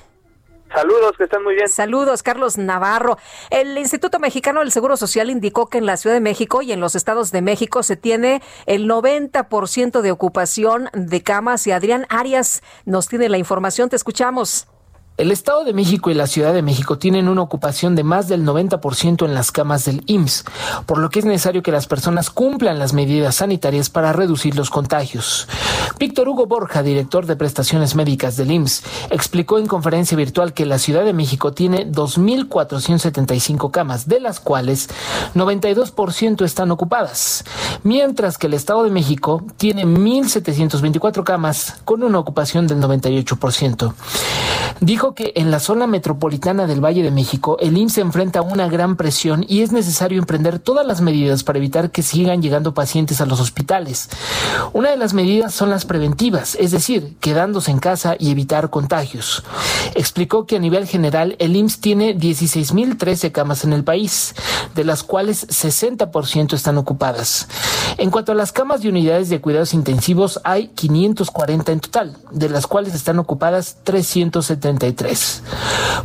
Saludos, 0.73 1.11
que 1.17 1.25
están 1.25 1.43
muy 1.43 1.55
bien. 1.55 1.67
Saludos, 1.67 2.23
Carlos 2.23 2.57
Navarro. 2.57 3.17
El 3.49 3.77
Instituto 3.77 4.17
Mexicano 4.19 4.61
del 4.61 4.71
Seguro 4.71 4.95
Social 4.95 5.29
indicó 5.29 5.67
que 5.67 5.77
en 5.79 5.85
la 5.85 5.97
Ciudad 5.97 6.15
de 6.15 6.21
México 6.21 6.61
y 6.61 6.71
en 6.71 6.79
los 6.79 6.95
estados 6.95 7.31
de 7.33 7.41
México 7.41 7.83
se 7.83 7.97
tiene 7.97 8.41
el 8.65 8.87
90% 8.89 9.99
de 9.99 10.11
ocupación 10.11 10.89
de 10.93 11.21
camas. 11.21 11.67
Y 11.67 11.71
Adrián 11.71 12.05
Arias 12.07 12.63
nos 12.85 13.09
tiene 13.09 13.27
la 13.27 13.39
información. 13.39 13.89
Te 13.89 13.97
escuchamos. 13.97 14.69
El 15.21 15.29
Estado 15.29 15.63
de 15.63 15.73
México 15.73 16.09
y 16.09 16.15
la 16.15 16.25
Ciudad 16.25 16.51
de 16.51 16.63
México 16.63 16.97
tienen 16.97 17.27
una 17.29 17.43
ocupación 17.43 17.93
de 17.95 18.03
más 18.03 18.27
del 18.27 18.43
90% 18.43 19.23
en 19.23 19.35
las 19.35 19.51
camas 19.51 19.85
del 19.85 20.01
IMSS, 20.07 20.45
por 20.87 20.97
lo 20.97 21.11
que 21.11 21.19
es 21.19 21.25
necesario 21.25 21.61
que 21.61 21.71
las 21.71 21.85
personas 21.85 22.31
cumplan 22.31 22.79
las 22.79 22.93
medidas 22.93 23.35
sanitarias 23.35 23.91
para 23.91 24.13
reducir 24.13 24.55
los 24.55 24.71
contagios. 24.71 25.47
Víctor 25.99 26.27
Hugo 26.27 26.47
Borja, 26.47 26.81
director 26.81 27.27
de 27.27 27.35
prestaciones 27.35 27.93
médicas 27.93 28.35
del 28.35 28.49
IMSS, 28.49 28.81
explicó 29.11 29.59
en 29.59 29.67
conferencia 29.67 30.17
virtual 30.17 30.53
que 30.55 30.65
la 30.65 30.79
Ciudad 30.79 31.05
de 31.05 31.13
México 31.13 31.51
tiene 31.53 31.85
2.475 31.87 33.69
camas, 33.69 34.07
de 34.07 34.21
las 34.21 34.39
cuales 34.39 34.89
92% 35.35 36.43
están 36.43 36.71
ocupadas, 36.71 37.43
mientras 37.83 38.39
que 38.39 38.47
el 38.47 38.55
Estado 38.55 38.81
de 38.85 38.89
México 38.89 39.43
tiene 39.57 39.85
1.724 39.85 41.23
camas 41.23 41.75
con 41.85 42.01
una 42.01 42.17
ocupación 42.17 42.65
del 42.65 42.79
98%. 42.81 43.93
Dijo 44.79 45.10
que 45.13 45.33
en 45.35 45.51
la 45.51 45.59
zona 45.59 45.87
metropolitana 45.87 46.67
del 46.67 46.83
Valle 46.83 47.03
de 47.03 47.11
México, 47.11 47.57
el 47.59 47.77
IMSS 47.77 47.99
enfrenta 47.99 48.41
una 48.41 48.67
gran 48.67 48.95
presión 48.95 49.45
y 49.47 49.61
es 49.61 49.71
necesario 49.71 50.19
emprender 50.19 50.59
todas 50.59 50.85
las 50.85 51.01
medidas 51.01 51.43
para 51.43 51.57
evitar 51.59 51.91
que 51.91 52.03
sigan 52.03 52.41
llegando 52.41 52.73
pacientes 52.73 53.21
a 53.21 53.25
los 53.25 53.39
hospitales. 53.39 54.09
Una 54.73 54.91
de 54.91 54.97
las 54.97 55.13
medidas 55.13 55.53
son 55.53 55.69
las 55.69 55.85
preventivas, 55.85 56.55
es 56.55 56.71
decir, 56.71 57.15
quedándose 57.19 57.71
en 57.71 57.79
casa 57.79 58.15
y 58.19 58.31
evitar 58.31 58.69
contagios. 58.69 59.43
Explicó 59.95 60.45
que 60.45 60.55
a 60.57 60.59
nivel 60.59 60.87
general 60.87 61.35
el 61.39 61.55
IMSS 61.55 61.79
tiene 61.79 62.15
16.013 62.15 63.31
camas 63.31 63.63
en 63.63 63.73
el 63.73 63.83
país, 63.83 64.33
de 64.75 64.83
las 64.85 65.03
cuales 65.03 65.47
60% 65.47 66.53
están 66.53 66.77
ocupadas. 66.77 67.47
En 67.97 68.09
cuanto 68.11 68.31
a 68.31 68.35
las 68.35 68.51
camas 68.51 68.81
de 68.81 68.89
unidades 68.89 69.29
de 69.29 69.41
cuidados 69.41 69.73
intensivos, 69.73 70.39
hay 70.43 70.67
540 70.69 71.71
en 71.71 71.79
total, 71.79 72.17
de 72.31 72.49
las 72.49 72.67
cuales 72.67 72.93
están 72.95 73.19
ocupadas 73.19 73.77
373 73.83 75.00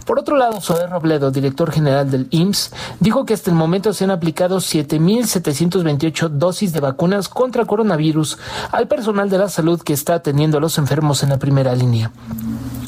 por 0.07 0.19
otro 0.19 0.37
lado, 0.37 0.61
Zoé 0.61 0.87
Robledo, 0.87 1.31
director 1.31 1.71
general 1.73 2.11
del 2.11 2.29
IMSS, 2.31 2.73
dijo 3.01 3.25
que 3.25 3.35
hasta 3.35 3.51
el 3.51 3.57
momento 3.57 3.93
se 3.93 4.05
han 4.05 4.11
aplicado 4.11 4.59
7.728 4.59 6.29
dosis 6.31 6.73
de 6.73 6.81
vacunas 6.81 7.29
contra 7.29 7.65
coronavirus 7.67 8.39
al 8.73 8.89
personal 8.89 9.29
de 9.29 9.39
la 9.39 9.49
salud 9.49 9.81
que 9.83 9.93
está 9.93 10.15
atendiendo 10.15 10.59
a 10.59 10.61
los 10.61 10.79
enfermos 10.79 11.23
en 11.23 11.31
la 11.31 11.39
primera 11.39 11.75
línea. 11.75 12.11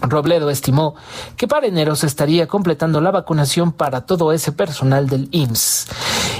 Robledo 0.01 0.49
estimó 0.49 0.95
que 1.37 1.49
para 1.49 1.67
enero 1.67 1.95
se 1.97 2.07
estaría 2.07 2.47
completando 2.47 3.01
la 3.01 3.11
vacunación 3.11 3.73
para 3.73 4.03
todo 4.07 4.33
ese 4.33 4.53
personal 4.53 5.09
del 5.09 5.29
IMSS. 5.33 5.89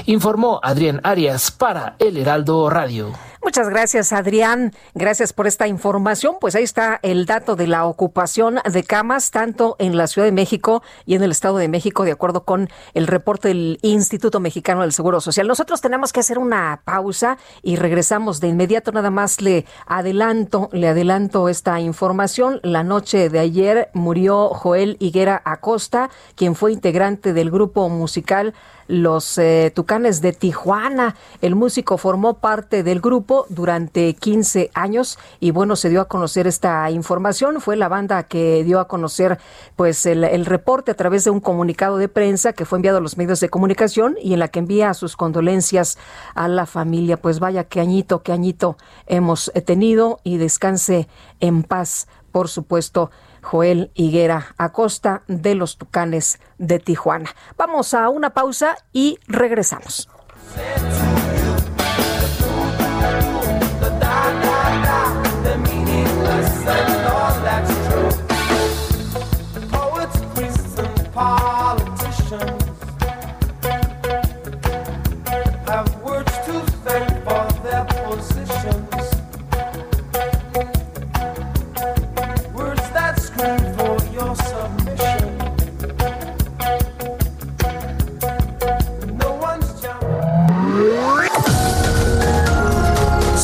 Informó 0.07 0.59
Adrián 0.63 1.01
Arias 1.03 1.51
para 1.51 1.95
El 1.99 2.17
Heraldo 2.17 2.69
Radio. 2.69 3.11
Muchas 3.41 3.69
gracias, 3.69 4.11
Adrián. 4.11 4.73
Gracias 4.93 5.31
por 5.31 5.47
esta 5.47 5.65
información. 5.67 6.35
Pues 6.41 6.55
ahí 6.55 6.63
está 6.63 6.99
el 7.03 7.25
dato 7.25 7.55
de 7.55 7.67
la 7.67 7.85
ocupación 7.85 8.59
de 8.69 8.83
camas, 8.83 9.31
tanto 9.31 9.77
en 9.79 9.95
la 9.95 10.07
Ciudad 10.07 10.27
de 10.27 10.33
México 10.33 10.83
y 11.05 11.15
en 11.15 11.23
el 11.23 11.31
Estado 11.31 11.55
de 11.57 11.69
México, 11.69 12.03
de 12.03 12.11
acuerdo 12.11 12.43
con 12.43 12.67
el 12.93 13.07
reporte 13.07 13.47
del 13.47 13.79
Instituto 13.81 14.41
Mexicano 14.41 14.81
del 14.81 14.91
Seguro 14.91 15.21
Social. 15.21 15.47
Nosotros 15.47 15.79
tenemos 15.79 16.11
que 16.11 16.19
hacer 16.19 16.37
una 16.37 16.81
pausa 16.83 17.37
y 17.63 17.77
regresamos 17.77 18.41
de 18.41 18.49
inmediato. 18.49 18.91
Nada 18.91 19.09
más 19.09 19.39
le 19.39 19.65
adelanto, 19.87 20.69
le 20.73 20.89
adelanto 20.89 21.47
esta 21.47 21.79
información. 21.79 22.59
La 22.61 22.83
noche 22.83 23.29
de 23.29 23.39
ayer 23.39 23.89
murió 23.93 24.49
Joel 24.49 24.97
Higuera 24.99 25.41
Acosta, 25.45 26.09
quien 26.35 26.55
fue 26.55 26.73
integrante 26.73 27.31
del 27.31 27.51
grupo 27.51 27.87
musical 27.87 28.53
los 28.89 29.37
eh, 29.37 29.71
Tucanes 29.73 30.19
de 30.19 30.33
Tijuana. 30.33 31.15
El 31.41 31.55
músico 31.55 31.97
formó 31.99 32.39
parte 32.39 32.81
del 32.81 32.99
grupo 32.99 33.45
durante 33.49 34.15
15 34.15 34.71
años 34.73 35.19
y 35.39 35.51
bueno, 35.51 35.75
se 35.75 35.89
dio 35.89 36.01
a 36.01 36.07
conocer 36.07 36.47
esta 36.47 36.89
información. 36.89 37.61
Fue 37.61 37.75
la 37.75 37.87
banda 37.87 38.23
que 38.23 38.63
dio 38.63 38.79
a 38.79 38.87
conocer 38.87 39.37
pues 39.75 40.07
el, 40.07 40.23
el 40.23 40.45
reporte 40.47 40.89
a 40.91 40.95
través 40.95 41.23
de 41.23 41.29
un 41.29 41.39
comunicado 41.39 41.97
de 41.97 42.09
prensa 42.09 42.53
que 42.53 42.65
fue 42.65 42.79
enviado 42.79 42.97
a 42.97 43.01
los 43.01 43.15
medios 43.15 43.39
de 43.39 43.49
comunicación 43.49 44.17
y 44.21 44.33
en 44.33 44.39
la 44.39 44.47
que 44.47 44.57
envía 44.59 44.93
sus 44.95 45.15
condolencias 45.15 45.99
a 46.33 46.47
la 46.47 46.65
familia. 46.65 47.17
Pues 47.21 47.39
vaya, 47.39 47.65
qué 47.65 47.79
añito, 47.81 48.23
qué 48.23 48.31
añito 48.31 48.75
hemos 49.05 49.51
eh, 49.53 49.61
tenido 49.61 50.19
y 50.23 50.37
descanse 50.37 51.07
en 51.39 51.61
paz, 51.61 52.07
por 52.31 52.49
supuesto 52.49 53.11
Joel 53.41 53.87
Higuera 53.97 54.41
Acosta 54.57 55.21
de 55.27 55.55
los 55.55 55.77
Tucanes 55.77 56.39
de 56.57 56.79
Tijuana. 56.79 57.29
Vamos 57.57 57.93
a 57.93 58.09
una 58.09 58.31
pausa 58.31 58.75
y 58.93 59.17
regresamos. 59.27 60.09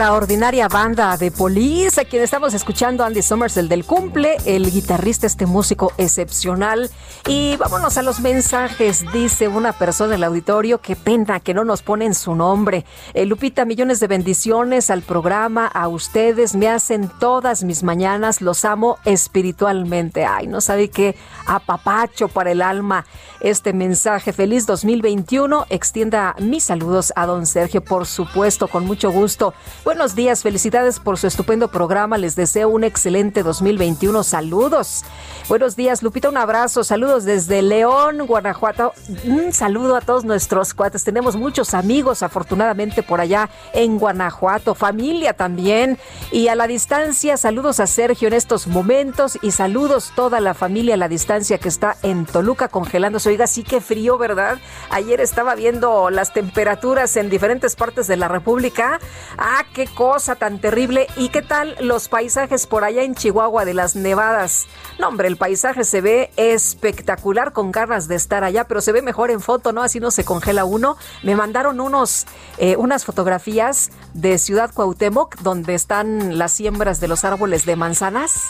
extraordinaria 0.00 0.66
banda 0.66 1.14
de 1.18 1.30
Police, 1.30 2.00
a 2.00 2.04
quien 2.06 2.22
estamos 2.22 2.54
escuchando 2.54 3.04
Andy 3.04 3.20
Summers, 3.20 3.58
el 3.58 3.68
del 3.68 3.84
cumple, 3.84 4.38
el 4.46 4.70
guitarrista, 4.72 5.26
este 5.26 5.44
músico 5.44 5.92
excepcional. 5.98 6.90
Y 7.28 7.56
vámonos 7.58 7.98
a 7.98 8.02
los 8.02 8.18
mensajes, 8.20 9.04
dice 9.12 9.48
una 9.48 9.74
persona 9.74 10.14
en 10.14 10.20
el 10.20 10.24
auditorio, 10.24 10.80
qué 10.80 10.96
pena 10.96 11.38
que 11.40 11.52
no 11.52 11.64
nos 11.66 11.82
ponen 11.82 12.14
su 12.14 12.34
nombre. 12.34 12.86
Eh, 13.12 13.26
Lupita, 13.26 13.66
millones 13.66 14.00
de 14.00 14.06
bendiciones 14.06 14.88
al 14.88 15.02
programa, 15.02 15.66
a 15.66 15.86
ustedes, 15.88 16.54
me 16.54 16.68
hacen 16.70 17.10
todas 17.20 17.62
mis 17.62 17.82
mañanas, 17.82 18.40
los 18.40 18.64
amo 18.64 18.96
espiritualmente. 19.04 20.24
Ay, 20.24 20.46
no 20.46 20.62
sabe 20.62 20.88
qué 20.88 21.14
apapacho 21.46 22.28
para 22.28 22.52
el 22.52 22.62
alma 22.62 23.04
este 23.42 23.74
mensaje. 23.74 24.32
Feliz 24.32 24.64
2021, 24.64 25.66
extienda 25.68 26.34
mis 26.38 26.64
saludos 26.64 27.12
a 27.16 27.26
don 27.26 27.44
Sergio, 27.44 27.84
por 27.84 28.06
supuesto, 28.06 28.66
con 28.66 28.86
mucho 28.86 29.10
gusto. 29.10 29.52
Buenos 29.90 30.14
días, 30.14 30.44
felicidades 30.44 31.00
por 31.00 31.18
su 31.18 31.26
estupendo 31.26 31.66
programa. 31.66 32.16
Les 32.16 32.36
deseo 32.36 32.68
un 32.68 32.84
excelente 32.84 33.42
2021. 33.42 34.22
Saludos. 34.22 35.02
Buenos 35.48 35.74
días, 35.74 36.04
Lupita. 36.04 36.28
Un 36.28 36.36
abrazo. 36.36 36.84
Saludos 36.84 37.24
desde 37.24 37.60
León, 37.60 38.24
Guanajuato. 38.28 38.92
Un 39.24 39.52
saludo 39.52 39.96
a 39.96 40.00
todos 40.00 40.24
nuestros 40.24 40.74
cuates. 40.74 41.02
Tenemos 41.02 41.34
muchos 41.34 41.74
amigos, 41.74 42.22
afortunadamente, 42.22 43.02
por 43.02 43.20
allá 43.20 43.50
en 43.74 43.98
Guanajuato. 43.98 44.76
Familia 44.76 45.32
también. 45.32 45.98
Y 46.30 46.46
a 46.46 46.54
la 46.54 46.68
distancia, 46.68 47.36
saludos 47.36 47.80
a 47.80 47.88
Sergio 47.88 48.28
en 48.28 48.34
estos 48.34 48.68
momentos 48.68 49.40
y 49.42 49.50
saludos 49.50 50.12
toda 50.14 50.38
la 50.38 50.54
familia 50.54 50.94
a 50.94 50.98
la 50.98 51.08
distancia 51.08 51.58
que 51.58 51.68
está 51.68 51.96
en 52.04 52.26
Toluca 52.26 52.68
congelándose. 52.68 53.28
Oiga, 53.28 53.48
sí 53.48 53.64
que 53.64 53.80
frío, 53.80 54.18
¿verdad? 54.18 54.58
Ayer 54.90 55.20
estaba 55.20 55.56
viendo 55.56 56.10
las 56.10 56.32
temperaturas 56.32 57.16
en 57.16 57.28
diferentes 57.28 57.74
partes 57.74 58.06
de 58.06 58.16
la 58.16 58.28
República. 58.28 59.00
Ah, 59.36 59.64
qué 59.74 59.79
qué 59.80 59.86
cosa 59.86 60.36
tan 60.36 60.58
terrible. 60.60 61.06
¿Y 61.16 61.30
qué 61.30 61.40
tal 61.40 61.74
los 61.80 62.08
paisajes 62.08 62.66
por 62.66 62.84
allá 62.84 63.02
en 63.02 63.14
Chihuahua 63.14 63.64
de 63.64 63.72
las 63.72 63.96
nevadas? 63.96 64.66
No, 64.98 65.08
hombre, 65.08 65.26
el 65.26 65.38
paisaje 65.38 65.84
se 65.84 66.02
ve 66.02 66.30
espectacular 66.36 67.54
con 67.54 67.72
ganas 67.72 68.06
de 68.06 68.14
estar 68.14 68.44
allá, 68.44 68.64
pero 68.64 68.82
se 68.82 68.92
ve 68.92 69.00
mejor 69.00 69.30
en 69.30 69.40
foto, 69.40 69.72
¿no? 69.72 69.82
Así 69.82 69.98
no 69.98 70.10
se 70.10 70.22
congela 70.22 70.66
uno. 70.66 70.98
Me 71.22 71.34
mandaron 71.34 71.80
unos, 71.80 72.26
eh, 72.58 72.76
unas 72.76 73.06
fotografías 73.06 73.90
de 74.12 74.36
Ciudad 74.36 74.70
Cuauhtémoc, 74.74 75.36
donde 75.38 75.72
están 75.74 76.36
las 76.36 76.52
siembras 76.52 77.00
de 77.00 77.08
los 77.08 77.24
árboles 77.24 77.64
de 77.64 77.76
manzanas. 77.76 78.48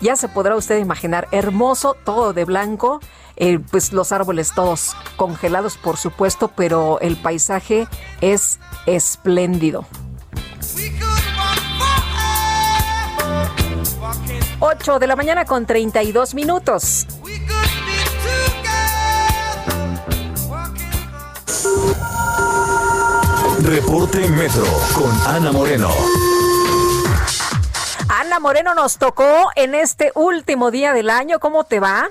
Ya 0.00 0.16
se 0.16 0.28
podrá 0.28 0.56
usted 0.56 0.78
imaginar, 0.78 1.28
hermoso, 1.32 1.96
todo 2.02 2.32
de 2.32 2.46
blanco, 2.46 3.00
eh, 3.36 3.58
pues 3.70 3.92
los 3.92 4.10
árboles 4.10 4.52
todos 4.54 4.96
congelados, 5.16 5.76
por 5.76 5.98
supuesto, 5.98 6.48
pero 6.48 6.98
el 7.00 7.18
paisaje 7.18 7.86
es 8.22 8.58
espléndido. 8.86 9.84
8 14.60 14.98
de 15.00 15.06
la 15.08 15.16
mañana 15.16 15.44
con 15.44 15.66
32 15.66 16.34
minutos. 16.34 17.06
Reporte 23.62 24.28
Metro 24.28 24.62
con 24.94 25.10
Ana 25.34 25.50
Moreno. 25.52 25.90
Ana 28.20 28.38
Moreno 28.38 28.74
nos 28.74 28.96
tocó 28.98 29.24
en 29.56 29.74
este 29.74 30.12
último 30.14 30.70
día 30.70 30.92
del 30.92 31.10
año. 31.10 31.40
¿Cómo 31.40 31.64
te 31.64 31.80
va? 31.80 32.08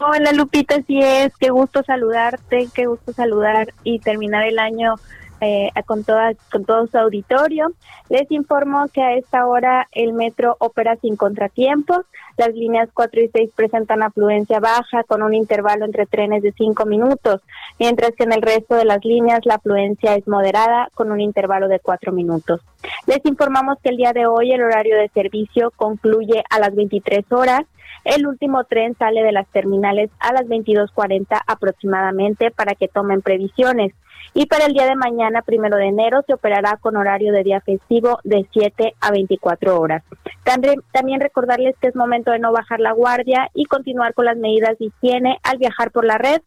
Hola 0.00 0.32
Lupita, 0.32 0.76
sí 0.86 1.00
es. 1.02 1.32
Qué 1.38 1.50
gusto 1.50 1.82
saludarte, 1.82 2.68
qué 2.74 2.86
gusto 2.86 3.12
saludar 3.12 3.74
y 3.82 3.98
terminar 3.98 4.44
el 4.46 4.58
año 4.58 4.94
eh, 5.42 5.70
con, 5.86 6.04
todas 6.04 6.36
con 6.52 6.66
todo 6.66 6.86
su 6.86 6.98
auditorio. 6.98 7.72
Les 8.10 8.30
informo 8.30 8.84
que 8.92 9.00
a 9.02 9.14
esta 9.14 9.46
hora 9.46 9.88
el 9.92 10.12
metro 10.12 10.56
opera 10.60 10.96
sin 10.96 11.16
contratiempos. 11.16 12.04
Las 12.36 12.50
líneas 12.54 12.90
4 12.92 13.22
y 13.22 13.28
6 13.32 13.50
presentan 13.56 14.02
afluencia 14.02 14.60
baja 14.60 15.02
con 15.04 15.22
un 15.22 15.32
intervalo 15.32 15.86
entre 15.86 16.04
trenes 16.06 16.42
de 16.42 16.52
5 16.52 16.84
minutos, 16.84 17.40
mientras 17.78 18.10
que 18.16 18.24
en 18.24 18.32
el 18.32 18.42
resto 18.42 18.74
de 18.74 18.84
las 18.84 19.02
líneas 19.04 19.40
la 19.44 19.54
afluencia 19.54 20.14
es 20.14 20.28
moderada 20.28 20.88
con 20.94 21.10
un 21.10 21.20
intervalo 21.20 21.68
de 21.68 21.80
4 21.80 22.12
minutos. 22.12 22.60
Les 23.06 23.24
informamos 23.24 23.78
que 23.82 23.88
el 23.90 23.96
día 23.96 24.12
de 24.12 24.26
hoy 24.26 24.52
el 24.52 24.62
horario 24.62 24.96
de 24.98 25.08
servicio 25.08 25.70
concluye 25.74 26.44
a 26.50 26.58
las 26.60 26.74
23 26.74 27.24
horas 27.32 27.64
el 28.04 28.26
último 28.26 28.64
tren 28.64 28.94
sale 28.98 29.22
de 29.22 29.32
las 29.32 29.46
terminales 29.48 30.10
a 30.18 30.32
las 30.32 30.46
22.40 30.46 31.40
aproximadamente 31.46 32.50
para 32.50 32.74
que 32.74 32.88
tomen 32.88 33.22
previsiones. 33.22 33.92
Y 34.32 34.46
para 34.46 34.66
el 34.66 34.74
día 34.74 34.86
de 34.86 34.94
mañana, 34.94 35.42
primero 35.42 35.76
de 35.76 35.86
enero, 35.88 36.22
se 36.26 36.34
operará 36.34 36.76
con 36.76 36.96
horario 36.96 37.32
de 37.32 37.42
día 37.42 37.60
festivo 37.60 38.20
de 38.22 38.46
7 38.52 38.94
a 39.00 39.10
24 39.10 39.78
horas. 39.80 40.04
También, 40.44 40.82
también 40.92 41.20
recordarles 41.20 41.76
que 41.78 41.88
es 41.88 41.96
momento 41.96 42.30
de 42.30 42.38
no 42.38 42.52
bajar 42.52 42.80
la 42.80 42.92
guardia 42.92 43.50
y 43.54 43.64
continuar 43.64 44.14
con 44.14 44.26
las 44.26 44.36
medidas 44.36 44.78
de 44.78 44.86
higiene 44.86 45.38
al 45.42 45.58
viajar 45.58 45.90
por 45.90 46.04
la 46.04 46.16
red 46.18 46.40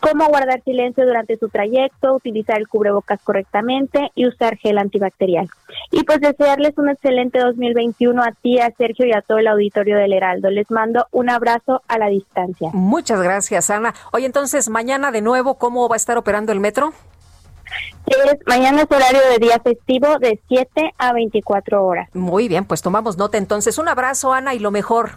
cómo 0.00 0.26
guardar 0.28 0.62
silencio 0.64 1.06
durante 1.06 1.38
su 1.38 1.48
trayecto, 1.48 2.14
utilizar 2.14 2.58
el 2.58 2.68
cubrebocas 2.68 3.20
correctamente 3.22 4.10
y 4.14 4.26
usar 4.26 4.56
gel 4.58 4.78
antibacterial. 4.78 5.48
Y 5.90 6.04
pues 6.04 6.20
desearles 6.20 6.76
un 6.76 6.90
excelente 6.90 7.38
2021 7.38 8.22
a 8.22 8.32
ti, 8.32 8.58
a 8.58 8.70
Sergio 8.76 9.06
y 9.06 9.12
a 9.12 9.22
todo 9.22 9.38
el 9.38 9.46
auditorio 9.46 9.96
del 9.96 10.12
Heraldo. 10.12 10.50
Les 10.50 10.70
mando 10.70 11.06
un 11.12 11.30
abrazo 11.30 11.82
a 11.88 11.98
la 11.98 12.08
distancia. 12.08 12.70
Muchas 12.72 13.22
gracias, 13.22 13.70
Ana. 13.70 13.94
Oye, 14.12 14.26
entonces, 14.26 14.68
mañana 14.68 15.10
de 15.10 15.20
nuevo, 15.20 15.58
¿cómo 15.58 15.88
va 15.88 15.96
a 15.96 15.98
estar 15.98 16.18
operando 16.18 16.52
el 16.52 16.60
metro? 16.60 16.92
mañana 18.46 18.82
es 18.82 18.86
horario 18.90 19.20
de 19.30 19.38
día 19.38 19.58
festivo 19.60 20.18
de 20.18 20.38
7 20.46 20.92
a 20.98 21.12
24 21.14 21.82
horas. 21.82 22.08
Muy 22.14 22.46
bien, 22.46 22.66
pues 22.66 22.82
tomamos 22.82 23.16
nota 23.16 23.38
entonces. 23.38 23.78
Un 23.78 23.88
abrazo, 23.88 24.34
Ana, 24.34 24.54
y 24.54 24.58
lo 24.58 24.70
mejor. 24.70 25.12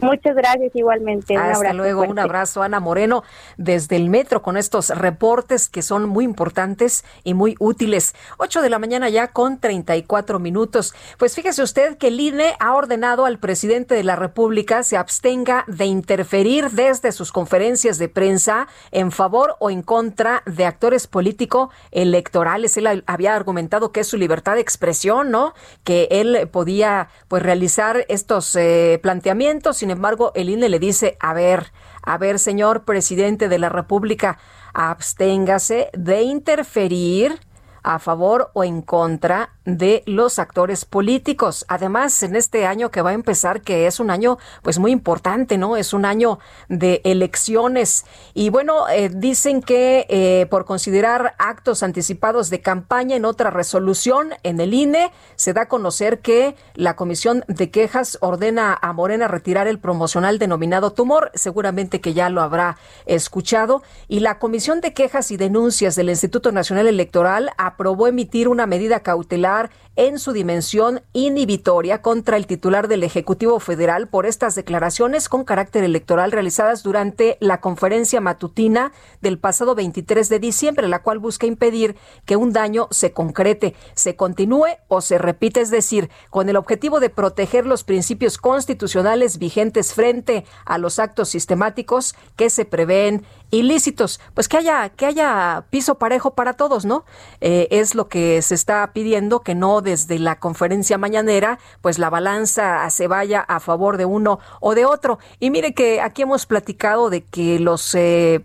Muchas 0.00 0.34
gracias 0.34 0.70
igualmente. 0.74 1.36
Hasta 1.36 1.46
un 1.46 1.56
abrazo 1.66 1.76
luego, 1.76 2.02
un 2.02 2.18
abrazo 2.18 2.62
Ana 2.62 2.80
Moreno 2.80 3.22
desde 3.56 3.96
el 3.96 4.10
metro 4.10 4.42
con 4.42 4.56
estos 4.56 4.90
reportes 4.90 5.68
que 5.68 5.82
son 5.82 6.08
muy 6.08 6.24
importantes 6.24 7.04
y 7.22 7.34
muy 7.34 7.54
útiles. 7.58 8.14
ocho 8.38 8.60
de 8.60 8.70
la 8.70 8.78
mañana 8.78 9.08
ya 9.08 9.28
con 9.28 9.58
34 9.60 10.38
minutos. 10.38 10.94
Pues 11.18 11.34
fíjese 11.34 11.62
usted 11.62 11.96
que 11.96 12.08
el 12.08 12.20
INE 12.20 12.54
ha 12.58 12.74
ordenado 12.74 13.24
al 13.24 13.38
presidente 13.38 13.94
de 13.94 14.04
la 14.04 14.16
República 14.16 14.82
se 14.82 14.96
abstenga 14.96 15.64
de 15.68 15.84
interferir 15.86 16.70
desde 16.70 17.12
sus 17.12 17.30
conferencias 17.32 17.98
de 17.98 18.08
prensa 18.08 18.66
en 18.90 19.12
favor 19.12 19.56
o 19.60 19.70
en 19.70 19.82
contra 19.82 20.42
de 20.46 20.66
actores 20.66 21.06
político 21.06 21.70
electorales. 21.92 22.76
Él 22.76 23.04
había 23.06 23.34
argumentado 23.36 23.92
que 23.92 24.00
es 24.00 24.08
su 24.08 24.16
libertad 24.16 24.54
de 24.54 24.60
expresión, 24.60 25.30
¿no? 25.30 25.54
Que 25.84 26.08
él 26.10 26.48
podía 26.50 27.08
pues 27.28 27.42
realizar 27.42 28.04
estos 28.08 28.56
eh, 28.56 28.98
planteamientos 29.02 29.82
embargo, 29.94 30.32
el 30.34 30.50
INE 30.50 30.68
le 30.68 30.78
dice, 30.78 31.16
a 31.20 31.32
ver, 31.32 31.72
a 32.02 32.18
ver, 32.18 32.38
señor 32.38 32.84
presidente 32.84 33.48
de 33.48 33.58
la 33.58 33.70
República, 33.70 34.38
absténgase 34.74 35.88
de 35.94 36.22
interferir 36.22 37.40
a 37.82 37.98
favor 37.98 38.50
o 38.52 38.64
en 38.64 38.82
contra 38.82 39.53
de 39.64 40.02
los 40.06 40.38
actores 40.38 40.84
políticos. 40.84 41.64
Además, 41.68 42.22
en 42.22 42.36
este 42.36 42.66
año 42.66 42.90
que 42.90 43.02
va 43.02 43.10
a 43.10 43.14
empezar, 43.14 43.62
que 43.62 43.86
es 43.86 43.98
un 43.98 44.10
año 44.10 44.38
pues 44.62 44.78
muy 44.78 44.92
importante, 44.92 45.58
¿no? 45.58 45.76
Es 45.76 45.92
un 45.94 46.04
año 46.04 46.38
de 46.68 47.00
elecciones. 47.04 48.04
Y 48.34 48.50
bueno, 48.50 48.88
eh, 48.88 49.08
dicen 49.12 49.62
que 49.62 50.06
eh, 50.08 50.46
por 50.50 50.64
considerar 50.66 51.34
actos 51.38 51.82
anticipados 51.82 52.50
de 52.50 52.60
campaña 52.60 53.16
en 53.16 53.24
otra 53.24 53.50
resolución 53.50 54.34
en 54.42 54.60
el 54.60 54.74
INE, 54.74 55.10
se 55.36 55.52
da 55.54 55.62
a 55.62 55.68
conocer 55.68 56.18
que 56.20 56.56
la 56.74 56.94
Comisión 56.96 57.42
de 57.48 57.70
Quejas 57.70 58.18
ordena 58.20 58.78
a 58.80 58.92
Morena 58.92 59.28
retirar 59.28 59.66
el 59.66 59.78
promocional 59.78 60.38
denominado 60.38 60.92
tumor, 60.92 61.30
seguramente 61.34 62.00
que 62.02 62.12
ya 62.12 62.28
lo 62.28 62.42
habrá 62.42 62.76
escuchado, 63.06 63.82
y 64.08 64.20
la 64.20 64.38
Comisión 64.38 64.80
de 64.82 64.92
Quejas 64.92 65.30
y 65.30 65.36
Denuncias 65.38 65.96
del 65.96 66.10
Instituto 66.10 66.52
Nacional 66.52 66.86
Electoral 66.86 67.50
aprobó 67.56 68.08
emitir 68.08 68.48
una 68.48 68.66
medida 68.66 69.00
cautelar 69.00 69.53
¡Gracias! 69.54 69.83
en 69.96 70.18
su 70.18 70.32
dimensión 70.32 71.02
inhibitoria 71.12 72.02
contra 72.02 72.36
el 72.36 72.46
titular 72.46 72.88
del 72.88 73.04
Ejecutivo 73.04 73.60
Federal 73.60 74.08
por 74.08 74.26
estas 74.26 74.54
declaraciones 74.56 75.28
con 75.28 75.44
carácter 75.44 75.84
electoral 75.84 76.32
realizadas 76.32 76.82
durante 76.82 77.36
la 77.40 77.60
conferencia 77.60 78.20
matutina 78.20 78.92
del 79.20 79.38
pasado 79.38 79.74
23 79.74 80.28
de 80.28 80.38
diciembre, 80.40 80.88
la 80.88 81.00
cual 81.02 81.18
busca 81.20 81.46
impedir 81.46 81.94
que 82.24 82.36
un 82.36 82.52
daño 82.52 82.88
se 82.90 83.12
concrete, 83.12 83.74
se 83.94 84.16
continúe 84.16 84.66
o 84.88 85.00
se 85.00 85.16
repite, 85.18 85.60
es 85.60 85.70
decir, 85.70 86.10
con 86.30 86.48
el 86.48 86.56
objetivo 86.56 86.98
de 86.98 87.10
proteger 87.10 87.64
los 87.64 87.84
principios 87.84 88.38
constitucionales 88.38 89.38
vigentes 89.38 89.94
frente 89.94 90.44
a 90.64 90.78
los 90.78 90.98
actos 90.98 91.28
sistemáticos 91.28 92.16
que 92.36 92.50
se 92.50 92.64
prevén 92.64 93.24
ilícitos. 93.52 94.18
Pues 94.34 94.48
que 94.48 94.56
haya, 94.56 94.88
que 94.88 95.06
haya 95.06 95.64
piso 95.70 95.94
parejo 95.98 96.34
para 96.34 96.54
todos, 96.54 96.84
¿no? 96.84 97.04
Eh, 97.40 97.68
es 97.70 97.94
lo 97.94 98.08
que 98.08 98.42
se 98.42 98.56
está 98.56 98.92
pidiendo 98.92 99.40
que 99.40 99.54
no 99.54 99.82
desde 99.84 100.18
la 100.18 100.40
conferencia 100.40 100.98
mañanera, 100.98 101.60
pues 101.80 102.00
la 102.00 102.10
balanza 102.10 102.90
se 102.90 103.06
vaya 103.06 103.40
a 103.40 103.60
favor 103.60 103.96
de 103.98 104.06
uno 104.06 104.40
o 104.60 104.74
de 104.74 104.84
otro. 104.86 105.20
Y 105.38 105.50
mire 105.50 105.74
que 105.74 106.00
aquí 106.00 106.22
hemos 106.22 106.46
platicado 106.46 107.10
de 107.10 107.20
que 107.20 107.60
los 107.60 107.94
eh, 107.94 108.40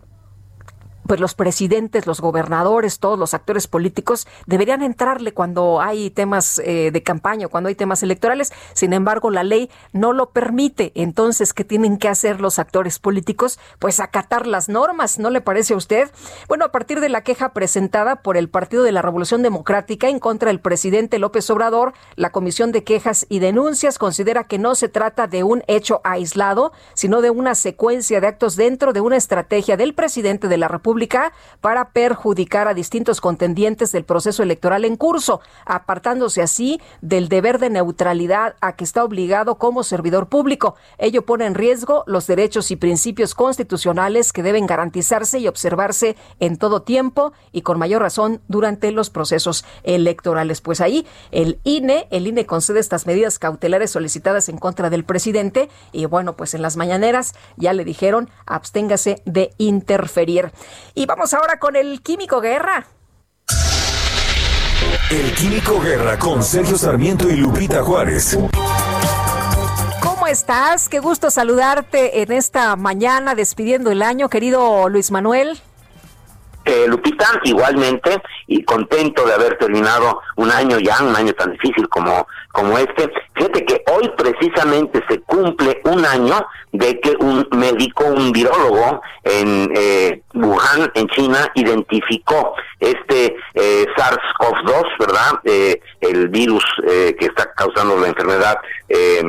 pues 1.09 1.19
los 1.19 1.33
presidentes, 1.33 2.05
los 2.05 2.21
gobernadores, 2.21 2.99
todos 2.99 3.17
los 3.17 3.33
actores 3.33 3.65
políticos 3.65 4.27
deberían 4.45 4.83
entrarle 4.83 5.33
cuando 5.33 5.81
hay 5.81 6.11
temas 6.11 6.61
eh, 6.63 6.91
de 6.93 7.01
campaña, 7.01 7.47
cuando 7.47 7.67
hay 7.67 7.73
temas 7.73 8.03
electorales. 8.03 8.53
Sin 8.73 8.93
embargo, 8.93 9.31
la 9.31 9.43
ley 9.43 9.71
no 9.91 10.13
lo 10.13 10.29
permite. 10.29 10.91
Entonces, 10.93 11.51
¿qué 11.55 11.63
tienen 11.63 11.97
que 11.97 12.09
hacer 12.09 12.39
los 12.39 12.59
actores 12.59 12.99
políticos? 12.99 13.59
Pues 13.79 13.99
acatar 13.99 14.45
las 14.45 14.69
normas, 14.69 15.17
¿no 15.17 15.31
le 15.31 15.41
parece 15.41 15.73
a 15.73 15.77
usted? 15.77 16.11
Bueno, 16.47 16.65
a 16.65 16.71
partir 16.71 16.99
de 16.99 17.09
la 17.09 17.21
queja 17.23 17.53
presentada 17.53 18.17
por 18.17 18.37
el 18.37 18.47
Partido 18.47 18.83
de 18.83 18.91
la 18.91 19.01
Revolución 19.01 19.41
Democrática 19.41 20.09
en 20.09 20.19
contra 20.19 20.49
del 20.49 20.59
presidente 20.59 21.17
López 21.17 21.49
Obrador, 21.49 21.93
la 22.17 22.29
Comisión 22.29 22.71
de 22.71 22.83
Quejas 22.83 23.25
y 23.29 23.39
Denuncias 23.39 23.97
considera 23.97 24.43
que 24.43 24.59
no 24.59 24.75
se 24.75 24.89
trata 24.89 25.25
de 25.25 25.41
un 25.43 25.63
hecho 25.65 26.01
aislado, 26.03 26.71
sino 26.93 27.21
de 27.23 27.31
una 27.31 27.55
secuencia 27.55 28.21
de 28.21 28.27
actos 28.27 28.55
dentro 28.55 28.93
de 28.93 29.01
una 29.01 29.17
estrategia 29.17 29.75
del 29.75 29.95
presidente 29.95 30.47
de 30.47 30.57
la 30.59 30.67
República 30.67 30.98
para 31.61 31.91
perjudicar 31.91 32.67
a 32.67 32.73
distintos 32.73 33.21
contendientes 33.21 33.91
del 33.91 34.03
proceso 34.03 34.43
electoral 34.43 34.85
en 34.85 34.97
curso, 34.97 35.39
apartándose 35.65 36.41
así 36.41 36.81
del 37.01 37.29
deber 37.29 37.59
de 37.59 37.69
neutralidad 37.69 38.55
a 38.61 38.73
que 38.75 38.83
está 38.83 39.03
obligado 39.03 39.55
como 39.57 39.83
servidor 39.83 40.27
público. 40.27 40.75
Ello 40.97 41.23
pone 41.25 41.45
en 41.45 41.55
riesgo 41.55 42.03
los 42.07 42.27
derechos 42.27 42.71
y 42.71 42.75
principios 42.75 43.33
constitucionales 43.35 44.33
que 44.33 44.43
deben 44.43 44.67
garantizarse 44.67 45.39
y 45.39 45.47
observarse 45.47 46.17
en 46.39 46.57
todo 46.57 46.81
tiempo 46.81 47.31
y 47.51 47.61
con 47.61 47.79
mayor 47.79 48.01
razón 48.01 48.41
durante 48.47 48.91
los 48.91 49.09
procesos 49.09 49.63
electorales. 49.83 50.61
Pues 50.61 50.81
ahí 50.81 51.05
el 51.31 51.59
INE, 51.63 52.07
el 52.11 52.27
INE 52.27 52.45
concede 52.45 52.79
estas 52.79 53.05
medidas 53.05 53.39
cautelares 53.39 53.91
solicitadas 53.91 54.49
en 54.49 54.57
contra 54.57 54.89
del 54.89 55.03
presidente 55.05 55.69
y 55.93 56.05
bueno, 56.05 56.35
pues 56.35 56.53
en 56.53 56.61
las 56.61 56.75
mañaneras 56.77 57.33
ya 57.57 57.73
le 57.73 57.85
dijeron 57.85 58.29
absténgase 58.45 59.21
de 59.25 59.51
interferir. 59.57 60.51
Y 60.93 61.05
vamos 61.05 61.33
ahora 61.33 61.59
con 61.59 61.75
el 61.75 62.01
Químico 62.01 62.41
Guerra. 62.41 62.85
El 65.09 65.33
Químico 65.35 65.79
Guerra 65.81 66.17
con 66.19 66.43
Sergio 66.43 66.77
Sarmiento 66.77 67.29
y 67.29 67.35
Lupita 67.35 67.83
Juárez. 67.83 68.37
¿Cómo 70.01 70.27
estás? 70.27 70.89
Qué 70.89 70.99
gusto 70.99 71.31
saludarte 71.31 72.21
en 72.21 72.31
esta 72.31 72.75
mañana 72.75 73.33
despidiendo 73.35 73.91
el 73.91 74.01
año, 74.01 74.29
querido 74.29 74.87
Luis 74.89 75.11
Manuel. 75.11 75.59
Eh, 76.65 76.85
Lupita, 76.87 77.39
igualmente, 77.45 78.21
y 78.47 78.63
contento 78.63 79.25
de 79.25 79.33
haber 79.33 79.57
terminado 79.57 80.19
un 80.35 80.51
año 80.51 80.77
ya, 80.79 81.01
un 81.03 81.15
año 81.15 81.33
tan 81.33 81.51
difícil 81.53 81.87
como, 81.87 82.27
como 82.51 82.77
este. 82.77 83.09
Fíjate 83.33 83.63
que 83.63 83.81
hoy 83.95 84.11
precisamente 84.17 85.01
se 85.09 85.19
cumple 85.21 85.79
un 85.85 86.05
año 86.05 86.45
de 86.73 86.99
que 86.99 87.15
un 87.19 87.47
médico, 87.53 88.05
un 88.05 88.31
virólogo 88.33 89.01
en 89.23 89.71
eh, 89.73 90.21
Wuhan, 90.33 90.91
en 90.95 91.07
China, 91.09 91.49
identificó 91.55 92.53
este 92.79 93.37
eh, 93.53 93.85
SARS-CoV-2, 93.95 94.83
¿verdad? 94.99 95.39
Eh, 95.45 95.81
el 96.01 96.27
virus 96.27 96.63
eh, 96.87 97.15
que 97.17 97.27
está 97.27 97.51
causando 97.53 97.97
la 97.97 98.09
enfermedad. 98.09 98.59
Eh, 98.89 99.23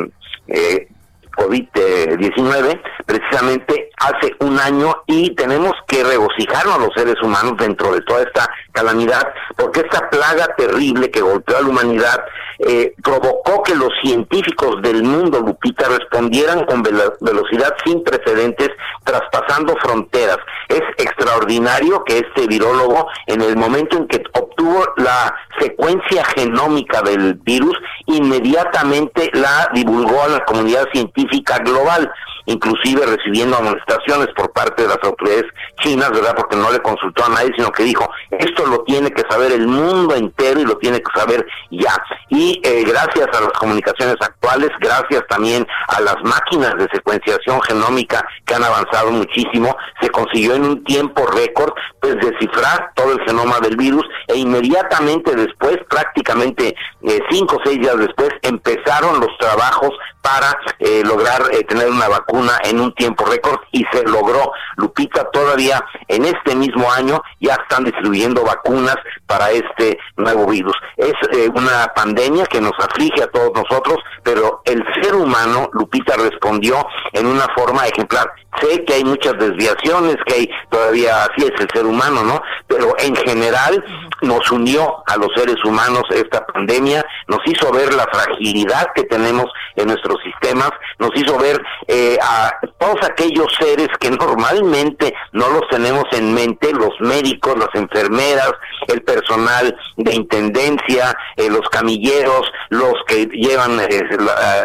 COVID-19, 1.41 2.71
eh, 2.71 2.81
precisamente 3.07 3.91
hace 3.97 4.33
un 4.41 4.59
año 4.59 4.95
y 5.07 5.35
tenemos 5.35 5.73
que 5.89 6.05
regocijarnos 6.05 6.79
los 6.79 6.95
seres 6.95 7.17
humanos 7.23 7.55
dentro 7.59 7.93
de 7.95 8.03
toda 8.03 8.23
esta 8.23 8.49
calamidad, 8.73 9.27
porque 9.57 9.81
esta 9.81 10.11
plaga 10.11 10.55
terrible 10.57 11.11
que 11.11 11.21
golpeó 11.23 11.57
a 11.59 11.63
la 11.63 11.69
humanidad 11.69 12.25
eh, 12.59 12.93
provocó 13.03 13.63
que 13.63 13.75
los 13.75 13.89
científicos 14.03 14.83
del 14.83 15.03
mundo, 15.03 15.41
Lupita, 15.41 15.89
respondieran 15.89 16.67
con 16.67 16.83
velocidad 16.83 17.75
sin 17.87 18.05
precedentes, 18.05 18.69
traspasando 19.03 19.75
fronteras. 19.83 20.37
Es 20.69 20.83
extraordinario 20.99 22.05
que 22.05 22.19
este 22.19 22.47
virólogo, 22.47 23.07
en 23.27 23.41
el 23.41 23.57
momento 23.57 23.97
en 23.97 24.07
que 24.09 24.23
tuvo 24.61 24.85
la 24.99 25.35
secuencia 25.59 26.23
genómica 26.37 27.01
del 27.01 27.33
virus, 27.43 27.73
inmediatamente 28.05 29.31
la 29.33 29.71
divulgó 29.73 30.21
a 30.25 30.29
la 30.29 30.45
comunidad 30.45 30.85
científica 30.93 31.57
global 31.65 32.13
inclusive 32.47 33.05
recibiendo 33.07 33.57
amonestaciones 33.57 34.29
por 34.35 34.53
parte 34.53 34.83
de 34.83 34.89
las 34.89 34.99
autoridades 35.03 35.47
chinas, 35.81 36.11
¿verdad? 36.11 36.35
Porque 36.37 36.57
no 36.57 36.71
le 36.71 36.81
consultó 36.81 37.25
a 37.25 37.29
nadie, 37.29 37.51
sino 37.57 37.71
que 37.71 37.83
dijo, 37.85 38.09
esto 38.31 38.67
lo 38.67 38.83
tiene 38.85 39.11
que 39.11 39.23
saber 39.29 39.53
el 39.53 39.67
mundo 39.67 40.15
entero 40.15 40.61
y 40.61 40.65
lo 40.65 40.77
tiene 40.79 40.99
que 41.01 41.19
saber 41.19 41.45
ya. 41.71 41.95
Y 42.29 42.61
eh, 42.65 42.85
gracias 42.87 43.27
a 43.33 43.41
las 43.41 43.53
comunicaciones 43.59 44.17
actuales, 44.21 44.71
gracias 44.81 45.23
también 45.29 45.67
a 45.89 46.01
las 46.01 46.17
máquinas 46.23 46.77
de 46.79 46.89
secuenciación 46.93 47.61
genómica 47.63 48.25
que 48.47 48.55
han 48.55 48.65
avanzado 48.65 49.11
muchísimo, 49.11 49.77
se 50.01 50.11
consiguió 50.11 50.55
en 50.55 50.65
un 50.65 50.85
tiempo 50.85 51.27
récord 51.27 51.73
pues 52.01 52.17
descifrar 52.17 52.91
todo 52.95 53.13
el 53.13 53.21
genoma 53.25 53.59
del 53.61 53.77
virus 53.77 54.05
e 54.29 54.37
inmediatamente 54.37 55.35
después, 55.35 55.79
prácticamente 55.89 56.75
eh, 57.03 57.21
cinco 57.31 57.57
o 57.57 57.61
seis 57.65 57.79
días 57.81 57.97
después, 57.99 58.31
empezaron 58.43 59.21
los 59.21 59.29
trabajos 59.39 59.91
para 60.23 60.57
eh, 60.79 61.03
lograr 61.05 61.43
tener 61.69 61.89
una 61.89 62.09
vacuna 62.09 62.30
vacuna 62.31 62.57
en 62.65 62.81
un 62.81 62.93
tiempo 62.95 63.25
récord 63.25 63.59
y 63.73 63.85
se 63.93 64.03
logró. 64.05 64.53
Lupita, 64.77 65.29
todavía 65.31 65.83
en 66.09 66.25
este 66.25 66.55
mismo 66.55 66.91
año 66.91 67.21
ya 67.41 67.55
están 67.55 67.85
distribuyendo 67.85 68.45
vacunas 68.45 68.97
para 69.27 69.51
este 69.51 69.99
nuevo 70.17 70.47
virus. 70.47 70.75
Es 70.97 71.13
eh, 71.33 71.49
una 71.55 71.93
pandemia 71.95 72.47
que 72.47 72.61
nos 72.61 72.73
aflige 72.79 73.23
a 73.23 73.27
todos 73.31 73.51
nosotros, 73.55 73.99
pero 74.23 74.63
el 74.65 74.83
ser 75.03 75.15
humano, 75.15 75.69
Lupita, 75.73 76.17
respondió 76.17 76.87
en 77.13 77.27
una 77.27 77.47
forma 77.55 77.87
ejemplar. 77.87 78.31
Sé 78.61 78.85
que 78.85 78.95
hay 78.95 79.05
muchas 79.05 79.35
desviaciones, 79.39 80.17
que 80.27 80.35
hay 80.35 80.51
todavía 80.71 81.23
así 81.25 81.47
es 81.47 81.61
el 81.61 81.69
ser 81.73 81.87
humano, 81.87 82.23
¿no? 82.25 82.41
Pero 82.67 82.95
en 82.99 83.15
general 83.15 83.83
nos 84.23 84.51
unió 84.51 85.03
a 85.07 85.17
los 85.17 85.29
seres 85.37 85.57
humanos 85.65 86.03
esta 86.11 86.45
pandemia, 86.47 87.03
nos 87.29 87.39
hizo 87.47 87.71
ver 87.73 87.95
la 87.95 88.07
fragilidad 88.13 88.89
que 88.95 89.05
tenemos 89.05 89.47
en 89.77 89.87
nuestros 89.87 90.19
sistemas, 90.23 90.71
nos 90.99 91.11
hizo 91.15 91.39
ver 91.39 91.63
eh, 91.87 92.19
a 92.21 92.59
todos 92.79 92.97
aquellos 93.09 93.49
seres 93.59 93.89
que 94.01 94.11
normalmente 94.11 95.15
no 95.33 95.49
los 95.51 95.69
tenemos 95.69 96.05
en 96.13 96.33
mente, 96.35 96.73
los 96.73 96.93
médicos, 97.01 97.59
las 97.59 97.69
enfermeras, 97.75 98.53
el 98.89 99.03
personal 99.03 99.77
de 99.97 100.15
intendencia, 100.15 101.17
eh, 101.37 101.49
los 101.51 101.69
camilleros, 101.71 102.51
los 102.69 102.95
que 103.07 103.27
llevan 103.27 103.81
eh, 103.81 104.03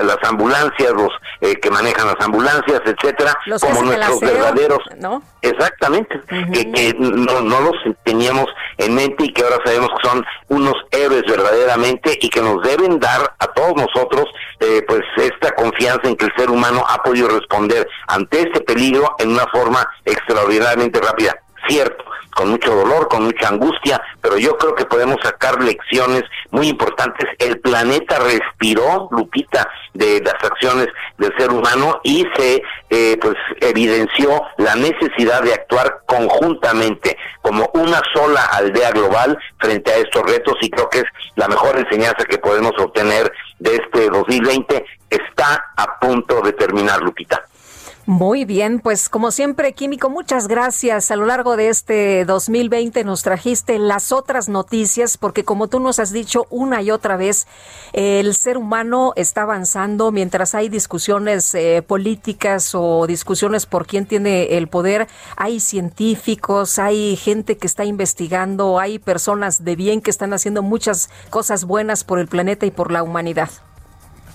las 0.03 0.17
ambulancias, 0.23 0.91
los 0.93 1.09
eh, 1.41 1.55
que 1.57 1.69
manejan 1.69 2.07
las 2.07 2.17
ambulancias, 2.25 2.81
etcétera, 2.85 3.37
como 3.61 3.83
nuestros 3.83 4.19
verdaderos, 4.19 4.79
¿no? 4.97 5.21
exactamente, 5.41 6.19
que, 6.53 6.71
que 6.71 6.95
no, 6.99 7.41
no 7.41 7.59
los 7.61 7.73
teníamos 8.03 8.47
en 8.77 8.93
mente 8.95 9.25
y 9.25 9.33
que 9.33 9.43
ahora 9.43 9.59
sabemos 9.65 9.89
que 9.89 10.07
son 10.09 10.25
unos 10.49 10.73
héroes 10.91 11.23
verdaderamente 11.27 12.17
y 12.21 12.29
que 12.29 12.41
nos 12.41 12.61
deben 12.63 12.99
dar 12.99 13.35
a 13.39 13.47
todos 13.47 13.75
nosotros 13.75 14.25
eh, 14.59 14.83
pues 14.87 15.01
esta 15.17 15.53
confianza 15.55 16.01
en 16.07 16.15
que 16.15 16.25
el 16.25 16.33
ser 16.37 16.49
humano 16.49 16.83
ha 16.87 17.01
podido 17.03 17.29
responder 17.29 17.87
ante 18.07 18.41
este 18.41 18.61
peligro 18.61 19.15
en 19.19 19.31
una 19.31 19.47
forma 19.47 19.87
extraordinariamente 20.05 20.99
rápida. 20.99 21.35
Cierto, 21.67 22.04
con 22.35 22.49
mucho 22.49 22.75
dolor, 22.75 23.07
con 23.07 23.23
mucha 23.23 23.47
angustia, 23.47 23.99
pero 24.21 24.37
yo 24.37 24.57
creo 24.57 24.75
que 24.75 24.83
podemos 24.83 25.15
sacar 25.23 25.61
lecciones 25.63 26.23
muy 26.51 26.67
importantes. 26.67 27.29
El 27.39 27.61
planeta 27.61 28.19
respiró, 28.19 29.07
Lupita, 29.11 29.69
de 29.93 30.19
las 30.21 30.33
acciones 30.43 30.87
del 31.17 31.33
ser 31.37 31.49
humano 31.49 32.01
y 32.03 32.27
se 32.35 32.61
eh, 32.89 33.17
pues 33.21 33.35
evidenció 33.61 34.41
la 34.57 34.75
necesidad 34.75 35.43
de 35.43 35.53
actuar 35.53 36.01
conjuntamente 36.07 37.17
como 37.41 37.69
una 37.73 38.01
sola 38.13 38.41
aldea 38.51 38.91
global 38.91 39.37
frente 39.57 39.91
a 39.93 39.95
estos 39.95 40.23
retos 40.23 40.55
y 40.61 40.69
creo 40.69 40.89
que 40.89 40.99
es 40.99 41.05
la 41.37 41.47
mejor 41.47 41.77
enseñanza 41.79 42.25
que 42.25 42.37
podemos 42.37 42.73
obtener 42.79 43.31
de 43.59 43.75
este 43.77 44.09
2020 44.09 44.83
está 45.09 45.63
a 45.77 45.99
punto 46.01 46.41
de 46.41 46.51
terminar, 46.51 46.99
Lupita. 47.01 47.41
Muy 48.07 48.45
bien, 48.45 48.81
pues 48.81 49.09
como 49.09 49.31
siempre, 49.31 49.73
Químico, 49.73 50.11
muchas 50.11 50.47
gracias. 50.47 51.09
A 51.09 51.15
lo 51.15 51.25
largo 51.25 51.57
de 51.57 51.69
este 51.69 52.23
2020 52.25 53.03
nos 53.03 53.23
trajiste 53.23 53.79
las 53.79 54.11
otras 54.11 54.47
noticias, 54.47 55.17
porque 55.17 55.43
como 55.43 55.67
tú 55.69 55.79
nos 55.79 55.97
has 55.97 56.11
dicho 56.11 56.45
una 56.51 56.83
y 56.83 56.91
otra 56.91 57.17
vez, 57.17 57.47
el 57.93 58.35
ser 58.35 58.57
humano 58.59 59.13
está 59.15 59.41
avanzando 59.41 60.11
mientras 60.11 60.53
hay 60.53 60.69
discusiones 60.69 61.55
eh, 61.55 61.81
políticas 61.81 62.75
o 62.75 63.07
discusiones 63.07 63.65
por 63.65 63.87
quién 63.87 64.05
tiene 64.05 64.55
el 64.55 64.67
poder. 64.67 65.07
Hay 65.35 65.59
científicos, 65.59 66.77
hay 66.77 67.15
gente 67.15 67.57
que 67.57 67.65
está 67.65 67.85
investigando, 67.85 68.77
hay 68.79 68.99
personas 68.99 69.63
de 69.65 69.75
bien 69.75 70.01
que 70.01 70.11
están 70.11 70.31
haciendo 70.31 70.61
muchas 70.61 71.09
cosas 71.31 71.63
buenas 71.65 72.03
por 72.03 72.19
el 72.19 72.27
planeta 72.27 72.67
y 72.67 72.71
por 72.71 72.91
la 72.91 73.01
humanidad. 73.01 73.49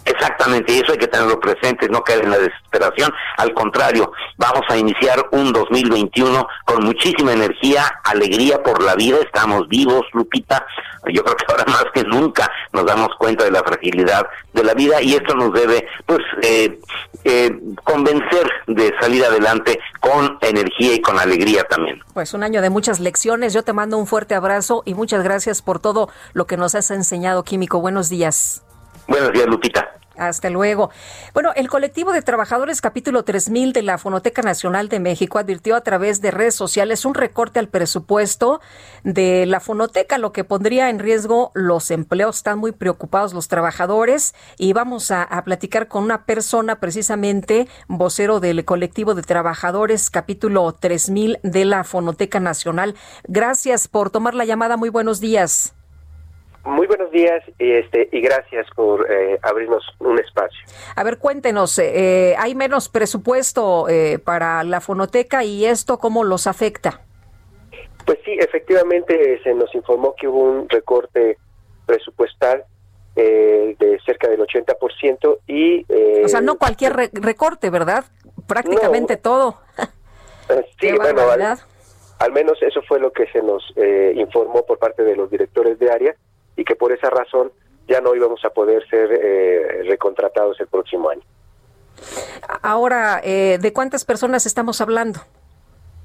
Exactamente, 0.04 0.72
y 0.72 0.78
eso 0.78 0.92
hay 0.92 0.98
que 0.98 1.08
tenerlo 1.08 1.38
presente, 1.40 1.88
no 1.88 2.02
caer 2.02 2.24
en 2.24 2.30
la 2.30 2.38
desesperación. 2.38 3.12
Al 3.36 3.52
contrario, 3.52 4.12
vamos 4.38 4.64
a 4.68 4.76
iniciar 4.76 5.28
un 5.32 5.52
2021 5.52 6.48
con 6.64 6.84
muchísima 6.84 7.32
energía, 7.32 7.84
alegría 8.04 8.62
por 8.62 8.82
la 8.82 8.94
vida. 8.94 9.18
Estamos 9.22 9.68
vivos, 9.68 10.02
Lupita. 10.12 10.66
Yo 11.12 11.22
creo 11.24 11.36
que 11.36 11.44
ahora 11.48 11.64
más 11.66 11.84
que 11.94 12.02
nunca 12.04 12.50
nos 12.72 12.86
damos 12.86 13.08
cuenta 13.18 13.44
de 13.44 13.50
la 13.50 13.62
fragilidad 13.62 14.26
de 14.52 14.62
la 14.64 14.74
vida 14.74 15.00
y 15.02 15.14
esto 15.14 15.34
nos 15.34 15.52
debe, 15.52 15.86
pues, 16.06 16.20
eh, 16.42 16.78
eh, 17.24 17.50
convencer 17.84 18.48
de 18.66 18.94
salir 19.00 19.24
adelante 19.24 19.78
con 20.00 20.38
energía 20.40 20.94
y 20.94 21.00
con 21.00 21.18
alegría 21.18 21.64
también. 21.64 22.00
Pues 22.14 22.32
un 22.34 22.42
año 22.42 22.62
de 22.62 22.70
muchas 22.70 23.00
lecciones. 23.00 23.52
Yo 23.52 23.62
te 23.64 23.72
mando 23.72 23.98
un 23.98 24.06
fuerte 24.06 24.34
abrazo 24.34 24.82
y 24.86 24.94
muchas 24.94 25.22
gracias 25.22 25.62
por 25.62 25.78
todo 25.78 26.08
lo 26.32 26.46
que 26.46 26.56
nos 26.56 26.74
has 26.74 26.90
enseñado, 26.90 27.44
Químico. 27.44 27.80
Buenos 27.80 28.08
días. 28.08 28.62
Buenos 29.08 29.32
días, 29.32 29.46
Lupita. 29.46 29.92
Hasta 30.16 30.50
luego. 30.50 30.90
Bueno, 31.32 31.52
el 31.56 31.70
colectivo 31.70 32.12
de 32.12 32.20
trabajadores 32.20 32.82
capítulo 32.82 33.22
3000 33.24 33.72
de 33.72 33.82
la 33.82 33.96
Fonoteca 33.96 34.42
Nacional 34.42 34.90
de 34.90 35.00
México 35.00 35.38
advirtió 35.38 35.74
a 35.76 35.80
través 35.80 36.20
de 36.20 36.30
redes 36.30 36.54
sociales 36.54 37.06
un 37.06 37.14
recorte 37.14 37.58
al 37.58 37.68
presupuesto 37.70 38.60
de 39.02 39.46
la 39.46 39.60
Fonoteca, 39.60 40.18
lo 40.18 40.32
que 40.32 40.44
pondría 40.44 40.90
en 40.90 40.98
riesgo 40.98 41.52
los 41.54 41.90
empleos. 41.90 42.36
Están 42.36 42.58
muy 42.58 42.72
preocupados 42.72 43.32
los 43.32 43.48
trabajadores 43.48 44.34
y 44.58 44.74
vamos 44.74 45.10
a, 45.10 45.22
a 45.22 45.42
platicar 45.42 45.88
con 45.88 46.04
una 46.04 46.26
persona, 46.26 46.80
precisamente 46.80 47.66
vocero 47.88 48.40
del 48.40 48.62
colectivo 48.66 49.14
de 49.14 49.22
trabajadores 49.22 50.10
capítulo 50.10 50.70
3000 50.72 51.38
de 51.42 51.64
la 51.64 51.82
Fonoteca 51.82 52.40
Nacional. 52.40 52.94
Gracias 53.26 53.88
por 53.88 54.10
tomar 54.10 54.34
la 54.34 54.44
llamada. 54.44 54.76
Muy 54.76 54.90
buenos 54.90 55.18
días. 55.20 55.72
Muy 56.64 56.86
buenos 56.86 57.10
días 57.10 57.42
y, 57.58 57.72
este, 57.72 58.08
y 58.12 58.20
gracias 58.20 58.66
por 58.76 59.10
eh, 59.10 59.38
abrirnos 59.42 59.82
un 59.98 60.18
espacio. 60.18 60.58
A 60.94 61.02
ver, 61.04 61.18
cuéntenos, 61.18 61.78
eh, 61.78 61.92
eh, 61.94 62.34
¿hay 62.38 62.54
menos 62.54 62.90
presupuesto 62.90 63.86
para 64.24 64.62
la 64.64 64.80
fonoteca 64.82 65.42
y 65.42 65.64
esto 65.64 65.98
cómo 65.98 66.22
los 66.22 66.46
afecta? 66.46 67.00
Pues 68.04 68.18
sí, 68.24 68.32
efectivamente 68.38 69.40
se 69.42 69.54
nos 69.54 69.74
informó 69.74 70.14
que 70.16 70.28
hubo 70.28 70.40
un 70.42 70.68
recorte 70.68 71.38
presupuestal 71.86 72.64
de 73.14 73.98
cerca 74.06 74.28
del 74.28 74.40
80% 74.40 75.38
y... 75.46 75.84
o 76.24 76.28
sea, 76.28 76.40
no 76.40 76.56
cualquier 76.58 76.94
recorte, 77.12 77.68
¿verdad? 77.70 78.04
Prácticamente 78.46 79.16
todo. 79.18 79.60
sí, 80.80 80.92
bueno, 80.92 81.22
al, 82.18 82.32
menos 82.32 82.58
eso 82.62 82.80
fue 82.88 82.98
lo 83.00 83.12
que 83.12 83.26
se 83.28 83.42
nos 83.42 83.62
informó 84.14 84.64
por 84.66 84.78
parte 84.78 85.02
de 85.04 85.16
los 85.16 85.30
directores 85.30 85.78
de 85.78 85.90
área 85.92 86.14
y 86.60 86.64
que 86.64 86.76
por 86.76 86.92
esa 86.92 87.08
razón 87.08 87.50
ya 87.88 88.00
no 88.02 88.14
íbamos 88.14 88.44
a 88.44 88.50
poder 88.50 88.86
ser 88.90 89.08
eh, 89.10 89.82
recontratados 89.86 90.60
el 90.60 90.66
próximo 90.68 91.08
año. 91.08 91.22
Ahora, 92.62 93.20
eh, 93.24 93.58
¿de 93.60 93.72
cuántas 93.72 94.04
personas 94.04 94.44
estamos 94.46 94.80
hablando? 94.82 95.20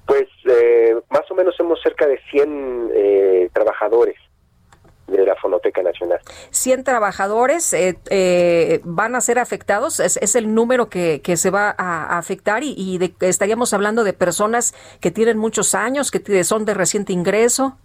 Pues 0.07 0.27
eh, 0.45 0.95
más 1.09 1.29
o 1.29 1.35
menos 1.35 1.55
somos 1.57 1.79
cerca 1.81 2.07
de 2.07 2.19
100 2.31 2.83
trabajadores 3.51 4.15
de 5.07 5.25
la 5.25 5.35
Fonoteca 5.35 5.83
Nacional. 5.83 6.19
100 6.51 6.83
trabajadores 6.85 7.75
van 8.83 9.15
a 9.15 9.21
ser 9.21 9.39
afectados, 9.39 9.99
es, 9.99 10.35
el 10.35 10.55
número 10.55 10.89
que, 10.89 11.21
se 11.35 11.49
va 11.49 11.75
a, 11.77 12.17
afectar 12.17 12.63
y, 12.63 12.99
estaríamos 13.19 13.73
hablando 13.73 14.03
de 14.03 14.13
personas 14.13 14.73
que 15.01 15.11
tienen 15.11 15.37
muchos 15.37 15.75
años, 15.75 16.11
que 16.11 16.43
son 16.43 16.65
de 16.65 16.73
reciente 16.73 17.13
ingreso. 17.13 17.77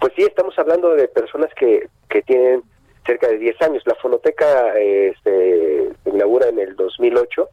Pues 0.00 0.12
sí, 0.16 0.22
estamos 0.22 0.58
hablando 0.58 0.94
de 0.94 1.08
personas 1.08 1.50
que, 1.54 1.88
que 2.08 2.22
tienen 2.22 2.62
cerca 3.06 3.28
de 3.28 3.38
10 3.38 3.60
años. 3.62 3.82
La 3.86 3.94
fonoteca 3.96 4.72
este, 4.78 5.90
se 6.04 6.10
inaugura 6.10 6.48
en 6.48 6.58
el 6.58 6.76
2008. 6.76 7.48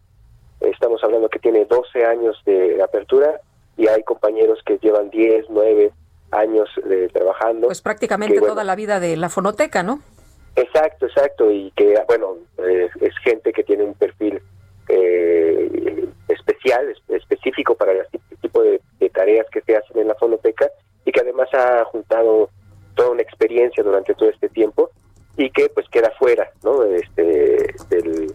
Estamos 0.62 1.04
hablando 1.04 1.30
que 1.30 1.40
tiene 1.40 1.66
12 1.66 2.06
años 2.06 2.40
de 2.46 2.82
apertura 2.82 3.40
y 3.78 3.88
hay 3.88 4.04
compañeros 4.04 4.60
que 4.66 4.78
llevan 4.78 5.10
10, 5.10 5.46
9 5.50 5.92
años 6.32 6.70
eh, 6.90 7.10
trabajando. 7.14 7.68
Pues 7.68 7.82
prácticamente 7.82 8.40
toda 8.40 8.64
la 8.64 8.76
vida 8.76 9.00
de 9.00 9.18
la 9.18 9.30
fonoteca, 9.30 9.84
¿no? 9.84 10.02
Exacto, 10.56 11.06
exacto. 11.08 11.52
Y 11.52 11.72
que, 11.76 11.96
bueno, 12.08 12.36
eh, 12.60 12.90
es, 13.02 13.14
gente 13.24 13.52
que 13.52 13.64
tiene 13.64 13.84
un 13.84 13.94
perfil 13.94 14.42
eh, 14.88 16.08
especial, 16.30 16.96
específico 17.10 17.76
para 17.76 17.92
el 17.92 18.00
este 18.02 18.20
tipo 18.42 18.62
de, 18.62 18.82
tareas 19.14 19.46
que 19.50 19.62
se 19.62 19.78
hacen 19.78 19.98
en 20.00 20.10
la 20.10 20.16
fonoteca 20.16 20.68
y 21.06 21.12
que 21.12 21.22
además 21.22 21.48
ha 21.54 21.86
juntado 21.86 22.50
toda 22.96 23.12
una 23.12 23.22
experiencia 23.22 23.84
durante 23.84 24.14
todo 24.16 24.30
este 24.30 24.50
tiempo 24.50 24.90
y 25.38 25.50
que 25.52 25.70
pues 25.70 25.88
queda 25.90 26.12
fuera 26.18 26.50
¿no? 26.64 26.84
este, 26.84 27.72
del, 27.90 28.34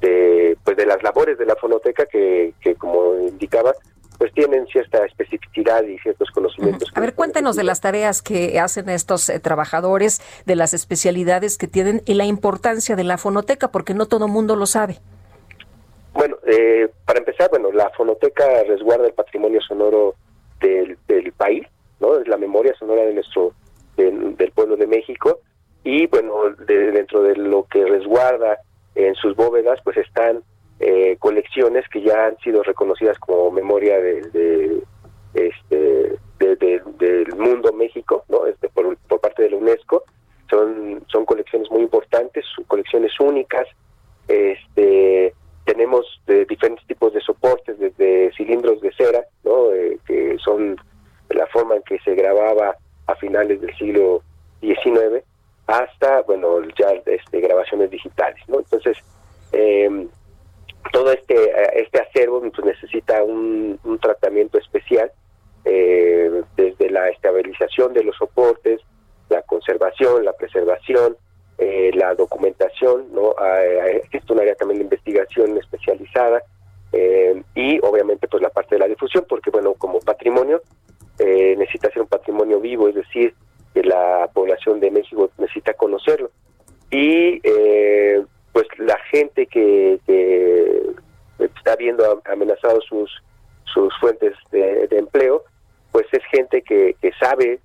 de, 0.00 0.56
pues, 0.64 0.76
de 0.76 0.86
las 0.86 1.02
labores 1.02 1.38
de 1.38 1.46
la 1.46 1.56
fonoteca 1.56 2.04
que, 2.06 2.52
como 2.78 3.14
indicaba 3.28 3.72
pues 4.18 4.32
tienen 4.34 4.66
cierta 4.66 5.02
especificidad 5.06 5.82
y 5.84 5.98
ciertos 6.00 6.30
conocimientos. 6.32 6.92
A 6.94 7.00
ver, 7.00 7.14
cuéntenos 7.14 7.56
de 7.56 7.64
las 7.64 7.80
tareas 7.80 8.20
que 8.20 8.60
hacen 8.60 8.90
estos 8.90 9.30
eh, 9.30 9.40
trabajadores, 9.40 10.20
de 10.44 10.56
las 10.56 10.74
especialidades 10.74 11.56
que 11.56 11.66
tienen 11.68 12.02
y 12.04 12.12
la 12.12 12.26
importancia 12.26 12.96
de 12.96 13.04
la 13.04 13.16
fonoteca, 13.16 13.68
porque 13.70 13.94
no 13.94 14.04
todo 14.04 14.28
mundo 14.28 14.56
lo 14.56 14.66
sabe. 14.66 14.98
Bueno, 16.12 16.36
eh, 16.46 16.90
para 17.06 17.20
empezar, 17.20 17.48
bueno, 17.48 17.72
la 17.72 17.88
fonoteca 17.96 18.44
resguarda 18.64 19.06
el 19.06 19.14
patrimonio 19.14 19.62
sonoro 19.62 20.14
del, 20.60 20.98
del 21.08 21.32
país, 21.32 21.66
es 22.00 22.28
la 22.28 22.38
memoria 22.38 22.74
sonora 22.78 23.02
de 23.02 23.14
nuestro 23.14 23.52
del 23.96 24.50
pueblo 24.54 24.76
de 24.76 24.86
México 24.86 25.40
y 25.84 26.06
bueno, 26.06 26.32
dentro 26.66 27.22
de 27.22 27.36
lo 27.36 27.64
que 27.64 27.84
resguarda 27.84 28.58
en 28.94 29.14
sus 29.16 29.36
bóvedas 29.36 29.78
pues 29.84 29.98
están 29.98 30.42
eh, 30.80 31.16
colecciones 31.18 31.84
que 31.92 32.00
ya 32.02 32.26
han 32.26 32.38
sido 32.38 32.62
reconocidas 32.62 33.18
como 33.18 33.50
memoria 33.50 34.00
de, 34.00 34.82
este 35.34 36.14
del 36.38 37.26
mundo 37.36 37.72
México, 37.74 38.24
¿no? 38.28 38.46
Este, 38.46 38.68
por, 38.70 38.96
parte 39.20 39.42
de 39.42 39.50
la 39.50 39.56
UNESCO 39.58 40.02
son 40.48 41.04
son 41.08 41.24
colecciones 41.26 41.70
muy 41.70 41.82
importantes, 41.82 42.44
colecciones 42.66 43.12
únicas, 43.20 43.66
este 44.26 45.32
tenemos 45.64 46.06
de 46.26 46.42
eh, 46.42 46.46
diferentes 46.48 46.84
tipos 46.86 47.12
de 47.12 47.20
soportes, 47.20 47.78
desde 47.78 48.32
cilindros 48.34 48.80
de 48.80 48.90
cera, 48.96 49.22
¿no? 49.44 49.70
Eh, 49.72 49.98
que 50.06 50.36
son 50.44 50.76
la 51.34 51.46
forma 51.46 51.76
en 51.76 51.82
que 51.82 51.98
se 52.00 52.14
grababa 52.14 52.76
a 53.06 53.14
finales 53.16 53.60
del 53.60 53.74
siglo 53.76 54.22
XIX 54.60 55.22
hasta, 55.66 56.22
bueno, 56.22 56.60
ya 56.78 56.88
este, 57.06 57.40
grabaciones 57.40 57.90
digitales, 57.90 58.42
¿no? 58.48 58.58
Entonces, 58.58 58.96
em, 59.52 60.08
todo 60.92 61.12
este, 61.12 61.80
este 61.80 62.00
acervo 62.00 62.40
pues, 62.40 62.64
necesita 62.64 63.22
un, 63.22 63.78
tratamiento 64.02 64.58
especial, 64.58 65.12
eh, 65.64 66.42
desde 66.56 66.90
la 66.90 67.08
estabilización 67.10 67.92
de 67.92 68.02
los 68.02 68.16
soportes, 68.16 68.80
la 69.28 69.42
conservación, 69.42 70.24
la 70.24 70.32
preservación, 70.32 71.16
eh, 71.58 71.90
la 71.94 72.14
documentación, 72.14 73.12
¿no? 73.12 73.34
Ah, 73.38 73.62
Existe 73.94 74.32
eh, 74.32 74.32
un 74.34 74.40
área 74.40 74.54
también 74.54 74.78
de 74.78 74.84
investigación 74.84 75.56
especializada 75.58 76.42
y 77.54 77.78
obviamente 77.84 78.26
pues 78.26 78.42
la 78.42 78.48
parte 78.48 78.74
de 78.74 78.80
la 78.80 78.88
difusión, 78.88 79.24
porque 79.28 79.50
bueno, 79.50 79.74
como 79.74 80.00
patrimonio, 80.00 80.60
eh, 81.20 81.54
necesita 81.58 81.90
ser 81.90 82.02
un 82.02 82.08
patrimonio 82.08 82.58
vivo, 82.60 82.88
es 82.88 82.94
decir, 82.94 83.34
que 83.74 83.82
la 83.84 84.28
población 84.32 84.80
de 84.80 84.90
México 84.90 85.30
necesita 85.36 85.74
conocerlo. 85.74 86.30
Y 86.90 87.40
eh, 87.44 88.22
pues 88.52 88.66
la 88.78 88.98
gente 89.12 89.46
que, 89.46 89.98
está 91.38 91.76
viendo 91.76 92.20
amenazados 92.26 92.84
sus, 92.88 93.10
sus 93.72 93.92
fuentes 94.00 94.34
de, 94.50 94.88
empleo, 94.92 95.44
pues 95.92 96.06
es 96.12 96.22
gente 96.30 96.62
que, 96.62 96.96
sabe, 97.18 97.60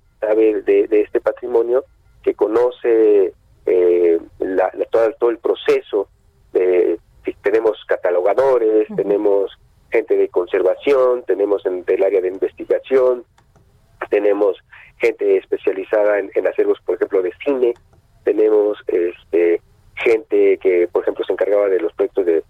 de, 0.62 0.86
este 1.00 1.20
patrimonio, 1.20 1.84
que 2.22 2.34
conoce 2.34 3.32
eh, 3.66 4.18
todo, 4.90 5.30
el 5.30 5.38
proceso. 5.38 6.08
De, 6.52 6.98
tenemos 7.42 7.76
catalogadores, 7.86 8.86
tenemos 8.96 9.50
gente 9.90 10.14
de 10.16 10.28
conservación, 10.28 11.22
tenemos 11.26 11.64
en, 11.66 11.84
del 11.84 12.02
área 12.04 12.20
de 12.20 12.28
investigación, 12.28 13.24
tenemos 14.10 14.56
gente 14.98 15.36
especializada 15.36 16.18
en, 16.18 16.30
acervos, 16.46 16.78
por 16.84 16.96
ejemplo, 16.96 17.22
de 17.22 17.32
cine, 17.44 17.74
tenemos 18.24 18.78
este, 18.88 19.60
gente 19.96 20.58
que, 20.58 20.88
por 20.88 21.02
ejemplo, 21.02 21.24
se 21.24 21.32
encargaba 21.32 21.68
de 21.68 21.80
los 21.80 21.92
proyectos 21.94 22.26
de, 22.26 22.42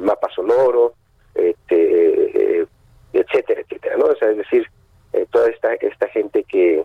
mapa 0.00 0.28
sonoro, 0.34 0.94
este, 1.34 1.74
eh, 2.60 2.66
etcétera, 3.12 3.60
etcétera, 3.60 3.96
es 4.32 4.36
decir, 4.36 4.66
eh, 5.12 5.24
toda 5.30 5.48
esta, 5.48 5.74
esta 5.74 6.08
gente 6.08 6.42
que 6.44 6.82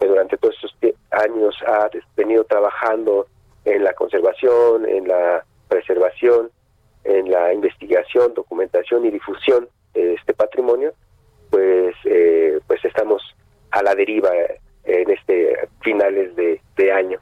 durante 0.00 0.36
todos 0.38 0.54
estos 0.56 0.94
años 1.12 1.54
ha 1.66 1.88
venido 2.16 2.42
trabajando 2.44 3.26
en 3.66 3.84
la 3.84 3.92
conservación, 3.94 4.86
en 4.88 5.06
la 5.08 5.44
preservación, 5.68 6.50
en 7.04 7.30
la 7.30 7.52
investigación, 7.52 8.32
documentación 8.34 9.04
y 9.06 9.10
difusión 9.10 9.68
de 9.94 10.14
este 10.14 10.32
patrimonio, 10.34 10.92
pues, 11.54 11.94
eh, 12.02 12.58
pues 12.66 12.84
estamos 12.84 13.22
a 13.70 13.80
la 13.84 13.94
deriva 13.94 14.28
eh, 14.34 14.60
en 14.86 15.08
este 15.08 15.68
finales 15.84 16.34
de, 16.34 16.60
año. 16.92 17.20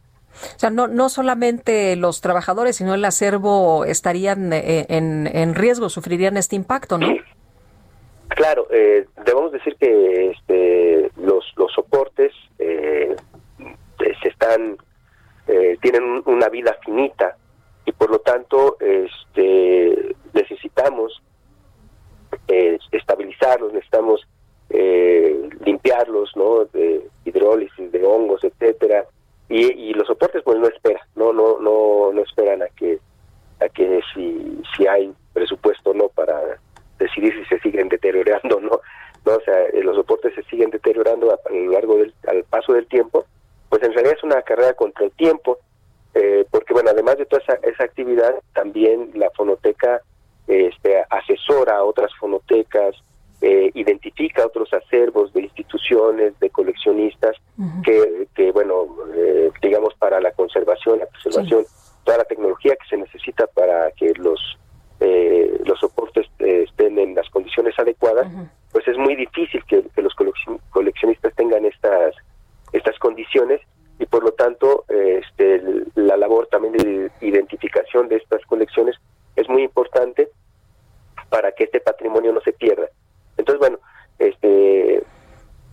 O 0.57 0.59
sea, 0.59 0.71
no, 0.71 0.89
no 0.89 1.11
solamente 1.11 1.95
los 1.97 2.23
trabajadores, 2.23 2.77
sino 2.77 2.95
el 2.95 3.05
acervo 3.05 3.85
estarían 3.85 4.51
eh, 4.55 4.87
en, 4.89 5.29
en 5.31 5.55
riesgo, 5.55 5.91
sufrirían 5.91 6.39
este 6.39 6.57
impacto, 6.57 6.97
¿no? 6.97 7.09
Claro, 8.31 8.67
debemos 8.71 9.53
decir 9.53 9.77
que 9.79 10.31
este, 10.31 11.11
los, 11.21 11.45
los 11.59 11.71
soportes 11.75 12.33
se 12.59 13.15
están, 14.29 14.79
tienen 15.83 16.23
una 16.25 16.49
vida 16.49 16.79
finita 16.83 17.37
y 17.85 17.93
por 17.93 18.09
lo 18.11 18.21
tanto 18.21 18.79
este, 18.81 20.17
necesitamos 20.33 21.21
eh, 22.48 22.78
estabilizarlos, 22.93 23.73
necesitamos 23.73 24.27
eh, 24.70 25.48
limpiarlos, 25.64 26.31
¿no? 26.36 26.64
De 26.66 27.06
hidrólisis, 27.24 27.93
de 27.93 28.05
hongos, 28.05 28.43
etcétera. 28.44 29.06
Y, 29.48 29.93
los 29.93 30.06
soportes, 30.06 30.43
pues 30.44 30.59
no 30.59 30.66
esperan, 30.66 31.06
no, 31.14 31.31
no, 31.35 31.60
no, 31.60 32.10
no 32.10 32.23
esperan 32.23 32.62
a 32.62 32.69
que, 32.69 32.98
a 33.60 33.69
que 33.69 34.01
si, 34.14 34.59
si 34.74 34.86
hay 34.86 35.12
presupuesto 35.35 35.93
no 35.93 36.09
para 36.09 36.40
decidir 36.98 37.35
si 37.35 37.44
se 37.47 37.60
siguen 37.60 37.90
deteriorando 37.90 38.56
o 38.56 38.60
no. 38.60 38.81
¿no? 39.27 39.32
O 39.36 39.40
sea, 39.43 39.66
eh, 39.66 39.82
los 39.82 39.94
soportes 39.97 40.35
se 40.36 40.43
siguen 40.44 40.70
deteriorando 40.70 41.39
lo 41.55 41.70
largo 41.70 41.97
del, 41.98 42.14
al 42.28 42.44
paso 42.44 42.73
del 42.73 42.86
tiempo. 42.86 43.27
Pues 43.69 43.82
en 43.82 43.93
realidad 43.93 44.16
es 44.16 44.23
una 44.24 44.40
carrera 44.40 44.73
contra 44.73 45.05
el 45.05 45.12
tiempo, 45.12 45.59
eh, 46.14 46.47
porque 46.51 46.73
bueno, 46.73 46.89
además 46.90 47.19
de 47.19 47.27
toda 47.27 47.43
esa, 47.43 47.55
esa 47.69 47.85
actividad, 47.85 48.35
también 48.55 49.10
la 49.16 49.28
fonoteca 49.36 50.01
este, 50.53 51.03
asesora 51.09 51.79
a 51.79 51.85
otras 51.85 52.12
fonotecas, 52.20 52.95
eh, 53.41 53.70
identifica 53.73 54.45
otros 54.47 54.70
acervos 54.74 55.33
de 55.33 55.43
instituciones, 55.43 56.39
de 56.41 56.51
coleccionistas, 56.51 57.37
que, 57.83 58.53
bueno, 58.53 58.87
eh, 59.15 59.51
digamos 59.62 59.95
para 59.95 60.20
la 60.20 60.33
conservación, 60.33 60.99
la 60.99 61.07
preservación, 61.07 61.65
toda 62.05 62.19
la 62.19 62.24
tecnología 62.24 62.77
que 62.77 62.87
se 62.91 62.97
necesita 62.99 63.47
para 63.47 63.91
que 63.93 64.12
los, 64.16 64.59
eh, 65.01 65.59
los 65.65 65.79
soportes 65.81 66.27
estén 66.39 66.99
en 66.99 67.15
las 67.15 67.29
condiciones 67.31 67.77
adecuadas, 67.79 68.27
pues 68.73 68.87
es 68.89 68.99
muy 68.99 69.16
difícil 69.16 69.65
que, 69.65 69.83
los 70.03 70.15
coleccionistas 70.70 71.35
tengan 71.35 71.65
estas, 71.65 72.15
estas 72.74 72.99
condiciones 72.99 73.61
y 73.99 74.07
por 74.07 74.23
lo 74.24 74.33
tanto 74.33 74.85
este, 74.89 75.62
la 75.95 76.16
labor 76.16 76.47
también 76.49 76.74
de 76.74 77.11
identificación 77.20 78.09
de 78.09 78.16
estas 78.16 78.45
colecciones 78.47 78.97
es 79.37 79.49
muy 79.49 79.62
importante 79.62 80.29
para 81.33 81.51
que 81.53 81.65
este 81.65 81.81
patrimonio 81.81 82.31
no 82.31 82.43
se 82.43 82.53
pierda. 82.53 82.87
Entonces, 83.39 83.59
bueno, 83.59 83.79
este 84.19 85.03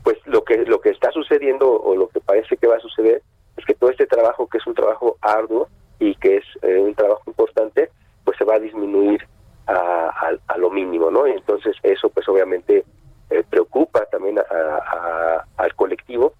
pues 0.06 0.15
lo 0.26 0.41
que 0.45 0.57
lo 0.60 0.80
que 0.80 0.91
está 0.91 1.11
sucediendo 1.11 1.69
o 1.81 1.94
lo 1.98 2.07
que 2.07 2.22
parece 2.22 2.56
que 2.56 2.65
va 2.65 2.77
a 2.77 2.80
suceder 2.80 3.22
es 3.57 3.65
que 3.65 3.73
todo 3.73 3.90
este 3.90 4.07
trabajo 4.07 4.48
que 4.48 4.57
es 4.60 4.65
un 4.65 4.73
trabajo 4.73 5.18
arduo 5.19 5.68
y 5.99 6.15
que 6.15 6.38
es 6.38 6.45
eh, 6.61 6.77
un 6.80 6.95
trabajo 6.95 7.23
importante, 7.27 7.90
pues 8.23 8.38
se 8.38 8.45
va 8.45 8.56
a 8.56 8.60
disminuir 8.60 9.27
a, 9.68 10.31
lo 10.57 10.69
mínimo, 10.72 11.11
¿no? 11.11 11.27
Y 11.27 11.31
entonces 11.31 11.76
eso 11.84 12.10
pues 12.10 12.27
obviamente 12.30 12.86
eh, 13.30 13.44
preocupa 13.49 14.06
también 14.06 14.40
al 14.40 15.76
colectivo 15.76 16.34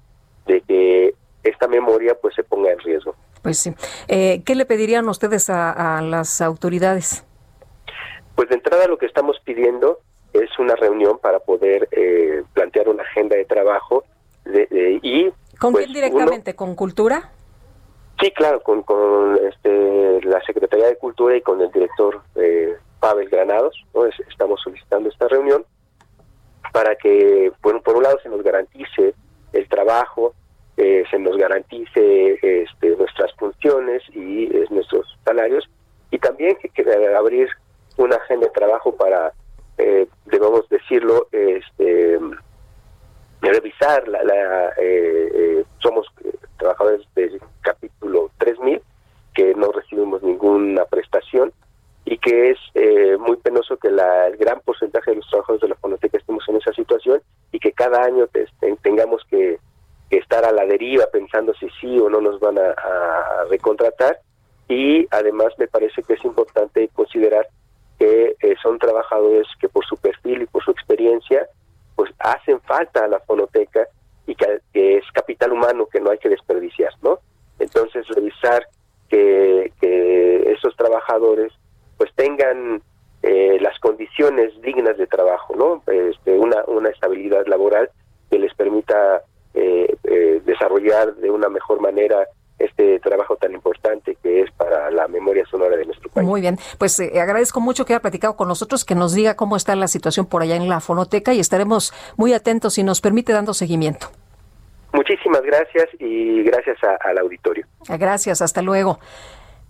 de 0.46 0.62
que 0.62 1.14
esta 1.44 1.68
memoria 1.68 2.16
pues 2.16 2.36
se 2.36 2.44
ponga 2.44 2.72
en 2.72 2.80
riesgo. 2.80 3.16
Pues 3.44 3.60
sí. 3.60 3.74
Eh, 4.08 4.42
¿Qué 4.46 4.56
le 4.56 4.66
pedirían 4.66 5.08
ustedes 5.10 5.50
a, 5.50 5.98
a 5.98 6.02
las 6.02 6.40
autoridades? 6.42 7.26
Pues 8.40 8.48
de 8.48 8.56
entrada 8.56 8.88
lo 8.88 8.98
que 8.98 9.06
estamos 9.06 9.36
pidiendo 9.44 10.00
es 10.32 10.48
una 10.60 10.74
reunión 10.78 11.18
para 11.20 11.40
poder 11.42 11.90
eh, 11.92 12.42
plantear 12.54 12.88
una 12.88 13.04
agenda 13.04 13.36
de 13.36 13.44
trabajo 13.44 14.06
y... 15.02 15.30
¿Con 15.60 15.74
pues, 15.74 15.88
quién 15.88 15.96
directamente? 15.96 16.56
¿Con 16.56 16.74
Cultura? 16.74 17.34
Sí, 18.22 18.32
claro, 18.32 18.62
con, 18.64 18.84
con 18.84 19.38
este, 19.46 20.22
la 20.24 20.40
Secretaría 20.46 20.86
de 20.88 20.96
Cultura 20.98 21.36
y 21.36 21.42
con 21.42 21.60
el 21.60 21.70
director 21.74 22.22
eh, 22.36 22.78
Pavel 23.02 23.28
Granados. 23.28 23.76
estamos 24.30 24.62
solicitando 24.64 25.10
esta 25.10 25.28
reunión 25.28 25.66
para 26.72 26.96
que, 26.96 27.52
por, 27.62 27.84
por 27.84 27.98
un 27.98 28.04
lado, 28.04 28.20
se 28.24 28.30
nos 28.30 28.42
garantice 28.42 29.16
el 29.52 29.68
trabajo, 29.68 30.34
eh, 30.78 31.04
se 31.12 31.20
nos 31.20 31.36
garantice 31.36 32.36
este, 32.42 32.90
nuestras 32.96 33.34
funciones 33.36 34.02
y 34.14 34.46
eh, 34.46 34.64
nuestros 34.70 35.06
salarios, 35.26 35.66
y 36.10 36.18
también 36.20 36.56
que, 36.62 36.70
que 36.70 36.86
abrir 37.18 37.50
una 38.04 38.16
agenda 38.16 38.48
de 38.48 38.54
trabajo 38.54 38.94
para, 38.96 39.34
eh, 39.78 40.08
debemos 40.26 40.68
decirlo, 40.70 41.28
este, 41.32 42.20
revisar 43.42 44.08
la, 44.08 44.70
eh, 44.78 45.30
eh, 45.34 45.64
somos 45.80 46.08
trabajadores 46.58 47.02
del 47.16 47.42
capítulo 47.62 48.32
3000 48.38 48.82
que 49.34 49.54
no 49.56 49.72
recibimos 49.72 50.24
ninguna 50.24 50.86
prestación 50.86 51.52
y 52.06 52.18
que 52.18 52.52
es 52.52 52.58
muy 53.20 53.36
penoso 53.38 53.78
que 53.78 53.90
el 53.90 54.02
gran 54.38 54.60
porcentaje 54.62 55.12
de 55.12 55.18
los 55.18 55.28
trabajadores 55.28 55.62
de 55.62 55.68
la 55.70 55.76
fonoteca 55.76 56.18
estemos 56.18 56.44
en 56.50 56.58
esa 56.58 56.74
situación 56.74 57.22
y 57.52 57.60
que 57.60 57.72
cada 57.72 58.04
año 58.04 58.28
tengamos 58.82 59.22
que, 59.30 59.60
estar 60.10 60.44
a 60.44 60.52
la 60.52 60.66
deriva 60.66 61.06
pensando 61.12 61.54
si 61.54 61.70
sí 61.80 62.00
o 62.00 62.10
no 62.10 62.20
nos 62.20 62.40
van 62.40 62.58
a, 62.58 62.74
recontratar 63.50 64.20
y 64.68 65.08
además 65.12 65.54
me 65.60 65.68
parece 65.68 66.02
que 66.04 66.14
es 66.14 66.26
importante 66.26 66.90
considerar 66.96 67.48
que 68.00 68.36
eh, 68.42 68.56
son 68.64 68.80
trabajadores 68.80 69.46
que 69.60 69.68
por 69.68 69.86
su 69.86 69.98
perfil 69.98 70.44
y 70.44 70.46
por 70.46 70.64
su 70.64 70.72
experiencia 70.72 71.46
pues 71.96 72.10
hacen 72.20 72.60
falta 72.62 73.04
a 73.04 73.08
la 73.10 73.20
fonoteca 73.20 73.86
y 74.26 74.34
que, 74.36 74.60
es 74.74 75.04
capital 75.12 75.52
humano 75.52 75.86
que 75.88 76.00
no 76.00 76.10
hay 76.10 76.18
que 76.18 76.30
desperdiciar, 76.30 76.94
¿no? 77.02 77.20
Entonces 77.60 78.08
revisar 78.08 78.66
que, 79.10 79.70
esos 80.54 80.76
trabajadores 80.78 81.52
pues 81.98 82.10
tengan 82.16 82.82
eh, 83.22 83.58
las 83.62 83.78
condiciones 83.80 84.52
dignas 84.62 84.98
de 84.98 85.08
trabajo, 85.08 85.56
¿no? 85.56 85.84
Este, 85.92 86.34
una, 86.38 86.64
una 86.68 86.90
estabilidad 86.90 87.46
laboral 87.48 87.90
que 88.30 88.40
les 88.40 88.54
permita 88.56 89.24
eh, 89.54 89.96
desarrollar 90.46 91.16
de 91.16 91.30
una 91.32 91.50
mejor 91.50 91.82
manera 91.82 92.26
este 92.60 93.00
trabajo 93.00 93.36
tan 93.38 93.54
importante 93.54 94.18
que 94.22 94.42
es 94.42 94.52
para 94.52 94.92
la 94.92 95.08
memoria 95.08 95.46
sonora 95.50 95.76
de 95.78 95.86
nuestro 95.86 96.10
país. 96.10 96.28
Muy 96.28 96.42
bien, 96.42 96.58
pues 96.78 97.00
eh, 97.00 97.20
agradezco 97.20 97.60
mucho 97.62 97.86
que 97.86 97.94
haya 97.94 98.02
platicado 98.02 98.36
con 98.36 98.48
nosotros, 98.48 98.86
que 98.86 98.96
nos 98.96 99.14
diga 99.14 99.36
cómo 99.36 99.56
está 99.56 99.76
la 99.76 99.88
situación 99.88 100.26
por 100.26 100.42
allá 100.44 100.56
en 100.58 100.68
la 100.70 100.80
fonoteca 100.82 101.34
y 101.34 101.40
estaremos 101.40 101.94
muy 102.18 102.34
atentos, 102.34 102.76
si 102.76 102.84
nos 102.84 103.02
permite, 103.02 103.32
dando 103.34 103.54
seguimiento. 103.54 104.08
Muchísimas 104.94 105.42
gracias 105.44 105.88
y 106.00 106.44
gracias 106.44 106.78
al 107.02 107.18
auditorio. 107.20 107.66
Gracias, 107.88 108.42
hasta 108.42 108.62
luego. 108.62 109.00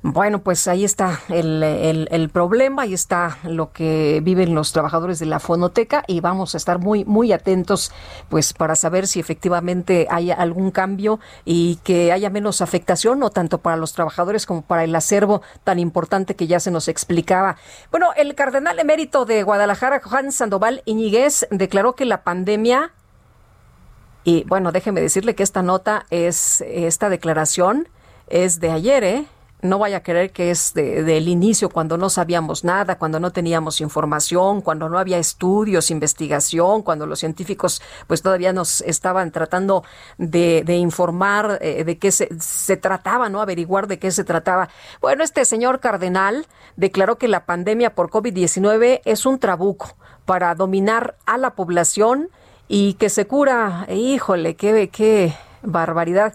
Bueno, 0.01 0.43
pues 0.43 0.65
ahí 0.69 0.85
está 0.85 1.19
el, 1.27 1.61
el, 1.61 2.29
problema, 2.29 2.83
ahí 2.83 2.93
está 2.93 3.37
lo 3.43 3.73
que 3.73 4.21
viven 4.23 4.55
los 4.55 4.71
trabajadores 4.71 5.19
de 5.19 5.25
la 5.25 5.41
fonoteca 5.41 6.05
y 6.07 6.21
vamos 6.21 6.53
a 6.53 6.57
estar 6.57 6.79
muy, 6.79 7.03
muy 7.03 7.33
atentos 7.33 7.91
pues 8.29 8.53
para 8.53 8.77
saber 8.77 9.07
si 9.07 9.19
efectivamente 9.19 10.07
hay 10.09 10.31
algún 10.31 10.71
cambio 10.71 11.19
y 11.43 11.75
que 11.83 12.13
haya 12.13 12.29
menos 12.29 12.61
afectación, 12.61 13.19
no 13.19 13.29
tanto 13.29 13.57
para 13.57 13.75
los 13.75 13.91
trabajadores 13.91 14.45
como 14.45 14.61
para 14.61 14.85
el 14.85 14.95
acervo 14.95 15.41
tan 15.65 15.79
importante 15.79 16.33
que 16.33 16.47
ya 16.47 16.61
se 16.61 16.71
nos 16.71 16.87
explicaba. 16.87 17.57
Bueno, 17.91 18.11
el 18.15 18.35
cardenal 18.35 18.79
emérito 18.79 19.25
de 19.25 19.43
Guadalajara, 19.43 19.99
Juan 20.01 20.31
Sandoval 20.31 20.81
Iñiguez, 20.85 21.45
declaró 21.51 21.95
que 21.95 22.05
la 22.05 22.23
pandemia 22.23 22.93
y 24.23 24.45
bueno, 24.45 24.71
déjeme 24.71 25.01
decirle 25.01 25.35
que 25.35 25.43
esta 25.43 25.61
nota 25.61 26.05
es, 26.09 26.61
esta 26.61 27.09
declaración 27.09 27.89
es 28.29 28.61
de 28.61 28.71
ayer, 28.71 29.03
¿eh? 29.03 29.25
no 29.61 29.77
vaya 29.79 29.97
a 29.97 30.03
creer 30.03 30.31
que 30.31 30.51
es 30.51 30.73
del 30.73 31.27
inicio, 31.27 31.69
cuando 31.69 31.97
no 31.97 32.09
sabíamos 32.09 32.63
nada, 32.63 32.97
cuando 32.97 33.19
no 33.19 33.31
teníamos 33.31 33.81
información, 33.81 34.61
cuando 34.61 34.87
no 34.87 34.97
había 34.97 35.17
estudios, 35.17 35.91
investigación, 35.91 36.81
cuando 36.81 37.05
los 37.05 37.19
científicos 37.19 37.81
pues 38.07 38.21
todavía 38.21 38.53
nos 38.53 38.79
estaban 38.81 39.31
tratando 39.31 39.83
de, 40.17 40.63
informar 40.75 41.59
eh, 41.61 41.83
de 41.83 41.97
qué 41.97 42.11
se, 42.11 42.77
trataba, 42.77 43.27
¿no? 43.29 43.41
Averiguar 43.41 43.87
de 43.87 43.99
qué 43.99 44.11
se 44.11 44.23
trataba. 44.23 44.69
Bueno, 45.01 45.23
este 45.23 45.43
señor 45.43 45.79
cardenal 45.81 46.47
declaró 46.77 47.17
que 47.17 47.27
la 47.27 47.45
pandemia 47.45 47.95
por 47.95 48.09
COVID-19 48.09 49.01
es 49.03 49.25
un 49.25 49.39
trabuco 49.39 49.95
para 50.25 50.55
dominar 50.55 51.17
a 51.25 51.37
la 51.37 51.51
población 51.55 52.29
y 52.69 52.93
que 52.93 53.09
se 53.09 53.27
cura. 53.27 53.87
Híjole, 53.89 54.55
qué, 54.55 54.89
qué 54.89 55.33
barbaridad 55.63 56.33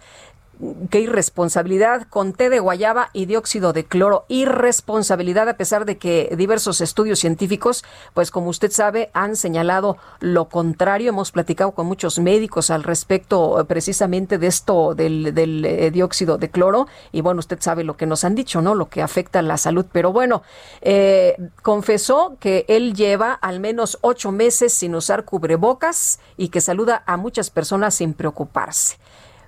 qué 0.91 1.01
irresponsabilidad 1.01 2.03
con 2.09 2.33
té 2.33 2.49
de 2.49 2.61
guayaba 2.61 3.11
y 3.13 3.27
dióxido 3.27 3.73
de 3.73 3.85
cloro. 3.85 4.25
Irresponsabilidad 4.29 5.49
a 5.49 5.57
pesar 5.57 5.85
de 5.85 5.99
que 5.99 6.33
diversos 6.37 6.81
estudios 6.81 7.19
científicos, 7.19 7.85
pues 8.15 8.31
como 8.31 8.49
usted 8.49 8.71
sabe, 8.71 9.11
han 9.15 9.37
señalado 9.37 9.97
lo 10.21 10.49
contrario. 10.49 11.11
Hemos 11.11 11.33
platicado 11.33 11.73
con 11.73 11.87
muchos 11.87 12.19
médicos 12.19 12.71
al 12.71 12.83
respecto 12.85 13.65
precisamente 13.69 14.39
de 14.39 14.47
esto 14.47 14.95
del, 14.95 15.65
eh, 15.65 15.91
dióxido 15.91 16.39
de 16.39 16.51
cloro. 16.51 16.87
Y 17.13 17.21
bueno, 17.21 17.41
usted 17.41 17.59
sabe 17.61 17.85
lo 17.85 17.97
que 17.97 18.07
nos 18.07 18.25
han 18.25 18.35
dicho, 18.35 18.63
¿no? 18.63 18.75
Lo 18.75 18.89
que 18.89 19.03
afecta 19.03 19.41
a 19.41 19.43
la 19.43 19.57
salud. 19.57 19.87
Pero 19.93 20.13
bueno, 20.13 20.43
eh, 20.81 21.37
confesó 21.63 22.37
que 22.39 22.65
él 22.69 22.95
lleva 22.95 23.33
al 23.33 23.61
menos 23.61 23.99
ocho 24.01 24.33
meses 24.33 24.73
sin 24.73 24.95
usar 24.95 25.25
cubrebocas 25.25 26.21
y 26.37 26.49
que 26.49 26.61
saluda 26.61 27.03
a 27.07 27.17
muchas 27.17 27.51
personas 27.51 27.95
sin 27.95 28.15
preocuparse. 28.15 28.99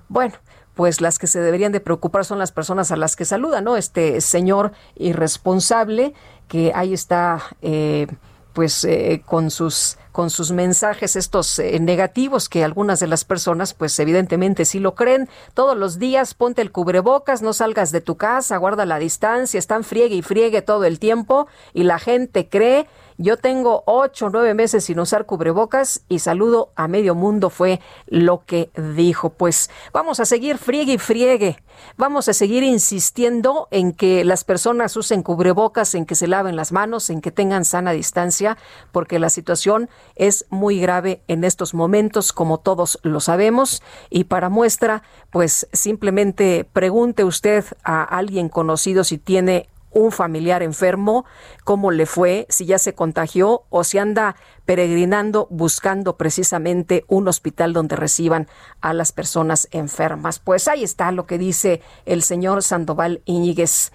Bueno, 0.08 0.34
pues 0.76 1.00
las 1.00 1.18
que 1.18 1.26
se 1.26 1.40
deberían 1.40 1.72
de 1.72 1.80
preocupar 1.80 2.24
son 2.26 2.38
las 2.38 2.52
personas 2.52 2.92
a 2.92 2.96
las 2.96 3.16
que 3.16 3.24
saluda, 3.24 3.62
¿no? 3.62 3.78
Este 3.78 4.20
señor 4.20 4.72
irresponsable 4.94 6.12
que 6.48 6.70
ahí 6.74 6.92
está, 6.92 7.42
eh, 7.62 8.06
pues, 8.52 8.84
eh, 8.84 9.22
con 9.24 9.50
sus 9.50 9.96
con 10.12 10.30
sus 10.30 10.50
mensajes 10.50 11.14
estos 11.14 11.58
eh, 11.58 11.78
negativos 11.78 12.48
que 12.48 12.64
algunas 12.64 13.00
de 13.00 13.06
las 13.06 13.26
personas 13.26 13.74
pues 13.74 13.98
evidentemente 13.98 14.64
sí 14.64 14.78
lo 14.78 14.94
creen. 14.94 15.28
Todos 15.52 15.76
los 15.76 15.98
días 15.98 16.32
ponte 16.32 16.62
el 16.62 16.72
cubrebocas, 16.72 17.42
no 17.42 17.52
salgas 17.52 17.92
de 17.92 18.00
tu 18.00 18.16
casa, 18.16 18.56
guarda 18.56 18.86
la 18.86 18.98
distancia, 18.98 19.58
están 19.58 19.84
friegue 19.84 20.14
y 20.16 20.22
friegue 20.22 20.62
todo 20.62 20.84
el 20.84 20.98
tiempo 20.98 21.48
y 21.74 21.82
la 21.82 21.98
gente 21.98 22.48
cree 22.48 22.86
yo 23.18 23.38
tengo 23.38 23.82
ocho, 23.86 24.28
nueve 24.28 24.52
meses 24.52 24.84
sin 24.84 25.00
usar 25.00 25.24
cubrebocas 25.24 26.02
y 26.08 26.18
saludo 26.18 26.72
a 26.76 26.86
medio 26.86 27.14
mundo, 27.14 27.48
fue 27.48 27.80
lo 28.06 28.44
que 28.44 28.70
dijo. 28.94 29.30
Pues 29.30 29.70
vamos 29.94 30.20
a 30.20 30.26
seguir 30.26 30.58
friegue 30.58 30.94
y 30.94 30.98
friegue. 30.98 31.56
Vamos 31.96 32.28
a 32.28 32.34
seguir 32.34 32.62
insistiendo 32.62 33.68
en 33.70 33.92
que 33.92 34.22
las 34.24 34.44
personas 34.44 34.94
usen 34.98 35.22
cubrebocas, 35.22 35.94
en 35.94 36.04
que 36.04 36.14
se 36.14 36.26
laven 36.26 36.56
las 36.56 36.72
manos, 36.72 37.08
en 37.08 37.22
que 37.22 37.30
tengan 37.30 37.64
sana 37.64 37.92
distancia, 37.92 38.58
porque 38.92 39.18
la 39.18 39.30
situación 39.30 39.88
es 40.14 40.44
muy 40.50 40.78
grave 40.78 41.22
en 41.26 41.44
estos 41.44 41.72
momentos, 41.72 42.34
como 42.34 42.58
todos 42.58 42.98
lo 43.02 43.20
sabemos. 43.20 43.82
Y 44.10 44.24
para 44.24 44.50
muestra, 44.50 45.02
pues 45.30 45.66
simplemente 45.72 46.68
pregunte 46.70 47.24
usted 47.24 47.64
a 47.82 48.02
alguien 48.04 48.50
conocido 48.50 49.04
si 49.04 49.16
tiene 49.16 49.68
un 49.98 50.12
familiar 50.12 50.62
enfermo, 50.62 51.24
cómo 51.64 51.90
le 51.90 52.04
fue, 52.06 52.46
si 52.50 52.66
ya 52.66 52.78
se 52.78 52.94
contagió 52.94 53.62
o 53.70 53.82
si 53.82 53.96
anda 53.98 54.36
peregrinando 54.66 55.46
buscando 55.50 56.16
precisamente 56.16 57.04
un 57.06 57.28
hospital 57.28 57.72
donde 57.72 57.96
reciban 57.96 58.48
a 58.80 58.92
las 58.92 59.12
personas 59.12 59.68
enfermas. 59.70 60.40
Pues 60.40 60.68
ahí 60.68 60.82
está 60.82 61.10
lo 61.12 61.24
que 61.26 61.38
dice 61.38 61.80
el 62.04 62.22
señor 62.22 62.62
Sandoval 62.62 63.22
Iñiguez. 63.24 63.92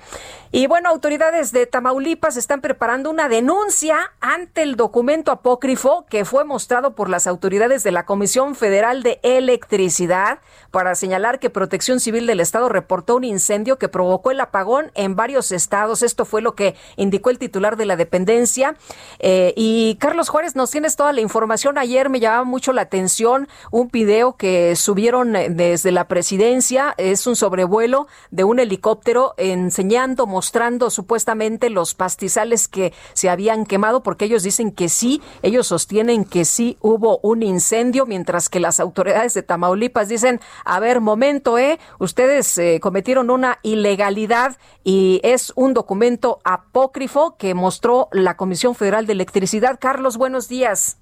Y 0.53 0.67
bueno, 0.67 0.89
autoridades 0.89 1.51
de 1.51 1.65
Tamaulipas 1.65 2.35
están 2.37 2.61
preparando 2.61 3.09
una 3.09 3.29
denuncia 3.29 3.97
ante 4.21 4.63
el 4.63 4.75
documento 4.75 5.31
apócrifo 5.31 6.05
que 6.09 6.25
fue 6.25 6.43
mostrado 6.45 6.95
por 6.95 7.09
las 7.09 7.27
autoridades 7.27 7.83
de 7.83 7.91
la 7.91 8.05
Comisión 8.05 8.55
Federal 8.55 9.03
de 9.03 9.19
Electricidad 9.23 10.39
para 10.71 10.95
señalar 10.95 11.39
que 11.39 11.49
Protección 11.49 11.99
Civil 11.99 12.27
del 12.27 12.39
Estado 12.39 12.69
reportó 12.69 13.15
un 13.17 13.23
incendio 13.25 13.77
que 13.77 13.89
provocó 13.89 14.31
el 14.31 14.39
apagón 14.39 14.91
en 14.95 15.15
varios 15.15 15.51
estados. 15.51 16.01
Esto 16.01 16.25
fue 16.25 16.41
lo 16.41 16.55
que 16.55 16.75
indicó 16.95 17.29
el 17.29 17.39
titular 17.39 17.75
de 17.75 17.85
la 17.85 17.97
dependencia. 17.97 18.75
Eh, 19.19 19.53
y 19.57 19.95
Carlos 19.99 20.29
Juárez 20.29 20.55
nos 20.61 20.69
tienes 20.71 20.95
toda 20.95 21.11
la 21.11 21.21
información. 21.21 21.79
Ayer 21.79 22.07
me 22.11 22.19
llamaba 22.19 22.43
mucho 22.43 22.71
la 22.71 22.83
atención 22.83 23.47
un 23.71 23.87
video 23.87 24.37
que 24.37 24.75
subieron 24.75 25.35
eh, 25.35 25.49
desde 25.49 25.91
la 25.91 26.07
presidencia. 26.07 26.93
Es 26.97 27.25
un 27.25 27.35
sobrevuelo 27.35 28.07
de 28.29 28.43
un 28.43 28.59
helicóptero 28.59 29.33
enseñando, 29.37 30.27
mostrando 30.27 30.91
supuestamente 30.91 31.71
los 31.71 31.95
pastizales 31.95 32.67
que 32.67 32.93
se 33.13 33.31
habían 33.31 33.65
quemado, 33.65 34.03
porque 34.03 34.25
ellos 34.25 34.43
dicen 34.43 34.71
que 34.71 34.87
sí, 34.87 35.19
ellos 35.41 35.65
sostienen 35.65 36.25
que 36.25 36.45
sí 36.45 36.77
hubo 36.79 37.17
un 37.23 37.41
incendio, 37.41 38.05
mientras 38.05 38.47
que 38.47 38.59
las 38.59 38.79
autoridades 38.79 39.33
de 39.33 39.41
Tamaulipas 39.41 40.09
dicen, 40.09 40.39
a 40.63 40.79
ver, 40.79 41.01
momento, 41.01 41.57
¿eh? 41.57 41.79
Ustedes 41.97 42.55
eh, 42.59 42.79
cometieron 42.79 43.31
una 43.31 43.57
ilegalidad 43.63 44.57
y 44.83 45.21
es 45.23 45.53
un 45.55 45.73
documento 45.73 46.39
apócrifo 46.43 47.35
que 47.37 47.55
mostró 47.55 48.09
la 48.11 48.37
Comisión 48.37 48.75
Federal 48.75 49.07
de 49.07 49.13
Electricidad. 49.13 49.79
Carlos, 49.79 50.17
buenos 50.17 50.43
días 50.45 50.50
días. 50.51 50.99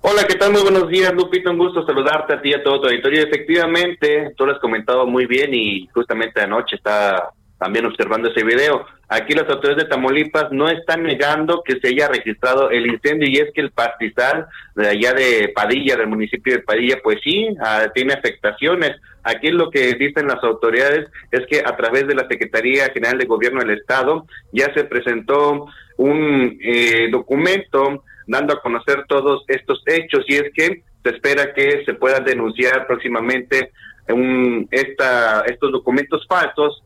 Hola, 0.00 0.24
¿qué 0.26 0.34
tal? 0.36 0.52
Muy 0.52 0.62
buenos 0.62 0.88
días, 0.88 1.12
Lupito, 1.12 1.50
Un 1.50 1.58
gusto 1.58 1.84
saludarte 1.86 2.32
a 2.34 2.40
ti 2.42 2.48
y 2.50 2.54
a 2.54 2.62
todo 2.62 2.80
tu 2.80 2.86
auditorio. 2.88 3.22
Efectivamente, 3.24 4.32
tú 4.38 4.46
lo 4.46 4.52
has 4.54 4.58
comentado 4.58 5.06
muy 5.06 5.26
bien 5.26 5.52
y 5.54 5.86
justamente 5.94 6.40
anoche 6.40 6.76
está 6.76 7.28
también 7.58 7.84
observando 7.84 8.30
ese 8.30 8.42
video. 8.42 8.86
Aquí 9.08 9.34
las 9.34 9.48
autoridades 9.50 9.84
de 9.84 9.90
Tamaulipas 9.90 10.46
no 10.50 10.68
están 10.70 11.02
negando 11.02 11.62
que 11.64 11.78
se 11.78 11.88
haya 11.88 12.08
registrado 12.08 12.70
el 12.70 12.86
incendio 12.86 13.28
y 13.28 13.36
es 13.36 13.52
que 13.54 13.60
el 13.60 13.70
pastizal 13.70 14.46
de 14.74 14.88
allá 14.88 15.12
de 15.12 15.52
Padilla, 15.54 15.96
del 15.96 16.06
municipio 16.08 16.54
de 16.54 16.60
Padilla, 16.62 16.96
pues 17.02 17.18
sí, 17.22 17.48
ah, 17.60 17.86
tiene 17.94 18.14
afectaciones. 18.14 18.92
Aquí 19.22 19.50
lo 19.50 19.70
que 19.70 19.92
dicen 19.94 20.26
las 20.26 20.42
autoridades 20.42 21.06
es 21.30 21.46
que 21.48 21.60
a 21.60 21.76
través 21.76 22.06
de 22.06 22.14
la 22.14 22.26
Secretaría 22.28 22.90
General 22.94 23.18
de 23.18 23.26
Gobierno 23.26 23.60
del 23.60 23.78
Estado 23.78 24.26
ya 24.52 24.72
se 24.74 24.84
presentó 24.84 25.66
un 25.98 26.58
eh, 26.62 27.08
documento 27.10 28.02
dando 28.26 28.54
a 28.54 28.60
conocer 28.60 29.04
todos 29.08 29.44
estos 29.48 29.82
hechos 29.86 30.24
y 30.28 30.34
es 30.36 30.52
que 30.54 30.82
se 31.02 31.10
espera 31.10 31.52
que 31.52 31.84
se 31.84 31.94
pueda 31.94 32.20
denunciar 32.20 32.86
próximamente 32.86 33.72
un, 34.08 34.66
esta, 34.70 35.42
estos 35.46 35.70
documentos 35.72 36.26
falsos, 36.26 36.82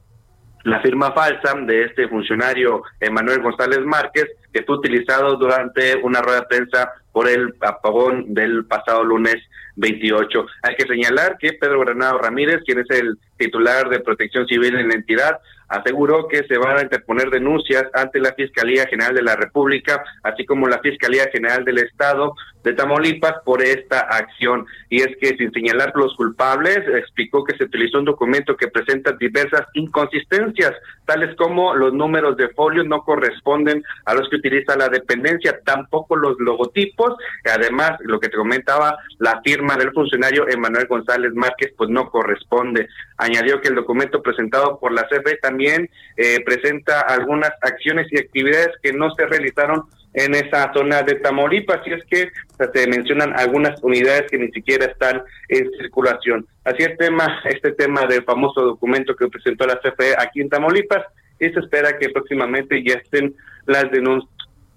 la 0.65 0.81
firma 0.81 1.13
falsa 1.13 1.55
de 1.63 1.85
este 1.85 2.09
funcionario 2.09 2.83
Emanuel 3.01 3.43
González 3.43 3.81
Márquez, 3.85 4.27
que 4.53 4.65
fue 4.65 4.77
utilizado 4.77 5.37
durante 5.37 5.97
una 5.97 6.21
rueda 6.21 6.41
de 6.41 6.47
prensa 6.47 6.93
por 7.13 7.29
el 7.29 7.55
apagón 7.61 8.35
del 8.35 8.65
pasado 8.67 9.05
lunes 9.05 9.37
28. 9.77 10.47
Hay 10.65 10.75
que 10.75 10.87
señalar 10.87 11.37
que 11.39 11.53
Pedro 11.53 11.81
Granado 11.81 12.19
Ramírez, 12.19 12.63
quien 12.67 12.81
es 12.81 12.91
el 12.91 13.17
titular 13.37 13.89
de 13.89 14.01
protección 14.01 14.47
civil 14.49 14.75
en 14.75 14.89
la 14.89 14.95
entidad, 14.95 15.39
aseguró 15.69 16.27
que 16.29 16.45
se 16.45 16.57
van 16.59 16.79
a 16.79 16.83
interponer 16.83 17.31
denuncias 17.31 17.85
ante 17.93 18.21
la 18.21 18.33
Fiscalía 18.33 18.87
General 18.87 19.15
de 19.15 19.23
la 19.23 19.37
República, 19.37 20.03
así 20.23 20.45
como 20.47 20.67
la 20.67 20.79
Fiscalía 20.81 21.29
General 21.31 21.65
del 21.65 21.79
Estado 21.79 22.35
de 22.65 22.73
Tamaulipas 22.73 23.35
por 23.45 23.63
esta 23.63 24.01
acción. 24.01 24.67
Y 24.89 25.03
es 25.03 25.09
que 25.21 25.37
sin 25.37 25.53
señalar 25.53 25.93
los 25.95 26.15
culpables, 26.17 26.79
explicó 26.97 27.45
que 27.45 27.57
se 27.57 27.65
utilizó 27.65 27.99
un 27.99 28.07
documento 28.07 28.57
que 28.57 28.69
presenta 28.69 29.13
diversas 29.13 29.65
inconsistencias, 29.75 30.73
tales 31.05 31.37
como 31.37 31.75
los 31.75 31.93
números 31.93 32.37
de 32.37 32.49
folio 32.49 32.83
no 32.83 33.03
corresponden 33.03 33.85
a 34.07 34.15
los 34.15 34.29
que 34.31 34.37
utiliza 34.37 34.77
la 34.77 34.89
dependencia, 34.89 35.61
tampoco 35.65 36.17
los 36.17 36.37
logotipos, 36.41 37.15
además 37.53 37.93
lo 38.01 38.19
que 38.19 38.29
te 38.29 38.37
comentaba, 38.37 38.97
la 39.19 39.41
firma 39.45 39.77
del 39.77 39.93
funcionario 39.93 40.49
Emanuel 40.49 40.87
González 40.87 41.33
Márquez 41.35 41.75
pues 41.77 41.91
no 41.91 42.09
corresponde. 42.11 42.89
Añadió 43.21 43.61
que 43.61 43.67
el 43.67 43.75
documento 43.75 44.23
presentado 44.23 44.79
por 44.79 44.93
la 44.93 45.03
CFE 45.09 45.39
también 45.39 45.91
eh, 46.17 46.39
presenta 46.45 47.01
algunas 47.01 47.51
acciones 47.63 48.07
y 48.13 48.19
actividades 48.19 48.69
que 48.81 48.93
no 48.93 49.13
se 49.13 49.27
realizaron 49.27 49.83
en 50.15 50.35
esa 50.37 50.73
zona 50.73 51.03
de 51.03 51.17
Tamaulipas, 51.17 51.81
y 51.85 51.93
es 51.95 52.05
que 52.05 52.29
se 52.73 52.87
mencionan 52.89 53.39
algunas 53.39 53.83
unidades 53.83 54.31
que 54.31 54.39
ni 54.39 54.49
siquiera 54.53 54.87
están 54.87 55.23
en 55.49 55.69
circulación. 55.81 56.47
Así 56.65 56.85
el 56.85 56.97
tema, 56.97 57.41
este 57.45 57.73
tema 57.73 58.07
del 58.07 58.23
famoso 58.23 58.63
documento 58.63 59.17
que 59.17 59.27
presentó 59.27 59.67
la 59.67 59.81
CFE 59.81 60.15
aquí 60.17 60.41
en 60.41 60.49
Tamaulipas, 60.49 61.03
y 61.41 61.49
se 61.51 61.59
espera 61.59 61.99
que 61.99 62.11
próximamente 62.11 62.83
ya 62.85 62.95
estén 62.95 63.35
las, 63.67 63.87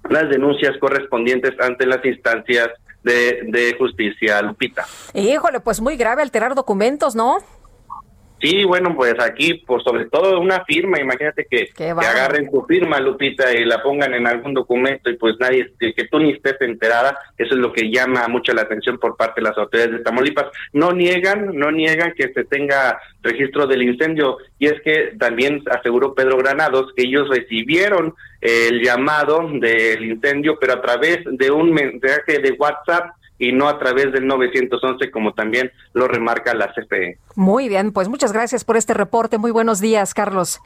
las 0.09 0.29
denuncias 0.29 0.77
correspondientes 0.79 1.53
ante 1.59 1.85
las 1.85 2.03
instancias 2.03 2.69
de, 3.03 3.43
de 3.49 3.75
justicia, 3.77 4.41
Lupita. 4.41 4.85
Híjole, 5.13 5.59
pues 5.59 5.79
muy 5.79 5.95
grave 5.95 6.23
alterar 6.23 6.55
documentos, 6.55 7.15
¿no? 7.15 7.37
Sí, 8.41 8.63
bueno, 8.63 8.95
pues 8.95 9.15
aquí, 9.19 9.53
por 9.53 9.83
sobre 9.83 10.05
todo 10.05 10.39
una 10.39 10.65
firma, 10.65 10.99
imagínate 10.99 11.45
que, 11.49 11.69
agarren 11.91 12.49
tu 12.49 12.63
firma, 12.63 12.99
Lupita, 12.99 13.53
y 13.53 13.65
la 13.65 13.83
pongan 13.83 14.15
en 14.15 14.25
algún 14.25 14.55
documento 14.55 15.11
y 15.11 15.15
pues 15.17 15.35
nadie, 15.39 15.71
que 15.79 16.07
tú 16.09 16.17
ni 16.17 16.31
estés 16.31 16.59
enterada, 16.61 17.15
eso 17.37 17.53
es 17.53 17.59
lo 17.59 17.71
que 17.71 17.91
llama 17.91 18.27
mucho 18.29 18.51
la 18.53 18.63
atención 18.63 18.97
por 18.97 19.15
parte 19.15 19.41
de 19.41 19.47
las 19.47 19.57
autoridades 19.59 19.99
de 19.99 20.03
Tamaulipas. 20.03 20.47
No 20.73 20.91
niegan, 20.91 21.55
no 21.55 21.69
niegan 21.71 22.13
que 22.13 22.33
se 22.33 22.43
tenga 22.45 22.99
registro 23.21 23.67
del 23.67 23.83
incendio 23.83 24.37
y 24.57 24.65
es 24.67 24.81
que 24.81 25.13
también 25.19 25.61
aseguró 25.69 26.15
Pedro 26.15 26.37
Granados 26.37 26.91
que 26.95 27.03
ellos 27.03 27.29
recibieron 27.29 28.15
el 28.41 28.81
llamado 28.81 29.47
del 29.53 30.03
incendio, 30.03 30.57
pero 30.59 30.73
a 30.73 30.81
través 30.81 31.19
de 31.29 31.51
un 31.51 31.71
mensaje 31.71 32.39
de 32.39 32.51
WhatsApp 32.53 33.05
y 33.41 33.51
no 33.51 33.67
a 33.67 33.77
través 33.79 34.13
del 34.13 34.27
911 34.27 35.09
como 35.11 35.33
también 35.33 35.71
lo 35.93 36.07
remarca 36.07 36.53
la 36.53 36.71
CPE. 36.73 37.17
Muy 37.35 37.67
bien, 37.67 37.91
pues 37.91 38.07
muchas 38.07 38.31
gracias 38.31 38.63
por 38.63 38.77
este 38.77 38.93
reporte. 38.93 39.37
Muy 39.39 39.49
buenos 39.51 39.79
días, 39.81 40.13
Carlos. 40.13 40.59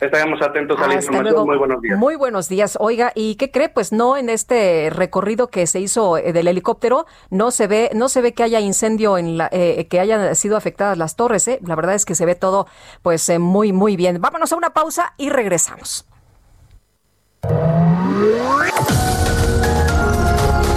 Estaremos 0.00 0.40
atentos 0.40 0.80
a 0.80 0.86
la 0.86 0.94
información. 0.94 1.36
Muy 1.44 1.56
buenos 1.58 1.82
días. 1.82 1.98
Muy 1.98 2.16
buenos 2.16 2.48
días. 2.48 2.78
Oiga, 2.80 3.12
¿y 3.16 3.34
qué 3.34 3.50
cree? 3.50 3.68
Pues 3.68 3.92
no 3.92 4.16
en 4.16 4.30
este 4.30 4.88
recorrido 4.90 5.48
que 5.48 5.66
se 5.66 5.80
hizo 5.80 6.16
eh, 6.18 6.32
del 6.32 6.46
helicóptero 6.48 7.04
no 7.30 7.50
se 7.50 7.66
ve 7.66 7.90
no 7.94 8.08
se 8.08 8.22
ve 8.22 8.32
que 8.32 8.42
haya 8.44 8.60
incendio 8.60 9.18
en 9.18 9.38
eh, 9.40 9.48
eh, 9.52 9.88
que 9.88 10.00
hayan 10.00 10.34
sido 10.36 10.56
afectadas 10.56 10.96
las 10.96 11.16
torres. 11.16 11.50
La 11.62 11.74
verdad 11.74 11.94
es 11.96 12.04
que 12.06 12.14
se 12.14 12.24
ve 12.24 12.34
todo 12.36 12.66
pues 13.02 13.28
muy 13.40 13.72
muy 13.74 13.96
bien. 13.96 14.22
Vámonos 14.22 14.50
a 14.52 14.56
una 14.56 14.70
pausa 14.70 15.12
y 15.18 15.28
regresamos. 15.30 16.06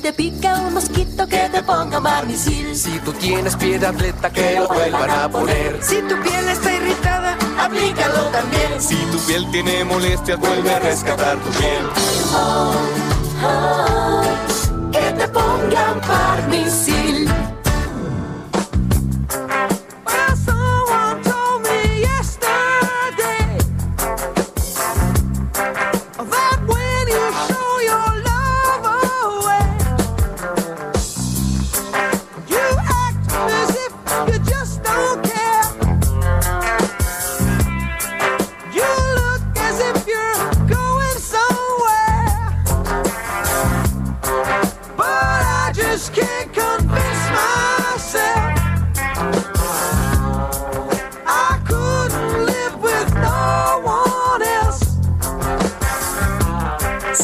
te 0.00 0.12
pica 0.12 0.54
un 0.60 0.74
mosquito, 0.74 1.26
que 1.26 1.48
te 1.50 1.62
ponga 1.62 1.98
barnicil. 2.00 2.74
Si 2.74 2.98
tú 3.00 3.12
tienes 3.12 3.54
piel 3.56 3.84
atleta, 3.84 4.30
que 4.30 4.56
lo 4.58 4.68
vuelvan 4.68 5.10
a 5.10 5.28
poner. 5.30 5.78
Si 5.82 5.96
tu 6.02 6.18
piel 6.22 6.48
está 6.48 6.72
irritada, 6.74 7.36
aplícalo 7.60 8.24
también. 8.32 8.80
Si 8.80 8.96
tu 9.12 9.18
piel 9.26 9.46
tiene 9.50 9.84
molestias, 9.84 10.38
vuelve 10.38 10.72
a 10.74 10.78
rescatar 10.80 11.36
tu 11.38 11.50
piel. 11.58 11.86
Oh, 12.32 12.74
oh, 13.44 14.22
que 14.90 15.12
te 15.18 15.28
pongan 15.28 15.60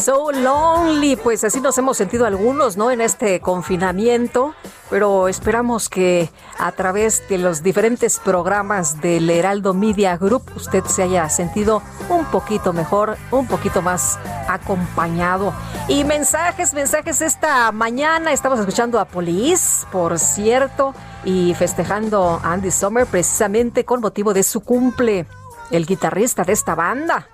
So 0.07 0.31
lonely, 0.31 1.17
pues 1.17 1.43
así 1.43 1.59
nos 1.59 1.77
hemos 1.77 1.97
sentido 1.97 2.25
algunos, 2.25 2.77
¿no? 2.77 2.91
En 2.91 3.01
este 3.01 3.41
confinamiento, 3.41 4.55
pero 4.89 5.27
esperamos 5.27 5.89
que 5.89 6.29
a 6.57 6.71
través 6.71 7.27
de 7.27 7.37
los 7.37 7.61
diferentes 7.61 8.17
programas 8.19 9.01
del 9.01 9.29
Heraldo 9.29 9.73
Media 9.73 10.15
Group 10.15 10.43
usted 10.55 10.85
se 10.85 11.03
haya 11.03 11.27
sentido 11.29 11.81
un 12.07 12.23
poquito 12.31 12.71
mejor, 12.71 13.17
un 13.31 13.47
poquito 13.47 13.81
más 13.81 14.17
acompañado. 14.47 15.51
Y 15.89 16.05
mensajes, 16.05 16.73
mensajes 16.73 17.21
esta 17.21 17.69
mañana. 17.73 18.31
Estamos 18.31 18.59
escuchando 18.61 19.01
a 19.01 19.05
Polis, 19.09 19.85
por 19.91 20.19
cierto, 20.19 20.93
y 21.25 21.53
festejando 21.55 22.39
a 22.41 22.53
Andy 22.53 22.71
Sommer 22.71 23.07
precisamente 23.07 23.83
con 23.83 23.99
motivo 23.99 24.33
de 24.33 24.43
su 24.43 24.61
cumple, 24.61 25.25
el 25.69 25.85
guitarrista 25.85 26.45
de 26.45 26.53
esta 26.53 26.75
banda. 26.75 27.27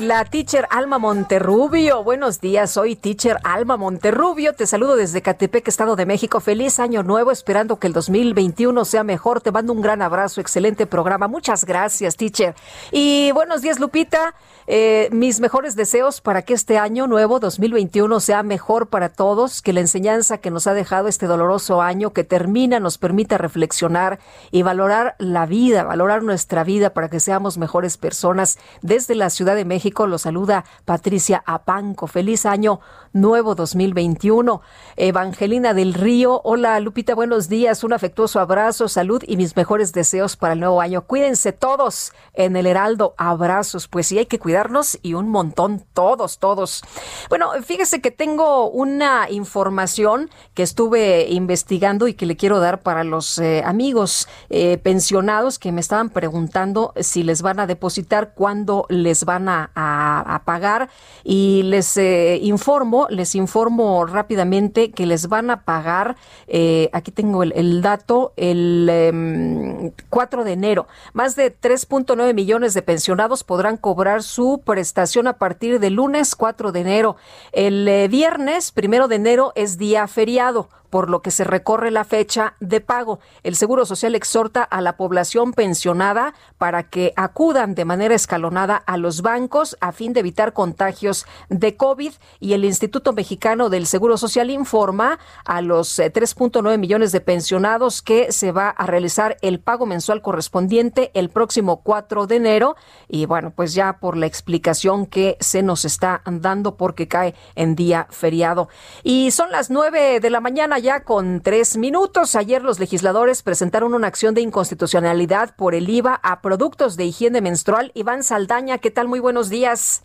la 0.00 0.24
teacher 0.24 0.66
Alma 0.70 0.98
Monterrubio. 0.98 2.02
Buenos 2.02 2.40
días, 2.40 2.70
soy 2.70 2.96
teacher 2.96 3.36
Alma 3.44 3.76
Monterrubio. 3.76 4.54
Te 4.54 4.66
saludo 4.66 4.96
desde 4.96 5.20
Catepec, 5.20 5.68
Estado 5.68 5.94
de 5.94 6.06
México. 6.06 6.40
Feliz 6.40 6.80
año 6.80 7.02
nuevo, 7.02 7.30
esperando 7.30 7.78
que 7.78 7.86
el 7.86 7.92
2021 7.92 8.82
sea 8.86 9.04
mejor. 9.04 9.42
Te 9.42 9.52
mando 9.52 9.74
un 9.74 9.82
gran 9.82 10.00
abrazo, 10.00 10.40
excelente 10.40 10.86
programa. 10.86 11.28
Muchas 11.28 11.66
gracias, 11.66 12.16
teacher. 12.16 12.54
Y 12.92 13.30
buenos 13.32 13.60
días, 13.60 13.78
Lupita. 13.78 14.34
Eh, 14.66 15.08
mis 15.12 15.40
mejores 15.40 15.74
deseos 15.74 16.20
para 16.20 16.42
que 16.42 16.54
este 16.54 16.78
año 16.78 17.06
nuevo 17.08 17.40
2021 17.40 18.20
sea 18.20 18.42
mejor 18.42 18.88
para 18.88 19.08
todos, 19.10 19.62
que 19.62 19.72
la 19.72 19.80
enseñanza 19.80 20.38
que 20.38 20.50
nos 20.50 20.66
ha 20.68 20.74
dejado 20.74 21.08
este 21.08 21.26
doloroso 21.26 21.82
año 21.82 22.12
que 22.12 22.22
termina 22.24 22.78
nos 22.78 22.96
permita 22.96 23.36
reflexionar 23.36 24.20
y 24.52 24.62
valorar 24.62 25.16
la 25.18 25.44
vida, 25.46 25.82
valorar 25.82 26.22
nuestra 26.22 26.62
vida 26.62 26.90
para 26.94 27.08
que 27.10 27.18
seamos 27.20 27.58
mejores 27.58 27.96
personas 27.96 28.58
desde 28.80 29.09
la 29.14 29.30
Ciudad 29.30 29.54
de 29.54 29.64
México 29.64 30.06
lo 30.06 30.18
saluda 30.18 30.64
Patricia 30.84 31.42
Apanco. 31.46 32.06
Feliz 32.06 32.46
año 32.46 32.80
nuevo 33.12 33.54
2021. 33.54 34.60
Evangelina 34.96 35.74
del 35.74 35.94
Río, 35.94 36.40
hola 36.44 36.78
Lupita, 36.80 37.14
buenos 37.14 37.48
días. 37.48 37.82
Un 37.84 37.92
afectuoso 37.92 38.40
abrazo, 38.40 38.88
salud 38.88 39.22
y 39.26 39.36
mis 39.36 39.56
mejores 39.56 39.92
deseos 39.92 40.36
para 40.36 40.54
el 40.54 40.60
nuevo 40.60 40.80
año. 40.80 41.02
Cuídense 41.02 41.52
todos 41.52 42.12
en 42.34 42.56
el 42.56 42.66
Heraldo. 42.66 43.14
Abrazos, 43.16 43.88
pues 43.88 44.06
sí, 44.06 44.18
hay 44.18 44.26
que 44.26 44.38
cuidarnos 44.38 44.98
y 45.02 45.14
un 45.14 45.28
montón, 45.28 45.84
todos, 45.94 46.38
todos. 46.38 46.82
Bueno, 47.28 47.50
fíjese 47.62 48.00
que 48.00 48.10
tengo 48.10 48.68
una 48.70 49.30
información 49.30 50.30
que 50.54 50.62
estuve 50.62 51.26
investigando 51.30 52.08
y 52.08 52.14
que 52.14 52.26
le 52.26 52.36
quiero 52.36 52.60
dar 52.60 52.82
para 52.82 53.04
los 53.04 53.38
eh, 53.38 53.62
amigos 53.64 54.28
eh, 54.48 54.78
pensionados 54.78 55.58
que 55.58 55.72
me 55.72 55.80
estaban 55.80 56.10
preguntando 56.10 56.92
si 57.00 57.22
les 57.22 57.42
van 57.42 57.60
a 57.60 57.66
depositar 57.66 58.34
cuando 58.34 58.86
les 59.02 59.24
van 59.24 59.48
a, 59.48 60.42
pagar. 60.44 60.88
Y 61.24 61.62
les 61.64 61.96
eh, 61.96 62.38
informo, 62.42 63.06
les 63.10 63.34
informo 63.34 64.04
rápidamente 64.06 64.90
que 64.92 65.06
les 65.06 65.28
van 65.28 65.50
a 65.50 65.64
pagar, 65.64 66.16
eh, 66.46 66.88
aquí 66.92 67.10
tengo 67.10 67.42
el, 67.42 67.82
dato, 67.82 68.32
el 68.36 69.92
4 70.08 70.40
em, 70.40 70.46
de 70.46 70.52
enero. 70.52 70.86
Más 71.12 71.36
de 71.36 71.52
3.9 71.58 72.34
millones 72.34 72.74
de 72.74 72.82
pensionados 72.82 73.44
podrán 73.44 73.76
cobrar 73.76 74.22
su 74.22 74.62
prestación 74.64 75.26
a 75.26 75.34
partir 75.34 75.80
del 75.80 75.94
lunes 75.94 76.34
4 76.36 76.72
de 76.72 76.80
enero. 76.80 77.16
El 77.52 77.86
eh, 77.88 78.08
viernes, 78.08 78.72
1 78.76 79.08
de 79.08 79.16
enero, 79.16 79.52
es 79.56 79.78
día 79.78 80.06
feriado 80.06 80.68
por 80.90 81.08
lo 81.08 81.22
que 81.22 81.30
se 81.30 81.44
recorre 81.44 81.90
la 81.90 82.04
fecha 82.04 82.54
de 82.60 82.80
pago. 82.80 83.20
El 83.42 83.54
Seguro 83.56 83.86
Social 83.86 84.14
exhorta 84.14 84.62
a 84.62 84.80
la 84.80 84.96
población 84.96 85.52
pensionada 85.52 86.34
para 86.58 86.82
que 86.82 87.12
acudan 87.16 87.74
de 87.74 87.84
manera 87.84 88.14
escalonada 88.14 88.76
a 88.76 88.96
los 88.96 89.22
bancos 89.22 89.76
a 89.80 89.92
fin 89.92 90.12
de 90.12 90.20
evitar 90.20 90.52
contagios 90.52 91.24
de 91.48 91.76
COVID 91.76 92.12
y 92.40 92.52
el 92.52 92.64
Instituto 92.64 93.12
Mexicano 93.12 93.70
del 93.70 93.86
Seguro 93.86 94.18
Social 94.18 94.50
informa 94.50 95.18
a 95.44 95.62
los 95.62 95.98
3.9 95.98 96.74
eh, 96.74 96.78
millones 96.78 97.12
de 97.12 97.20
pensionados 97.20 98.02
que 98.02 98.32
se 98.32 98.52
va 98.52 98.68
a 98.70 98.86
realizar 98.86 99.36
el 99.42 99.60
pago 99.60 99.86
mensual 99.86 100.20
correspondiente 100.22 101.12
el 101.14 101.30
próximo 101.30 101.82
4 101.82 102.26
de 102.26 102.36
enero 102.36 102.76
y 103.08 103.26
bueno, 103.26 103.52
pues 103.54 103.74
ya 103.74 103.98
por 103.98 104.16
la 104.16 104.26
explicación 104.26 105.06
que 105.06 105.36
se 105.40 105.62
nos 105.62 105.84
está 105.84 106.22
dando 106.26 106.76
porque 106.76 107.06
cae 107.06 107.34
en 107.54 107.76
día 107.76 108.08
feriado. 108.10 108.68
Y 109.04 109.30
son 109.30 109.52
las 109.52 109.70
9 109.70 110.18
de 110.20 110.30
la 110.30 110.40
mañana 110.40 110.78
ya 110.80 111.04
con 111.04 111.40
tres 111.42 111.76
minutos. 111.76 112.34
Ayer 112.36 112.62
los 112.62 112.78
legisladores 112.78 113.42
presentaron 113.42 113.94
una 113.94 114.06
acción 114.08 114.34
de 114.34 114.40
inconstitucionalidad 114.40 115.54
por 115.56 115.74
el 115.74 115.88
IVA 115.88 116.18
a 116.22 116.42
productos 116.42 116.96
de 116.96 117.06
higiene 117.06 117.40
menstrual. 117.40 117.92
Iván 117.94 118.24
Saldaña, 118.24 118.78
¿qué 118.78 118.90
tal? 118.90 119.06
Muy 119.08 119.20
buenos 119.20 119.48
días. 119.50 120.02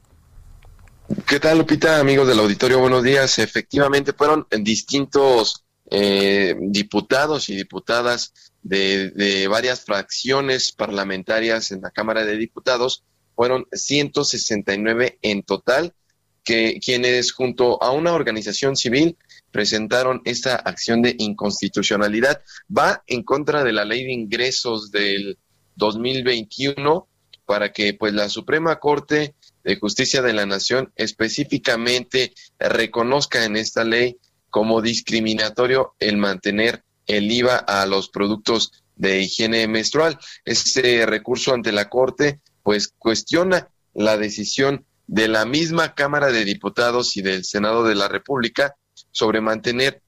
¿Qué 1.27 1.39
tal, 1.39 1.59
Lupita? 1.59 1.99
Amigos 1.99 2.27
del 2.27 2.39
auditorio, 2.39 2.79
buenos 2.79 3.03
días. 3.03 3.39
Efectivamente, 3.39 4.13
fueron 4.13 4.45
distintos 4.61 5.63
eh, 5.91 6.55
diputados 6.59 7.49
y 7.49 7.55
diputadas 7.55 8.33
de, 8.63 9.11
de 9.11 9.47
varias 9.47 9.81
fracciones 9.81 10.71
parlamentarias 10.71 11.71
en 11.71 11.81
la 11.81 11.91
Cámara 11.91 12.25
de 12.25 12.37
Diputados. 12.37 13.03
Fueron 13.35 13.65
169 13.71 15.19
en 15.21 15.43
total, 15.43 15.93
que 16.43 16.79
quienes 16.83 17.31
junto 17.33 17.81
a 17.83 17.91
una 17.91 18.13
organización 18.13 18.75
civil 18.75 19.17
presentaron 19.55 20.21
esta 20.25 20.57
acción 20.57 21.01
de 21.01 21.15
inconstitucionalidad. 21.17 22.41
Va 22.77 23.05
en 23.07 23.23
contra 23.23 23.63
de 23.63 23.71
la 23.71 23.85
ley 23.85 24.03
de 24.05 24.11
ingresos 24.11 24.91
del 24.91 25.37
2021 25.77 27.07
para 27.45 27.71
que 27.71 27.93
pues 27.93 28.13
la 28.13 28.27
Suprema 28.27 28.79
Corte 28.81 29.33
de 29.63 29.77
Justicia 29.77 30.21
de 30.21 30.33
la 30.33 30.45
Nación 30.45 30.91
específicamente 30.97 32.33
reconozca 32.59 33.45
en 33.45 33.55
esta 33.55 33.85
ley 33.85 34.17
como 34.49 34.81
discriminatorio 34.81 35.93
el 35.99 36.17
mantener 36.17 36.83
el 37.07 37.31
IVA 37.31 37.55
a 37.55 37.85
los 37.85 38.09
productos 38.09 38.83
de 38.97 39.21
higiene 39.21 39.65
menstrual. 39.69 40.19
Este 40.43 41.05
recurso 41.05 41.53
ante 41.53 41.71
la 41.71 41.87
Corte 41.87 42.41
pues 42.61 42.89
cuestiona 42.97 43.69
la 43.93 44.17
decisión 44.17 44.83
de 45.07 45.29
la 45.29 45.45
misma 45.45 45.95
Cámara 45.95 46.27
de 46.29 46.43
Diputados 46.43 47.15
y 47.15 47.21
del 47.21 47.45
Senado 47.45 47.85
de 47.85 47.95
la 47.95 48.09
República 48.09 48.75
sobre 49.15 49.39
mantener 49.41 50.01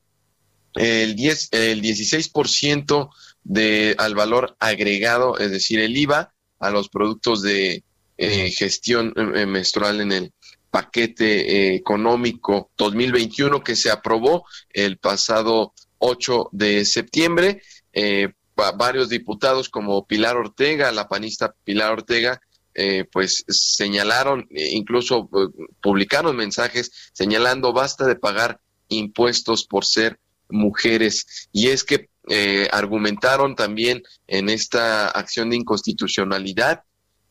el, 0.75 1.15
10, 1.15 1.49
el 1.53 1.81
16% 1.81 3.09
de, 3.45 3.95
al 3.97 4.13
valor 4.15 4.55
agregado, 4.59 5.39
es 5.39 5.49
decir, 5.49 5.79
el 5.79 5.95
IVA, 5.97 6.33
a 6.59 6.69
los 6.71 6.89
productos 6.89 7.41
de 7.41 7.83
eh, 8.17 8.51
gestión 8.51 9.13
eh, 9.15 9.41
eh, 9.41 9.45
menstrual 9.45 10.01
en 10.01 10.11
el 10.11 10.33
paquete 10.69 11.73
económico 11.75 12.69
2021 12.77 13.63
que 13.63 13.75
se 13.77 13.89
aprobó 13.89 14.45
el 14.71 14.97
pasado 14.97 15.73
8 15.99 16.49
de 16.51 16.83
septiembre. 16.83 17.61
varios 18.75 19.07
diputados 19.07 19.69
como 19.69 20.05
Pilar 20.05 20.35
Ortega, 20.35 20.91
la 20.91 21.07
panista 21.07 21.55
Pilar 21.63 21.93
Ortega, 21.93 22.41
pues 23.11 23.43
señalaron, 23.47 24.47
incluso 24.51 25.29
publicaron 25.81 26.35
mensajes 26.35 26.91
señalando 27.13 27.71
basta 27.73 28.05
de 28.05 28.15
pagar 28.15 28.59
impuestos 28.89 29.65
por 29.65 29.85
ser 29.85 30.19
mujeres. 30.49 31.49
Y 31.51 31.67
es 31.67 31.83
que 31.83 32.09
eh, 32.29 32.67
argumentaron 32.71 33.55
también 33.55 34.03
en 34.27 34.49
esta 34.49 35.07
acción 35.07 35.49
de 35.49 35.57
inconstitucionalidad 35.57 36.83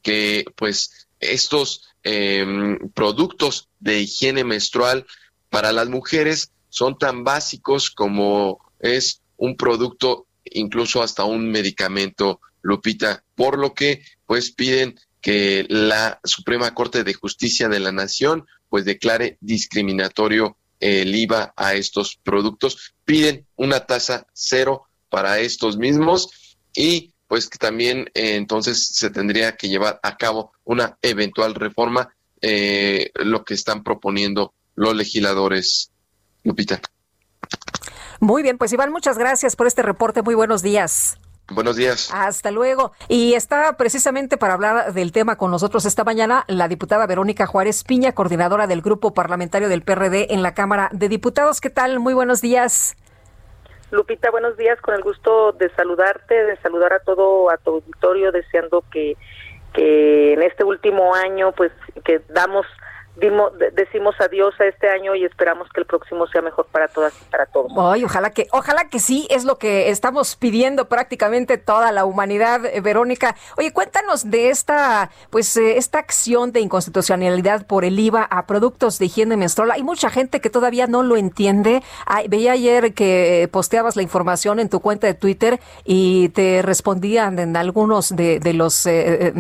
que 0.03 0.45
pues 0.57 1.09
estos 1.21 1.83
em, 2.03 2.79
productos 2.95 3.69
de 3.81 4.01
higiene 4.01 4.45
menstrual 4.45 5.07
para 5.51 5.73
las 5.73 5.89
mujeres 5.89 6.53
son 6.69 6.99
tan 6.99 7.25
básicos 7.25 7.91
como 7.91 8.59
es 8.81 9.23
un 9.37 9.57
producto, 9.57 10.27
incluso 10.45 11.03
hasta 11.03 11.25
un 11.25 11.51
medicamento, 11.51 12.41
Lupita, 12.63 13.23
por 13.35 13.59
lo 13.59 13.75
que 13.75 14.03
pues 14.27 14.51
piden 14.51 14.99
que 15.21 15.67
la 15.69 16.21
Suprema 16.25 16.73
Corte 16.75 17.05
de 17.05 17.15
Justicia 17.15 17.69
de 17.69 17.81
la 17.81 17.93
Nación 17.93 18.47
pues 18.69 18.85
declare 18.85 19.39
discriminatorio 19.41 20.57
el 20.81 21.15
IVA 21.15 21.53
a 21.57 21.75
estos 21.75 22.17
productos. 22.23 22.95
Piden 23.05 23.47
una 23.57 23.87
tasa 23.87 24.27
cero 24.33 24.87
para 25.09 25.39
estos 25.39 25.77
mismos 25.77 26.57
y 26.75 27.13
pues 27.29 27.49
que 27.49 27.59
también 27.59 28.09
eh, 28.15 28.37
entonces 28.37 28.87
se 28.95 29.11
tendría 29.11 29.57
que 29.57 29.69
llevar 29.69 29.99
a 30.03 30.17
cabo 30.17 30.53
una 30.65 30.97
eventual 31.03 31.55
reforma, 31.55 32.15
eh, 32.41 33.11
lo 33.17 33.45
que 33.45 33.55
están 33.55 33.83
proponiendo 33.83 34.55
los 34.75 34.95
legisladores. 34.95 35.91
Lupita. 36.45 36.81
Muy 38.21 38.43
bien, 38.45 38.57
pues 38.57 38.73
Iván, 38.73 38.93
muchas 38.93 39.19
gracias 39.19 39.57
por 39.57 39.67
este 39.67 39.83
reporte. 39.83 40.23
Muy 40.23 40.35
buenos 40.37 40.63
días. 40.63 41.17
Buenos 41.53 41.77
días. 41.77 42.11
Hasta 42.13 42.51
luego. 42.51 42.91
Y 43.09 43.35
está 43.35 43.77
precisamente 43.77 44.37
para 44.37 44.55
hablar 44.55 44.93
del 44.95 45.13
tema 45.13 45.37
con 45.37 45.53
nosotros 45.53 45.85
esta 45.85 46.03
mañana 46.03 46.45
la 46.49 46.67
diputada 46.67 47.07
Verónica 47.07 47.47
Juárez 47.47 47.85
Piña, 47.85 48.11
coordinadora 48.13 48.67
del 48.67 48.83
grupo 48.83 49.15
parlamentario 49.15 49.69
del 49.69 49.83
PRD 49.83 50.35
en 50.35 50.43
la 50.43 50.55
Cámara 50.55 50.89
de 50.93 51.09
Diputados. 51.09 51.61
¿Qué 51.61 51.71
tal? 51.71 52.01
Muy 52.01 52.15
buenos 52.15 52.41
días. 52.41 52.97
Lupita, 53.93 54.33
buenos 54.33 54.57
días. 54.57 54.81
Con 54.81 54.97
el 54.97 55.03
gusto 55.03 55.53
de 55.53 55.71
saludarte, 55.77 56.35
de 56.35 56.57
saludar 56.57 56.93
a 56.93 56.99
todo 56.99 57.49
a 57.51 57.59
tu 57.59 57.75
auditorio, 57.75 58.33
deseando 58.33 58.83
que, 58.91 59.17
que 59.73 60.33
en 60.33 60.43
este 60.43 60.65
último 60.65 61.15
año, 61.15 61.53
pues, 61.53 61.71
que 62.05 62.23
damos 62.31 62.67
decimos 63.75 64.15
adiós 64.21 64.55
a 64.61 64.65
este 64.67 64.89
año 64.91 65.15
y 65.15 65.25
esperamos 65.25 65.69
que 65.73 65.81
el 65.81 65.87
próximo 65.87 66.27
sea 66.27 66.43
mejor 66.43 66.67
para 66.71 66.87
todas 66.89 67.15
y 67.21 67.25
para 67.31 67.47
todos. 67.47 67.73
Ay, 67.79 68.05
ojalá 68.05 68.31
que, 68.31 68.47
ojalá 68.53 68.89
que 68.91 68.99
sí, 68.99 69.27
es 69.31 69.45
lo 69.45 69.57
que 69.57 69.89
estamos 69.89 70.37
pidiendo 70.37 70.87
prácticamente 70.89 71.57
toda 71.57 71.93
la 71.93 72.05
humanidad, 72.05 72.67
eh, 72.67 72.81
Verónica. 72.83 73.35
Oye, 73.57 73.73
cuéntanos 73.73 74.31
de 74.31 74.51
esta, 74.51 75.11
pues, 75.31 75.57
eh, 75.57 75.79
esta 75.79 75.99
acción 75.99 76.53
de 76.53 76.61
inconstitucionalidad 76.61 77.67
por 77.67 77.85
el 77.87 77.99
IVA 77.99 78.23
a 78.23 78.47
productos 78.47 78.99
de 78.99 79.07
higiene 79.07 79.37
menstrual. 79.39 79.71
Hay 79.71 79.83
mucha 79.83 80.11
gente 80.11 80.41
que 80.41 80.51
todavía 80.51 80.87
no 80.87 81.03
lo 81.03 81.17
entiende. 81.17 81.83
veía 82.29 82.53
ayer 82.53 82.93
que 82.93 83.49
posteabas 83.51 83.97
la 83.97 84.03
información 84.03 84.61
en 84.61 84.69
tu 84.69 84.81
cuenta 84.81 85.07
de 85.07 85.15
Twitter 85.15 85.59
y 85.85 86.29
te 86.31 86.61
respondían 86.63 87.39
en 87.39 87.57
algunos 87.57 88.15
de, 88.15 88.41
los, 88.53 88.85
eh, 88.87 89.33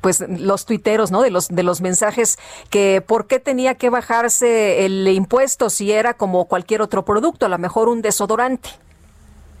pues, 0.00 0.20
los 0.26 0.64
tuiteros, 0.64 1.10
¿no? 1.10 1.20
De 1.22 1.30
los, 1.30 1.48
de 1.48 1.62
los 1.62 1.80
mensajes 1.82 2.38
que 2.70 3.00
por 3.18 3.26
qué 3.26 3.40
tenía 3.40 3.74
que 3.74 3.90
bajarse 3.90 4.86
el 4.86 5.08
impuesto 5.08 5.70
si 5.70 5.90
era 5.90 6.14
como 6.14 6.44
cualquier 6.46 6.82
otro 6.82 7.04
producto, 7.04 7.46
a 7.46 7.48
lo 7.48 7.58
mejor 7.58 7.88
un 7.88 8.00
desodorante. 8.00 8.68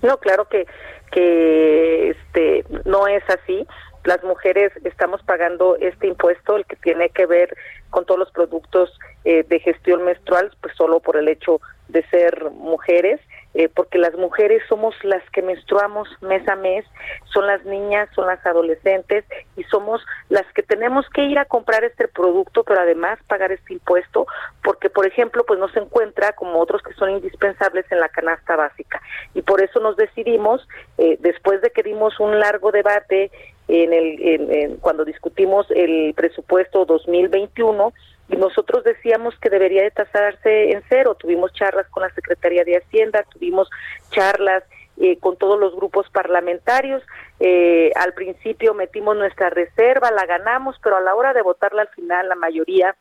No, 0.00 0.16
claro 0.18 0.44
que, 0.44 0.64
que 1.10 2.10
este, 2.10 2.64
no 2.84 3.08
es 3.08 3.20
así. 3.28 3.66
Las 4.04 4.22
mujeres 4.22 4.70
estamos 4.84 5.20
pagando 5.24 5.74
este 5.74 6.06
impuesto, 6.06 6.54
el 6.56 6.66
que 6.66 6.76
tiene 6.76 7.08
que 7.10 7.26
ver 7.26 7.56
con 7.90 8.06
todos 8.06 8.20
los 8.20 8.30
productos 8.30 8.96
eh, 9.24 9.44
de 9.48 9.58
gestión 9.58 10.04
menstrual, 10.04 10.52
pues 10.60 10.76
solo 10.76 11.00
por 11.00 11.16
el 11.16 11.26
hecho 11.26 11.60
de 11.88 12.06
ser 12.10 12.52
mujeres 12.52 13.20
eh, 13.54 13.68
porque 13.74 13.96
las 13.98 14.14
mujeres 14.14 14.62
somos 14.68 14.94
las 15.04 15.22
que 15.30 15.40
menstruamos 15.42 16.06
mes 16.20 16.46
a 16.48 16.54
mes, 16.56 16.84
son 17.32 17.46
las 17.46 17.64
niñas, 17.64 18.06
son 18.14 18.26
las 18.26 18.44
adolescentes 18.44 19.24
y 19.56 19.64
somos 19.64 20.04
las 20.28 20.44
que 20.52 20.62
tenemos 20.62 21.08
que 21.10 21.22
ir 21.24 21.38
a 21.38 21.46
comprar 21.46 21.82
este 21.84 22.08
producto, 22.08 22.62
pero 22.64 22.80
además 22.82 23.18
pagar 23.26 23.50
este 23.52 23.72
impuesto, 23.72 24.26
porque 24.62 24.90
por 24.90 25.06
ejemplo, 25.06 25.44
pues 25.46 25.58
no 25.58 25.68
se 25.70 25.78
encuentra 25.80 26.32
como 26.32 26.58
otros 26.60 26.82
que 26.82 26.92
son 26.94 27.10
indispensables 27.10 27.86
en 27.90 28.00
la 28.00 28.08
canasta 28.10 28.54
básica. 28.54 29.00
Y 29.34 29.40
por 29.42 29.62
eso 29.62 29.80
nos 29.80 29.96
decidimos, 29.96 30.66
eh, 30.98 31.16
después 31.20 31.62
de 31.62 31.70
que 31.70 31.82
dimos 31.82 32.20
un 32.20 32.38
largo 32.38 32.70
debate 32.70 33.30
en 33.66 33.92
el 33.92 34.78
cuando 34.80 35.04
discutimos 35.06 35.66
el 35.70 36.14
presupuesto 36.16 36.84
2021 36.86 37.92
nosotros 38.36 38.84
decíamos 38.84 39.34
que 39.40 39.48
debería 39.48 39.82
de 39.82 39.90
tasarse 39.90 40.70
en 40.72 40.82
cero. 40.88 41.14
Tuvimos 41.14 41.52
charlas 41.54 41.86
con 41.88 42.02
la 42.02 42.10
Secretaría 42.14 42.62
de 42.64 42.76
Hacienda, 42.76 43.22
tuvimos 43.24 43.70
charlas 44.10 44.64
eh, 45.00 45.18
con 45.18 45.36
todos 45.36 45.58
los 45.58 45.74
grupos 45.74 46.08
parlamentarios. 46.10 47.02
Eh, 47.40 47.90
al 47.94 48.12
principio 48.12 48.74
metimos 48.74 49.16
nuestra 49.16 49.48
reserva, 49.48 50.10
la 50.10 50.26
ganamos, 50.26 50.76
pero 50.82 50.96
a 50.96 51.00
la 51.00 51.14
hora 51.14 51.32
de 51.32 51.42
votarla 51.42 51.82
al 51.82 51.88
final 51.88 52.28
la 52.28 52.34
mayoría 52.34 52.94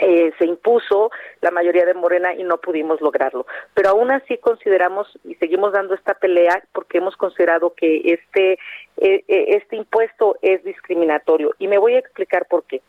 eh, 0.00 0.32
se 0.38 0.44
impuso 0.46 1.10
la 1.40 1.50
mayoría 1.50 1.84
de 1.84 1.92
Morena 1.94 2.32
y 2.34 2.42
no 2.44 2.58
pudimos 2.60 3.00
lograrlo. 3.00 3.46
Pero 3.74 3.90
aún 3.90 4.10
así 4.12 4.38
consideramos 4.38 5.06
y 5.24 5.34
seguimos 5.36 5.72
dando 5.72 5.94
esta 5.94 6.14
pelea 6.14 6.62
porque 6.72 6.98
hemos 6.98 7.16
considerado 7.16 7.74
que 7.74 8.02
este, 8.04 8.58
este 8.96 9.76
impuesto 9.76 10.36
es 10.42 10.62
discriminatorio. 10.64 11.54
Y 11.60 11.66
me 11.68 11.78
voy 11.78 11.94
a 11.96 12.00
explicar 12.00 12.46
por 12.46 12.64
qué. 12.64 12.80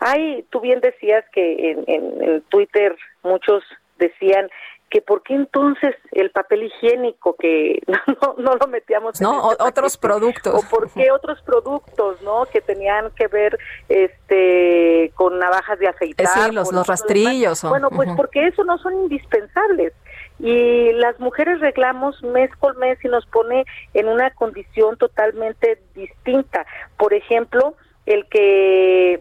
Ay, 0.00 0.44
tú 0.50 0.60
bien 0.60 0.80
decías 0.80 1.24
que 1.32 1.70
en, 1.70 1.84
en, 1.86 2.42
Twitter 2.48 2.96
muchos 3.22 3.62
decían 3.98 4.50
que 4.90 5.00
por 5.00 5.22
qué 5.22 5.34
entonces 5.34 5.94
el 6.12 6.30
papel 6.30 6.64
higiénico 6.64 7.34
que 7.36 7.80
no, 8.22 8.34
lo 8.38 8.66
metíamos 8.68 9.20
en 9.20 9.26
otros 9.26 9.96
productos 9.96 10.54
o 10.64 10.68
por 10.68 10.90
qué 10.92 11.10
otros 11.10 11.40
productos 11.42 12.20
no 12.22 12.44
que 12.52 12.60
tenían 12.60 13.10
que 13.14 13.26
ver 13.26 13.58
este 13.88 15.10
con 15.16 15.38
navajas 15.38 15.78
de 15.80 15.88
afeitar 15.88 16.26
sí 16.28 16.52
los, 16.52 16.72
los 16.72 16.86
rastrillos 16.86 17.62
bueno 17.64 17.88
pues 17.90 18.08
porque 18.16 18.46
eso 18.46 18.62
no 18.64 18.78
son 18.78 18.94
indispensables 18.94 19.94
y 20.38 20.92
las 20.92 21.18
mujeres 21.18 21.58
reglamos 21.60 22.22
mes 22.22 22.54
con 22.56 22.76
mes 22.78 22.98
y 23.04 23.08
nos 23.08 23.26
pone 23.26 23.64
en 23.94 24.06
una 24.06 24.30
condición 24.32 24.96
totalmente 24.96 25.80
distinta 25.94 26.66
por 26.98 27.14
ejemplo 27.14 27.74
el 28.06 28.28
que 28.28 29.20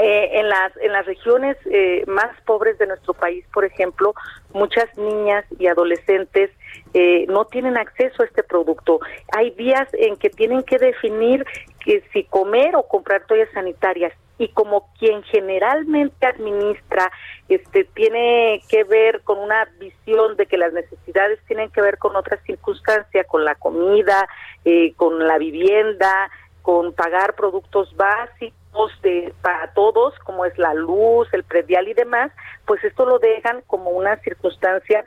eh, 0.00 0.38
en, 0.38 0.48
las, 0.48 0.72
en 0.76 0.92
las 0.92 1.04
regiones 1.06 1.56
eh, 1.68 2.04
más 2.06 2.30
pobres 2.42 2.78
de 2.78 2.86
nuestro 2.86 3.14
país, 3.14 3.44
por 3.52 3.64
ejemplo, 3.64 4.14
muchas 4.52 4.86
niñas 4.96 5.44
y 5.58 5.66
adolescentes 5.66 6.52
eh, 6.94 7.26
no 7.28 7.46
tienen 7.46 7.76
acceso 7.76 8.22
a 8.22 8.26
este 8.26 8.44
producto. 8.44 9.00
Hay 9.36 9.50
días 9.50 9.88
en 9.94 10.16
que 10.16 10.30
tienen 10.30 10.62
que 10.62 10.78
definir 10.78 11.44
que 11.84 12.04
si 12.12 12.22
comer 12.24 12.76
o 12.76 12.86
comprar 12.86 13.26
toallas 13.26 13.48
sanitarias. 13.52 14.12
Y 14.40 14.46
como 14.52 14.88
quien 15.00 15.24
generalmente 15.24 16.24
administra, 16.24 17.10
este, 17.48 17.82
tiene 17.82 18.62
que 18.68 18.84
ver 18.84 19.22
con 19.24 19.38
una 19.38 19.64
visión 19.80 20.36
de 20.36 20.46
que 20.46 20.56
las 20.58 20.72
necesidades 20.72 21.40
tienen 21.48 21.70
que 21.72 21.80
ver 21.82 21.98
con 21.98 22.14
otras 22.14 22.38
circunstancias, 22.44 23.26
con 23.26 23.44
la 23.44 23.56
comida, 23.56 24.28
con 24.94 25.26
la 25.26 25.38
vivienda, 25.38 26.30
con 26.62 26.92
pagar 26.92 27.34
productos 27.34 27.92
básicos 27.96 28.56
de, 29.02 29.34
para 29.42 29.72
todos, 29.72 30.14
como 30.24 30.44
es 30.44 30.56
la 30.58 30.72
luz, 30.74 31.28
el 31.32 31.44
predial 31.44 31.88
y 31.88 31.94
demás, 31.94 32.30
pues 32.66 32.82
esto 32.84 33.04
lo 33.04 33.18
dejan 33.18 33.62
como 33.66 33.90
una 33.90 34.16
circunstancia 34.18 35.04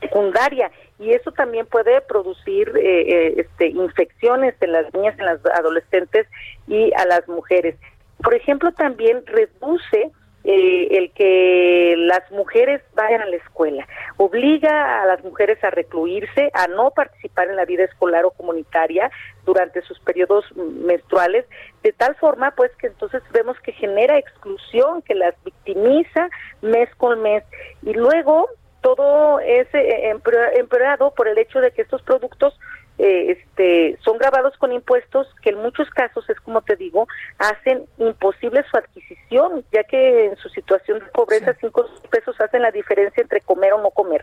secundaria 0.00 0.70
y 0.98 1.12
eso 1.12 1.30
también 1.32 1.66
puede 1.66 2.00
producir 2.02 2.70
eh, 2.76 3.00
eh, 3.00 3.34
este, 3.38 3.68
infecciones 3.68 4.54
en 4.60 4.72
las 4.72 4.92
niñas, 4.92 5.18
en 5.18 5.24
las 5.26 5.44
adolescentes 5.46 6.26
y 6.66 6.92
a 6.94 7.06
las 7.06 7.26
mujeres. 7.28 7.76
Por 8.22 8.34
ejemplo, 8.34 8.72
también 8.72 9.24
reduce 9.26 10.10
eh, 10.44 10.88
el 10.98 11.12
que 11.12 11.94
las 11.98 12.28
mujeres 12.32 12.82
vayan 12.94 13.20
a 13.20 13.26
la 13.26 13.36
escuela, 13.36 13.86
obliga 14.16 15.00
a 15.00 15.06
las 15.06 15.22
mujeres 15.22 15.62
a 15.62 15.70
recluirse, 15.70 16.50
a 16.52 16.66
no 16.66 16.90
participar 16.90 17.48
en 17.48 17.54
la 17.54 17.64
vida 17.64 17.84
escolar 17.84 18.24
o 18.24 18.32
comunitaria 18.32 19.10
durante 19.44 19.82
sus 19.82 20.00
periodos 20.00 20.44
menstruales, 20.56 21.44
de 21.84 21.92
tal 21.92 22.16
forma 22.16 22.50
pues 22.56 22.72
que 22.76 22.88
entonces 22.88 23.22
vemos 23.32 23.56
que 23.60 23.70
genera 23.70 24.18
exclusión, 24.18 25.02
que 25.02 25.14
las 25.14 25.34
victimiza 25.44 26.28
mes 26.60 26.92
con 26.96 27.22
mes. 27.22 27.44
Y 27.84 27.92
luego 27.92 28.48
todo 28.80 29.38
es 29.38 29.68
eh, 29.74 30.10
empeorado 30.56 31.14
por 31.14 31.28
el 31.28 31.38
hecho 31.38 31.60
de 31.60 31.70
que 31.70 31.82
estos 31.82 32.02
productos 32.02 32.58
eh, 32.98 33.32
este, 33.38 33.98
son 34.04 34.18
grabados 34.18 34.54
con 34.58 34.70
impuestos 34.70 35.26
que 35.40 35.50
en 35.50 35.58
muchos 35.62 35.88
casos, 35.90 36.28
es 36.28 36.38
como 36.40 36.60
te 36.62 36.76
digo, 36.76 37.08
hacen 37.38 37.86
imposible 37.98 38.62
su 38.70 38.76
adquisición, 38.76 39.64
ya 39.72 39.82
que 39.84 40.26
en 40.26 40.36
su 40.36 40.48
situación 40.50 41.00
de 41.00 41.06
pobreza 41.06 41.54
cinco 41.60 41.86
pesos 42.10 42.38
hacen 42.40 42.62
la 42.62 42.70
diferencia 42.70 43.20
entre 43.22 43.40
comer 43.40 43.72
o 43.72 43.80
no 43.82 43.90
comer. 43.90 44.22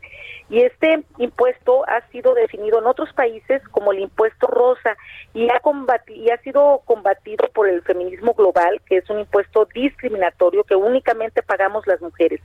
Y 0.50 0.62
este 0.62 1.04
impuesto 1.18 1.84
ha 1.90 2.08
sido 2.12 2.34
definido 2.36 2.80
en 2.80 2.86
otros 2.86 3.12
países 3.14 3.62
como 3.70 3.92
el 3.92 4.00
impuesto 4.00 4.48
rosa 4.48 4.96
y 5.34 5.50
ha, 5.50 5.62
y 6.08 6.30
ha 6.30 6.38
sido 6.42 6.82
combatido 6.86 7.50
por 7.54 7.68
el 7.68 7.82
feminismo 7.82 8.34
global, 8.34 8.82
que 8.86 8.98
es 8.98 9.10
un 9.10 9.20
impuesto 9.20 9.68
discriminatorio 9.74 10.64
que 10.64 10.76
únicamente 10.76 11.42
pagamos 11.44 11.86
las 11.88 12.02
mujeres. 12.02 12.40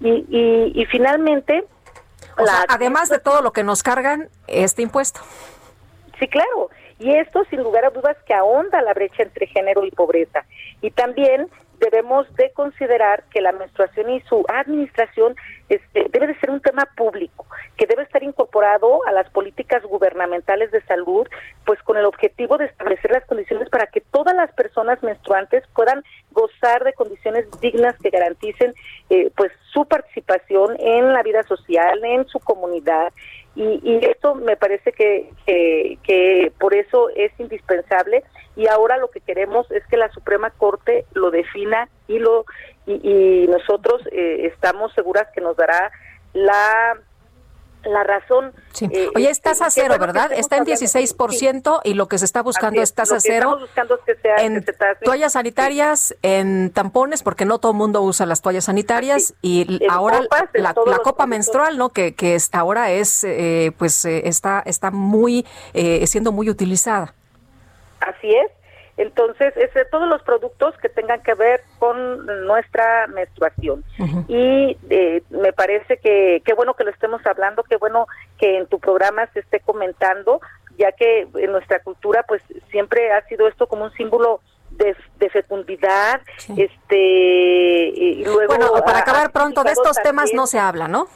Y, 0.00 0.86
finalmente... 0.90 1.64
además 2.68 3.08
de 3.08 3.18
todo 3.20 3.40
lo 3.42 3.52
que 3.52 3.62
nos 3.64 3.82
cargan, 3.82 4.28
este 4.48 4.82
impuesto. 4.82 5.20
Sí, 6.18 6.26
claro. 6.28 6.70
Y 6.98 7.14
esto, 7.16 7.44
sin 7.50 7.62
lugar 7.62 7.84
a 7.84 7.90
dudas, 7.90 8.16
que 8.26 8.34
ahonda 8.34 8.82
la 8.82 8.92
brecha 8.94 9.22
entre 9.22 9.46
género 9.46 9.84
y 9.84 9.90
pobreza. 9.90 10.44
Y 10.82 10.90
también 10.90 11.48
debemos 11.78 12.26
de 12.34 12.50
considerar 12.50 13.22
que 13.32 13.40
la 13.40 13.52
menstruación 13.52 14.10
y 14.10 14.20
su 14.22 14.44
administración 14.48 15.36
este, 15.68 16.06
debe 16.10 16.26
de 16.26 16.34
ser 16.40 16.50
un 16.50 16.60
tema 16.60 16.88
público, 16.96 17.46
que 17.76 17.86
debe 17.86 18.02
estar 18.02 18.20
incorporado 18.24 19.06
a 19.06 19.12
las 19.12 19.30
políticas 19.30 19.84
gubernamentales 19.84 20.72
de 20.72 20.82
salud, 20.86 21.28
pues 21.64 21.80
con 21.84 21.96
el 21.96 22.04
objetivo 22.04 22.58
de 22.58 22.64
establecer 22.64 23.12
las 23.12 23.24
condiciones 23.26 23.68
para 23.70 23.86
que 23.86 24.00
todas 24.00 24.34
las 24.34 24.50
personas 24.54 25.00
menstruantes 25.04 25.62
puedan 25.72 26.02
gozar 26.32 26.82
de 26.82 26.94
condiciones 26.94 27.46
dignas 27.60 27.96
que 28.02 28.10
garanticen 28.10 28.74
eh, 29.08 29.30
pues 29.36 29.52
su 29.72 29.86
participación 29.86 30.74
en 30.80 31.12
la 31.12 31.22
vida 31.22 31.44
social, 31.44 32.04
en 32.04 32.26
su 32.26 32.40
comunidad 32.40 33.12
y, 33.60 33.98
esto 34.02 34.36
me 34.36 34.56
parece 34.56 34.92
que, 34.92 35.30
que, 36.04 36.52
por 36.60 36.74
eso 36.74 37.08
es 37.16 37.32
indispensable 37.40 38.22
y 38.54 38.68
ahora 38.68 38.98
lo 38.98 39.10
que 39.10 39.20
queremos 39.20 39.68
es 39.72 39.84
que 39.88 39.96
la 39.96 40.08
Suprema 40.12 40.50
Corte 40.50 41.06
lo 41.12 41.32
defina 41.32 41.88
y 42.06 42.20
lo 42.20 42.44
y, 42.86 43.48
nosotros 43.48 44.02
eh, 44.12 44.48
estamos 44.54 44.92
seguras 44.94 45.24
que 45.34 45.40
nos 45.40 45.56
dará 45.56 45.90
la 46.34 47.00
la 47.84 48.04
razón. 48.04 48.52
Sí. 48.72 48.86
Eh, 48.90 49.08
Oye, 49.14 49.26
eh, 49.26 49.30
es 49.30 49.40
tasa 49.40 49.70
cero, 49.70 49.94
¿verdad? 49.98 50.32
Está 50.32 50.56
en 50.56 50.64
16% 50.64 51.80
y 51.84 51.94
lo 51.94 52.08
que 52.08 52.18
se 52.18 52.24
está 52.24 52.42
buscando 52.42 52.82
es, 52.82 52.94
tasa 52.94 53.16
cero. 53.20 53.58
en 54.38 54.64
toallas 55.04 55.32
sanitarias, 55.32 56.14
en 56.22 56.70
tampones, 56.70 57.22
porque 57.22 57.44
no 57.44 57.58
todo 57.58 57.72
el 57.72 57.78
mundo 57.78 58.02
usa 58.02 58.26
las 58.26 58.42
toallas 58.42 58.64
sanitarias 58.64 59.34
y 59.42 59.80
ahora 59.88 60.20
la, 60.54 60.74
copa 61.04 61.26
menstrual, 61.26 61.78
¿no? 61.78 61.90
Que, 61.90 62.14
que 62.14 62.36
ahora 62.52 62.90
es, 62.90 63.24
eh, 63.24 63.72
pues, 63.78 64.04
está, 64.04 64.62
está 64.64 64.90
muy, 64.90 65.46
siendo 66.06 66.32
muy 66.32 66.50
utilizada. 66.50 67.14
Así 68.00 68.30
es. 68.32 68.48
Entonces, 68.98 69.56
es 69.56 69.72
de 69.74 69.84
todos 69.84 70.08
los 70.08 70.20
productos 70.22 70.76
que 70.78 70.88
tengan 70.88 71.22
que 71.22 71.32
ver 71.34 71.62
con 71.78 72.26
nuestra 72.44 73.06
menstruación. 73.06 73.84
Y 74.26 74.76
eh, 74.90 75.22
me 75.30 75.52
parece 75.52 75.98
que 75.98 76.42
qué 76.44 76.52
bueno 76.52 76.74
que 76.74 76.82
lo 76.82 76.90
estemos 76.90 77.24
hablando, 77.24 77.62
qué 77.62 77.76
bueno 77.76 78.06
que 78.38 78.58
en 78.58 78.66
tu 78.66 78.80
programa 78.80 79.28
se 79.32 79.38
esté 79.40 79.60
comentando, 79.60 80.40
ya 80.78 80.90
que 80.92 81.28
en 81.32 81.52
nuestra 81.52 81.78
cultura 81.80 82.24
pues 82.24 82.42
siempre 82.72 83.12
ha 83.12 83.24
sido 83.26 83.46
esto 83.46 83.68
como 83.68 83.84
un 83.84 83.92
símbolo 83.92 84.40
de, 84.70 84.94
fecundidad, 85.30 86.20
este, 86.56 86.96
y 86.98 88.24
luego... 88.24 88.48
Bueno, 88.56 88.72
para 88.84 88.98
acabar 88.98 89.30
pronto, 89.30 89.62
de 89.62 89.72
estos 89.72 89.96
temas 90.02 90.30
no 90.34 90.46
se 90.48 90.58
habla, 90.58 90.88
¿no? 90.88 91.06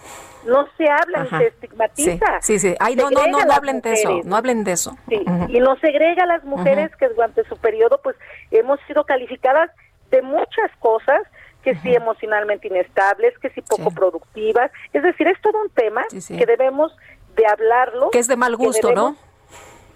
no 0.44 0.66
se 0.77 0.89
habla 0.90 1.27
se 1.39 1.47
estigmatiza. 1.48 2.40
Sí, 2.43 2.59
sí, 2.59 2.74
Ay, 2.81 2.97
no, 2.97 3.10
no, 3.10 3.27
no, 3.27 3.40
no 3.44 3.52
hablen 3.52 3.81
de 3.81 3.93
eso, 3.93 4.20
no 4.24 4.36
hablen 4.36 4.64
de 4.64 4.73
eso. 4.73 4.97
y 5.09 5.60
no 5.60 5.77
segrega 5.77 6.24
a 6.24 6.27
las 6.27 6.44
mujeres 6.44 6.94
que 6.97 7.09
durante 7.09 7.44
su 7.44 7.56
periodo 7.56 8.01
pues 8.02 8.16
hemos 8.51 8.81
sido 8.86 9.05
calificadas 9.05 9.70
de 10.10 10.23
muchas 10.23 10.70
cosas, 10.78 11.20
que 11.62 11.77
sí 11.77 11.94
emocionalmente 11.94 12.66
inestables, 12.69 13.39
que 13.39 13.51
sí 13.51 13.62
poco 13.62 13.90
productivas, 13.93 14.70
es 14.93 15.02
decir, 15.02 15.28
es 15.28 15.40
todo 15.40 15.60
un 15.60 15.70
tema 15.70 16.02
que 16.28 16.47
debemos 16.47 16.94
de 17.36 17.47
hablarlo. 17.47 18.10
Que 18.10 18.19
es 18.19 18.27
de 18.28 18.36
mal 18.36 18.56
gusto, 18.56 18.93
¿no? 18.93 19.16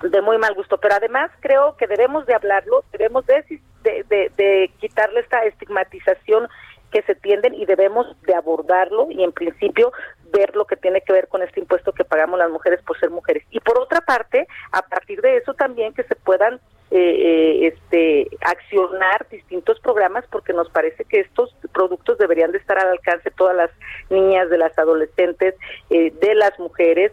De 0.03 0.21
muy 0.23 0.37
mal 0.39 0.55
gusto, 0.55 0.79
pero 0.79 0.95
además 0.95 1.31
creo 1.41 1.75
que 1.79 1.87
debemos 1.87 2.25
de 2.27 2.35
hablarlo, 2.35 2.85
debemos 2.93 3.25
de, 3.27 3.61
de 3.83 4.71
quitarle 4.79 5.21
esta 5.21 5.45
estigmatización 5.45 6.49
que 6.97 7.03
se 7.03 7.15
tienden 7.15 7.53
y 7.55 7.67
debemos 7.67 8.07
de 8.23 8.35
abordarlo 8.35 9.09
y 9.11 9.23
en 9.23 9.31
principio 9.31 9.93
ver 10.33 10.57
lo 10.57 10.65
que 10.65 10.77
tiene 10.77 11.03
que 11.03 11.13
ver 11.13 11.29
con 11.29 11.43
este 11.43 11.61
impuesto 11.61 11.93
que 11.93 12.05
pagamos 12.07 12.39
las 12.39 12.51
mujeres 12.51 12.81
por 12.87 12.99
ser 12.99 13.11
mujeres. 13.11 13.43
Y 13.51 13.61
por 13.61 13.79
otra 13.79 14.01
parte, 14.01 14.47
a 14.73 14.81
partir 14.81 15.21
de 15.21 15.37
eso 15.37 15.53
también 15.53 15.93
que 15.93 16.05
se 16.05 16.15
puedan 16.17 16.55
eh, 16.91 16.97
eh, 16.99 17.67
este, 17.67 18.29
accionar 18.41 19.29
distintos 19.29 19.79
programas 19.81 20.25
porque 20.31 20.55
nos 20.55 20.71
parece 20.71 21.05
que 21.05 21.21
estos 21.21 21.55
productos 21.75 22.17
deberían 22.17 22.51
de 22.51 22.57
estar 22.59 22.79
al 22.79 22.93
alcance 22.93 23.29
de 23.29 23.37
todas 23.37 23.55
las 23.55 23.71
niñas, 24.09 24.49
de 24.49 24.57
las 24.57 24.79
adolescentes, 24.79 25.55
eh, 25.91 26.13
de 26.19 26.35
las 26.35 26.59
mujeres. 26.59 27.13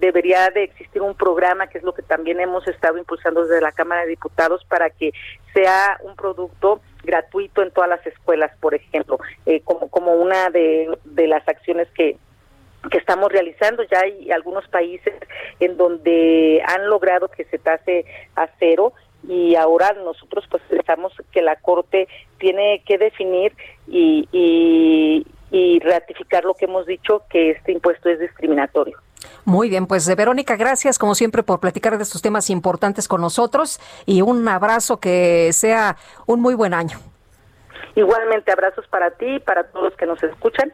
debería 0.00 0.48
de 0.50 0.62
existir 0.62 1.02
un 1.02 1.16
programa, 1.16 1.66
que 1.66 1.78
es 1.78 1.84
lo 1.84 1.92
que 1.92 2.02
también 2.02 2.38
hemos 2.38 2.64
estado 2.68 2.98
impulsando 2.98 3.44
desde 3.46 3.60
la 3.60 3.72
Cámara 3.72 4.02
de 4.02 4.08
Diputados, 4.10 4.62
para 4.66 4.90
que 4.90 5.10
sea 5.52 5.98
un 6.04 6.14
producto 6.14 6.80
gratuito 7.06 7.62
en 7.62 7.70
todas 7.70 7.88
las 7.88 8.06
escuelas, 8.06 8.52
por 8.60 8.74
ejemplo, 8.74 9.18
eh, 9.46 9.60
como, 9.64 9.88
como 9.88 10.12
una 10.14 10.50
de, 10.50 10.90
de 11.04 11.26
las 11.26 11.46
acciones 11.48 11.88
que, 11.94 12.18
que 12.90 12.98
estamos 12.98 13.32
realizando. 13.32 13.82
Ya 13.84 14.00
hay 14.00 14.30
algunos 14.30 14.68
países 14.68 15.14
en 15.60 15.78
donde 15.78 16.62
han 16.66 16.90
logrado 16.90 17.28
que 17.28 17.44
se 17.46 17.56
tase 17.58 18.04
a 18.34 18.48
cero 18.58 18.92
y 19.26 19.54
ahora 19.54 19.92
nosotros 19.94 20.44
pues 20.50 20.62
pensamos 20.68 21.12
que 21.32 21.40
la 21.40 21.56
Corte 21.56 22.06
tiene 22.38 22.82
que 22.84 22.98
definir 22.98 23.54
y, 23.88 24.28
y, 24.30 25.26
y 25.50 25.80
ratificar 25.80 26.44
lo 26.44 26.54
que 26.54 26.66
hemos 26.66 26.86
dicho, 26.86 27.22
que 27.30 27.50
este 27.50 27.72
impuesto 27.72 28.10
es 28.10 28.18
discriminatorio. 28.20 28.98
Muy 29.44 29.68
bien, 29.68 29.86
pues 29.86 30.14
Verónica, 30.16 30.56
gracias 30.56 30.98
como 30.98 31.14
siempre 31.14 31.42
por 31.42 31.60
platicar 31.60 31.96
de 31.96 32.02
estos 32.02 32.22
temas 32.22 32.50
importantes 32.50 33.08
con 33.08 33.20
nosotros 33.20 33.80
y 34.06 34.22
un 34.22 34.46
abrazo 34.48 34.98
que 34.98 35.50
sea 35.52 35.96
un 36.26 36.40
muy 36.40 36.54
buen 36.54 36.74
año. 36.74 36.98
Igualmente 37.94 38.52
abrazos 38.52 38.86
para 38.88 39.10
ti 39.12 39.36
y 39.36 39.38
para 39.38 39.64
todos 39.64 39.86
los 39.86 39.96
que 39.96 40.06
nos 40.06 40.22
escuchan 40.22 40.72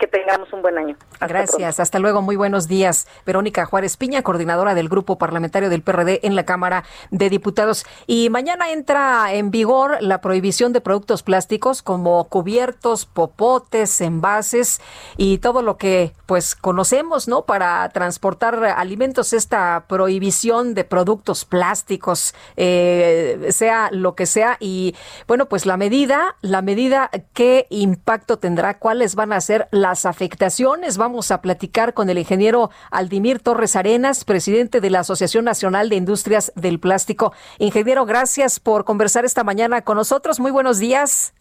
que 0.00 0.06
tengamos 0.08 0.50
un 0.54 0.62
buen 0.62 0.76
año. 0.78 0.96
Gracias, 1.20 1.78
hasta 1.78 1.98
luego, 1.98 2.22
muy 2.22 2.34
buenos 2.34 2.66
días. 2.66 3.06
Verónica 3.26 3.66
Juárez 3.66 3.98
Piña, 3.98 4.22
coordinadora 4.22 4.72
del 4.74 4.88
Grupo 4.88 5.18
Parlamentario 5.18 5.68
del 5.68 5.82
PRD 5.82 6.20
en 6.22 6.34
la 6.34 6.46
Cámara 6.46 6.84
de 7.10 7.28
Diputados. 7.28 7.84
Y 8.06 8.30
mañana 8.30 8.70
entra 8.70 9.32
en 9.34 9.50
vigor 9.50 9.98
la 10.00 10.22
prohibición 10.22 10.72
de 10.72 10.80
productos 10.80 11.22
plásticos 11.22 11.82
como 11.82 12.24
cubiertos, 12.24 13.04
popotes, 13.04 14.00
envases 14.00 14.80
y 15.18 15.36
todo 15.38 15.60
lo 15.60 15.76
que 15.76 16.14
pues 16.24 16.54
conocemos, 16.54 17.28
¿no? 17.28 17.44
Para 17.44 17.86
transportar 17.90 18.54
alimentos, 18.64 19.34
esta 19.34 19.84
prohibición 19.86 20.72
de 20.74 20.84
productos 20.84 21.44
plásticos, 21.44 22.34
eh, 22.56 23.48
sea 23.50 23.90
lo 23.92 24.14
que 24.14 24.24
sea. 24.24 24.56
Y 24.60 24.96
bueno, 25.26 25.44
pues 25.46 25.66
la 25.66 25.76
medida, 25.76 26.36
la 26.40 26.62
medida, 26.62 27.10
¿qué 27.34 27.66
impacto 27.68 28.38
tendrá? 28.38 28.78
¿Cuáles 28.78 29.14
van 29.14 29.34
a 29.34 29.40
ser 29.42 29.68
las 29.72 29.89
las 29.90 30.06
afectaciones. 30.06 30.96
Vamos 30.98 31.30
a 31.32 31.42
platicar 31.42 31.94
con 31.94 32.08
el 32.10 32.18
ingeniero 32.18 32.70
Aldimir 32.92 33.40
Torres 33.40 33.74
Arenas, 33.74 34.24
presidente 34.24 34.80
de 34.80 34.88
la 34.90 35.00
Asociación 35.00 35.44
Nacional 35.44 35.88
de 35.88 35.96
Industrias 35.96 36.52
del 36.54 36.78
Plástico. 36.78 37.32
Ingeniero, 37.58 38.06
gracias 38.06 38.60
por 38.60 38.84
conversar 38.84 39.24
esta 39.24 39.42
mañana 39.42 39.82
con 39.82 39.96
nosotros. 39.96 40.38
Muy 40.38 40.52
buenos 40.52 40.78
días. 40.78 41.34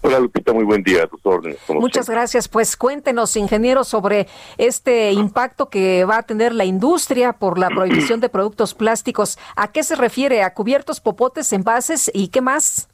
Hola 0.00 0.20
Lupita, 0.20 0.52
muy 0.54 0.64
buen 0.64 0.82
día, 0.82 1.06
Muchas 1.68 2.08
gracias. 2.08 2.48
Pues 2.48 2.76
cuéntenos, 2.78 3.36
ingeniero, 3.36 3.84
sobre 3.84 4.26
este 4.56 5.12
impacto 5.12 5.68
que 5.68 6.04
va 6.06 6.18
a 6.18 6.22
tener 6.22 6.54
la 6.54 6.64
industria 6.64 7.34
por 7.34 7.58
la 7.58 7.68
prohibición 7.68 8.20
de 8.20 8.28
productos 8.30 8.72
plásticos. 8.72 9.38
¿A 9.56 9.68
qué 9.72 9.82
se 9.82 9.96
refiere? 9.96 10.42
¿A 10.42 10.54
cubiertos, 10.54 11.00
popotes, 11.02 11.52
envases 11.52 12.10
y 12.14 12.28
qué 12.28 12.40
más? 12.40 12.88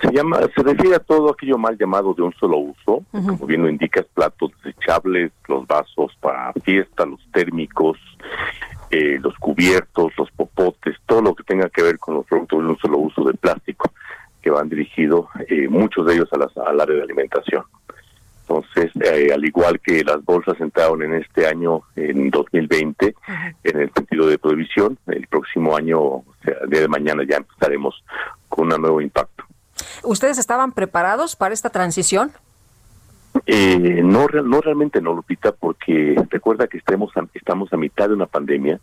se 0.00 0.12
llama 0.12 0.40
se 0.54 0.62
refiere 0.62 0.96
a 0.96 1.00
todo 1.00 1.30
aquello 1.30 1.58
mal 1.58 1.76
llamado 1.78 2.14
de 2.14 2.22
un 2.22 2.32
solo 2.34 2.56
uso 2.58 3.02
como 3.10 3.46
bien 3.46 3.62
lo 3.62 3.68
indicas 3.68 4.06
platos 4.14 4.50
desechables 4.62 5.30
los 5.48 5.66
vasos 5.66 6.12
para 6.20 6.52
fiesta 6.62 7.04
los 7.04 7.20
térmicos 7.32 7.98
eh, 8.90 9.18
los 9.20 9.34
cubiertos 9.36 10.12
los 10.16 10.30
popotes 10.32 10.96
todo 11.06 11.20
lo 11.22 11.34
que 11.34 11.44
tenga 11.44 11.68
que 11.68 11.82
ver 11.82 11.98
con 11.98 12.14
los 12.14 12.26
productos 12.26 12.60
de 12.62 12.68
un 12.70 12.78
solo 12.78 12.98
uso 12.98 13.24
de 13.24 13.34
plástico 13.34 13.92
que 14.40 14.50
van 14.50 14.68
dirigidos 14.68 15.26
eh, 15.48 15.68
muchos 15.68 16.06
de 16.06 16.14
ellos 16.14 16.32
a 16.32 16.38
las, 16.38 16.56
al 16.56 16.80
área 16.80 16.96
de 16.96 17.02
alimentación 17.02 17.64
entonces 18.42 18.90
eh, 19.02 19.32
al 19.34 19.44
igual 19.44 19.80
que 19.80 20.02
las 20.04 20.22
bolsas 20.24 20.58
entraron 20.60 21.02
en 21.02 21.14
este 21.14 21.46
año 21.46 21.82
en 21.96 22.30
2020 22.30 23.14
en 23.64 23.80
el 23.80 23.92
sentido 23.92 24.26
de 24.28 24.38
prohibición 24.38 24.98
el 25.08 25.26
próximo 25.26 25.76
año 25.76 26.22
el 26.42 26.70
día 26.70 26.80
de 26.80 26.88
mañana 26.88 27.22
ya 27.28 27.36
empezaremos 27.36 28.02
con 28.48 28.72
un 28.72 28.80
nuevo 28.82 29.00
impacto 29.00 29.44
¿Ustedes 30.02 30.38
estaban 30.38 30.72
preparados 30.72 31.36
para 31.36 31.54
esta 31.54 31.70
transición? 31.70 32.32
Eh, 33.46 34.00
no, 34.02 34.26
no 34.28 34.60
realmente 34.60 35.00
no, 35.00 35.12
Lupita, 35.14 35.52
porque 35.52 36.20
recuerda 36.30 36.66
que 36.66 36.78
estemos, 36.78 37.12
estamos 37.34 37.72
a 37.72 37.76
mitad 37.76 38.08
de 38.08 38.14
una 38.14 38.26
pandemia. 38.26 38.80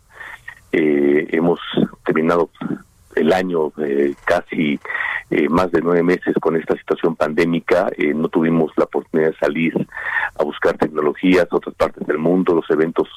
Eh, 0.72 1.26
hemos 1.30 1.60
terminado 2.04 2.48
el 3.14 3.32
año 3.32 3.72
eh, 3.78 4.14
casi 4.24 4.78
eh, 5.30 5.48
más 5.48 5.70
de 5.72 5.80
nueve 5.80 6.02
meses 6.02 6.34
con 6.40 6.56
esta 6.56 6.76
situación 6.76 7.16
pandémica, 7.16 7.88
eh, 7.96 8.12
no 8.14 8.28
tuvimos 8.28 8.72
la 8.76 8.84
oportunidad 8.84 9.30
de 9.30 9.36
salir 9.36 9.74
a 10.38 10.44
buscar 10.44 10.76
tecnologías 10.76 11.46
a 11.50 11.56
otras 11.56 11.74
partes 11.74 12.06
del 12.06 12.18
mundo, 12.18 12.54
los 12.54 12.68
eventos, 12.70 13.08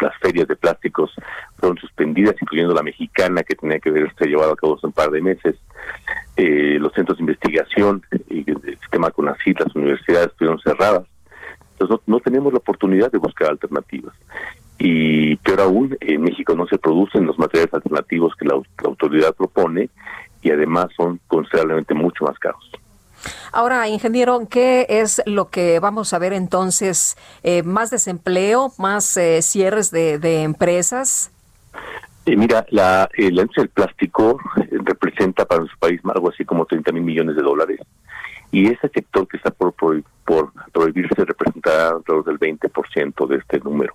las 0.00 0.16
ferias 0.20 0.48
de 0.48 0.56
plásticos 0.56 1.12
fueron 1.58 1.76
suspendidas, 1.78 2.34
incluyendo 2.40 2.74
la 2.74 2.82
mexicana 2.82 3.42
que 3.42 3.54
tenía 3.54 3.78
que 3.78 3.90
haberse 3.90 4.26
llevado 4.26 4.52
a 4.52 4.56
cabo 4.56 4.76
hace 4.76 4.86
un 4.86 4.92
par 4.92 5.10
de 5.10 5.20
meses. 5.22 5.56
los 6.36 6.92
centros 6.94 7.18
de 7.18 7.22
investigación, 7.22 8.02
el 8.28 8.78
sistema 8.80 9.10
con 9.10 9.26
las 9.26 9.38
las 9.44 9.74
universidades 9.76 10.30
fueron 10.38 10.58
cerradas. 10.60 11.04
Entonces 11.72 12.06
no, 12.06 12.14
no 12.16 12.20
tenemos 12.20 12.52
la 12.52 12.58
oportunidad 12.58 13.10
de 13.10 13.18
buscar 13.18 13.50
alternativas 13.50 14.12
y 14.78 15.36
peor 15.36 15.60
aún, 15.60 15.96
en 16.00 16.22
México 16.22 16.54
no 16.54 16.66
se 16.66 16.78
producen 16.78 17.26
los 17.26 17.38
materiales 17.38 17.72
alternativos 17.74 18.34
que 18.36 18.46
la, 18.46 18.60
autoridad 18.84 19.34
propone 19.34 19.88
y 20.42 20.50
además 20.50 20.88
son 20.96 21.20
considerablemente 21.28 21.94
mucho 21.94 22.24
más 22.24 22.38
caros. 22.38 22.70
Ahora, 23.52 23.88
ingeniero, 23.88 24.48
¿qué 24.50 24.84
es 24.88 25.22
lo 25.24 25.48
que 25.48 25.78
vamos 25.78 26.12
a 26.12 26.18
ver 26.18 26.34
entonces? 26.34 27.16
Eh, 27.42 27.62
¿Más 27.62 27.90
desempleo? 27.90 28.72
¿Más 28.76 29.16
eh, 29.16 29.40
cierres 29.40 29.90
de, 29.90 30.42
empresas? 30.42 31.30
Eh, 32.26 32.36
mira, 32.36 32.66
la, 32.68 33.08
la 33.16 33.46
del 33.56 33.68
plástico 33.70 34.38
representa 34.70 35.46
para 35.46 35.60
nuestro 35.60 35.78
país 35.78 36.00
algo 36.12 36.28
así 36.30 36.44
como 36.44 36.66
30 36.66 36.92
mil 36.92 37.02
millones 37.02 37.36
de 37.36 37.42
dólares 37.42 37.80
y 38.56 38.66
ese 38.66 38.88
sector 38.88 39.26
que 39.26 39.36
está 39.36 39.50
por, 39.50 39.72
por, 39.72 40.00
por 40.24 40.52
prohibirse 40.72 41.24
representará 41.24 41.88
alrededor 41.88 42.24
del 42.24 42.38
20% 42.38 43.26
de 43.26 43.36
este 43.36 43.58
número. 43.58 43.94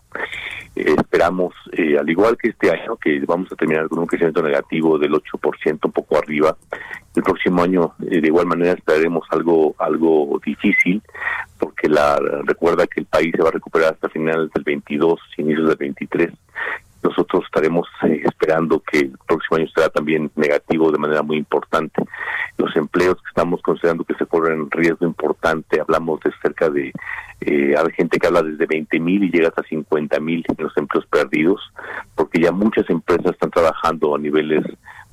Eh, 0.76 0.96
esperamos, 0.98 1.54
eh, 1.72 1.98
al 1.98 2.10
igual 2.10 2.38
que 2.38 2.50
este 2.50 2.70
año, 2.70 2.98
que 2.98 3.22
vamos 3.26 3.50
a 3.54 3.56
terminar 3.56 3.88
con 3.88 4.00
un 4.00 4.06
crecimiento 4.06 4.42
negativo 4.44 5.00
del 5.00 5.14
8%, 5.14 5.80
un 5.86 5.92
poco 5.94 6.18
arriba. 6.18 6.58
El 7.16 7.24
próximo 7.24 7.64
año, 7.64 7.94
eh, 8.02 8.20
de 8.20 8.28
igual 8.28 8.48
manera, 8.48 8.74
esperaremos 8.74 9.26
algo, 9.30 9.76
algo 9.80 10.42
difícil, 10.46 11.02
porque 11.58 11.88
la 11.88 12.18
recuerda 12.44 12.86
que 12.86 13.00
el 13.00 13.06
país 13.06 13.32
se 13.34 13.42
va 13.42 13.50
a 13.50 13.54
recuperar 13.54 13.94
hasta 13.94 14.10
finales 14.10 14.52
del 14.54 14.64
22, 14.66 15.20
inicios 15.38 15.68
del 15.70 15.78
23, 15.78 16.34
nosotros 17.04 17.46
estaremos 17.46 17.88
eh, 18.04 18.22
esperando 18.26 18.80
que 18.80 19.00
el 19.00 19.18
próximo 19.28 19.58
año 19.58 19.68
será 19.74 19.90
también 19.90 20.30
negativo 20.36 20.92
de 20.92 20.98
manera 20.98 21.22
muy 21.24 21.38
importante. 21.38 22.02
Los 22.58 22.76
empleos 22.76 23.16
que 23.16 23.30
estamos 23.30 23.62
considerando 23.62 24.04
que 24.04 24.16
se 24.16 24.26
corren 24.26 24.70
riesgo 24.70 25.06
importante, 25.06 25.80
hablamos 25.80 26.20
de 26.22 26.32
cerca 26.42 26.70
de, 26.70 26.92
eh, 27.42 27.76
hay 27.78 27.94
gente 27.96 28.18
que 28.20 28.28
habla 28.28 28.42
desde 28.44 28.66
20 28.66 29.00
mil 29.00 29.24
y 29.24 29.32
llega 29.32 29.48
hasta 29.50 29.64
50 29.64 30.20
mil 30.20 30.44
en 30.48 30.64
los 30.64 30.76
empleos 30.78 31.06
perdidos, 31.08 31.62
porque 32.16 32.42
ya 32.42 32.52
muchas 32.52 32.90
empresas 32.90 33.32
están 33.34 33.52
trabajando 33.52 34.16
a 34.16 34.20
niveles 34.20 34.66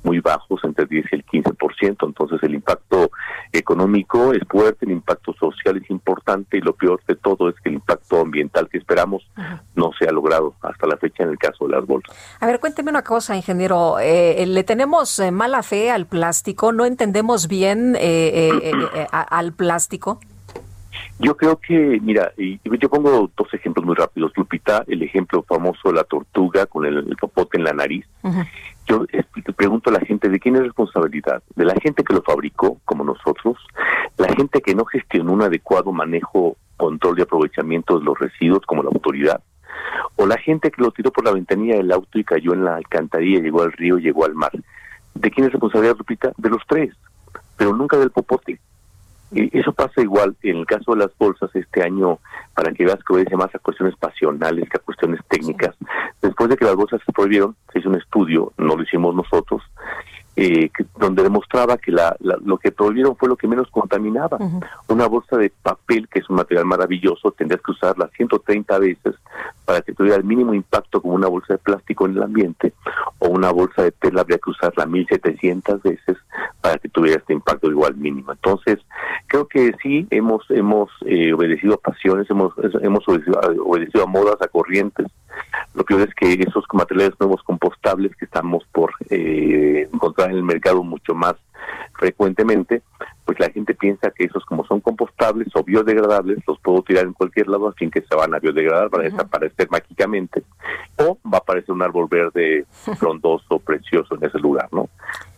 muy 0.03 0.19
bajos, 0.19 0.61
entre 0.63 0.85
10 0.85 1.05
y 1.11 1.15
el 1.15 1.25
15%. 1.25 2.05
Entonces 2.07 2.41
el 2.43 2.55
impacto 2.55 3.09
económico 3.51 4.33
es 4.33 4.41
fuerte, 4.47 4.85
el 4.85 4.91
impacto 4.91 5.33
social 5.33 5.77
es 5.77 5.89
importante 5.89 6.57
y 6.57 6.61
lo 6.61 6.73
peor 6.73 7.01
de 7.07 7.15
todo 7.15 7.49
es 7.49 7.55
que 7.61 7.69
el 7.69 7.75
impacto 7.75 8.19
ambiental 8.19 8.69
que 8.69 8.77
esperamos 8.77 9.27
no 9.75 9.91
se 9.97 10.05
ha 10.07 10.11
logrado 10.11 10.55
hasta 10.61 10.87
la 10.87 10.97
fecha 10.97 11.23
en 11.23 11.29
el 11.29 11.37
caso 11.37 11.67
de 11.67 11.75
las 11.75 11.85
bolsas. 11.85 12.15
A 12.39 12.45
ver, 12.45 12.59
cuénteme 12.59 12.91
una 12.91 13.03
cosa, 13.03 13.35
ingeniero. 13.35 13.99
Eh, 13.99 14.41
eh, 14.43 14.45
¿Le 14.45 14.63
tenemos 14.63 15.19
eh, 15.19 15.31
mala 15.31 15.63
fe 15.63 15.91
al 15.91 16.05
plástico? 16.05 16.71
¿No 16.71 16.85
entendemos 16.85 17.47
bien 17.47 17.97
al 19.11 19.53
plástico? 19.53 20.19
Yo 21.19 21.35
creo 21.35 21.57
que, 21.57 21.99
mira, 22.01 22.31
yo 22.63 22.89
pongo 22.89 23.31
dos 23.35 23.53
ejemplos 23.53 23.85
muy 23.85 23.95
rápidos. 23.95 24.31
Lupita, 24.37 24.83
el 24.87 25.01
ejemplo 25.01 25.43
famoso 25.47 25.89
de 25.89 25.95
la 25.95 26.03
tortuga 26.03 26.67
con 26.67 26.85
el, 26.85 27.15
popote 27.19 27.57
en 27.57 27.63
la 27.63 27.73
nariz. 27.73 28.05
Yo 28.87 29.03
pregunto 29.55 29.89
a 29.89 29.93
la 29.93 29.99
gente, 30.01 30.29
¿de 30.29 30.39
quién 30.39 30.55
es 30.57 30.61
responsabilidad? 30.61 31.41
¿De 31.55 31.65
la 31.65 31.73
gente 31.81 32.03
que 32.03 32.13
lo 32.13 32.21
fabricó, 32.21 32.79
como 32.85 33.03
nosotros? 33.03 33.57
¿La 34.17 34.27
gente 34.35 34.61
que 34.61 34.75
no 34.75 34.85
gestionó 34.85 35.33
un 35.33 35.41
adecuado 35.41 35.91
manejo, 35.91 36.55
control 36.77 37.17
y 37.17 37.23
aprovechamiento 37.23 37.97
de 37.97 38.05
los 38.05 38.17
residuos, 38.19 38.61
como 38.67 38.83
la 38.83 38.89
autoridad? 38.89 39.41
¿O 40.17 40.27
la 40.27 40.37
gente 40.37 40.69
que 40.69 40.81
lo 40.83 40.91
tiró 40.91 41.11
por 41.11 41.25
la 41.25 41.33
ventanilla 41.33 41.77
del 41.77 41.91
auto 41.91 42.19
y 42.19 42.23
cayó 42.23 42.53
en 42.53 42.63
la 42.63 42.75
alcantarilla, 42.75 43.39
llegó 43.39 43.63
al 43.63 43.71
río, 43.71 43.97
llegó 43.97 44.25
al 44.25 44.35
mar? 44.35 44.51
¿De 45.15 45.31
quién 45.31 45.47
es 45.47 45.51
responsabilidad, 45.51 45.95
Lupita? 45.97 46.31
De 46.37 46.49
los 46.49 46.61
tres, 46.67 46.93
pero 47.55 47.75
nunca 47.75 47.97
del 47.97 48.11
popote 48.11 48.59
y 49.31 49.57
Eso 49.59 49.73
pasa 49.73 50.01
igual 50.01 50.35
en 50.43 50.57
el 50.57 50.65
caso 50.65 50.93
de 50.93 50.99
las 50.99 51.17
bolsas 51.17 51.49
este 51.53 51.83
año, 51.83 52.19
para 52.55 52.71
que 52.71 52.85
veas 52.85 52.99
que 53.03 53.11
obedece 53.13 53.35
más 53.35 53.53
a 53.53 53.59
cuestiones 53.59 53.93
pasionales 53.97 54.69
que 54.69 54.77
a 54.77 54.83
cuestiones 54.83 55.19
técnicas. 55.29 55.75
Después 56.21 56.49
de 56.49 56.55
que 56.55 56.63
las 56.65 56.75
bolsas 56.75 57.01
se 57.05 57.11
prohibieron, 57.11 57.53
se 57.73 57.79
hizo 57.79 57.89
un 57.89 57.95
estudio, 57.97 58.53
no 58.57 58.77
lo 58.77 58.83
hicimos 58.83 59.13
nosotros, 59.15 59.61
eh, 60.39 60.69
donde 60.99 61.23
demostraba 61.23 61.77
que 61.79 61.91
lo 62.19 62.57
que 62.59 62.71
prohibieron 62.71 63.15
fue 63.15 63.27
lo 63.27 63.35
que 63.35 63.47
menos 63.47 63.71
contaminaba. 63.71 64.37
Una 64.87 65.07
bolsa 65.07 65.35
de 65.35 65.49
papel, 65.63 66.07
que 66.07 66.19
es 66.19 66.29
un 66.29 66.35
material 66.35 66.63
maravilloso, 66.63 67.31
tendrías 67.31 67.59
que 67.63 67.71
usarla 67.71 68.07
130 68.15 68.77
veces 68.77 69.15
para 69.65 69.81
que 69.81 69.93
tuviera 69.93 70.15
el 70.15 70.23
mínimo 70.23 70.53
impacto 70.53 71.01
como 71.01 71.15
una 71.15 71.27
bolsa 71.27 71.53
de 71.53 71.57
plástico 71.57 72.05
en 72.05 72.17
el 72.17 72.21
ambiente, 72.23 72.73
o 73.17 73.29
una 73.29 73.49
bolsa 73.51 73.81
de 73.81 73.91
tela 73.93 74.21
habría 74.21 74.37
que 74.37 74.51
usarla 74.51 74.85
1700 74.85 75.81
veces 75.81 76.17
para 76.61 76.77
que 76.77 76.87
tuviera 76.89 77.17
este 77.17 77.33
impacto 77.33 77.71
igual 77.71 77.95
mínimo. 77.97 78.31
Entonces, 78.31 78.77
creo 79.25 79.47
que 79.47 79.73
sí 79.81 80.05
hemos 80.11 80.43
hemos 80.49 80.91
eh, 81.07 81.33
obedecido 81.33 81.73
a 81.73 81.77
pasiones, 81.77 82.29
hemos 82.29 82.53
hemos 82.83 83.03
obedecido, 83.07 84.03
a 84.03 84.07
modas, 84.07 84.39
a 84.39 84.47
corrientes. 84.47 85.07
Lo 85.73 85.83
peor 85.83 86.01
es 86.01 86.13
que 86.15 86.33
esos 86.33 86.63
materiales 86.73 87.13
nuevos 87.19 87.41
compostables 87.43 88.15
que 88.15 88.25
estamos 88.25 88.63
por 88.71 88.91
eh, 89.09 89.87
encontrar 89.93 90.26
en 90.29 90.37
el 90.37 90.43
mercado 90.43 90.83
mucho 90.83 91.13
más 91.15 91.35
frecuentemente, 91.97 92.81
pues 93.25 93.39
la 93.39 93.49
gente 93.49 93.73
piensa 93.73 94.11
que 94.11 94.25
esos 94.25 94.45
como 94.45 94.65
son 94.65 94.79
compostables 94.79 95.47
o 95.55 95.63
biodegradables, 95.63 96.39
los 96.47 96.59
puedo 96.59 96.81
tirar 96.83 97.05
en 97.05 97.13
cualquier 97.13 97.47
lado, 97.47 97.69
así 97.69 97.89
que 97.89 98.01
se 98.01 98.15
van 98.15 98.33
a 98.33 98.39
biodegradar, 98.39 98.89
van 98.89 99.01
a 99.01 99.09
desaparecer 99.09 99.67
mágicamente, 99.71 100.43
o 100.97 101.17
va 101.25 101.37
a 101.39 101.41
aparecer 101.41 101.71
un 101.73 101.81
árbol 101.81 102.07
verde 102.09 102.65
frondoso, 102.99 103.59
precioso 103.59 104.15
en 104.15 104.25
ese 104.25 104.39
lugar, 104.39 104.69
¿no? 104.71 104.89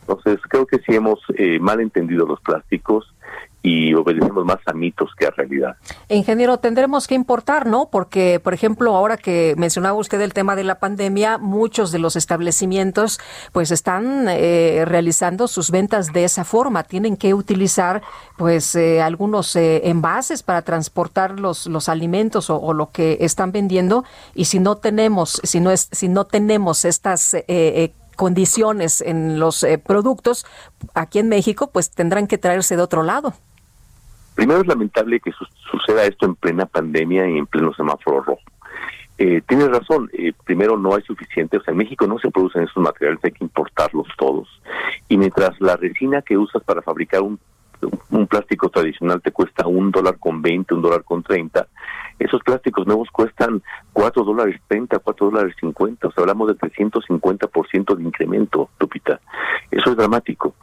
Entonces 0.02 0.40
creo 0.50 0.66
que 0.66 0.80
sí 0.80 0.96
hemos 0.96 1.20
eh, 1.38 1.60
mal 1.60 1.80
entendido 1.80 2.26
los 2.26 2.42
plásticos 2.42 3.14
y 3.62 3.94
obedecemos 3.94 4.46
más 4.46 4.58
a 4.66 4.74
mitos 4.74 5.10
que 5.18 5.26
a 5.26 5.32
realidad. 5.32 5.76
Ingeniero, 6.08 6.60
tendremos 6.60 7.08
que 7.08 7.16
importar, 7.16 7.66
¿no? 7.68 7.90
Porque, 7.92 8.40
por 8.42 8.54
ejemplo, 8.54 8.96
ahora 8.96 9.18
que 9.18 9.54
mencionaba 9.58 9.98
usted 9.98 10.22
el 10.22 10.34
tema 10.34 10.56
de 10.56 10.64
la 10.64 10.80
pandemia, 10.80 11.38
muchos 11.38 11.92
de 11.92 12.00
los 12.00 12.16
establecimientos 12.16 13.20
pues 13.52 13.72
están 13.72 14.28
eh, 14.30 14.84
realizando 14.86 15.48
sus 15.48 15.72
ventas 15.72 16.14
de 16.14 16.24
esa 16.24 16.46
forma. 16.46 16.84
Tienen 16.84 17.18
que 17.18 17.34
utilizar 17.34 18.02
pues 18.38 18.76
eh, 18.76 19.02
algunos 19.02 19.54
eh, 19.58 19.82
envases 19.90 20.42
para 20.42 20.62
transportar 20.62 21.38
los, 21.40 21.68
los 21.68 21.90
alimentos 21.90 22.50
o, 22.50 22.58
o, 22.62 22.74
lo 22.74 22.92
que 22.92 23.18
están 23.22 23.52
vendiendo 23.52 24.06
y 24.36 24.46
si 24.46 24.60
no 24.60 24.78
tenemos, 24.78 25.42
si 25.44 25.60
no 25.60 25.72
es, 25.72 25.90
si 25.92 26.08
no 26.08 26.26
tenemos 26.26 26.86
estas 26.86 27.36
condiciones 28.16 29.02
en 29.02 29.40
los 29.40 29.66
productos 29.86 30.46
aquí 30.94 31.20
en 31.20 31.30
México, 31.30 31.68
pues 31.72 31.90
tendrán 31.92 32.28
que 32.28 32.38
traerse 32.38 32.76
de 32.76 32.82
otro 32.82 33.04
lado. 33.04 33.34
Primero 34.40 34.62
es 34.62 34.68
lamentable 34.68 35.20
que 35.20 35.34
suceda 35.70 36.06
esto 36.06 36.26
en 36.26 36.34
plena 36.36 36.66
pandemia 36.66 37.28
y 37.30 37.38
en 37.38 37.46
pleno 37.46 37.74
semáforo 37.74 38.22
rojo. 38.22 38.42
Eh, 39.18 39.42
tienes 39.46 39.68
razón, 39.68 40.10
eh, 40.14 40.32
primero 40.46 40.78
no 40.78 40.96
hay 40.96 41.02
suficiente, 41.02 41.58
o 41.58 41.62
sea, 41.62 41.74
en 41.74 41.78
México 41.78 42.08
no 42.08 42.18
se 42.20 42.32
producen 42.32 42.64
esos 42.64 42.82
materiales, 42.82 43.20
hay 43.22 43.34
que 43.34 43.44
importarlos 43.44 44.08
todos. 44.18 44.48
Y 45.10 45.18
mientras 45.18 45.60
la 45.60 45.76
resina 45.76 46.22
que 46.22 46.38
usas 46.38 46.64
para 46.64 46.82
fabricar 46.82 47.20
un 47.22 47.38
un 48.10 48.28
plástico 48.28 48.70
tradicional 48.70 49.22
te 49.22 49.32
cuesta 49.32 49.66
un 49.68 49.92
dólar 49.92 50.18
con 50.20 50.42
20, 50.42 50.74
un 50.76 50.82
dólar 50.82 51.04
con 51.04 51.24
30, 51.24 51.68
esos 52.20 52.42
plásticos 52.44 52.86
nuevos 52.86 53.08
cuestan 53.12 53.62
4 53.94 54.24
dólares 54.24 54.60
treinta, 54.68 55.00
4 55.00 55.30
dólares 55.30 55.56
50, 55.60 56.08
o 56.08 56.12
sea, 56.12 56.22
hablamos 56.22 56.50
de 56.50 56.58
350% 56.58 57.96
de 57.96 58.04
incremento, 58.04 58.70
Lupita. 58.78 59.22
Eso 59.72 59.92
es 59.92 59.96
dramático. 59.96 60.54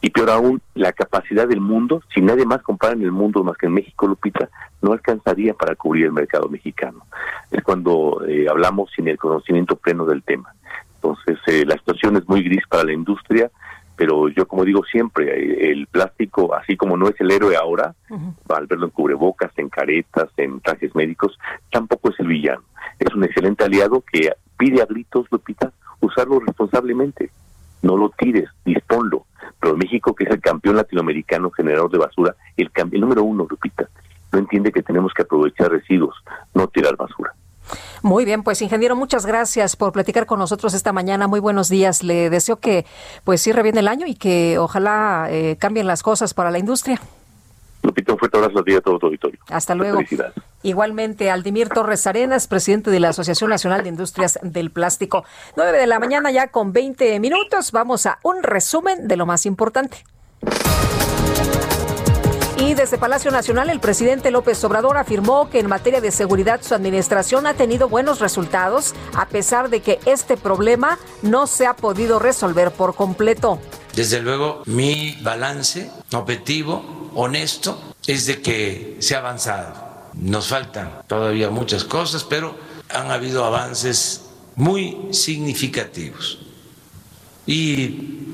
Y 0.00 0.10
peor 0.10 0.30
aún, 0.30 0.60
la 0.74 0.92
capacidad 0.92 1.46
del 1.46 1.60
mundo, 1.60 2.02
si 2.12 2.20
nadie 2.20 2.44
más 2.44 2.60
compara 2.62 2.94
en 2.94 3.02
el 3.02 3.12
mundo 3.12 3.44
más 3.44 3.56
que 3.56 3.66
en 3.66 3.74
México, 3.74 4.08
Lupita, 4.08 4.48
no 4.82 4.92
alcanzaría 4.92 5.54
para 5.54 5.76
cubrir 5.76 6.06
el 6.06 6.12
mercado 6.12 6.48
mexicano. 6.48 7.06
Es 7.52 7.62
cuando 7.62 8.24
eh, 8.26 8.48
hablamos 8.50 8.90
sin 8.90 9.06
el 9.06 9.16
conocimiento 9.16 9.76
pleno 9.76 10.06
del 10.06 10.24
tema. 10.24 10.52
Entonces, 10.96 11.38
eh, 11.46 11.64
la 11.64 11.76
situación 11.76 12.16
es 12.16 12.28
muy 12.28 12.42
gris 12.42 12.64
para 12.68 12.82
la 12.82 12.92
industria, 12.92 13.48
pero 13.96 14.28
yo 14.28 14.46
como 14.46 14.64
digo 14.64 14.84
siempre, 14.84 15.24
eh, 15.30 15.70
el 15.72 15.86
plástico, 15.86 16.54
así 16.54 16.76
como 16.76 16.96
no 16.96 17.08
es 17.08 17.18
el 17.18 17.30
héroe 17.30 17.56
ahora, 17.56 17.94
va 18.50 18.58
al 18.58 18.66
verlo 18.66 18.86
en 18.86 18.92
cubrebocas, 18.92 19.50
en 19.56 19.70
caretas, 19.70 20.28
en 20.36 20.60
trajes 20.60 20.94
médicos, 20.94 21.36
tampoco 21.70 22.10
es 22.10 22.20
el 22.20 22.28
villano. 22.28 22.62
Es 22.98 23.12
un 23.14 23.24
excelente 23.24 23.64
aliado 23.64 24.04
que 24.12 24.30
pide 24.58 24.82
a 24.82 24.86
gritos, 24.86 25.26
Lupita, 25.30 25.72
usarlo 26.00 26.38
responsablemente. 26.40 27.30
No 27.82 27.96
lo 27.96 28.10
tires, 28.10 28.50
disponlo. 28.66 29.26
Pero 29.60 29.76
México, 29.76 30.14
que 30.14 30.24
es 30.24 30.30
el 30.30 30.40
campeón 30.40 30.76
latinoamericano 30.76 31.50
generador 31.50 31.90
de 31.90 31.98
basura, 31.98 32.34
el, 32.56 32.70
el 32.92 33.00
número 33.00 33.24
uno, 33.24 33.46
Lupita, 33.48 33.88
no 34.30 34.38
entiende 34.40 34.72
que 34.72 34.82
tenemos 34.82 35.14
que 35.14 35.22
aprovechar 35.22 35.70
residuos, 35.70 36.14
no 36.54 36.68
tirar 36.68 36.96
basura. 36.96 37.32
Muy 38.02 38.24
bien, 38.24 38.42
pues 38.42 38.62
ingeniero, 38.62 38.96
muchas 38.96 39.26
gracias 39.26 39.76
por 39.76 39.92
platicar 39.92 40.26
con 40.26 40.38
nosotros 40.38 40.74
esta 40.74 40.92
mañana. 40.92 41.26
Muy 41.26 41.40
buenos 41.40 41.68
días. 41.68 42.02
Le 42.02 42.30
deseo 42.30 42.56
que 42.56 42.86
pues 43.24 43.40
cierre 43.42 43.62
bien 43.62 43.76
el 43.78 43.88
año 43.88 44.06
y 44.06 44.14
que 44.14 44.58
ojalá 44.58 45.28
eh, 45.30 45.56
cambien 45.58 45.86
las 45.86 46.02
cosas 46.02 46.34
para 46.34 46.50
la 46.50 46.58
industria. 46.58 47.00
Lupita, 47.82 48.12
un 48.12 48.18
fuerte 48.18 48.36
abrazo 48.38 48.58
a 48.58 48.62
día 48.62 48.80
todo 48.80 48.98
auditorio. 49.00 49.38
Hasta 49.48 49.74
luego. 49.74 49.96
Felicidades. 49.98 50.34
Igualmente, 50.62 51.30
Aldimir 51.30 51.68
Torres 51.68 52.06
Arenas, 52.08 52.48
presidente 52.48 52.90
de 52.90 52.98
la 52.98 53.10
Asociación 53.10 53.50
Nacional 53.50 53.84
de 53.84 53.88
Industrias 53.90 54.38
del 54.42 54.70
Plástico. 54.72 55.24
9 55.56 55.78
de 55.78 55.86
la 55.86 56.00
mañana 56.00 56.30
ya 56.30 56.48
con 56.48 56.72
20 56.72 57.20
minutos. 57.20 57.70
Vamos 57.70 58.06
a 58.06 58.18
un 58.24 58.42
resumen 58.42 59.06
de 59.06 59.16
lo 59.16 59.26
más 59.26 59.46
importante. 59.46 60.04
Y 62.58 62.72
desde 62.72 62.96
Palacio 62.96 63.30
Nacional, 63.30 63.68
el 63.68 63.80
presidente 63.80 64.30
López 64.30 64.64
Obrador 64.64 64.96
afirmó 64.96 65.50
que 65.50 65.58
en 65.58 65.68
materia 65.68 66.00
de 66.00 66.10
seguridad 66.10 66.60
su 66.62 66.74
administración 66.74 67.46
ha 67.46 67.52
tenido 67.52 67.88
buenos 67.90 68.18
resultados, 68.18 68.94
a 69.14 69.26
pesar 69.26 69.68
de 69.68 69.80
que 69.80 70.00
este 70.06 70.38
problema 70.38 70.98
no 71.20 71.46
se 71.46 71.66
ha 71.66 71.76
podido 71.76 72.18
resolver 72.18 72.70
por 72.70 72.94
completo. 72.94 73.58
Desde 73.94 74.22
luego, 74.22 74.62
mi 74.64 75.18
balance 75.22 75.90
objetivo, 76.14 77.10
honesto, 77.14 77.78
es 78.06 78.24
de 78.24 78.40
que 78.40 78.96
se 79.00 79.14
ha 79.14 79.18
avanzado. 79.18 79.74
Nos 80.14 80.48
faltan 80.48 81.02
todavía 81.06 81.50
muchas 81.50 81.84
cosas, 81.84 82.24
pero 82.24 82.54
han 82.88 83.10
habido 83.10 83.44
avances 83.44 84.22
muy 84.54 85.08
significativos. 85.12 86.38
Y 87.44 88.25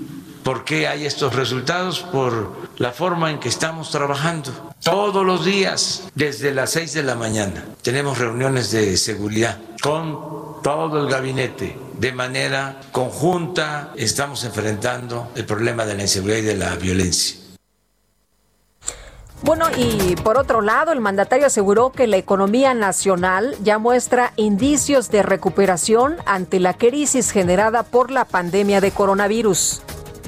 ¿Por 0.42 0.64
qué 0.64 0.88
hay 0.88 1.06
estos 1.06 1.36
resultados? 1.36 2.00
Por 2.00 2.50
la 2.78 2.90
forma 2.90 3.30
en 3.30 3.38
que 3.38 3.48
estamos 3.48 3.90
trabajando. 3.90 4.50
Todos 4.82 5.24
los 5.24 5.44
días, 5.44 6.04
desde 6.16 6.52
las 6.52 6.70
6 6.70 6.94
de 6.94 7.02
la 7.04 7.14
mañana, 7.14 7.64
tenemos 7.82 8.18
reuniones 8.18 8.72
de 8.72 8.96
seguridad 8.96 9.58
con 9.80 10.60
todo 10.62 11.00
el 11.00 11.08
gabinete. 11.08 11.78
De 11.96 12.12
manera 12.12 12.80
conjunta 12.90 13.92
estamos 13.96 14.42
enfrentando 14.44 15.28
el 15.36 15.44
problema 15.46 15.86
de 15.86 15.94
la 15.94 16.02
inseguridad 16.02 16.38
y 16.38 16.42
de 16.42 16.56
la 16.56 16.74
violencia. 16.74 17.38
Bueno, 19.44 19.66
y 19.76 20.16
por 20.24 20.38
otro 20.38 20.60
lado, 20.60 20.92
el 20.92 21.00
mandatario 21.00 21.46
aseguró 21.46 21.90
que 21.90 22.06
la 22.06 22.16
economía 22.16 22.74
nacional 22.74 23.56
ya 23.62 23.78
muestra 23.78 24.32
indicios 24.36 25.10
de 25.10 25.22
recuperación 25.22 26.16
ante 26.26 26.58
la 26.58 26.74
crisis 26.74 27.30
generada 27.30 27.82
por 27.84 28.10
la 28.10 28.24
pandemia 28.24 28.80
de 28.80 28.92
coronavirus 28.92 29.82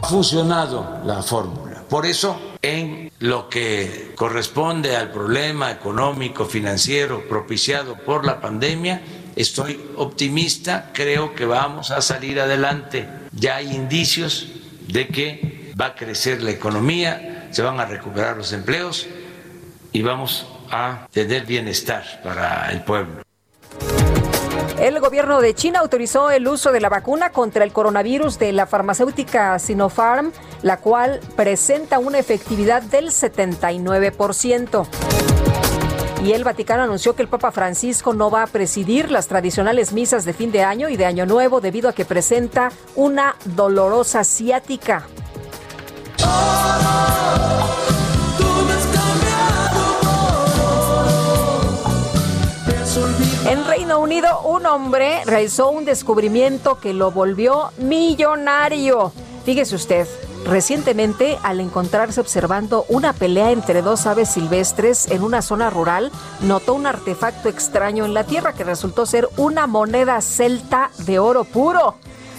funcionado 0.04 1.00
la 1.04 1.22
fórmula. 1.22 1.82
Por 1.88 2.06
eso, 2.06 2.38
en 2.62 3.10
lo 3.20 3.48
que 3.48 4.12
corresponde 4.16 4.96
al 4.96 5.10
problema 5.10 5.70
económico, 5.70 6.46
financiero 6.46 7.26
propiciado 7.28 7.96
por 8.04 8.24
la 8.24 8.40
pandemia, 8.40 9.00
estoy 9.36 9.78
optimista, 9.96 10.90
creo 10.92 11.34
que 11.34 11.44
vamos 11.46 11.90
a 11.90 12.00
salir 12.00 12.40
adelante. 12.40 13.08
Ya 13.32 13.56
hay 13.56 13.72
indicios 13.72 14.48
de 14.88 15.08
que 15.08 15.72
va 15.80 15.86
a 15.86 15.94
crecer 15.94 16.42
la 16.42 16.50
economía, 16.50 17.48
se 17.52 17.62
van 17.62 17.78
a 17.80 17.86
recuperar 17.86 18.36
los 18.36 18.52
empleos 18.52 19.06
y 19.92 20.02
vamos 20.02 20.46
a 20.70 21.06
tener 21.12 21.44
bienestar 21.46 22.04
para 22.22 22.70
el 22.72 22.82
pueblo. 22.82 23.22
El 24.84 25.00
gobierno 25.00 25.40
de 25.40 25.54
China 25.54 25.78
autorizó 25.80 26.30
el 26.30 26.46
uso 26.46 26.70
de 26.70 26.78
la 26.78 26.90
vacuna 26.90 27.30
contra 27.30 27.64
el 27.64 27.72
coronavirus 27.72 28.38
de 28.38 28.52
la 28.52 28.66
farmacéutica 28.66 29.58
Sinopharm, 29.58 30.30
la 30.60 30.76
cual 30.76 31.20
presenta 31.36 31.98
una 31.98 32.18
efectividad 32.18 32.82
del 32.82 33.08
79%. 33.10 34.86
Y 36.22 36.32
el 36.32 36.44
Vaticano 36.44 36.82
anunció 36.82 37.14
que 37.16 37.22
el 37.22 37.28
Papa 37.28 37.50
Francisco 37.50 38.12
no 38.12 38.30
va 38.30 38.42
a 38.42 38.46
presidir 38.46 39.10
las 39.10 39.26
tradicionales 39.26 39.94
misas 39.94 40.26
de 40.26 40.34
fin 40.34 40.52
de 40.52 40.62
año 40.64 40.90
y 40.90 40.98
de 40.98 41.06
año 41.06 41.24
nuevo 41.24 41.62
debido 41.62 41.88
a 41.88 41.94
que 41.94 42.04
presenta 42.04 42.70
una 42.94 43.36
dolorosa 43.46 44.22
ciática. 44.22 45.06
En 53.54 53.64
Reino 53.66 54.00
Unido, 54.00 54.40
un 54.40 54.66
hombre 54.66 55.20
realizó 55.26 55.68
un 55.70 55.84
descubrimiento 55.84 56.80
que 56.80 56.92
lo 56.92 57.12
volvió 57.12 57.70
millonario. 57.78 59.12
Fíjese 59.44 59.76
usted, 59.76 60.08
Recientemente, 60.44 61.38
al 61.44 61.60
encontrarse 61.60 62.20
observando 62.20 62.84
una 62.88 63.12
pelea 63.12 63.52
entre 63.52 63.80
dos 63.80 64.06
aves 64.06 64.28
silvestres 64.28 65.06
en 65.08 65.22
una 65.22 65.40
zona 65.40 65.70
rural, 65.70 66.10
notó 66.40 66.74
un 66.74 66.86
artefacto 66.86 67.48
extraño 67.48 68.04
en 68.04 68.12
la 68.12 68.24
tierra 68.24 68.54
que 68.54 68.64
resultó 68.64 69.06
ser 69.06 69.28
una 69.36 69.68
moneda 69.68 70.20
celta 70.20 70.90
de 70.98 71.20
oro 71.20 71.44
puro. 71.44 71.94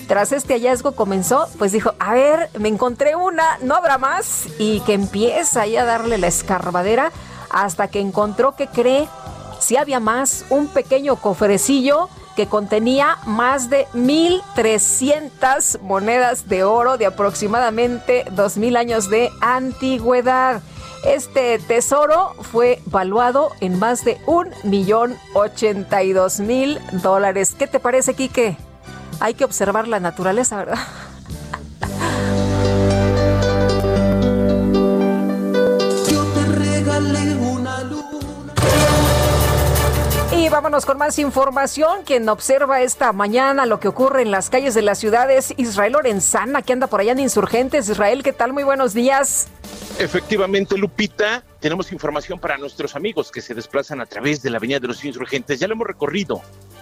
Tras 0.10 0.34
este 0.34 0.56
hallazgo 0.56 0.92
comenzó, 0.98 1.48
pues 1.58 1.72
dijo, 1.72 1.94
a 1.98 2.14
ver, 2.14 2.50
me 2.60 2.68
encontré 2.68 3.16
una, 3.16 3.58
no 3.62 3.74
habrá 3.76 3.98
más, 3.98 4.44
y 4.60 4.82
que 4.82 4.94
empieza 4.94 5.62
ahí 5.62 5.78
a 5.78 5.86
darle 5.86 6.18
la 6.18 6.28
escarbadera 6.28 7.14
hasta 7.50 7.88
que 7.88 8.02
encontró 8.02 8.56
que 8.58 8.68
cree 8.68 9.08
si 9.66 9.78
había 9.78 10.00
más, 10.00 10.46
un 10.52 10.68
pequeño 10.68 11.16
cofrecillo 11.16 12.08
que 12.36 12.46
contenía 12.48 13.18
más 13.26 13.68
de 13.72 13.88
1.300 13.96 15.82
monedas 15.82 16.48
de 16.48 16.64
oro 16.64 16.98
de 16.98 17.08
aproximadamente 17.08 18.26
2.000 18.36 18.78
años 18.78 19.10
de 19.10 19.32
antigüedad. 19.42 20.62
Este 21.04 21.58
tesoro 21.58 22.34
fue 22.52 22.80
valuado 22.86 23.50
en 23.60 23.80
más 23.80 24.06
de 24.06 24.20
1.082.000 24.28 26.80
dólares. 27.02 27.56
¿Qué 27.58 27.66
te 27.66 27.80
parece, 27.80 28.14
Quique? 28.14 28.56
Hay 29.20 29.34
que 29.34 29.46
observar 29.46 29.88
la 29.88 30.00
naturaleza, 30.00 30.58
¿verdad? 30.58 30.76
vámonos 40.56 40.86
con 40.86 40.98
más 40.98 41.20
información. 41.20 42.04
Quien 42.06 42.30
observa 42.30 42.80
esta 42.80 43.12
mañana 43.12 43.66
lo 43.66 43.82
que 43.82 43.90
ocurre 43.90 44.22
en 44.22 44.32
las 44.32 44.50
calles 44.50 44.74
de 44.74 44.84
las 44.84 44.98
ciudades, 45.00 45.54
Israel 45.58 45.94
Lorenzana, 45.94 46.62
que 46.62 46.72
anda 46.72 46.88
por 46.88 47.02
allá 47.02 47.12
en 47.12 47.20
Insurgentes. 47.20 47.90
Israel, 47.90 48.24
¿qué 48.24 48.32
tal? 48.32 48.54
Muy 48.54 48.64
buenos 48.64 48.94
días. 48.94 49.50
Efectivamente, 50.00 50.78
Lupita, 50.78 51.44
tenemos 51.66 51.92
información 51.92 52.38
para 52.40 52.60
nuestros 52.60 52.96
amigos 52.96 53.32
que 53.32 53.42
se 53.42 53.56
desplazan 53.56 54.00
a 54.00 54.06
través 54.06 54.44
de 54.44 54.52
la 54.52 54.58
Avenida 54.60 54.78
de 54.80 54.88
los 54.88 55.04
Insurgentes. 55.04 55.60
Ya 55.60 55.68
lo 55.68 55.74
hemos 55.74 55.88
recorrido 55.88 56.40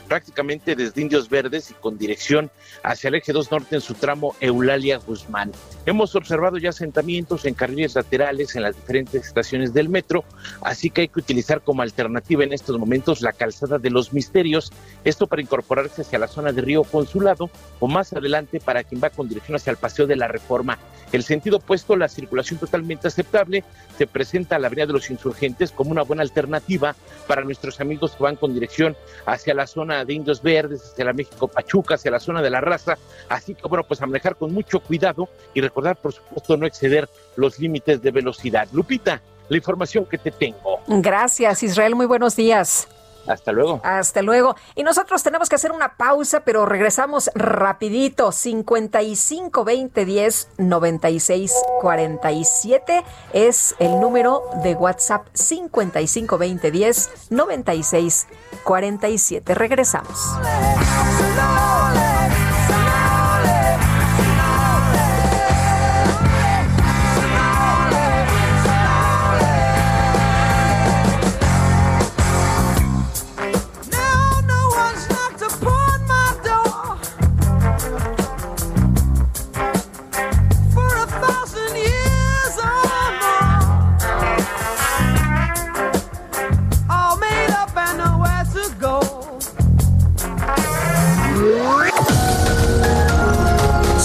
prácticamente 0.10 0.76
desde 0.76 1.00
Indios 1.02 1.30
Verdes 1.30 1.72
y 1.72 1.74
con 1.76 1.98
dirección 1.98 2.52
hacia 2.84 3.08
el 3.08 3.16
eje 3.16 3.32
2 3.32 3.50
norte 3.50 3.76
en 3.76 3.82
su 3.82 3.94
tramo 3.94 4.36
Eulalia 4.42 4.98
Guzmán. 4.98 5.54
Hemos 5.86 6.14
observado 6.18 6.58
ya 6.58 6.72
asentamientos 6.72 7.46
en 7.46 7.54
carriles 7.54 7.96
laterales 7.96 8.58
en 8.58 8.64
las 8.64 8.76
diferentes 8.76 9.26
estaciones 9.26 9.74
del 9.74 9.88
metro, 9.88 10.26
así 10.62 10.90
que 10.90 11.00
hay 11.02 11.08
que 11.08 11.22
utilizar 11.22 11.62
como 11.62 11.82
alternativa 11.82 12.44
en 12.44 12.52
estos 12.52 12.78
momentos 12.78 13.22
la 13.22 13.32
calzada 13.32 13.78
de 13.78 13.90
los 13.90 14.12
misterios, 14.12 14.70
esto 15.06 15.28
para 15.28 15.42
incorporarse 15.42 16.02
hacia 16.02 16.20
la 16.20 16.28
zona 16.28 16.52
de 16.52 16.62
Río 16.62 16.84
Consulado 16.84 17.50
o 17.80 17.88
más 17.88 18.12
adelante 18.12 18.60
para 18.60 18.84
quien 18.84 19.00
va 19.02 19.10
con 19.12 19.30
dirección 19.30 19.56
hacia 19.56 19.72
el 19.72 19.78
Paseo 19.78 20.08
de 20.08 20.18
la 20.18 20.28
Reforma. 20.28 20.78
El 21.14 21.22
sentido 21.22 21.58
opuesto, 21.58 21.96
la 21.96 22.10
circulación 22.10 22.60
totalmente 22.60 23.08
aceptable, 23.08 23.64
se 24.00 24.08
presenta 24.08 24.56
a 24.56 24.60
la 24.60 24.66
Avenida 24.66 24.88
de 24.88 24.94
los 24.94 25.12
Insurgentes 25.12 25.72
como 25.72 25.92
una 25.92 26.02
buena 26.02 26.24
alternativa 26.24 26.96
para 27.28 27.44
nuestros 27.44 27.80
amigos 27.80 28.14
que 28.14 28.24
van 28.24 28.36
con 28.36 28.52
dirección 28.56 28.98
hacia 29.28 29.54
la 29.54 29.68
zona 29.68 30.04
de 30.06 30.14
Indios 30.14 30.42
Verdes, 30.42 30.82
hacia 30.92 31.06
la 31.06 31.14
México 31.14 31.48
Pachuca, 31.48 31.96
hacia 31.96 32.10
la 32.10 32.20
zona 32.20 32.42
de 32.42 32.50
la 32.50 32.62
raza. 32.62 32.98
Así 33.30 33.54
que, 33.54 33.68
bueno, 33.68 33.84
pues 33.84 34.02
a 34.02 34.08
manejar 34.08 34.38
con 34.38 34.52
mucho 34.56 34.80
cuidado 34.80 35.30
y 35.54 35.62
recordar, 35.62 35.98
por 35.98 36.14
supuesto, 36.14 36.58
no 36.58 36.66
exceder 36.66 37.08
los 37.36 37.60
límites 37.60 38.02
de 38.02 38.10
velocidad. 38.10 38.68
Lupita, 38.72 39.22
la 39.50 39.58
información 39.58 40.08
que 40.08 40.18
te 40.18 40.32
tengo. 40.32 40.80
Gracias, 40.88 41.62
Israel. 41.62 41.94
Muy 41.94 42.08
buenos 42.08 42.36
días. 42.36 42.88
Hasta 43.28 43.52
luego. 43.52 43.82
Hasta 43.84 44.22
luego. 44.22 44.56
Y 44.76 44.84
nosotros 44.84 45.24
tenemos 45.24 45.50
que 45.50 45.56
hacer 45.56 45.72
una 45.72 45.96
pausa, 45.98 46.42
pero 46.42 46.66
regresamos 46.66 47.30
rapidito. 47.36 48.32
55 48.32 49.64
20 49.64 50.06
10 50.06 50.48
96 50.58 51.54
47 51.82 53.04
es 53.34 53.76
el 53.80 54.00
número 54.00 54.42
de 54.64 54.74
WhatsApp. 54.76 55.28
55 55.34 56.38
20 56.38 56.72
10 56.72 57.10
96 57.30 58.28
47. 58.64 59.56
Regresamos. 59.56 60.20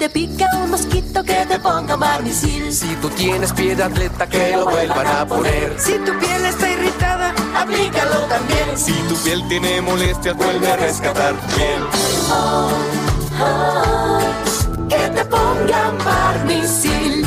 te 0.00 0.08
pica 0.08 0.48
un 0.62 0.70
mosquito, 0.70 1.22
que 1.22 1.44
te 1.44 1.58
ponga 1.58 1.94
barnicil. 1.94 2.72
Si 2.72 2.94
tú 3.02 3.10
tienes 3.10 3.52
piel 3.52 3.82
atleta, 3.82 4.26
que 4.26 4.56
lo 4.56 4.64
vuelvan 4.64 5.06
a 5.06 5.26
poner. 5.26 5.76
Si 5.78 5.92
tu 5.98 6.18
piel 6.18 6.46
está 6.46 6.70
irritada, 6.70 7.34
aplícalo 7.54 8.20
también. 8.26 8.78
Si 8.78 8.94
tu 9.10 9.14
piel 9.16 9.46
tiene 9.48 9.82
molestias, 9.82 10.34
vuelve 10.36 10.68
a 10.72 10.76
rescatar 10.76 11.34
bien. 11.54 11.80
piel. 14.88 14.88
que 14.88 15.08
te 15.10 15.24
pongan 15.26 15.98
barnicil. 16.02 17.26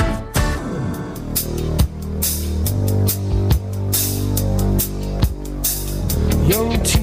Young 6.47 7.02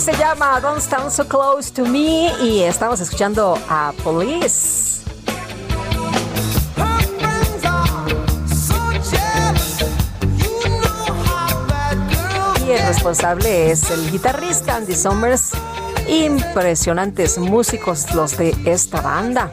se 0.00 0.12
llama 0.18 0.60
Don't 0.60 0.80
Stand 0.82 1.10
So 1.10 1.26
Close 1.26 1.72
to 1.72 1.82
Me 1.86 2.30
y 2.42 2.62
estamos 2.62 3.00
escuchando 3.00 3.58
a 3.68 3.92
Police. 4.04 5.02
Y 12.66 12.70
el 12.72 12.86
responsable 12.88 13.70
es 13.70 13.90
el 13.90 14.10
guitarrista 14.10 14.76
Andy 14.76 14.94
Summers. 14.94 15.52
Impresionantes 16.08 17.38
músicos 17.38 18.14
los 18.14 18.36
de 18.36 18.54
esta 18.66 19.00
banda. 19.00 19.50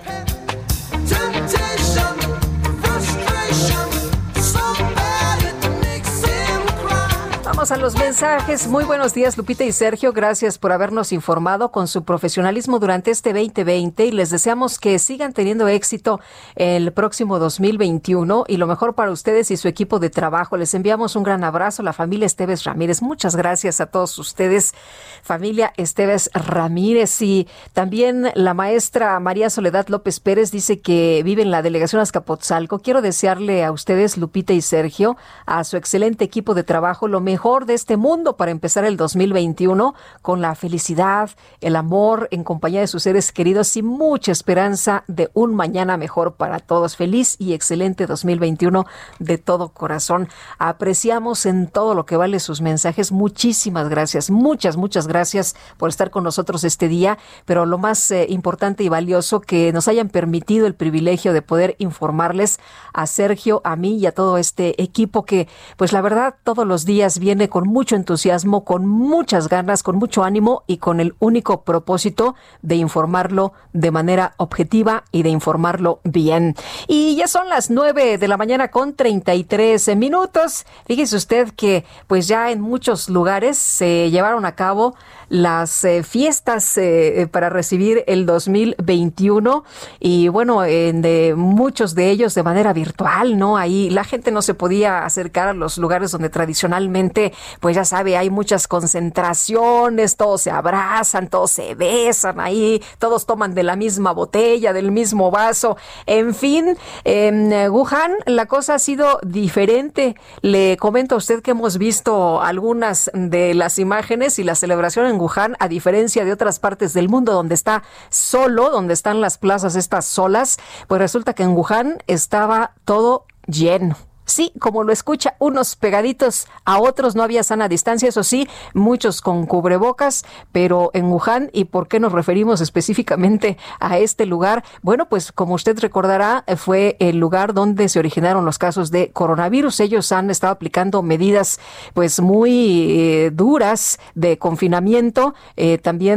a 7.72 7.78
los 7.78 7.96
mensajes. 7.96 8.68
Muy 8.68 8.84
buenos 8.84 9.14
días, 9.14 9.38
Lupita 9.38 9.64
y 9.64 9.72
Sergio. 9.72 10.12
Gracias 10.12 10.58
por 10.58 10.74
habernos 10.74 11.14
informado 11.14 11.72
con 11.72 11.88
su 11.88 12.04
profesionalismo 12.04 12.78
durante 12.78 13.10
este 13.12 13.32
2020 13.32 14.06
y 14.06 14.12
les 14.12 14.32
deseamos 14.32 14.80
que 14.80 15.00
sigan 15.00 15.32
teniendo 15.32 15.70
éxito 15.70 16.20
el 16.56 16.92
próximo 16.92 17.40
2021 17.40 18.44
y 18.50 18.58
lo 18.58 18.68
mejor 18.68 18.96
para 18.96 19.12
ustedes 19.12 19.50
y 19.50 19.56
su 19.56 19.70
equipo 19.70 20.00
de 20.00 20.10
trabajo. 20.10 20.58
Les 20.58 20.74
enviamos 20.74 21.16
un 21.16 21.24
gran 21.24 21.46
abrazo, 21.46 21.84
la 21.84 21.94
familia 21.94 22.26
Esteves 22.26 22.66
Ramírez. 22.66 23.02
Muchas 23.02 23.38
gracias 23.38 23.80
a 23.80 23.86
todos 23.86 24.20
ustedes, 24.20 24.74
familia 25.22 25.72
Esteves 25.78 26.32
Ramírez. 26.34 27.22
Y 27.22 27.48
también 27.72 28.30
la 28.36 28.54
maestra 28.54 29.18
María 29.22 29.50
Soledad 29.50 29.88
López 29.88 30.20
Pérez 30.20 30.52
dice 30.52 30.82
que 30.82 31.22
vive 31.24 31.44
en 31.44 31.52
la 31.52 31.62
delegación 31.62 32.02
Azcapotzalco. 32.02 32.80
Quiero 32.80 33.02
desearle 33.02 33.64
a 33.64 33.72
ustedes, 33.72 34.18
Lupita 34.18 34.52
y 34.52 34.60
Sergio, 34.62 35.16
a 35.46 35.64
su 35.64 35.78
excelente 35.78 36.26
equipo 36.26 36.56
de 36.56 36.64
trabajo, 36.66 37.08
lo 37.08 37.22
mejor 37.22 37.53
de 37.62 37.74
este 37.76 37.98
mundo 37.98 38.36
para 38.36 38.50
empezar 38.52 38.84
el 38.86 38.98
2021 38.98 39.94
con 40.24 40.42
la 40.42 40.56
felicidad, 40.56 41.30
el 41.62 41.76
amor 41.76 42.28
en 42.32 42.44
compañía 42.44 42.80
de 42.80 42.88
sus 42.88 43.04
seres 43.04 43.32
queridos 43.32 43.76
y 43.78 43.84
mucha 43.84 44.32
esperanza 44.32 45.04
de 45.08 45.30
un 45.34 45.54
mañana 45.56 45.96
mejor 45.98 46.34
para 46.34 46.60
todos. 46.60 46.96
Feliz 46.98 47.36
y 47.40 47.54
excelente 47.54 48.08
2021 48.08 48.86
de 49.20 49.38
todo 49.38 49.70
corazón. 49.70 50.30
Apreciamos 50.58 51.46
en 51.46 51.68
todo 51.68 51.94
lo 51.94 52.06
que 52.08 52.18
vale 52.18 52.40
sus 52.40 52.62
mensajes. 52.62 53.12
Muchísimas 53.12 53.88
gracias, 53.88 54.32
muchas, 54.32 54.76
muchas 54.76 55.08
gracias 55.08 55.56
por 55.78 55.90
estar 55.90 56.10
con 56.10 56.24
nosotros 56.24 56.64
este 56.64 56.88
día, 56.88 57.18
pero 57.46 57.66
lo 57.68 57.78
más 57.78 58.10
eh, 58.12 58.26
importante 58.30 58.84
y 58.84 58.90
valioso 58.90 59.42
que 59.42 59.72
nos 59.72 59.88
hayan 59.88 60.10
permitido 60.10 60.66
el 60.66 60.74
privilegio 60.74 61.34
de 61.34 61.42
poder 61.44 61.76
informarles 61.78 62.60
a 62.94 63.06
Sergio, 63.06 63.62
a 63.64 63.76
mí 63.76 63.98
y 63.98 64.06
a 64.08 64.12
todo 64.14 64.38
este 64.38 64.82
equipo 64.82 65.24
que, 65.26 65.48
pues 65.78 65.94
la 65.94 66.02
verdad, 66.02 66.36
todos 66.44 66.66
los 66.66 66.86
días 66.86 67.20
viene 67.20 67.43
con 67.50 67.68
mucho 67.68 67.96
entusiasmo, 67.96 68.64
con 68.64 68.86
muchas 68.88 69.48
ganas, 69.50 69.84
con 69.84 69.98
mucho 69.98 70.24
ánimo 70.24 70.64
y 70.68 70.78
con 70.78 71.00
el 71.00 71.16
único 71.20 71.64
propósito 71.64 72.36
de 72.62 72.76
informarlo 72.76 73.54
de 73.74 73.92
manera 73.92 74.34
objetiva 74.38 75.04
y 75.12 75.24
de 75.24 75.30
informarlo 75.30 76.00
bien. 76.04 76.56
Y 76.88 77.16
ya 77.16 77.28
son 77.28 77.50
las 77.50 77.70
nueve 77.70 78.18
de 78.18 78.28
la 78.28 78.38
mañana 78.38 78.70
con 78.70 78.94
33 78.96 79.96
minutos. 79.96 80.66
Fíjese 80.86 81.16
usted 81.16 81.50
que 81.56 81.86
pues 82.08 82.28
ya 82.28 82.52
en 82.52 82.62
muchos 82.62 83.10
lugares 83.10 83.58
se 83.58 84.10
llevaron 84.12 84.46
a 84.46 84.56
cabo 84.56 84.96
las 85.30 85.84
eh, 85.84 86.04
fiestas 86.04 86.78
eh, 86.78 87.22
eh, 87.22 87.28
para 87.28 87.50
recibir 87.50 88.04
el 88.08 88.26
2021 88.26 89.64
y 90.00 90.28
bueno, 90.28 90.64
en 90.64 91.02
de 91.02 91.34
muchos 91.36 91.96
de 91.96 92.10
ellos 92.10 92.34
de 92.36 92.44
manera 92.44 92.74
virtual, 92.74 93.38
¿no? 93.38 93.58
Ahí 93.58 93.90
la 93.90 94.04
gente 94.04 94.32
no 94.32 94.42
se 94.42 94.54
podía 94.54 95.06
acercar 95.06 95.48
a 95.50 95.54
los 95.54 95.78
lugares 95.78 96.12
donde 96.12 96.30
tradicionalmente, 96.30 97.34
pues 97.60 97.76
ya 97.76 97.86
sabe, 97.86 98.18
hay 98.18 98.30
muchas 98.30 98.68
concentraciones, 98.68 100.16
todos 100.18 100.42
se 100.42 100.52
abrazan, 100.52 101.28
todos 101.28 101.52
se 101.52 101.76
besan 101.76 102.40
ahí, 102.40 102.82
todos 103.00 103.26
toman 103.26 103.54
de 103.54 103.64
la 103.64 103.76
misma 103.76 104.12
botella, 104.12 104.74
del 104.74 104.92
mismo 104.92 105.32
vaso, 105.32 105.78
en 106.06 106.34
fin, 106.34 106.78
en 107.04 107.52
Wuhan 107.72 108.12
la 108.26 108.46
cosa 108.46 108.76
ha 108.76 108.80
sido 108.80 109.20
diferente. 109.24 110.16
Le 110.42 110.78
comento 110.78 111.16
a 111.16 111.18
usted 111.18 111.42
que 111.42 111.52
hemos 111.52 111.78
visto 111.78 112.42
algunas 112.42 113.10
de 113.14 113.54
las 113.54 113.80
imágenes 113.80 114.40
y 114.40 114.44
las 114.44 114.60
celebraciones 114.60 115.13
en 115.14 115.20
Wuhan, 115.20 115.56
a 115.60 115.68
diferencia 115.68 116.26
de 116.26 116.34
otras 116.34 116.60
partes 116.60 116.94
del 116.94 117.08
mundo 117.08 117.32
donde 117.34 117.56
está 117.56 117.84
solo, 118.10 118.70
donde 118.70 118.94
están 118.94 119.22
las 119.22 119.38
plazas 119.38 119.76
estas 119.76 120.06
solas, 120.06 120.58
pues 120.88 121.00
resulta 121.00 121.34
que 121.34 121.44
en 121.44 121.56
Wuhan 121.56 122.00
estaba 122.08 122.72
todo 122.86 123.26
lleno. 123.48 123.96
Sí, 124.26 124.54
como 124.60 124.84
lo 124.84 124.94
escucha, 124.94 125.36
unos 125.40 125.76
pegaditos 125.76 126.48
a 126.64 126.80
otros, 126.80 127.14
no 127.16 127.24
había 127.24 127.44
sana 127.44 127.68
distancia, 127.68 128.08
eso 128.08 128.24
sí, 128.24 128.48
muchos 128.74 129.22
con 129.22 129.46
cubrebocas, 129.46 130.24
pero 130.54 130.92
en 130.94 131.08
Wuhan, 131.12 131.50
¿y 131.52 131.66
por 131.66 131.90
qué 131.90 132.00
nos 132.00 132.14
referimos 132.14 132.62
específicamente 132.62 133.58
a 133.82 133.98
este 133.98 134.26
lugar? 134.26 134.64
Bueno, 134.82 135.10
pues 135.10 135.34
como 135.34 135.56
usted 135.56 135.78
recordará, 135.80 136.46
eh, 136.48 136.56
fue 136.56 136.96
el 137.00 137.18
lugar 137.18 137.54
donde 137.54 137.90
se 137.90 138.00
originaron 138.00 138.46
los 138.46 138.58
casos 138.58 138.92
de 138.92 139.12
coronavirus. 139.12 139.82
Ellos 139.82 140.12
han 140.14 140.30
estado 140.30 140.54
aplicando 140.54 141.02
medidas 141.02 141.60
pues 141.94 142.22
muy 142.22 142.92
eh, 142.98 143.32
duras 143.34 144.00
de 144.16 144.38
confinamiento. 144.38 145.34
Eh, 145.58 145.78
también 145.80 146.14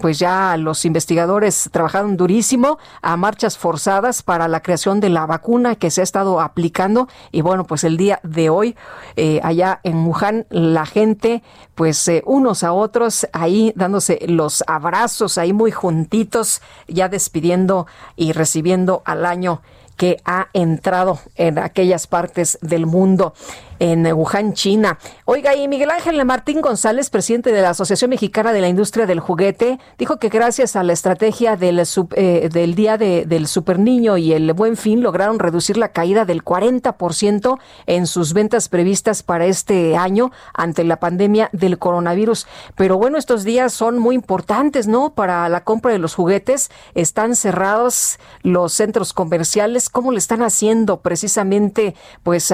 pues 0.00 0.18
ya 0.18 0.56
los 0.56 0.84
investigadores 0.84 1.68
trabajaron 1.72 2.16
durísimo 2.16 2.78
a 3.02 3.16
marchas 3.16 3.56
forzadas 3.56 4.22
para 4.22 4.48
la 4.48 4.62
creación 4.62 5.00
de 5.00 5.08
la 5.08 5.26
vacuna 5.26 5.76
que 5.76 5.90
se 5.90 6.00
ha 6.00 6.04
estado 6.04 6.40
aplicando 6.40 7.08
y 7.32 7.42
bueno, 7.42 7.64
pues 7.64 7.84
el 7.84 7.96
día 7.96 8.20
de 8.22 8.48
hoy, 8.50 8.76
eh, 9.16 9.40
allá 9.42 9.80
en 9.82 10.04
Wuhan, 10.06 10.46
la 10.50 10.86
gente, 10.86 11.42
pues 11.74 12.06
eh, 12.08 12.22
unos 12.26 12.64
a 12.64 12.72
otros, 12.72 13.26
ahí 13.32 13.72
dándose 13.76 14.18
los 14.26 14.64
abrazos, 14.66 15.38
ahí 15.38 15.52
muy 15.52 15.70
juntitos, 15.70 16.60
ya 16.88 17.08
despidiendo 17.08 17.86
y 18.16 18.32
recibiendo 18.32 19.02
al 19.04 19.24
año 19.26 19.62
que 19.96 20.18
ha 20.24 20.48
entrado 20.54 21.20
en 21.34 21.58
aquellas 21.58 22.06
partes 22.06 22.58
del 22.62 22.86
mundo 22.86 23.34
en 23.80 24.04
Wuhan, 24.14 24.52
China. 24.52 24.98
Oiga, 25.24 25.56
y 25.56 25.66
Miguel 25.66 25.90
Ángel 25.90 26.22
Martín 26.24 26.60
González, 26.60 27.08
presidente 27.10 27.50
de 27.50 27.62
la 27.62 27.70
Asociación 27.70 28.10
Mexicana 28.10 28.52
de 28.52 28.60
la 28.60 28.68
Industria 28.68 29.06
del 29.06 29.20
Juguete, 29.20 29.80
dijo 29.98 30.18
que 30.18 30.28
gracias 30.28 30.76
a 30.76 30.84
la 30.84 30.92
estrategia 30.92 31.56
del, 31.56 31.80
eh, 32.14 32.48
del 32.52 32.74
Día 32.74 32.98
del 32.98 33.46
Super 33.48 33.78
Niño 33.78 34.18
y 34.18 34.34
el 34.34 34.52
Buen 34.52 34.76
Fin, 34.76 35.02
lograron 35.02 35.38
reducir 35.38 35.78
la 35.78 35.88
caída 35.88 36.24
del 36.26 36.44
40% 36.44 37.58
en 37.86 38.06
sus 38.06 38.34
ventas 38.34 38.68
previstas 38.68 39.22
para 39.22 39.46
este 39.46 39.96
año 39.96 40.30
ante 40.52 40.84
la 40.84 41.00
pandemia 41.00 41.48
del 41.52 41.78
coronavirus. 41.78 42.46
Pero 42.76 42.98
bueno, 42.98 43.16
estos 43.16 43.44
días 43.44 43.72
son 43.72 43.98
muy 43.98 44.14
importantes, 44.14 44.86
¿no? 44.88 45.14
Para 45.14 45.48
la 45.48 45.64
compra 45.64 45.90
de 45.90 45.98
los 45.98 46.14
juguetes. 46.14 46.70
Están 46.94 47.34
cerrados 47.34 48.18
los 48.42 48.74
centros 48.74 49.14
comerciales. 49.14 49.88
¿Cómo 49.88 50.12
le 50.12 50.18
están 50.18 50.42
haciendo 50.42 51.00
precisamente, 51.00 51.94
pues, 52.22 52.52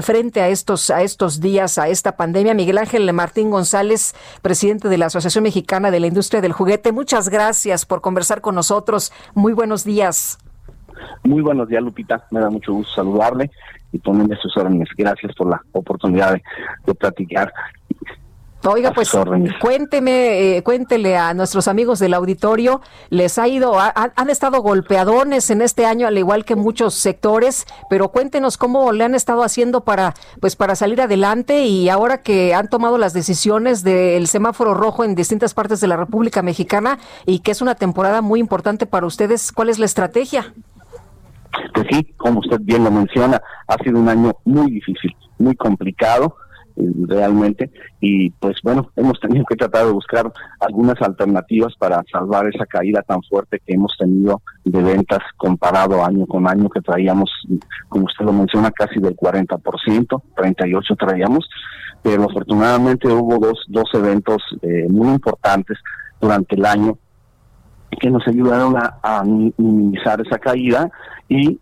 frente 0.00 0.40
a 0.40 0.48
estos, 0.54 0.88
a 0.88 1.02
estos 1.02 1.40
días, 1.40 1.76
a 1.78 1.88
esta 1.88 2.16
pandemia. 2.16 2.54
Miguel 2.54 2.78
Ángel 2.78 3.12
Martín 3.12 3.50
González, 3.50 4.14
presidente 4.40 4.88
de 4.88 4.96
la 4.96 5.06
Asociación 5.06 5.44
Mexicana 5.44 5.90
de 5.90 6.00
la 6.00 6.06
Industria 6.06 6.40
del 6.40 6.52
Juguete, 6.52 6.92
muchas 6.92 7.28
gracias 7.28 7.84
por 7.84 8.00
conversar 8.00 8.40
con 8.40 8.54
nosotros. 8.54 9.12
Muy 9.34 9.52
buenos 9.52 9.82
días. 9.84 10.38
Muy 11.24 11.42
buenos 11.42 11.68
días, 11.68 11.82
Lupita. 11.82 12.24
Me 12.30 12.38
da 12.40 12.48
mucho 12.50 12.72
gusto 12.72 12.94
saludarle 12.94 13.50
y 13.92 13.98
ponerme 13.98 14.36
sus 14.36 14.56
órdenes. 14.56 14.88
Gracias 14.96 15.34
por 15.34 15.48
la 15.50 15.60
oportunidad 15.72 16.34
de 16.86 16.94
platicar 16.94 17.52
Oiga, 18.66 18.92
pues 18.92 19.12
cuénteme, 19.60 20.56
eh, 20.56 20.62
cuéntele 20.62 21.18
a 21.18 21.34
nuestros 21.34 21.68
amigos 21.68 21.98
del 21.98 22.14
auditorio, 22.14 22.80
les 23.10 23.36
ha 23.38 23.46
ido, 23.46 23.74
han 23.78 24.30
estado 24.30 24.62
golpeadones 24.62 25.50
en 25.50 25.60
este 25.60 25.84
año, 25.84 26.06
al 26.06 26.16
igual 26.16 26.46
que 26.46 26.56
muchos 26.56 26.94
sectores, 26.94 27.66
pero 27.90 28.08
cuéntenos 28.08 28.56
cómo 28.56 28.90
le 28.92 29.04
han 29.04 29.14
estado 29.14 29.42
haciendo 29.42 29.82
para, 29.84 30.14
pues, 30.40 30.56
para 30.56 30.76
salir 30.76 31.02
adelante 31.02 31.64
y 31.64 31.90
ahora 31.90 32.22
que 32.22 32.54
han 32.54 32.68
tomado 32.68 32.96
las 32.96 33.12
decisiones 33.12 33.82
del 33.82 34.26
semáforo 34.28 34.72
rojo 34.72 35.04
en 35.04 35.14
distintas 35.14 35.52
partes 35.52 35.82
de 35.82 35.86
la 35.86 35.98
República 35.98 36.40
Mexicana 36.40 36.98
y 37.26 37.40
que 37.40 37.50
es 37.50 37.60
una 37.60 37.74
temporada 37.74 38.22
muy 38.22 38.40
importante 38.40 38.86
para 38.86 39.04
ustedes, 39.04 39.52
¿cuál 39.52 39.68
es 39.68 39.78
la 39.78 39.84
estrategia? 39.84 40.54
Pues 41.74 41.86
sí, 41.90 42.04
como 42.16 42.40
usted 42.40 42.58
bien 42.60 42.82
lo 42.84 42.90
menciona, 42.90 43.42
ha 43.66 43.76
sido 43.84 44.00
un 44.00 44.08
año 44.08 44.32
muy 44.44 44.70
difícil, 44.70 45.14
muy 45.38 45.54
complicado 45.54 46.34
realmente 46.76 47.70
y 48.00 48.30
pues 48.30 48.56
bueno 48.62 48.90
hemos 48.96 49.20
tenido 49.20 49.44
que 49.48 49.54
tratar 49.54 49.86
de 49.86 49.92
buscar 49.92 50.32
algunas 50.60 51.00
alternativas 51.00 51.74
para 51.78 52.02
salvar 52.10 52.48
esa 52.52 52.66
caída 52.66 53.02
tan 53.02 53.22
fuerte 53.22 53.60
que 53.64 53.74
hemos 53.74 53.94
tenido 53.98 54.42
de 54.64 54.82
ventas 54.82 55.20
comparado 55.36 56.04
año 56.04 56.26
con 56.26 56.48
año 56.48 56.68
que 56.68 56.80
traíamos 56.80 57.30
como 57.88 58.06
usted 58.06 58.24
lo 58.24 58.32
menciona 58.32 58.70
casi 58.72 58.98
del 58.98 59.16
40% 59.16 60.22
38 60.36 60.96
traíamos 60.96 61.48
pero 62.02 62.24
afortunadamente 62.24 63.06
hubo 63.08 63.36
dos 63.38 63.64
dos 63.68 63.88
eventos 63.94 64.42
eh, 64.62 64.88
muy 64.88 65.08
importantes 65.10 65.78
durante 66.20 66.56
el 66.56 66.66
año 66.66 66.98
que 68.00 68.10
nos 68.10 68.26
ayudaron 68.26 68.74
a 68.76 69.22
minimizar 69.22 70.20
esa 70.20 70.36
caída 70.38 70.90
y 71.28 71.60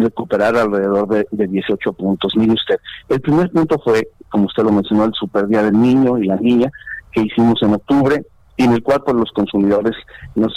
recuperar 0.00 0.56
alrededor 0.56 1.08
de, 1.30 1.46
18 1.46 1.92
puntos. 1.92 2.34
Mire 2.36 2.54
usted, 2.54 2.78
el 3.08 3.20
primer 3.20 3.50
punto 3.50 3.78
fue, 3.82 4.08
como 4.28 4.46
usted 4.46 4.64
lo 4.64 4.72
mencionó, 4.72 5.04
el 5.04 5.12
Super 5.14 5.46
Día 5.46 5.62
del 5.62 5.80
Niño 5.80 6.18
y 6.18 6.26
la 6.26 6.36
Niña 6.36 6.70
que 7.12 7.22
hicimos 7.22 7.60
en 7.62 7.74
octubre, 7.74 8.24
y 8.56 8.64
en 8.64 8.72
el 8.72 8.82
cual 8.82 9.02
pues, 9.02 9.16
los 9.16 9.30
consumidores 9.32 9.94
nos 10.36 10.52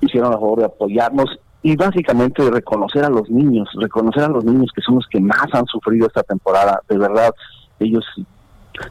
hicieron 0.00 0.30
la 0.30 0.38
favor 0.38 0.60
de 0.60 0.64
apoyarnos 0.66 1.26
y 1.62 1.74
básicamente 1.76 2.48
reconocer 2.48 3.04
a 3.04 3.10
los 3.10 3.28
niños, 3.28 3.68
reconocer 3.74 4.24
a 4.24 4.28
los 4.28 4.44
niños 4.44 4.70
que 4.74 4.82
son 4.82 4.96
los 4.96 5.06
que 5.08 5.20
más 5.20 5.42
han 5.52 5.66
sufrido 5.66 6.06
esta 6.06 6.22
temporada. 6.22 6.80
De 6.88 6.96
verdad, 6.96 7.34
ellos 7.80 8.04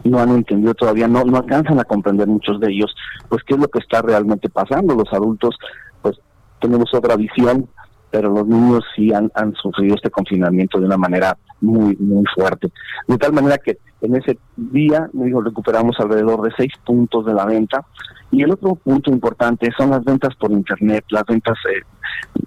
no 0.04 0.20
han 0.20 0.30
entendido 0.32 0.74
todavía, 0.74 1.08
no, 1.08 1.24
no 1.24 1.38
alcanzan 1.38 1.80
a 1.80 1.84
comprender 1.86 2.28
muchos 2.28 2.60
de 2.60 2.72
ellos, 2.72 2.94
pues 3.30 3.44
qué 3.44 3.54
es 3.54 3.60
lo 3.60 3.68
que 3.70 3.80
está 3.80 4.02
realmente 4.02 4.50
pasando. 4.50 4.94
Los 4.94 5.12
adultos, 5.14 5.56
pues 6.02 6.18
tenemos 6.60 6.94
otra 6.94 7.16
visión 7.16 7.70
pero 8.12 8.30
los 8.32 8.48
niños 8.48 8.84
sí 8.96 9.14
han, 9.14 9.32
han 9.36 9.54
sufrido 9.56 9.96
este 9.96 10.10
confinamiento 10.10 10.80
de 10.80 10.86
una 10.86 10.98
manera 10.98 11.38
muy, 11.62 11.96
muy 11.98 12.24
fuerte. 12.34 12.70
De 13.08 13.18
tal 13.18 13.34
manera 13.34 13.58
que 13.58 13.78
en 14.02 14.16
ese 14.16 14.38
día, 14.56 15.10
digo, 15.14 15.42
recuperamos 15.42 16.00
alrededor 16.00 16.42
de 16.42 16.52
seis 16.58 16.72
puntos 16.86 17.26
de 17.26 17.34
la 17.34 17.46
venta. 17.46 17.86
Y 18.32 18.44
el 18.44 18.52
otro 18.52 18.76
punto 18.76 19.12
importante 19.12 19.70
son 19.78 19.90
las 19.90 20.04
ventas 20.04 20.36
por 20.36 20.52
Internet, 20.52 21.04
las 21.10 21.26
ventas 21.26 21.58
eh, 21.70 21.82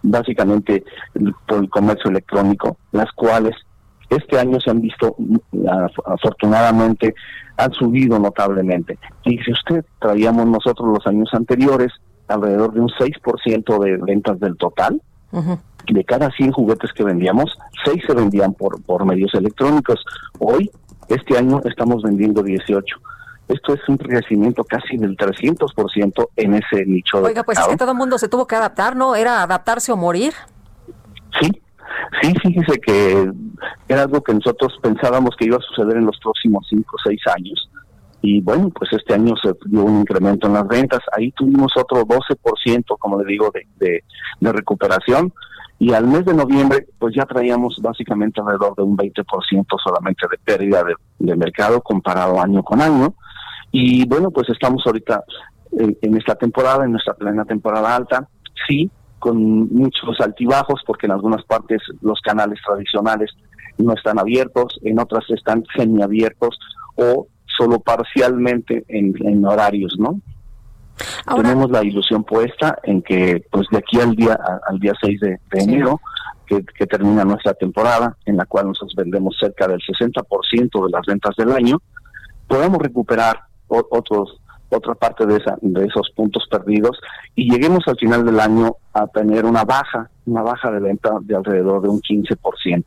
básicamente 0.02 0.84
por 1.47 1.59
el 1.59 1.68
comercio 1.70 2.10
electrónico, 2.10 2.78
las 2.93 3.10
cuales 3.12 3.55
este 4.09 4.39
año 4.39 4.60
se 4.60 4.70
han 4.70 4.80
visto, 4.80 5.14
mm, 5.18 5.36
afortunadamente, 6.06 7.14
han 7.56 7.72
subido 7.72 8.18
notablemente. 8.18 8.98
Y 9.24 9.39
si 9.39 9.52
usted 9.52 9.84
traíamos 10.01 10.47
nosotros 10.47 10.89
los 10.89 11.06
años 11.06 11.28
anteriores, 11.32 11.93
alrededor 12.28 12.72
de 12.72 12.80
un 12.80 12.89
6% 12.89 13.82
de 13.84 13.97
ventas 13.98 14.39
del 14.40 14.56
total, 14.56 15.01
de 15.89 16.05
cada 16.05 16.31
100 16.31 16.53
juguetes 16.53 16.93
que 16.93 17.03
vendíamos, 17.03 17.51
6 17.87 18.03
se 18.07 18.15
vendían 18.15 18.53
por, 18.55 18.79
medios 19.05 19.33
electrónicos. 19.35 20.01
Hoy, 20.39 20.71
este 21.09 21.39
año, 21.39 21.61
estamos 21.65 22.03
vendiendo 22.03 22.43
18. 22.43 22.85
Esto 23.49 23.75
es 23.75 23.81
un 23.89 23.97
crecimiento 23.97 24.63
casi 24.63 24.97
del 24.99 25.17
300% 25.17 26.29
en 26.37 26.55
ese 26.55 26.85
nicho. 26.87 27.23
Oiga, 27.23 27.43
pues 27.43 27.59
es 27.59 27.67
que 27.67 27.77
todo 27.77 27.93
el 27.93 27.97
mundo 27.99 28.19
se 28.19 28.29
tuvo 28.29 28.47
que 28.47 28.57
adaptar, 28.57 28.95
¿no? 28.95 29.17
Era 29.17 29.43
adaptarse 29.43 29.91
o 29.91 29.97
morir. 29.97 30.33
Sí, 31.41 31.51
sí, 32.21 32.35
sí. 32.43 32.53
Dice 32.53 32.79
que 32.79 33.29
era 33.89 34.03
algo 34.03 34.23
que 34.23 34.35
nosotros 34.35 34.75
pensábamos 34.83 35.35
que 35.37 35.47
iba 35.47 35.57
a 35.57 35.61
suceder 35.61 35.97
en 35.97 36.05
los 36.07 36.19
próximos 36.21 36.67
5 36.69 36.95
o 36.97 37.03
6 37.03 37.21
años 37.37 37.69
y 38.23 38.40
bueno, 38.40 38.70
pues 38.70 38.90
este 38.93 39.15
año 39.15 39.35
se 39.43 39.53
dio 39.66 39.82
un 39.85 40.01
incremento 40.01 40.47
en 40.47 40.55
las 40.55 40.66
ventas. 40.69 41.01
Ahí 41.16 41.32
tuvimos 41.32 41.73
otro 41.77 42.03
12%, 42.07 42.85
como 42.99 43.20
le 43.20 43.27
digo, 43.27 43.51
de, 43.53 43.66
de, 44.39 44.53
recuperación. 44.53 45.32
Y 45.81 45.93
al 45.93 46.07
mes 46.07 46.24
de 46.24 46.32
noviembre, 46.32 46.86
pues 47.01 47.16
ya 47.16 47.24
traíamos 47.27 47.77
básicamente 47.82 48.40
alrededor 48.40 48.77
de 48.77 48.85
un 48.85 48.97
20% 48.97 49.24
solamente 49.85 50.24
de 50.31 50.39
pérdida 50.39 50.85
de, 51.19 51.36
mercado 51.36 51.82
comparado 51.82 52.40
año 52.40 52.62
con 52.62 52.81
año. 52.81 53.15
Y 53.73 54.07
bueno, 54.07 54.31
pues 54.31 54.49
estamos 54.51 54.82
ahorita 54.86 55.24
eh, 55.81 55.99
en, 56.01 56.16
esta 56.16 56.36
temporada, 56.36 56.85
en 56.85 56.93
nuestra 56.93 57.15
plena 57.15 57.44
temporada 57.44 57.97
alta. 57.97 58.28
Sí, 58.69 58.89
con 59.19 59.69
muchos 59.74 60.20
altibajos 60.20 60.81
porque 60.86 61.07
en 61.07 61.12
algunas 61.12 61.43
partes 61.44 61.81
los 62.03 62.20
canales 62.20 62.61
tradicionales 62.65 63.31
no 63.78 63.94
están 63.94 64.20
abiertos, 64.20 64.78
en 64.82 65.01
otras 65.01 65.24
están 65.31 65.65
semiabiertos 65.77 66.57
o 66.94 67.27
solo 67.62 67.78
parcialmente 67.80 68.84
en, 68.89 69.44
horarios, 69.44 69.97
¿no? 69.98 70.20
Tenemos 71.36 71.70
la 71.70 71.82
ilusión 71.84 72.24
puesta 72.24 72.78
en 72.82 73.02
que, 73.02 73.44
pues, 73.51 73.66
de 73.70 73.78
aquí 73.78 74.01
al 74.01 74.14
día 74.14 74.39
al 74.68 74.78
día 74.78 74.93
6 75.01 75.20
de, 75.20 75.39
enero, 75.52 76.01
que, 76.47 76.62
termina 76.86 77.24
nuestra 77.24 77.55
temporada, 77.55 78.16
en 78.26 78.36
la 78.36 78.44
cual 78.44 78.66
nosotros 78.68 78.94
vendemos 78.97 79.36
cerca 79.40 79.66
del 79.66 79.80
60% 79.80 80.84
de 80.84 80.90
las 80.90 81.06
ventas 81.06 81.34
del 81.36 81.52
año, 81.52 81.80
podamos 82.47 82.80
recuperar 82.80 83.40
otros 83.68 84.39
otra 84.68 84.94
parte 84.94 85.26
de, 85.26 85.36
esa, 85.36 85.59
de 85.60 85.84
esos 85.84 86.09
puntos 86.16 86.47
perdidos 86.51 86.98
y 87.34 87.44
lleguemos 87.51 87.86
al 87.89 87.97
final 87.98 88.24
del 88.24 88.40
año 88.40 88.76
a 88.94 89.06
tener 89.06 89.44
una 89.44 89.64
baja, 89.64 90.09
una 90.24 90.40
baja 90.40 90.70
de 90.70 90.80
venta 90.80 91.10
de 91.20 91.36
alrededor 91.36 91.82
de 91.82 91.89
un 91.90 92.01
15%. 92.01 92.82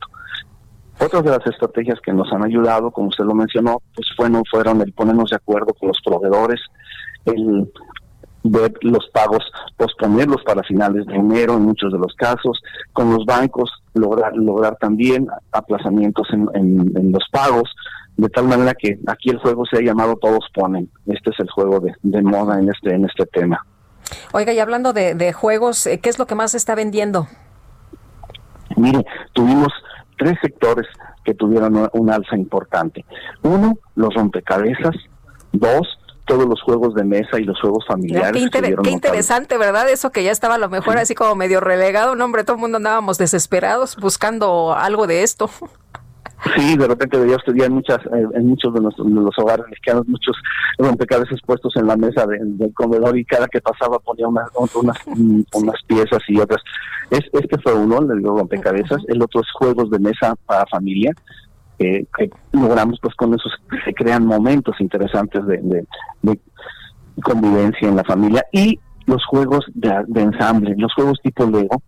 Otras 0.99 1.23
de 1.23 1.31
las 1.31 1.45
estrategias 1.45 1.99
que 2.01 2.13
nos 2.13 2.31
han 2.31 2.45
ayudado, 2.45 2.89
como 2.91 3.09
usted 3.09 3.25
lo 3.25 3.35
mencionó, 3.35 3.81
pues 3.95 4.07
fueron, 4.15 4.43
fueron 4.49 4.81
el 4.81 4.93
ponernos 4.93 5.29
de 5.29 5.35
acuerdo 5.35 5.73
con 5.77 5.89
los 5.89 5.99
proveedores, 6.03 6.61
el 7.25 7.69
ver 8.43 8.73
los 8.81 9.09
pagos, 9.11 9.43
posponerlos 9.75 10.41
para 10.43 10.63
finales 10.63 11.05
de 11.07 11.15
enero 11.15 11.55
en 11.57 11.63
muchos 11.63 11.91
de 11.91 11.97
los 11.99 12.13
casos, 12.15 12.61
con 12.93 13.11
los 13.13 13.25
bancos 13.25 13.69
lograr, 13.95 14.33
también 14.79 15.27
aplazamientos 15.51 16.27
en, 16.31 17.11
los 17.11 17.23
pagos, 17.31 17.69
de 18.17 18.29
tal 18.29 18.45
manera 18.47 18.73
que 18.73 18.97
aquí 19.07 19.29
el 19.29 19.39
juego 19.39 19.65
se 19.65 19.77
ha 19.77 19.81
llamado 19.81 20.15
todos 20.21 20.45
ponen. 20.53 20.89
Este 21.07 21.31
es 21.31 21.39
el 21.39 21.49
juego 21.49 21.79
de, 21.81 22.21
moda 22.21 22.57
en 22.59 22.69
este, 22.69 22.93
en 22.95 23.03
este 23.05 23.25
tema. 23.25 23.65
Oiga, 24.31 24.53
y 24.53 24.59
hablando 24.59 24.93
de, 24.93 25.15
de 25.15 25.33
juegos, 25.33 25.87
eh, 25.87 25.99
¿qué 25.99 26.09
es 26.09 26.19
lo 26.19 26.25
que 26.27 26.35
más 26.35 26.51
se 26.51 26.57
está 26.57 26.75
vendiendo? 26.75 27.27
Mire, 28.77 29.05
tuvimos 29.33 29.69
tres 30.17 30.37
sectores 30.41 30.87
que 31.23 31.33
tuvieron 31.33 31.89
un, 31.93 32.09
alza 32.11 32.35
importante. 32.35 33.05
Uno, 33.41 33.73
los 33.95 34.13
rompecabezas. 34.13 34.95
Dos, 35.51 35.87
todos 36.25 36.45
los 36.47 36.61
juegos 36.61 36.93
de 36.95 37.05
mesa 37.05 37.39
y 37.39 37.43
los 37.45 37.59
juegos 37.61 37.85
familiares. 37.87 38.49
Qué, 38.51 38.89
interesante, 38.89 39.57
¿verdad? 39.57 39.87
Eso 39.89 40.11
que 40.11 40.21
ya 40.21 40.31
estaba 40.31 40.55
a 40.55 40.57
lo 40.57 40.69
mejor 40.69 40.97
así 40.97 41.15
como 41.15 41.33
medio 41.35 41.61
relegado. 41.61 42.13
No, 42.15 42.25
hombre, 42.25 42.43
todo 42.43 42.55
el 42.57 42.59
mundo 42.61 42.75
andábamos 42.77 43.17
desesperados 43.17 43.95
buscando 43.95 44.75
algo 44.77 45.07
de 45.07 45.23
esto. 45.23 45.49
Sí, 46.53 46.77
de 46.77 46.87
repente 46.87 47.17
veía 47.17 47.37
usted 47.37 47.53
ya 47.55 47.65
en, 47.65 47.73
muchas, 47.73 47.99
eh, 48.05 48.39
muchos 48.41 48.73
de, 48.73 48.79
los 48.81 49.39
hogares 49.39 49.65
mexicanos 49.67 50.07
muchos 50.07 50.35
rompecabezas 50.77 51.39
puestos 51.45 51.75
en 51.75 51.87
la 51.87 51.97
mesa 51.97 52.25
del 52.27 52.71
comedor 52.73 53.17
y 53.17 53.25
cada 53.25 53.47
que 53.47 53.59
pasaba 53.61 53.97
ponía 53.99 54.27
unas, 54.27 54.49
unas 54.75 55.83
piezas 55.87 56.19
y 56.27 56.39
otras. 56.39 56.61
Es, 57.09 57.21
este 57.33 57.57
fue 57.61 57.73
uno, 57.73 57.99
el 58.13 58.23
rompecabezas. 58.23 59.01
El 59.07 59.21
otro 59.23 59.41
es 59.41 59.47
juegos 59.57 59.89
de 59.89 59.99
mesa 59.99 60.35
para 60.45 60.65
familia. 60.67 61.11
que 61.77 62.05
logramos 62.53 62.99
pues 63.01 63.15
con 63.15 63.33
esos 63.33 63.51
se 63.83 63.93
crean 63.93 64.25
momentos 64.25 64.75
interesantes 64.79 65.45
de, 65.47 65.83
convivencia 67.23 67.87
en 67.87 67.95
la 67.95 68.03
familia 68.03 68.43
y 68.51 68.77
los 69.07 69.23
juegos 69.25 69.65
de, 69.73 69.89
de 70.07 70.21
ensamble, 70.21 70.75
los 70.77 70.91
juegos 70.93 71.17
tipo 71.23 71.45
Lego, 71.45 71.81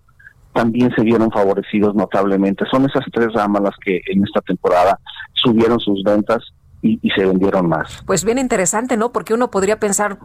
también 0.57 0.91
se 0.95 1.03
vieron 1.03 1.29
favorecidos 1.29 1.93
notablemente. 1.93 2.65
Son 2.71 2.83
esas 2.85 3.03
tres 3.13 3.31
ramas 3.33 3.61
las 3.61 3.75
que 3.85 4.01
en 4.07 4.23
esta 4.23 4.41
temporada 4.41 4.99
subieron 5.35 5.79
sus 5.79 6.01
ventas 6.03 6.43
y, 6.81 6.99
se 7.15 7.25
vendieron 7.25 7.69
más. 7.69 8.01
Pues 8.07 8.23
bien 8.23 8.39
interesante, 8.39 8.97
¿no? 8.97 9.11
Porque 9.11 9.35
uno 9.35 9.51
podría 9.51 9.79
pensar 9.79 10.17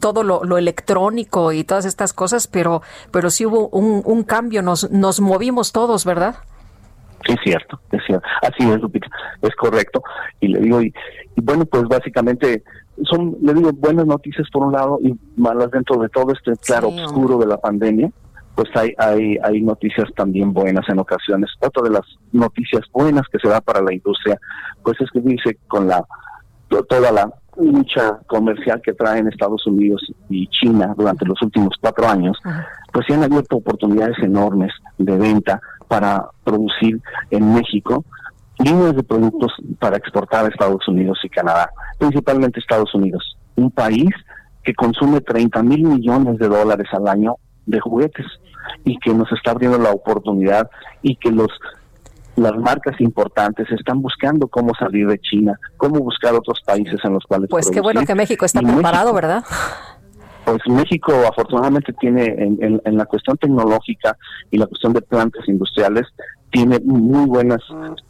todo 0.00 0.22
lo, 0.22 0.58
electrónico 0.58 1.50
y 1.52 1.64
todas 1.64 1.86
estas 1.86 2.12
cosas, 2.12 2.46
pero, 2.46 2.82
pero 3.10 3.30
sí 3.30 3.46
hubo 3.46 3.68
un, 3.70 4.22
cambio, 4.22 4.62
nos, 4.62 4.90
nos 4.92 5.20
movimos 5.20 5.72
todos, 5.72 6.04
¿verdad? 6.04 6.36
Es 7.26 7.36
cierto, 7.42 7.80
es 7.90 8.00
cierto. 8.06 8.26
Así 8.42 8.70
es, 8.70 8.80
Lupita, 8.80 9.08
es 9.42 9.54
correcto. 9.56 10.02
Y 10.40 10.48
le 10.48 10.60
digo, 10.60 10.80
y, 10.82 10.92
bueno, 11.36 11.64
pues 11.66 11.82
básicamente 11.84 12.62
son, 13.04 13.36
le 13.42 13.54
digo, 13.54 13.72
buenas 13.72 14.06
noticias 14.06 14.48
por 14.52 14.62
un 14.66 14.72
lado 14.72 14.98
y 15.02 15.14
malas 15.36 15.70
dentro 15.72 16.00
de 16.00 16.08
todo 16.10 16.32
este 16.32 16.52
claro 16.64 16.90
oscuro 16.90 17.38
de 17.38 17.46
la 17.46 17.56
pandemia 17.56 18.10
pues 18.54 18.68
hay, 18.76 18.94
hay, 19.42 19.62
noticias 19.62 20.08
también 20.16 20.52
buenas 20.52 20.88
en 20.88 20.98
ocasiones. 20.98 21.50
Otra 21.60 21.82
de 21.82 21.90
las 21.90 22.02
noticias 22.32 22.82
buenas 22.92 23.26
que 23.30 23.38
se 23.38 23.48
da 23.48 23.60
para 23.60 23.80
la 23.80 23.92
industria, 23.94 24.38
pues 24.82 25.00
es 25.00 25.10
que 25.10 25.20
dice 25.20 25.56
con 25.68 25.86
la 25.88 26.02
toda 26.88 27.10
la 27.10 27.28
lucha 27.56 28.18
comercial 28.26 28.80
que 28.84 28.92
traen 28.92 29.26
Estados 29.28 29.66
Unidos 29.66 30.00
y 30.28 30.46
China 30.48 30.94
durante 30.96 31.26
los 31.26 31.40
últimos 31.42 31.74
cuatro 31.80 32.06
años, 32.08 32.36
pues 32.92 33.06
se 33.06 33.14
han 33.14 33.22
abierto 33.24 33.56
oportunidades 33.56 34.18
enormes 34.22 34.72
de 34.98 35.16
venta 35.16 35.60
para 35.88 36.24
producir 36.44 37.00
en 37.30 37.54
México 37.54 38.04
líneas 38.58 38.94
de 38.94 39.02
productos 39.02 39.52
para 39.78 39.96
exportar 39.96 40.44
a 40.44 40.48
Estados 40.48 40.86
Unidos 40.86 41.18
y 41.24 41.28
Canadá, 41.28 41.68
principalmente 41.98 42.60
Estados 42.60 42.94
Unidos, 42.94 43.36
un 43.56 43.70
país 43.70 44.10
que 44.62 44.74
consume 44.74 45.20
30 45.22 45.62
mil 45.62 45.82
millones 45.82 46.38
de 46.38 46.46
dólares 46.48 46.86
al 46.92 47.08
año 47.08 47.36
de 47.70 47.80
juguetes 47.80 48.26
y 48.84 48.98
que 48.98 49.14
nos 49.14 49.30
está 49.32 49.52
abriendo 49.52 49.78
la 49.78 49.90
oportunidad 49.90 50.68
y 51.02 51.16
que 51.16 51.30
los 51.30 51.48
las 52.36 52.56
marcas 52.56 52.98
importantes 53.00 53.68
están 53.70 54.00
buscando 54.00 54.48
cómo 54.48 54.72
salir 54.78 55.06
de 55.08 55.18
China, 55.18 55.58
cómo 55.76 56.00
buscar 56.00 56.32
otros 56.34 56.58
países 56.64 56.98
en 57.04 57.12
los 57.14 57.24
cuales 57.24 57.48
Pues 57.50 57.70
qué 57.70 57.80
bueno 57.80 58.02
que 58.06 58.14
México 58.14 58.46
está 58.46 58.62
preparado, 58.62 59.12
¿verdad? 59.12 59.44
Pues 60.46 60.58
México 60.66 61.12
afortunadamente 61.30 61.92
tiene 62.00 62.24
en, 62.26 62.96
la 62.96 63.04
cuestión 63.04 63.36
tecnológica 63.36 64.16
y 64.50 64.56
la 64.56 64.66
cuestión 64.66 64.94
de 64.94 65.02
plantas 65.02 65.46
industriales, 65.48 66.06
tiene 66.50 66.78
muy 66.84 67.26
buenas 67.26 67.60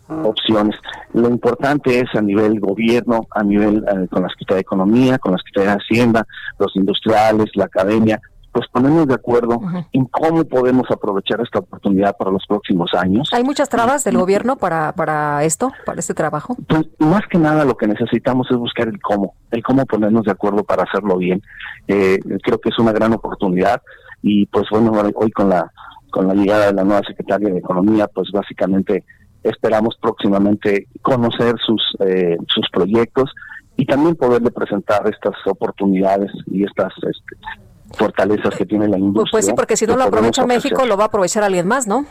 opciones. 0.09 0.77
Lo 1.13 1.29
importante 1.29 1.99
es 1.99 2.15
a 2.15 2.21
nivel 2.23 2.61
gobierno, 2.61 3.27
a 3.33 3.43
nivel 3.43 3.79
eh, 3.89 4.07
con 4.09 4.23
la 4.23 4.29
Secretaría 4.29 4.57
de 4.57 4.61
Economía, 4.61 5.19
con 5.19 5.33
la 5.33 5.39
Secretaría 5.39 5.71
de 5.75 5.83
Hacienda, 5.83 6.25
los 6.59 6.77
industriales, 6.77 7.47
la 7.55 7.65
academia, 7.65 8.21
pues 8.53 8.67
ponernos 8.73 9.07
de 9.07 9.15
acuerdo 9.15 9.61
en 9.93 10.05
cómo 10.07 10.45
podemos 10.45 10.91
aprovechar 10.91 11.41
esta 11.41 11.61
oportunidad 11.61 12.17
para 12.17 12.31
los 12.31 12.45
próximos 12.49 12.93
años. 12.95 13.29
¿Hay 13.33 13.45
muchas 13.45 13.69
trabas 13.69 14.03
del 14.05 14.17
gobierno 14.19 14.57
para, 14.57 14.93
para 14.93 15.45
esto, 15.45 15.73
para 15.87 16.01
este 16.01 16.15
trabajo? 16.15 16.57
Pues 16.69 16.83
más 16.99 17.23
que 17.31 17.39
nada 17.39 17.65
lo 17.65 17.77
que 17.77 17.87
necesitamos 17.87 18.49
es 18.51 18.57
buscar 18.57 18.89
el 18.89 19.01
cómo, 19.01 19.35
el 19.51 19.63
cómo 19.63 19.87
ponernos 19.87 20.25
de 20.25 20.33
acuerdo 20.33 20.65
para 20.65 20.83
hacerlo 20.83 21.17
bien. 21.19 21.41
Eh, 21.87 22.19
creo 22.43 22.61
que 22.61 22.71
es 22.71 22.79
una 22.79 22.93
gran 22.93 23.13
oportunidad 23.13 23.83
y 24.23 24.47
pues 24.47 24.67
bueno, 24.71 24.93
hoy 25.15 25.31
con 25.31 25.49
la, 25.49 25.71
con 26.11 26.27
la 26.27 26.35
llegada 26.35 26.67
de 26.67 26.75
la 26.75 26.85
nueva 26.85 27.03
secretaria 27.07 27.51
de 27.53 27.59
Economía, 27.59 28.09
pues 28.09 28.31
básicamente 28.33 29.05
esperamos 29.45 29.97
próximamente 30.01 30.87
conocer 31.03 31.55
sus, 31.65 31.81
eh, 32.01 32.37
sus 32.49 32.69
proyectos 32.71 33.31
y 33.77 33.87
también 33.87 34.17
poderle 34.17 34.51
presentar 34.51 35.09
estas 35.09 35.35
oportunidades 35.47 36.31
y 36.47 36.65
estas 36.65 36.93
este, 36.99 37.61
fortalezas 37.97 38.55
que 38.57 38.67
tiene 38.67 38.87
la 38.87 38.93
pues 38.97 39.01
industria. 39.05 39.31
Pues 39.33 39.47
sí, 39.47 39.53
porque 39.55 39.77
si 39.77 39.87
no 39.87 39.97
lo 39.97 40.05
aprovecha 40.05 40.47
México, 40.47 40.87
lo 40.87 40.97
va 40.97 41.05
a 41.05 41.07
aprovechar 41.09 41.43
alguien 41.43 41.67
más, 41.67 41.87
¿no? 41.87 42.07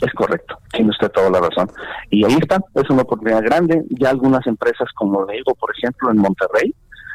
Es 0.00 0.12
correcto, 0.14 0.56
tiene 0.72 0.90
usted 0.90 1.10
toda 1.10 1.30
la 1.30 1.40
razón. 1.40 1.70
Y 2.10 2.24
ahí 2.24 2.36
está, 2.40 2.58
es 2.74 2.88
una 2.90 3.02
oportunidad 3.02 3.42
grande. 3.42 3.84
Ya 3.90 4.10
algunas 4.10 4.46
empresas 4.46 4.88
como 4.94 5.24
Lego, 5.26 5.54
por 5.54 5.70
ejemplo, 5.76 6.10
en 6.10 6.18
Monterrey, 6.18 6.74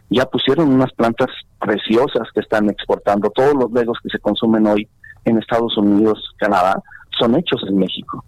ya 0.10 0.26
pusieron 0.26 0.72
unas 0.72 0.92
plantas 0.94 1.30
preciosas 1.60 2.28
que 2.34 2.42
están 2.42 2.70
exportando. 2.70 3.32
Todos 3.32 3.56
los 3.56 3.72
Legos 3.72 3.98
que 4.04 4.10
se 4.10 4.20
consumen 4.20 4.68
hoy 4.68 4.88
en 5.26 5.40
Estados 5.40 5.76
Unidos, 5.78 6.20
Canadá, 6.38 6.82
son 7.20 7.36
hechos 7.36 7.62
en 7.68 7.78
México. 7.78 8.24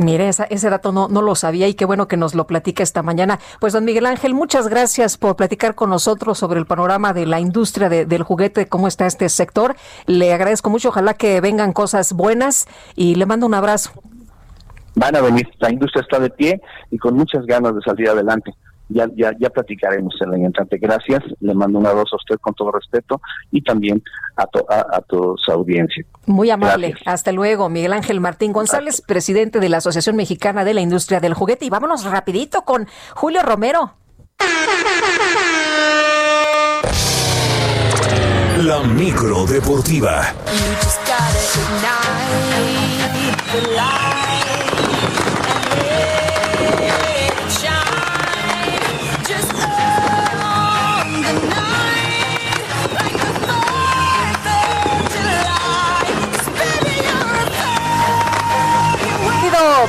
Mire, 0.00 0.30
ese 0.30 0.70
dato 0.70 0.92
no, 0.92 1.08
no 1.08 1.20
lo 1.20 1.34
sabía 1.34 1.68
y 1.68 1.74
qué 1.74 1.84
bueno 1.84 2.08
que 2.08 2.16
nos 2.16 2.34
lo 2.34 2.46
platica 2.46 2.82
esta 2.82 3.02
mañana. 3.02 3.38
Pues 3.60 3.74
don 3.74 3.84
Miguel 3.84 4.06
Ángel, 4.06 4.32
muchas 4.32 4.66
gracias 4.66 5.18
por 5.18 5.36
platicar 5.36 5.74
con 5.74 5.90
nosotros 5.90 6.38
sobre 6.38 6.58
el 6.58 6.64
panorama 6.64 7.12
de 7.12 7.26
la 7.26 7.38
industria 7.38 7.90
del 7.90 8.22
juguete, 8.22 8.66
cómo 8.66 8.88
está 8.88 9.04
este 9.04 9.28
sector. 9.28 9.76
Le 10.06 10.32
agradezco 10.32 10.70
mucho, 10.70 10.88
ojalá 10.88 11.12
que 11.12 11.38
vengan 11.42 11.74
cosas 11.74 12.14
buenas 12.14 12.66
y 12.96 13.16
le 13.16 13.26
mando 13.26 13.44
un 13.44 13.52
abrazo. 13.52 13.90
Van 14.94 15.14
a 15.16 15.20
venir, 15.20 15.46
la 15.58 15.70
industria 15.70 16.00
está 16.00 16.18
de 16.18 16.30
pie 16.30 16.62
y 16.90 16.96
con 16.96 17.14
muchas 17.14 17.44
ganas 17.44 17.74
de 17.74 17.82
salir 17.82 18.08
adelante 18.08 18.54
ya, 18.90 19.06
ya, 19.16 19.32
ya 19.38 19.50
platicaremos 19.50 20.14
en 20.20 20.30
la 20.30 20.36
entrante. 20.38 20.78
Gracias, 20.78 21.22
le 21.40 21.54
mando 21.54 21.78
un 21.78 21.86
abrazo 21.86 22.16
a 22.16 22.16
usted 22.16 22.36
con 22.40 22.54
todo 22.54 22.72
respeto 22.72 23.20
y 23.50 23.62
también 23.62 24.02
a, 24.36 24.42
a, 24.42 25.00
toda 25.02 25.34
su 25.38 25.52
audiencia. 25.52 26.04
Muy 26.26 26.50
amable, 26.50 26.94
hasta 27.06 27.32
luego. 27.32 27.68
Miguel 27.68 27.92
Ángel 27.92 28.20
Martín 28.20 28.52
González, 28.52 29.00
presidente 29.00 29.60
de 29.60 29.68
la 29.68 29.78
Asociación 29.78 30.16
Mexicana 30.16 30.64
de 30.64 30.74
la 30.74 30.80
Industria 30.80 31.20
del 31.20 31.34
Juguete. 31.34 31.64
Y 31.64 31.70
vámonos 31.70 32.04
rapidito 32.04 32.62
con 32.62 32.86
Julio 33.14 33.42
Romero. 33.42 33.94
La 38.62 38.80
micro 38.82 39.46
deportiva. 39.46 40.22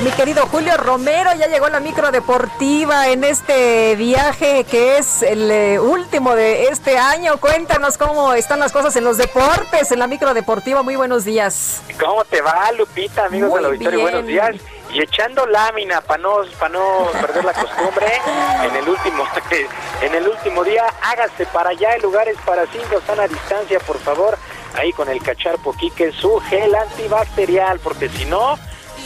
mi 0.01 0.11
querido 0.11 0.47
Julio 0.47 0.75
Romero, 0.77 1.29
ya 1.37 1.47
llegó 1.47 1.69
la 1.69 1.79
micro 1.79 2.09
deportiva 2.11 3.09
en 3.09 3.23
este 3.23 3.95
viaje 3.95 4.63
que 4.63 4.97
es 4.97 5.21
el 5.21 5.49
eh, 5.51 5.79
último 5.79 6.35
de 6.35 6.69
este 6.69 6.97
año. 6.97 7.37
Cuéntanos 7.37 7.99
cómo 7.99 8.33
están 8.33 8.59
las 8.59 8.71
cosas 8.71 8.95
en 8.95 9.03
los 9.03 9.17
deportes, 9.17 9.91
en 9.91 9.99
la 9.99 10.07
micro 10.07 10.33
deportiva. 10.33 10.81
Muy 10.81 10.95
buenos 10.95 11.23
días. 11.23 11.83
¿Cómo 11.99 12.25
te 12.25 12.41
va, 12.41 12.71
Lupita, 12.71 13.25
amigos 13.25 13.53
de 13.53 13.61
la 13.61 13.67
auditorio? 13.67 13.99
Buenos 14.01 14.25
días. 14.25 14.55
Y 14.91 15.03
echando 15.03 15.45
lámina 15.45 16.01
para 16.01 16.19
no, 16.21 16.37
pa 16.59 16.67
no 16.67 17.07
perder 17.21 17.45
la 17.45 17.53
costumbre, 17.53 18.07
en 18.65 18.75
el 18.75 18.89
último 18.89 19.23
en 20.01 20.15
el 20.15 20.27
último 20.27 20.63
día, 20.63 20.83
hágase 21.03 21.45
para 21.47 21.69
allá, 21.69 21.93
en 21.93 22.01
lugares 22.01 22.35
para 22.43 22.65
cinco, 22.71 22.97
están 22.97 23.19
a 23.19 23.27
distancia, 23.27 23.79
por 23.81 23.99
favor, 23.99 24.35
ahí 24.75 24.91
con 24.93 25.07
el 25.09 25.21
cacharpo 25.21 25.73
Kike, 25.73 26.11
su 26.13 26.39
gel 26.49 26.73
antibacterial, 26.75 27.79
porque 27.79 28.09
si 28.09 28.25
no, 28.25 28.57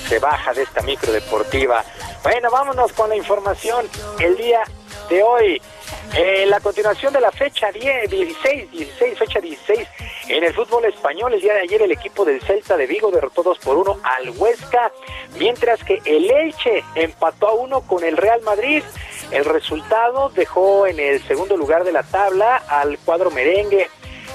se 0.07 0.19
baja 0.19 0.53
de 0.53 0.63
esta 0.63 0.81
micro 0.81 1.11
deportiva. 1.11 1.83
Bueno, 2.23 2.49
vámonos 2.51 2.91
con 2.93 3.09
la 3.09 3.15
información 3.15 3.85
el 4.19 4.37
día 4.37 4.61
de 5.09 5.23
hoy. 5.23 5.61
Eh, 6.15 6.45
la 6.47 6.59
continuación 6.59 7.13
de 7.13 7.19
la 7.19 7.31
fecha 7.31 7.71
10, 7.71 8.09
16, 8.09 8.71
16, 8.71 9.19
fecha 9.19 9.39
16 9.39 9.87
en 10.29 10.43
el 10.43 10.53
fútbol 10.53 10.85
español. 10.85 11.33
El 11.33 11.41
día 11.41 11.53
de 11.53 11.61
ayer 11.61 11.81
el 11.81 11.91
equipo 11.91 12.23
del 12.25 12.41
Celta 12.41 12.77
de 12.77 12.85
Vigo 12.85 13.11
derrotó 13.11 13.43
2 13.43 13.59
por 13.59 13.77
1 13.77 13.99
al 14.03 14.29
Huesca, 14.35 14.91
mientras 15.37 15.83
que 15.83 15.99
el 16.05 16.31
Elche 16.31 16.83
empató 16.95 17.49
a 17.49 17.53
1 17.55 17.81
con 17.81 18.03
el 18.03 18.17
Real 18.17 18.41
Madrid. 18.41 18.83
El 19.31 19.45
resultado 19.45 20.29
dejó 20.29 20.85
en 20.87 20.99
el 20.99 21.21
segundo 21.27 21.57
lugar 21.57 21.83
de 21.83 21.91
la 21.91 22.03
tabla 22.03 22.57
al 22.67 22.97
cuadro 22.99 23.31
merengue. 23.31 23.89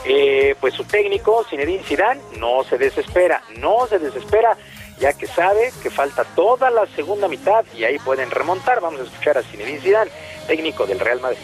Eh, 0.05 0.55
pues 0.60 0.73
su 0.74 0.84
técnico, 0.84 1.44
Zinedine 1.49 1.82
Zidane, 1.84 2.20
no 2.39 2.65
se 2.65 2.78
desespera, 2.78 3.42
no 3.58 3.86
se 3.86 3.99
desespera 3.99 4.57
ya 5.00 5.12
que 5.14 5.26
sabe 5.26 5.72
que 5.82 5.90
falta 5.90 6.24
toda 6.24 6.70
la 6.70 6.86
segunda 6.94 7.26
mitad 7.26 7.64
y 7.74 7.84
ahí 7.84 7.98
pueden 7.98 8.30
remontar. 8.30 8.80
Vamos 8.80 9.00
a 9.00 9.04
escuchar 9.04 9.38
a 9.38 9.42
Zinedine 9.42 9.80
Zidane, 9.80 10.10
técnico 10.46 10.86
del 10.86 11.00
Real 11.00 11.20
Madrid. 11.20 11.38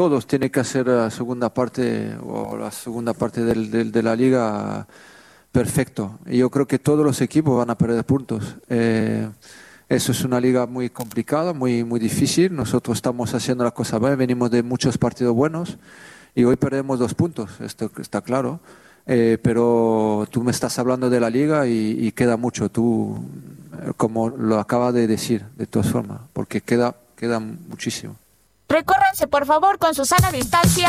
todos 0.00 0.26
tiene 0.26 0.50
que 0.50 0.60
hacer 0.60 0.86
la 0.86 1.10
segunda 1.10 1.52
parte 1.52 2.16
o 2.26 2.56
la 2.56 2.70
segunda 2.70 3.12
parte 3.12 3.44
de 3.44 4.02
la 4.02 4.16
liga 4.16 4.86
perfecto. 5.52 6.18
Y 6.24 6.38
yo 6.38 6.48
creo 6.48 6.66
que 6.66 6.78
todos 6.78 7.04
los 7.04 7.20
equipos 7.20 7.58
van 7.58 7.68
a 7.68 7.74
perder 7.76 8.02
puntos. 8.06 8.56
Eh, 8.70 9.28
eso 9.90 10.12
es 10.12 10.24
una 10.24 10.40
liga 10.40 10.64
muy 10.64 10.88
complicada, 10.88 11.52
muy, 11.52 11.84
muy 11.84 12.00
difícil. 12.00 12.56
Nosotros 12.56 12.96
estamos 12.96 13.34
haciendo 13.34 13.62
las 13.62 13.74
cosas 13.74 14.00
bien, 14.00 14.16
venimos 14.16 14.50
de 14.50 14.62
muchos 14.62 14.96
partidos 14.96 15.34
buenos 15.34 15.76
y 16.34 16.44
hoy 16.44 16.56
perdemos 16.56 16.98
dos 16.98 17.12
puntos, 17.12 17.50
esto 17.60 17.90
está 18.00 18.22
claro. 18.22 18.58
Eh, 19.04 19.36
pero 19.42 20.26
tú 20.30 20.42
me 20.42 20.50
estás 20.52 20.78
hablando 20.78 21.10
de 21.10 21.20
la 21.20 21.28
liga 21.28 21.66
y, 21.66 22.10
queda 22.12 22.38
mucho, 22.38 22.70
tú, 22.70 23.18
como 23.98 24.30
lo 24.30 24.58
acabas 24.60 24.94
de 24.94 25.06
decir, 25.06 25.44
de 25.58 25.66
todas 25.66 25.90
formas, 25.90 26.20
porque 26.32 26.62
queda, 26.62 26.96
queda 27.16 27.38
muchísimo. 27.38 28.16
Recórranse, 28.70 29.26
por 29.26 29.46
favor, 29.46 29.78
con 29.78 29.96
su 29.96 30.04
sana 30.04 30.30
distancia. 30.30 30.88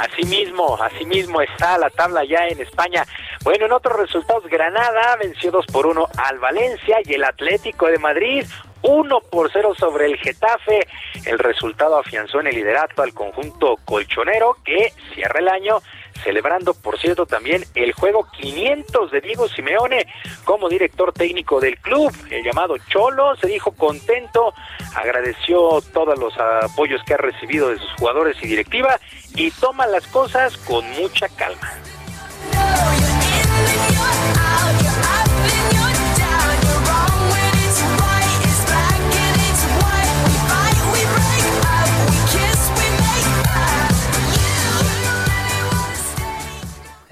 Asimismo, 0.00 0.76
asimismo 0.82 1.40
está 1.40 1.78
la 1.78 1.88
tabla 1.88 2.24
ya 2.28 2.46
en 2.48 2.60
España. 2.60 3.02
Bueno, 3.42 3.64
en 3.64 3.72
otros 3.72 3.98
resultados, 3.98 4.44
Granada 4.48 5.16
venció 5.16 5.50
2 5.50 5.64
por 5.72 5.86
1 5.86 6.08
al 6.18 6.38
Valencia 6.40 6.98
y 7.02 7.14
el 7.14 7.24
Atlético 7.24 7.86
de 7.86 7.96
Madrid 7.98 8.44
1 8.82 9.20
por 9.30 9.50
0 9.50 9.72
sobre 9.78 10.04
el 10.06 10.18
Getafe. 10.18 10.86
El 11.24 11.38
resultado 11.38 11.98
afianzó 11.98 12.38
en 12.40 12.48
el 12.48 12.54
liderato 12.56 13.00
al 13.02 13.14
conjunto 13.14 13.76
colchonero 13.86 14.58
que 14.62 14.92
cierra 15.14 15.40
el 15.40 15.48
año 15.48 15.80
celebrando, 16.22 16.74
por 16.74 16.98
cierto, 16.98 17.26
también 17.26 17.64
el 17.74 17.92
juego 17.92 18.26
500 18.40 19.10
de 19.10 19.20
Diego 19.20 19.48
Simeone 19.48 20.06
como 20.44 20.68
director 20.68 21.12
técnico 21.12 21.60
del 21.60 21.78
club, 21.78 22.12
el 22.30 22.42
llamado 22.44 22.76
Cholo, 22.88 23.36
se 23.36 23.46
dijo 23.48 23.72
contento, 23.72 24.52
agradeció 24.94 25.80
todos 25.92 26.18
los 26.18 26.32
apoyos 26.38 27.00
que 27.06 27.14
ha 27.14 27.18
recibido 27.18 27.68
de 27.70 27.78
sus 27.78 27.92
jugadores 27.98 28.36
y 28.42 28.46
directiva 28.48 28.98
y 29.34 29.50
toma 29.52 29.86
las 29.86 30.06
cosas 30.08 30.56
con 30.58 30.88
mucha 30.92 31.28
calma. 31.28 31.72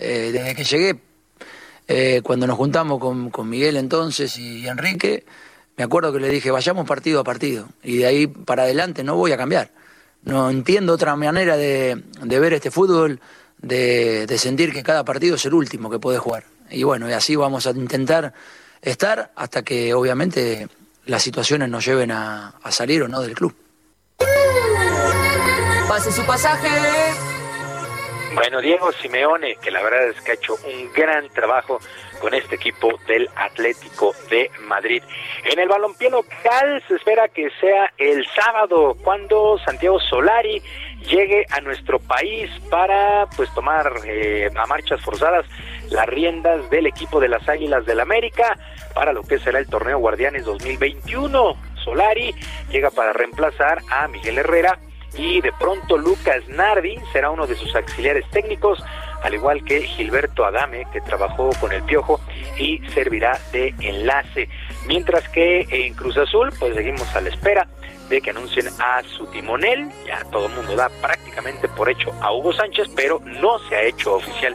Eh, 0.07 0.33
desde 0.33 0.55
que 0.55 0.65
llegué, 0.65 0.97
eh, 1.89 2.21
cuando 2.23 2.47
nos 2.47 2.57
juntamos 2.59 3.01
con, 3.01 3.49
Miguel 3.49 3.79
entonces 3.79 4.37
y, 4.39 4.67
Enrique, 4.67 5.25
me 5.79 5.85
acuerdo 5.85 6.13
que 6.13 6.21
le 6.21 6.29
dije, 6.29 6.51
vayamos 6.51 6.87
partido 6.87 7.21
a 7.21 7.25
partido. 7.25 7.69
Y 7.83 7.97
de 7.99 8.07
ahí 8.07 8.27
para 8.27 8.65
adelante 8.65 9.03
no 9.03 9.17
voy 9.17 9.33
a 9.33 9.39
cambiar. 9.39 9.71
No 10.23 10.51
entiendo 10.51 10.93
otra 10.93 11.17
manera 11.17 11.57
de, 11.57 12.03
ver 12.23 12.53
este 12.53 12.71
fútbol, 12.71 13.19
de, 13.59 14.27
sentir 14.39 14.73
que 14.75 14.83
cada 14.83 15.05
partido 15.05 15.37
es 15.37 15.45
el 15.47 15.55
último 15.55 15.91
que 15.91 15.99
puede 15.99 16.19
jugar. 16.19 16.45
Y 16.71 16.83
bueno, 16.83 17.09
y 17.09 17.13
así 17.13 17.35
vamos 17.37 17.67
a 17.67 17.71
intentar 17.71 18.33
estar 18.83 19.33
hasta 19.37 19.63
que 19.63 19.95
obviamente 19.95 20.69
las 21.07 21.23
situaciones 21.23 21.69
nos 21.71 21.85
lleven 21.85 22.11
a, 22.11 22.55
a 22.63 22.71
salir 22.71 23.03
o 23.03 23.09
no 23.09 23.21
del 23.23 23.35
club. 23.35 23.55
Pase 25.89 26.13
su 26.13 26.23
pasaje. 26.27 26.69
Bueno, 28.35 28.61
Diego 28.61 28.91
Simeone, 28.91 29.57
que 29.63 29.71
la 29.71 29.81
verdad 29.81 30.09
es 30.09 30.21
que 30.23 30.33
ha 30.33 30.35
hecho 30.35 30.57
un 30.67 30.93
gran 30.93 31.29
trabajo 31.29 31.79
con 32.21 32.35
este 32.35 32.57
equipo 32.57 32.89
del 33.07 33.29
Atlético 33.37 34.11
de 34.29 34.51
Madrid. 34.63 35.05
En 35.45 35.61
el 35.61 35.69
balompié 35.69 36.11
local 36.11 36.83
se 36.89 36.97
espera 36.97 37.29
que 37.29 37.49
sea 37.61 37.93
el 37.97 38.27
sábado 38.35 38.97
cuando 39.05 39.57
Santiago 39.65 40.01
Solari 40.01 40.61
llegue 41.09 41.47
a 41.51 41.61
nuestro 41.61 42.01
país 42.01 42.51
para 42.71 43.27
pues 43.37 43.55
tomar 43.55 43.93
eh, 44.05 44.51
a 44.53 44.67
marchas 44.67 45.01
forzadas 45.03 45.47
las 45.91 46.07
riendas 46.07 46.69
del 46.71 46.87
equipo 46.87 47.21
de 47.21 47.29
las 47.29 47.49
Águilas 47.49 47.87
del 47.87 48.01
América 48.01 48.59
para 48.97 49.13
lo 49.13 49.23
que 49.23 49.39
será 49.39 49.61
el 49.61 49.69
torneo 49.69 49.99
Guardianes 49.99 50.45
2021. 50.45 51.55
Solari 51.85 52.35
llega 52.69 52.91
para 52.91 53.13
reemplazar 53.13 53.81
a 53.93 54.09
Miguel 54.09 54.39
Herrera 54.39 54.77
y 55.17 55.41
de 55.41 55.53
pronto 55.53 55.97
Lucas 55.97 56.43
Nardi 56.49 56.97
será 57.13 57.31
uno 57.31 57.47
de 57.47 57.55
sus 57.55 57.75
auxiliares 57.75 58.25
técnicos, 58.31 58.83
al 59.23 59.35
igual 59.35 59.65
que 59.65 59.83
Gilberto 59.83 60.45
Adame, 60.45 60.85
que 60.93 61.01
trabajó 61.01 61.51
con 61.61 61.73
el 61.73 61.83
Piojo 61.83 62.21
y 62.59 62.81
servirá 62.93 63.39
de 63.53 63.75
enlace. 63.81 64.49
Mientras 64.87 65.29
que 65.31 65.67
en 65.71 65.95
Cruz 65.95 66.17
Azul, 66.17 66.53
pues 66.59 66.75
seguimos 66.75 67.09
a 67.15 67.21
la 67.21 67.31
espera 67.31 67.67
de 68.09 68.21
que 68.21 68.31
anuncien 68.31 68.67
a 68.81 69.03
su 69.05 69.27
timonel, 69.29 69.89
ya 70.07 70.23
todo 70.31 70.47
el 70.47 70.53
mundo 70.53 70.77
da 70.77 70.91
prácticamente 71.01 71.69
por 71.69 71.89
hecho 71.89 72.11
a 72.21 72.33
Hugo 72.33 72.53
Sánchez, 72.53 72.89
pero 72.95 73.19
no 73.25 73.59
se 73.69 73.77
ha 73.77 73.83
hecho 73.83 74.17
oficial 74.17 74.55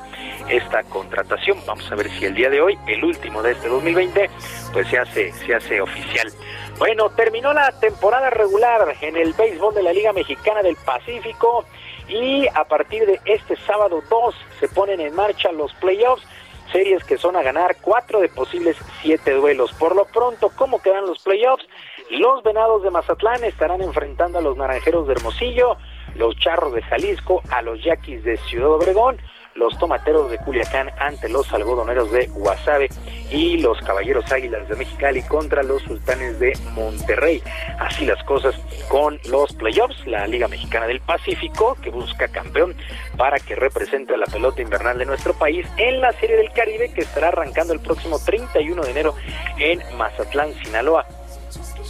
esta 0.49 0.83
contratación. 0.83 1.57
Vamos 1.65 1.89
a 1.91 1.95
ver 1.95 2.11
si 2.19 2.25
el 2.25 2.35
día 2.35 2.49
de 2.51 2.61
hoy, 2.61 2.77
el 2.87 3.03
último 3.03 3.41
de 3.41 3.53
este 3.53 3.67
2020, 3.69 4.29
pues 4.71 4.87
se 4.87 4.99
hace, 4.99 5.31
se 5.31 5.55
hace 5.55 5.81
oficial. 5.81 6.31
Bueno, 6.79 7.09
terminó 7.13 7.51
la 7.51 7.73
temporada 7.73 8.29
regular 8.29 8.95
en 9.01 9.17
el 9.17 9.33
béisbol 9.33 9.75
de 9.75 9.83
la 9.83 9.91
Liga 9.91 10.13
Mexicana 10.13 10.61
del 10.63 10.77
Pacífico 10.77 11.65
y 12.07 12.47
a 12.55 12.63
partir 12.63 13.05
de 13.05 13.19
este 13.25 13.57
sábado 13.67 13.99
2 14.09 14.35
se 14.61 14.69
ponen 14.69 15.01
en 15.01 15.13
marcha 15.13 15.51
los 15.51 15.73
playoffs, 15.73 16.25
series 16.71 17.03
que 17.03 17.17
son 17.17 17.35
a 17.35 17.43
ganar 17.43 17.75
cuatro 17.81 18.21
de 18.21 18.29
posibles 18.29 18.77
siete 19.01 19.33
duelos. 19.33 19.73
Por 19.73 19.93
lo 19.93 20.05
pronto, 20.05 20.53
¿cómo 20.55 20.81
quedan 20.81 21.05
los 21.05 21.19
playoffs? 21.21 21.67
Los 22.11 22.43
Venados 22.43 22.81
de 22.81 22.91
Mazatlán 22.91 23.43
estarán 23.43 23.81
enfrentando 23.81 24.37
a 24.37 24.41
los 24.41 24.55
Naranjeros 24.55 25.05
de 25.05 25.13
Hermosillo, 25.15 25.75
los 26.15 26.33
Charros 26.37 26.71
de 26.73 26.81
Jalisco, 26.83 27.41
a 27.49 27.61
los 27.61 27.83
Yaquis 27.83 28.23
de 28.23 28.37
Ciudad 28.37 28.69
Obregón, 28.71 29.17
los 29.59 29.77
tomateros 29.77 30.31
de 30.31 30.37
Culiacán 30.39 30.89
ante 30.97 31.27
los 31.29 31.51
algodoneros 31.53 32.11
de 32.11 32.27
Guasave 32.27 32.89
y 33.29 33.57
los 33.57 33.77
caballeros 33.79 34.31
águilas 34.31 34.67
de 34.69 34.75
Mexicali 34.75 35.21
contra 35.23 35.61
los 35.61 35.81
sultanes 35.83 36.39
de 36.39 36.57
Monterrey. 36.73 37.43
Así 37.77 38.05
las 38.05 38.23
cosas 38.23 38.55
con 38.87 39.19
los 39.29 39.51
playoffs, 39.53 40.07
la 40.07 40.25
Liga 40.27 40.47
Mexicana 40.47 40.87
del 40.87 41.01
Pacífico, 41.01 41.75
que 41.81 41.89
busca 41.89 42.29
campeón 42.29 42.73
para 43.17 43.37
que 43.37 43.55
represente 43.55 44.13
a 44.13 44.17
la 44.17 44.25
pelota 44.25 44.61
invernal 44.61 44.97
de 44.97 45.05
nuestro 45.05 45.33
país 45.33 45.67
en 45.77 45.99
la 45.99 46.13
Serie 46.13 46.37
del 46.37 46.51
Caribe 46.53 46.91
que 46.93 47.01
estará 47.01 47.27
arrancando 47.27 47.73
el 47.73 47.81
próximo 47.81 48.17
31 48.25 48.81
de 48.81 48.91
enero 48.91 49.13
en 49.57 49.81
Mazatlán, 49.97 50.53
Sinaloa. 50.63 51.05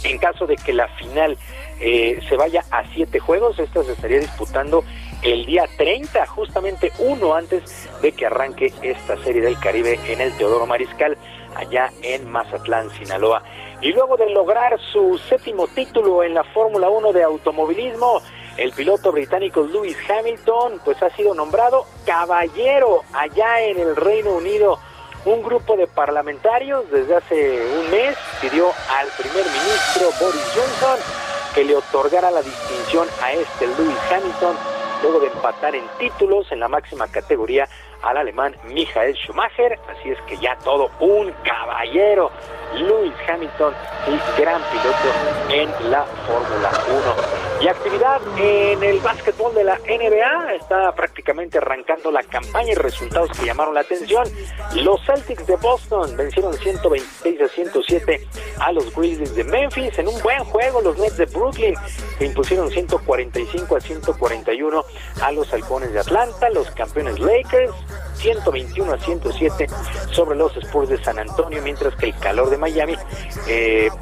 En 0.04 0.18
caso 0.18 0.46
de 0.46 0.56
que 0.56 0.72
la 0.72 0.88
final 0.96 1.38
eh, 1.78 2.20
se 2.28 2.34
vaya 2.36 2.64
a 2.70 2.82
siete 2.94 3.20
juegos, 3.20 3.58
esta 3.58 3.82
se 3.84 3.92
estaría 3.92 4.18
disputando 4.18 4.82
el 5.22 5.44
día 5.46 5.68
30, 5.76 6.26
justamente 6.26 6.92
uno 6.98 7.34
antes 7.34 7.88
de 8.00 8.12
que 8.12 8.26
arranque 8.26 8.72
esta 8.82 9.22
serie 9.22 9.42
del 9.42 9.58
Caribe 9.58 9.98
en 10.08 10.20
el 10.20 10.32
Teodoro 10.36 10.66
Mariscal, 10.66 11.16
allá 11.56 11.92
en 12.02 12.30
Mazatlán, 12.30 12.90
Sinaloa. 12.98 13.42
Y 13.82 13.92
luego 13.92 14.16
de 14.16 14.30
lograr 14.30 14.78
su 14.92 15.18
séptimo 15.28 15.66
título 15.68 16.22
en 16.22 16.34
la 16.34 16.44
Fórmula 16.44 16.88
1 16.88 17.12
de 17.12 17.22
automovilismo, 17.22 18.22
el 18.56 18.72
piloto 18.72 19.12
británico 19.12 19.62
Lewis 19.70 19.96
Hamilton 20.08 20.80
pues 20.84 21.02
ha 21.02 21.10
sido 21.16 21.34
nombrado 21.34 21.86
caballero 22.04 23.02
allá 23.12 23.60
en 23.62 23.78
el 23.78 23.96
Reino 23.96 24.32
Unido. 24.32 24.78
Un 25.26 25.42
grupo 25.42 25.76
de 25.76 25.86
parlamentarios 25.86 26.90
desde 26.90 27.16
hace 27.16 27.62
un 27.78 27.90
mes 27.90 28.16
pidió 28.40 28.68
al 28.98 29.06
primer 29.18 29.44
ministro 29.44 30.08
Boris 30.18 30.46
Johnson 30.54 30.98
que 31.54 31.64
le 31.64 31.76
otorgara 31.76 32.30
la 32.30 32.40
distinción 32.42 33.06
a 33.22 33.32
este 33.32 33.66
Lewis 33.66 33.96
Hamilton 34.10 34.56
luego 35.02 35.20
de 35.20 35.28
empatar 35.28 35.74
en 35.74 35.84
títulos 35.98 36.50
en 36.52 36.60
la 36.60 36.68
máxima 36.68 37.06
categoría 37.08 37.68
al 38.02 38.16
alemán 38.16 38.56
Michael 38.72 39.14
Schumacher, 39.16 39.78
así 39.88 40.10
es 40.10 40.18
que 40.26 40.36
ya 40.38 40.56
todo 40.64 40.90
un 41.00 41.32
caballero, 41.44 42.30
Lewis 42.74 43.12
Hamilton, 43.28 43.74
el 44.08 44.20
gran 44.42 44.62
piloto 44.64 45.50
en 45.50 45.90
la 45.90 46.02
Fórmula 46.04 46.70
1. 47.58 47.60
Y 47.60 47.68
actividad 47.68 48.20
en 48.38 48.82
el 48.82 49.00
básquetbol 49.00 49.54
de 49.54 49.64
la 49.64 49.76
NBA, 49.80 50.54
está 50.54 50.92
prácticamente 50.92 51.58
arrancando 51.58 52.10
la 52.10 52.22
campaña 52.22 52.72
y 52.72 52.74
resultados 52.74 53.30
que 53.38 53.44
llamaron 53.44 53.74
la 53.74 53.80
atención. 53.80 54.26
Los 54.76 55.04
Celtics 55.04 55.46
de 55.46 55.56
Boston 55.56 56.16
vencieron 56.16 56.54
126 56.54 57.40
a 57.42 57.48
107 57.48 58.28
a 58.60 58.72
los 58.72 58.94
Grizzlies 58.94 59.34
de 59.34 59.44
Memphis 59.44 59.98
en 59.98 60.08
un 60.08 60.22
buen 60.22 60.42
juego. 60.44 60.80
Los 60.80 60.96
Nets 60.96 61.18
de 61.18 61.26
Brooklyn 61.26 61.74
se 62.18 62.24
impusieron 62.24 62.70
145 62.70 63.76
a 63.76 63.80
141 63.80 64.84
a 65.22 65.32
los 65.32 65.52
Halcones 65.52 65.92
de 65.92 66.00
Atlanta, 66.00 66.48
los 66.50 66.70
campeones 66.70 67.18
Lakers 67.18 67.74
121 68.16 68.92
a 68.92 68.98
107 68.98 69.66
sobre 70.10 70.36
los 70.36 70.54
Spurs 70.56 70.88
de 70.88 71.02
San 71.02 71.18
Antonio, 71.18 71.60
mientras 71.62 71.94
que 71.96 72.06
el 72.06 72.14
calor 72.18 72.50
de 72.50 72.58
Miami, 72.58 72.96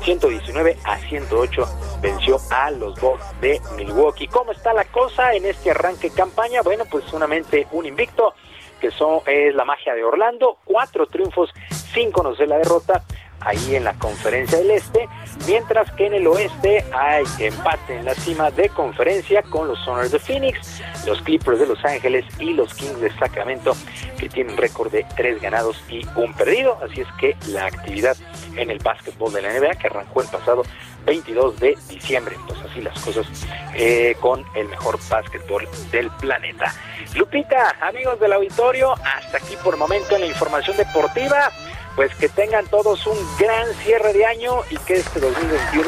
119 0.00 0.70
eh, 0.72 0.76
a 0.84 0.96
108, 0.98 1.68
venció 2.00 2.38
a 2.50 2.70
los 2.72 3.00
Bucks 3.00 3.24
de 3.40 3.60
Milwaukee. 3.76 4.26
¿Cómo 4.28 4.52
está 4.52 4.72
la 4.72 4.84
cosa 4.86 5.34
en 5.34 5.46
este 5.46 5.70
arranque 5.70 6.10
de 6.10 6.16
campaña? 6.16 6.62
Bueno, 6.62 6.84
pues 6.90 7.04
solamente 7.04 7.66
un 7.72 7.86
invicto, 7.86 8.34
que 8.80 8.90
son, 8.90 9.20
es 9.26 9.54
la 9.54 9.64
magia 9.64 9.94
de 9.94 10.02
Orlando, 10.04 10.58
cuatro 10.64 11.06
triunfos 11.06 11.50
sin 11.94 12.10
conocer 12.10 12.48
la 12.48 12.58
derrota 12.58 13.02
ahí 13.40 13.76
en 13.76 13.84
la 13.84 13.94
conferencia 13.94 14.58
del 14.58 14.70
este, 14.72 15.08
mientras 15.46 15.90
que 15.92 16.06
en 16.06 16.14
el 16.14 16.26
oeste 16.26 16.84
hay 16.92 17.24
empate 17.38 17.96
en 17.98 18.04
la 18.04 18.14
cima 18.14 18.50
de 18.50 18.68
conferencia 18.68 19.42
con 19.42 19.68
los 19.68 19.78
Soners 19.84 20.10
de 20.12 20.18
Phoenix, 20.18 20.80
los 21.06 21.20
Clippers 21.22 21.58
de 21.58 21.66
Los 21.66 21.84
Ángeles 21.84 22.24
y 22.38 22.54
los 22.54 22.74
Kings 22.74 23.00
de 23.00 23.10
Sacramento, 23.16 23.76
que 24.18 24.28
tienen 24.28 24.56
récord 24.56 24.90
de 24.90 25.04
tres 25.16 25.40
ganados 25.40 25.80
y 25.88 26.04
un 26.16 26.32
perdido. 26.34 26.78
Así 26.84 27.00
es 27.02 27.08
que 27.20 27.36
la 27.48 27.66
actividad 27.66 28.16
en 28.56 28.70
el 28.70 28.78
básquetbol 28.78 29.32
de 29.32 29.42
la 29.42 29.52
NBA, 29.52 29.74
que 29.76 29.86
arrancó 29.86 30.22
el 30.22 30.28
pasado 30.28 30.62
22 31.06 31.58
de 31.60 31.78
diciembre, 31.88 32.34
Entonces 32.34 32.64
pues 32.64 32.72
así 32.72 32.82
las 32.82 33.00
cosas 33.00 33.26
eh, 33.74 34.14
con 34.20 34.44
el 34.56 34.68
mejor 34.68 34.98
básquetbol 35.08 35.66
del 35.90 36.10
planeta. 36.12 36.74
Lupita, 37.14 37.74
amigos 37.80 38.18
del 38.20 38.32
auditorio, 38.32 38.92
hasta 38.94 39.38
aquí 39.38 39.56
por 39.62 39.76
momento 39.78 40.16
en 40.16 40.22
la 40.22 40.26
información 40.26 40.76
deportiva 40.76 41.50
pues 41.98 42.14
que 42.14 42.28
tengan 42.28 42.64
todos 42.68 43.04
un 43.08 43.18
gran 43.40 43.66
cierre 43.82 44.12
de 44.12 44.24
año 44.24 44.60
y 44.70 44.76
que 44.76 44.98
este 44.98 45.18
2021 45.18 45.84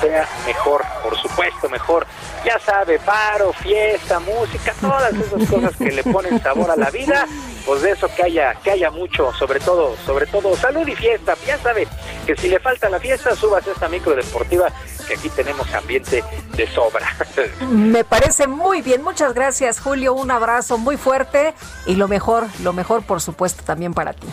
sea 0.00 0.28
mejor, 0.48 0.82
por 1.00 1.16
supuesto, 1.16 1.68
mejor. 1.68 2.08
Ya 2.44 2.58
sabe, 2.58 2.98
paro, 2.98 3.52
fiesta, 3.52 4.18
música, 4.18 4.74
todas 4.80 5.12
esas 5.12 5.48
cosas 5.48 5.76
que 5.78 5.92
le 5.92 6.02
ponen 6.02 6.42
sabor 6.42 6.72
a 6.72 6.74
la 6.74 6.90
vida, 6.90 7.24
pues 7.64 7.82
de 7.82 7.92
eso 7.92 8.08
que 8.16 8.24
haya, 8.24 8.56
que 8.64 8.72
haya 8.72 8.90
mucho, 8.90 9.32
sobre 9.34 9.60
todo, 9.60 9.94
sobre 10.04 10.26
todo 10.26 10.56
salud 10.56 10.88
y 10.88 10.96
fiesta. 10.96 11.36
Ya 11.46 11.56
sabe 11.58 11.86
que 12.26 12.34
si 12.36 12.48
le 12.48 12.58
falta 12.58 12.88
la 12.88 12.98
fiesta, 12.98 13.36
subas 13.36 13.64
esta 13.64 13.88
micro 13.88 14.16
deportiva 14.16 14.66
que 15.06 15.14
aquí 15.14 15.28
tenemos 15.30 15.72
ambiente 15.72 16.24
de 16.56 16.66
sobra. 16.66 17.06
Me 17.60 18.02
parece 18.02 18.48
muy 18.48 18.82
bien. 18.82 19.02
Muchas 19.04 19.32
gracias, 19.34 19.78
Julio. 19.78 20.14
Un 20.14 20.32
abrazo 20.32 20.78
muy 20.78 20.96
fuerte 20.96 21.54
y 21.86 21.94
lo 21.94 22.08
mejor, 22.08 22.48
lo 22.64 22.72
mejor 22.72 23.04
por 23.04 23.20
supuesto 23.20 23.62
también 23.62 23.94
para 23.94 24.14
ti. 24.14 24.26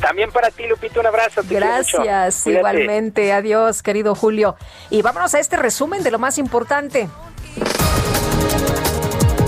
También 0.00 0.30
para 0.30 0.50
ti, 0.50 0.66
Lupita, 0.66 1.00
un 1.00 1.06
abrazo. 1.06 1.42
Gracias, 1.48 2.46
igualmente. 2.46 3.32
Adiós, 3.32 3.82
querido 3.82 4.14
Julio. 4.14 4.56
Y 4.90 5.02
vámonos 5.02 5.34
a 5.34 5.40
este 5.40 5.56
resumen 5.56 6.02
de 6.02 6.10
lo 6.10 6.18
más 6.18 6.38
importante. 6.38 7.08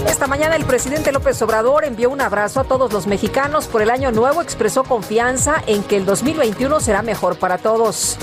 Esta 0.08 0.26
mañana 0.26 0.56
el 0.56 0.64
presidente 0.64 1.12
López 1.12 1.40
Obrador 1.42 1.84
envió 1.84 2.10
un 2.10 2.20
abrazo 2.20 2.60
a 2.60 2.64
todos 2.64 2.92
los 2.92 3.06
mexicanos 3.06 3.68
por 3.68 3.80
el 3.80 3.90
año 3.90 4.10
nuevo, 4.10 4.42
expresó 4.42 4.82
confianza 4.84 5.62
en 5.66 5.82
que 5.82 5.96
el 5.96 6.04
2021 6.04 6.80
será 6.80 7.02
mejor 7.02 7.38
para 7.38 7.56
todos. 7.58 8.18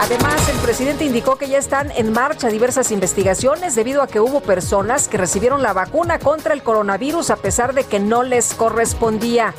Además, 0.00 0.48
el 0.48 0.56
presidente 0.58 1.04
indicó 1.04 1.36
que 1.36 1.48
ya 1.48 1.58
están 1.58 1.90
en 1.96 2.12
marcha 2.12 2.48
diversas 2.48 2.92
investigaciones 2.92 3.74
debido 3.74 4.00
a 4.00 4.06
que 4.06 4.20
hubo 4.20 4.40
personas 4.40 5.08
que 5.08 5.18
recibieron 5.18 5.62
la 5.62 5.72
vacuna 5.72 6.18
contra 6.18 6.54
el 6.54 6.62
coronavirus 6.62 7.30
a 7.30 7.36
pesar 7.36 7.74
de 7.74 7.84
que 7.84 7.98
no 7.98 8.22
les 8.22 8.54
correspondía. 8.54 9.54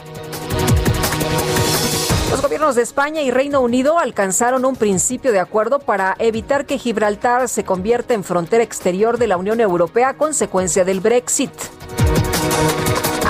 Los 2.29 2.41
gobiernos 2.41 2.75
de 2.75 2.81
España 2.81 3.21
y 3.21 3.31
Reino 3.31 3.61
Unido 3.61 3.99
alcanzaron 3.99 4.65
un 4.65 4.75
principio 4.75 5.31
de 5.31 5.39
acuerdo 5.39 5.79
para 5.79 6.13
evitar 6.19 6.65
que 6.65 6.77
Gibraltar 6.77 7.47
se 7.47 7.63
convierta 7.63 8.13
en 8.13 8.25
frontera 8.25 8.65
exterior 8.65 9.17
de 9.17 9.27
la 9.27 9.37
Unión 9.37 9.61
Europea 9.61 10.09
a 10.09 10.17
consecuencia 10.17 10.83
del 10.83 10.99
Brexit. 10.99 11.51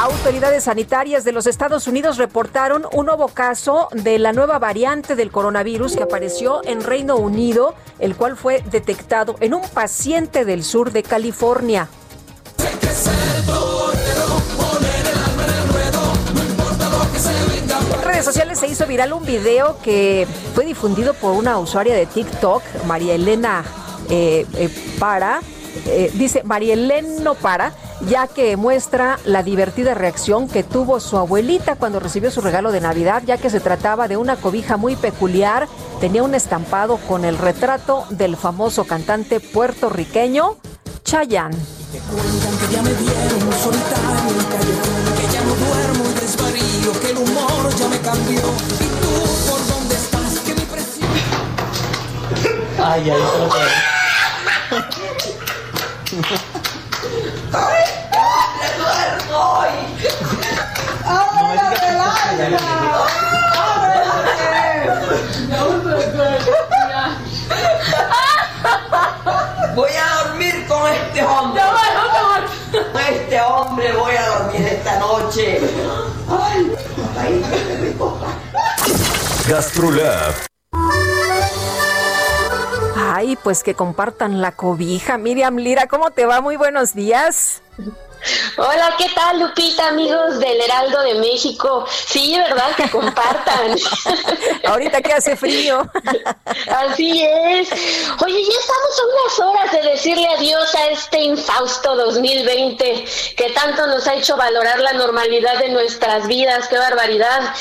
Autoridades 0.02 0.64
sanitarias 0.64 1.24
de 1.24 1.32
los 1.32 1.46
Estados 1.46 1.88
Unidos 1.88 2.18
reportaron 2.18 2.86
un 2.92 3.06
nuevo 3.06 3.28
caso 3.28 3.88
de 3.92 4.18
la 4.18 4.34
nueva 4.34 4.58
variante 4.58 5.16
del 5.16 5.32
coronavirus 5.32 5.96
que 5.96 6.04
apareció 6.04 6.64
en 6.66 6.82
Reino 6.84 7.18
Unido, 7.18 7.76
el 8.00 8.16
cual 8.16 8.36
fue 8.36 8.64
detectado 8.72 9.36
en 9.42 9.54
un 9.54 9.62
paciente 9.62 10.44
del 10.44 10.64
sur 10.64 10.92
de 10.92 11.04
California. 11.04 11.88
redes 18.18 18.26
sociales 18.34 18.60
se 18.60 18.68
hizo 18.68 18.88
viral 18.88 19.14
un 19.14 19.24
video 19.28 19.78
que 19.84 20.28
fue 20.56 20.66
difundido 20.66 21.14
por 21.14 21.34
una 21.34 21.60
usuaria 21.60 21.94
de 21.96 22.08
TikTok, 22.08 22.64
María 22.88 23.14
Elena 23.14 23.64
eh, 24.10 24.44
eh, 24.56 24.70
Para. 24.98 25.40
Eh, 25.86 26.10
dice 26.16 26.42
María 26.44 26.74
Elena 26.74 27.08
no 27.22 27.36
Para, 27.36 27.74
ya 28.08 28.26
que 28.26 28.58
muestra 28.58 29.20
la 29.26 29.44
divertida 29.44 29.94
reacción 29.94 30.48
que 30.48 30.64
tuvo 30.64 31.00
su 31.00 31.16
abuelita 31.18 31.76
cuando 31.76 32.00
recibió 32.00 32.32
su 32.32 32.42
regalo 32.42 32.72
de 32.72 32.82
Navidad, 32.82 33.22
ya 33.24 33.38
que 33.38 33.52
se 33.52 33.60
trataba 33.60 34.08
de 34.08 34.18
una 34.18 34.36
cobija 34.36 34.78
muy 34.78 34.96
peculiar. 34.96 35.68
Tenía 36.02 36.24
un 36.24 36.34
estampado 36.34 36.98
con 36.98 37.24
el 37.24 37.38
retrato 37.38 38.04
del 38.10 38.36
famoso 38.36 38.86
cantante 38.86 39.40
puertorriqueño 39.40 40.56
Chayanne 41.04 41.56
ya 47.80 47.88
me 47.90 48.00
cambió. 48.02 48.42
¿Y 48.80 48.86
tú 49.02 49.52
por 49.52 49.68
dónde 49.68 49.96
estás? 49.96 50.40
Que 50.40 50.54
mi 50.56 50.62
presión. 50.66 51.08
Ay, 52.84 53.12
ay, 53.12 53.12
lo 53.12 53.50
Voy 69.76 69.90
a 69.92 70.24
dormir 70.26 70.66
con 70.68 70.88
este 70.92 71.24
hombre. 71.24 71.62
Este 72.72 73.40
hombre 73.40 73.94
voy 73.94 74.14
a 74.16 74.28
dormir 74.40 74.68
esta 74.68 75.00
noche. 75.00 75.62
Ay, 76.30 76.74
Ay, 83.10 83.38
pues 83.42 83.64
que 83.64 83.74
compartan 83.74 84.42
la 84.42 84.52
cobija. 84.52 85.18
Miriam 85.18 85.56
Lira, 85.58 85.88
¿cómo 85.88 86.12
te 86.12 86.26
va? 86.26 86.42
Muy 86.42 86.58
buenos 86.58 86.94
días. 86.94 87.62
Hola, 88.58 88.94
¿qué 88.98 89.06
tal, 89.16 89.40
Lupita, 89.40 89.88
amigos 89.88 90.40
del 90.40 90.60
Heraldo 90.62 91.02
de 91.04 91.16
México? 91.16 91.86
Sí, 92.08 92.36
¿verdad? 92.38 92.76
Que 92.76 92.90
compartan. 92.90 93.76
Ahorita 94.66 95.02
que 95.02 95.14
hace 95.14 95.36
frío. 95.38 95.90
Así 96.70 97.24
es. 97.24 97.70
Oye, 98.24 98.44
ya 98.44 98.60
estamos 98.60 99.00
a 99.00 99.40
unas 99.40 99.40
horas 99.40 99.72
de 99.72 99.90
decirle 99.92 100.28
adiós 100.28 100.76
a 100.76 100.88
este 100.90 101.20
infausto 101.22 101.96
2020 101.96 103.06
que 103.38 103.50
tanto 103.52 103.88
nos 103.88 104.06
ha 104.08 104.16
hecho 104.16 104.36
valorar 104.36 104.80
la 104.80 104.94
normalidad 104.94 105.60
de 105.60 105.70
nuestras 105.70 106.28
vidas. 106.28 106.68
¡Qué 106.68 106.78
barbaridad! 106.78 107.54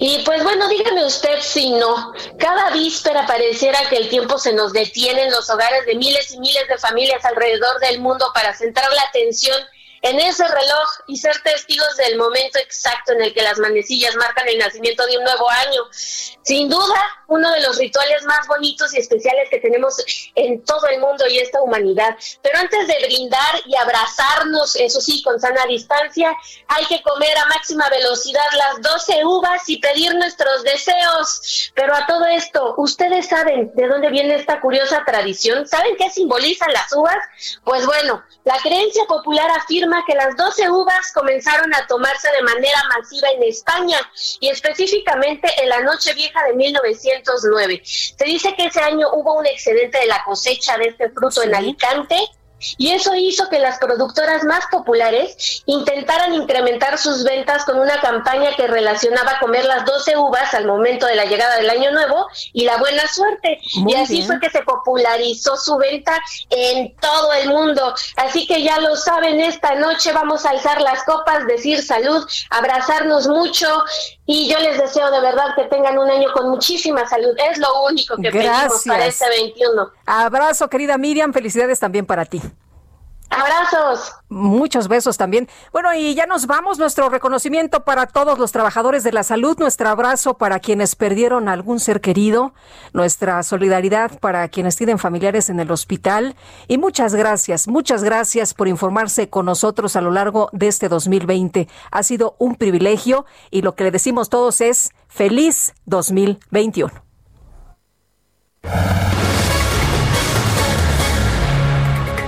Y 0.00 0.22
pues 0.24 0.42
bueno, 0.44 0.68
dígame 0.68 1.04
usted 1.04 1.38
si 1.40 1.70
no. 1.72 2.12
Cada 2.38 2.70
víspera 2.70 3.26
pareciera 3.26 3.78
que 3.90 3.96
el 3.96 4.08
tiempo 4.08 4.38
se 4.38 4.52
nos 4.54 4.72
detiene 4.72 5.24
en 5.24 5.30
los 5.32 5.50
hogares 5.50 5.84
de 5.86 5.96
miles 5.96 6.30
y 6.32 6.38
miles 6.38 6.66
de 6.68 6.78
familias 6.78 7.22
alrededor 7.24 7.78
del 7.80 8.00
mundo 8.00 8.30
para 8.32 8.54
centrar 8.54 8.90
la 8.92 9.02
atención 9.02 9.56
en 10.04 10.20
ese 10.20 10.46
reloj 10.46 10.88
y 11.06 11.16
ser 11.16 11.40
testigos 11.42 11.96
del 11.96 12.18
momento 12.18 12.58
exacto 12.58 13.14
en 13.14 13.22
el 13.22 13.32
que 13.32 13.40
las 13.40 13.58
manecillas 13.58 14.14
marcan 14.16 14.46
el 14.50 14.58
nacimiento 14.58 15.04
de 15.06 15.16
un 15.16 15.24
nuevo 15.24 15.48
año. 15.50 15.80
Sin 16.42 16.68
duda, 16.68 16.94
uno 17.26 17.50
de 17.50 17.62
los 17.62 17.78
rituales 17.78 18.22
más 18.24 18.46
bonitos 18.46 18.92
y 18.94 18.98
especiales 18.98 19.48
que 19.48 19.60
tenemos 19.60 19.96
en 20.34 20.62
todo 20.62 20.86
el 20.88 21.00
mundo 21.00 21.24
y 21.30 21.38
esta 21.38 21.62
humanidad. 21.62 22.14
Pero 22.42 22.58
antes 22.58 22.86
de 22.86 22.98
brindar 23.06 23.60
y 23.64 23.74
abrazarnos, 23.76 24.76
eso 24.76 25.00
sí, 25.00 25.22
con 25.22 25.40
sana 25.40 25.64
distancia, 25.66 26.36
hay 26.68 26.84
que 26.84 27.00
comer 27.02 27.36
a 27.38 27.46
máxima 27.46 27.88
velocidad 27.88 28.44
las 28.58 28.82
12 28.82 29.24
uvas 29.24 29.66
y 29.70 29.78
pedir 29.78 30.14
nuestros 30.16 30.64
deseos. 30.64 31.72
Pero 31.74 31.94
a 31.96 32.04
todo 32.04 32.26
esto, 32.26 32.74
¿ustedes 32.76 33.26
saben 33.28 33.72
de 33.74 33.88
dónde 33.88 34.10
viene 34.10 34.34
esta 34.34 34.60
curiosa 34.60 35.02
tradición? 35.06 35.66
¿Saben 35.66 35.96
qué 35.96 36.10
simbolizan 36.10 36.74
las 36.74 36.92
uvas? 36.92 37.16
Pues 37.64 37.86
bueno, 37.86 38.22
la 38.44 38.58
creencia 38.58 39.06
popular 39.06 39.48
afirma 39.56 39.93
que 40.04 40.14
las 40.14 40.34
12 40.36 40.70
uvas 40.70 41.12
comenzaron 41.12 41.72
a 41.74 41.86
tomarse 41.86 42.28
de 42.32 42.42
manera 42.42 42.82
masiva 42.96 43.28
en 43.36 43.42
España 43.44 43.98
y 44.40 44.48
específicamente 44.48 45.46
en 45.62 45.68
la 45.68 45.80
noche 45.82 46.12
vieja 46.14 46.42
de 46.44 46.54
1909. 46.54 47.82
Se 47.84 48.24
dice 48.24 48.54
que 48.56 48.66
ese 48.66 48.80
año 48.80 49.08
hubo 49.12 49.34
un 49.38 49.46
excedente 49.46 49.98
de 49.98 50.06
la 50.06 50.24
cosecha 50.24 50.76
de 50.78 50.86
este 50.86 51.10
fruto 51.10 51.42
en 51.42 51.54
Alicante 51.54 52.16
y 52.78 52.92
eso 52.92 53.14
hizo 53.14 53.48
que 53.48 53.58
las 53.58 53.78
productoras 53.78 54.44
más 54.44 54.64
populares 54.70 55.62
intentaran 55.66 56.34
incrementar 56.34 56.98
sus 56.98 57.24
ventas 57.24 57.64
con 57.64 57.78
una 57.78 58.00
campaña 58.00 58.54
que 58.56 58.66
relacionaba 58.66 59.38
comer 59.40 59.64
las 59.64 59.84
12 59.84 60.16
uvas 60.16 60.54
al 60.54 60.66
momento 60.66 61.06
de 61.06 61.16
la 61.16 61.24
llegada 61.24 61.56
del 61.56 61.70
año 61.70 61.92
nuevo 61.92 62.26
y 62.52 62.64
la 62.64 62.76
buena 62.78 63.06
suerte. 63.08 63.58
y 63.86 63.94
así 63.94 64.22
fue 64.22 64.40
que 64.40 64.50
se 64.50 64.62
popularizó 64.62 65.56
su 65.56 65.76
venta 65.76 66.18
en 66.50 66.94
todo 66.96 67.32
el 67.34 67.48
mundo. 67.48 67.94
Así 68.16 68.46
que 68.46 68.62
ya 68.62 68.80
lo 68.80 68.96
saben, 68.96 69.40
esta 69.40 69.74
noche 69.76 70.12
vamos 70.12 70.44
a 70.46 70.50
alzar 70.50 70.80
las 70.80 71.02
copas, 71.04 71.46
decir 71.46 71.82
salud, 71.82 72.24
abrazarnos 72.50 73.28
mucho, 73.28 73.66
y 74.26 74.48
yo 74.48 74.58
les 74.58 74.78
deseo 74.78 75.10
de 75.10 75.20
verdad 75.20 75.54
que 75.54 75.64
tengan 75.64 75.98
un 75.98 76.10
año 76.10 76.28
con 76.32 76.48
muchísima 76.48 77.06
salud. 77.06 77.36
Es 77.50 77.58
lo 77.58 77.82
único 77.84 78.16
que 78.16 78.30
pedimos 78.30 78.82
para 78.86 79.06
este 79.06 79.28
21. 79.28 79.90
Abrazo, 80.06 80.68
querida 80.68 80.96
Miriam. 80.96 81.32
Felicidades 81.32 81.78
también 81.78 82.06
para 82.06 82.24
ti. 82.24 82.40
Abrazos. 83.36 84.12
Muchos 84.28 84.86
besos 84.88 85.16
también. 85.16 85.48
Bueno, 85.72 85.92
y 85.94 86.14
ya 86.14 86.26
nos 86.26 86.46
vamos. 86.46 86.78
Nuestro 86.78 87.08
reconocimiento 87.08 87.84
para 87.84 88.06
todos 88.06 88.38
los 88.38 88.52
trabajadores 88.52 89.02
de 89.02 89.12
la 89.12 89.24
salud, 89.24 89.56
nuestro 89.58 89.88
abrazo 89.88 90.34
para 90.34 90.60
quienes 90.60 90.94
perdieron 90.94 91.48
algún 91.48 91.80
ser 91.80 92.00
querido, 92.00 92.54
nuestra 92.92 93.42
solidaridad 93.42 94.18
para 94.20 94.48
quienes 94.48 94.76
tienen 94.76 94.98
familiares 94.98 95.50
en 95.50 95.58
el 95.58 95.70
hospital. 95.72 96.36
Y 96.68 96.78
muchas 96.78 97.14
gracias, 97.14 97.66
muchas 97.66 98.04
gracias 98.04 98.54
por 98.54 98.68
informarse 98.68 99.28
con 99.28 99.46
nosotros 99.46 99.96
a 99.96 100.00
lo 100.00 100.10
largo 100.12 100.48
de 100.52 100.68
este 100.68 100.88
2020. 100.88 101.68
Ha 101.90 102.02
sido 102.04 102.36
un 102.38 102.54
privilegio 102.54 103.26
y 103.50 103.62
lo 103.62 103.74
que 103.74 103.84
le 103.84 103.90
decimos 103.90 104.28
todos 104.30 104.60
es 104.60 104.90
feliz 105.08 105.74
2021. 105.86 106.92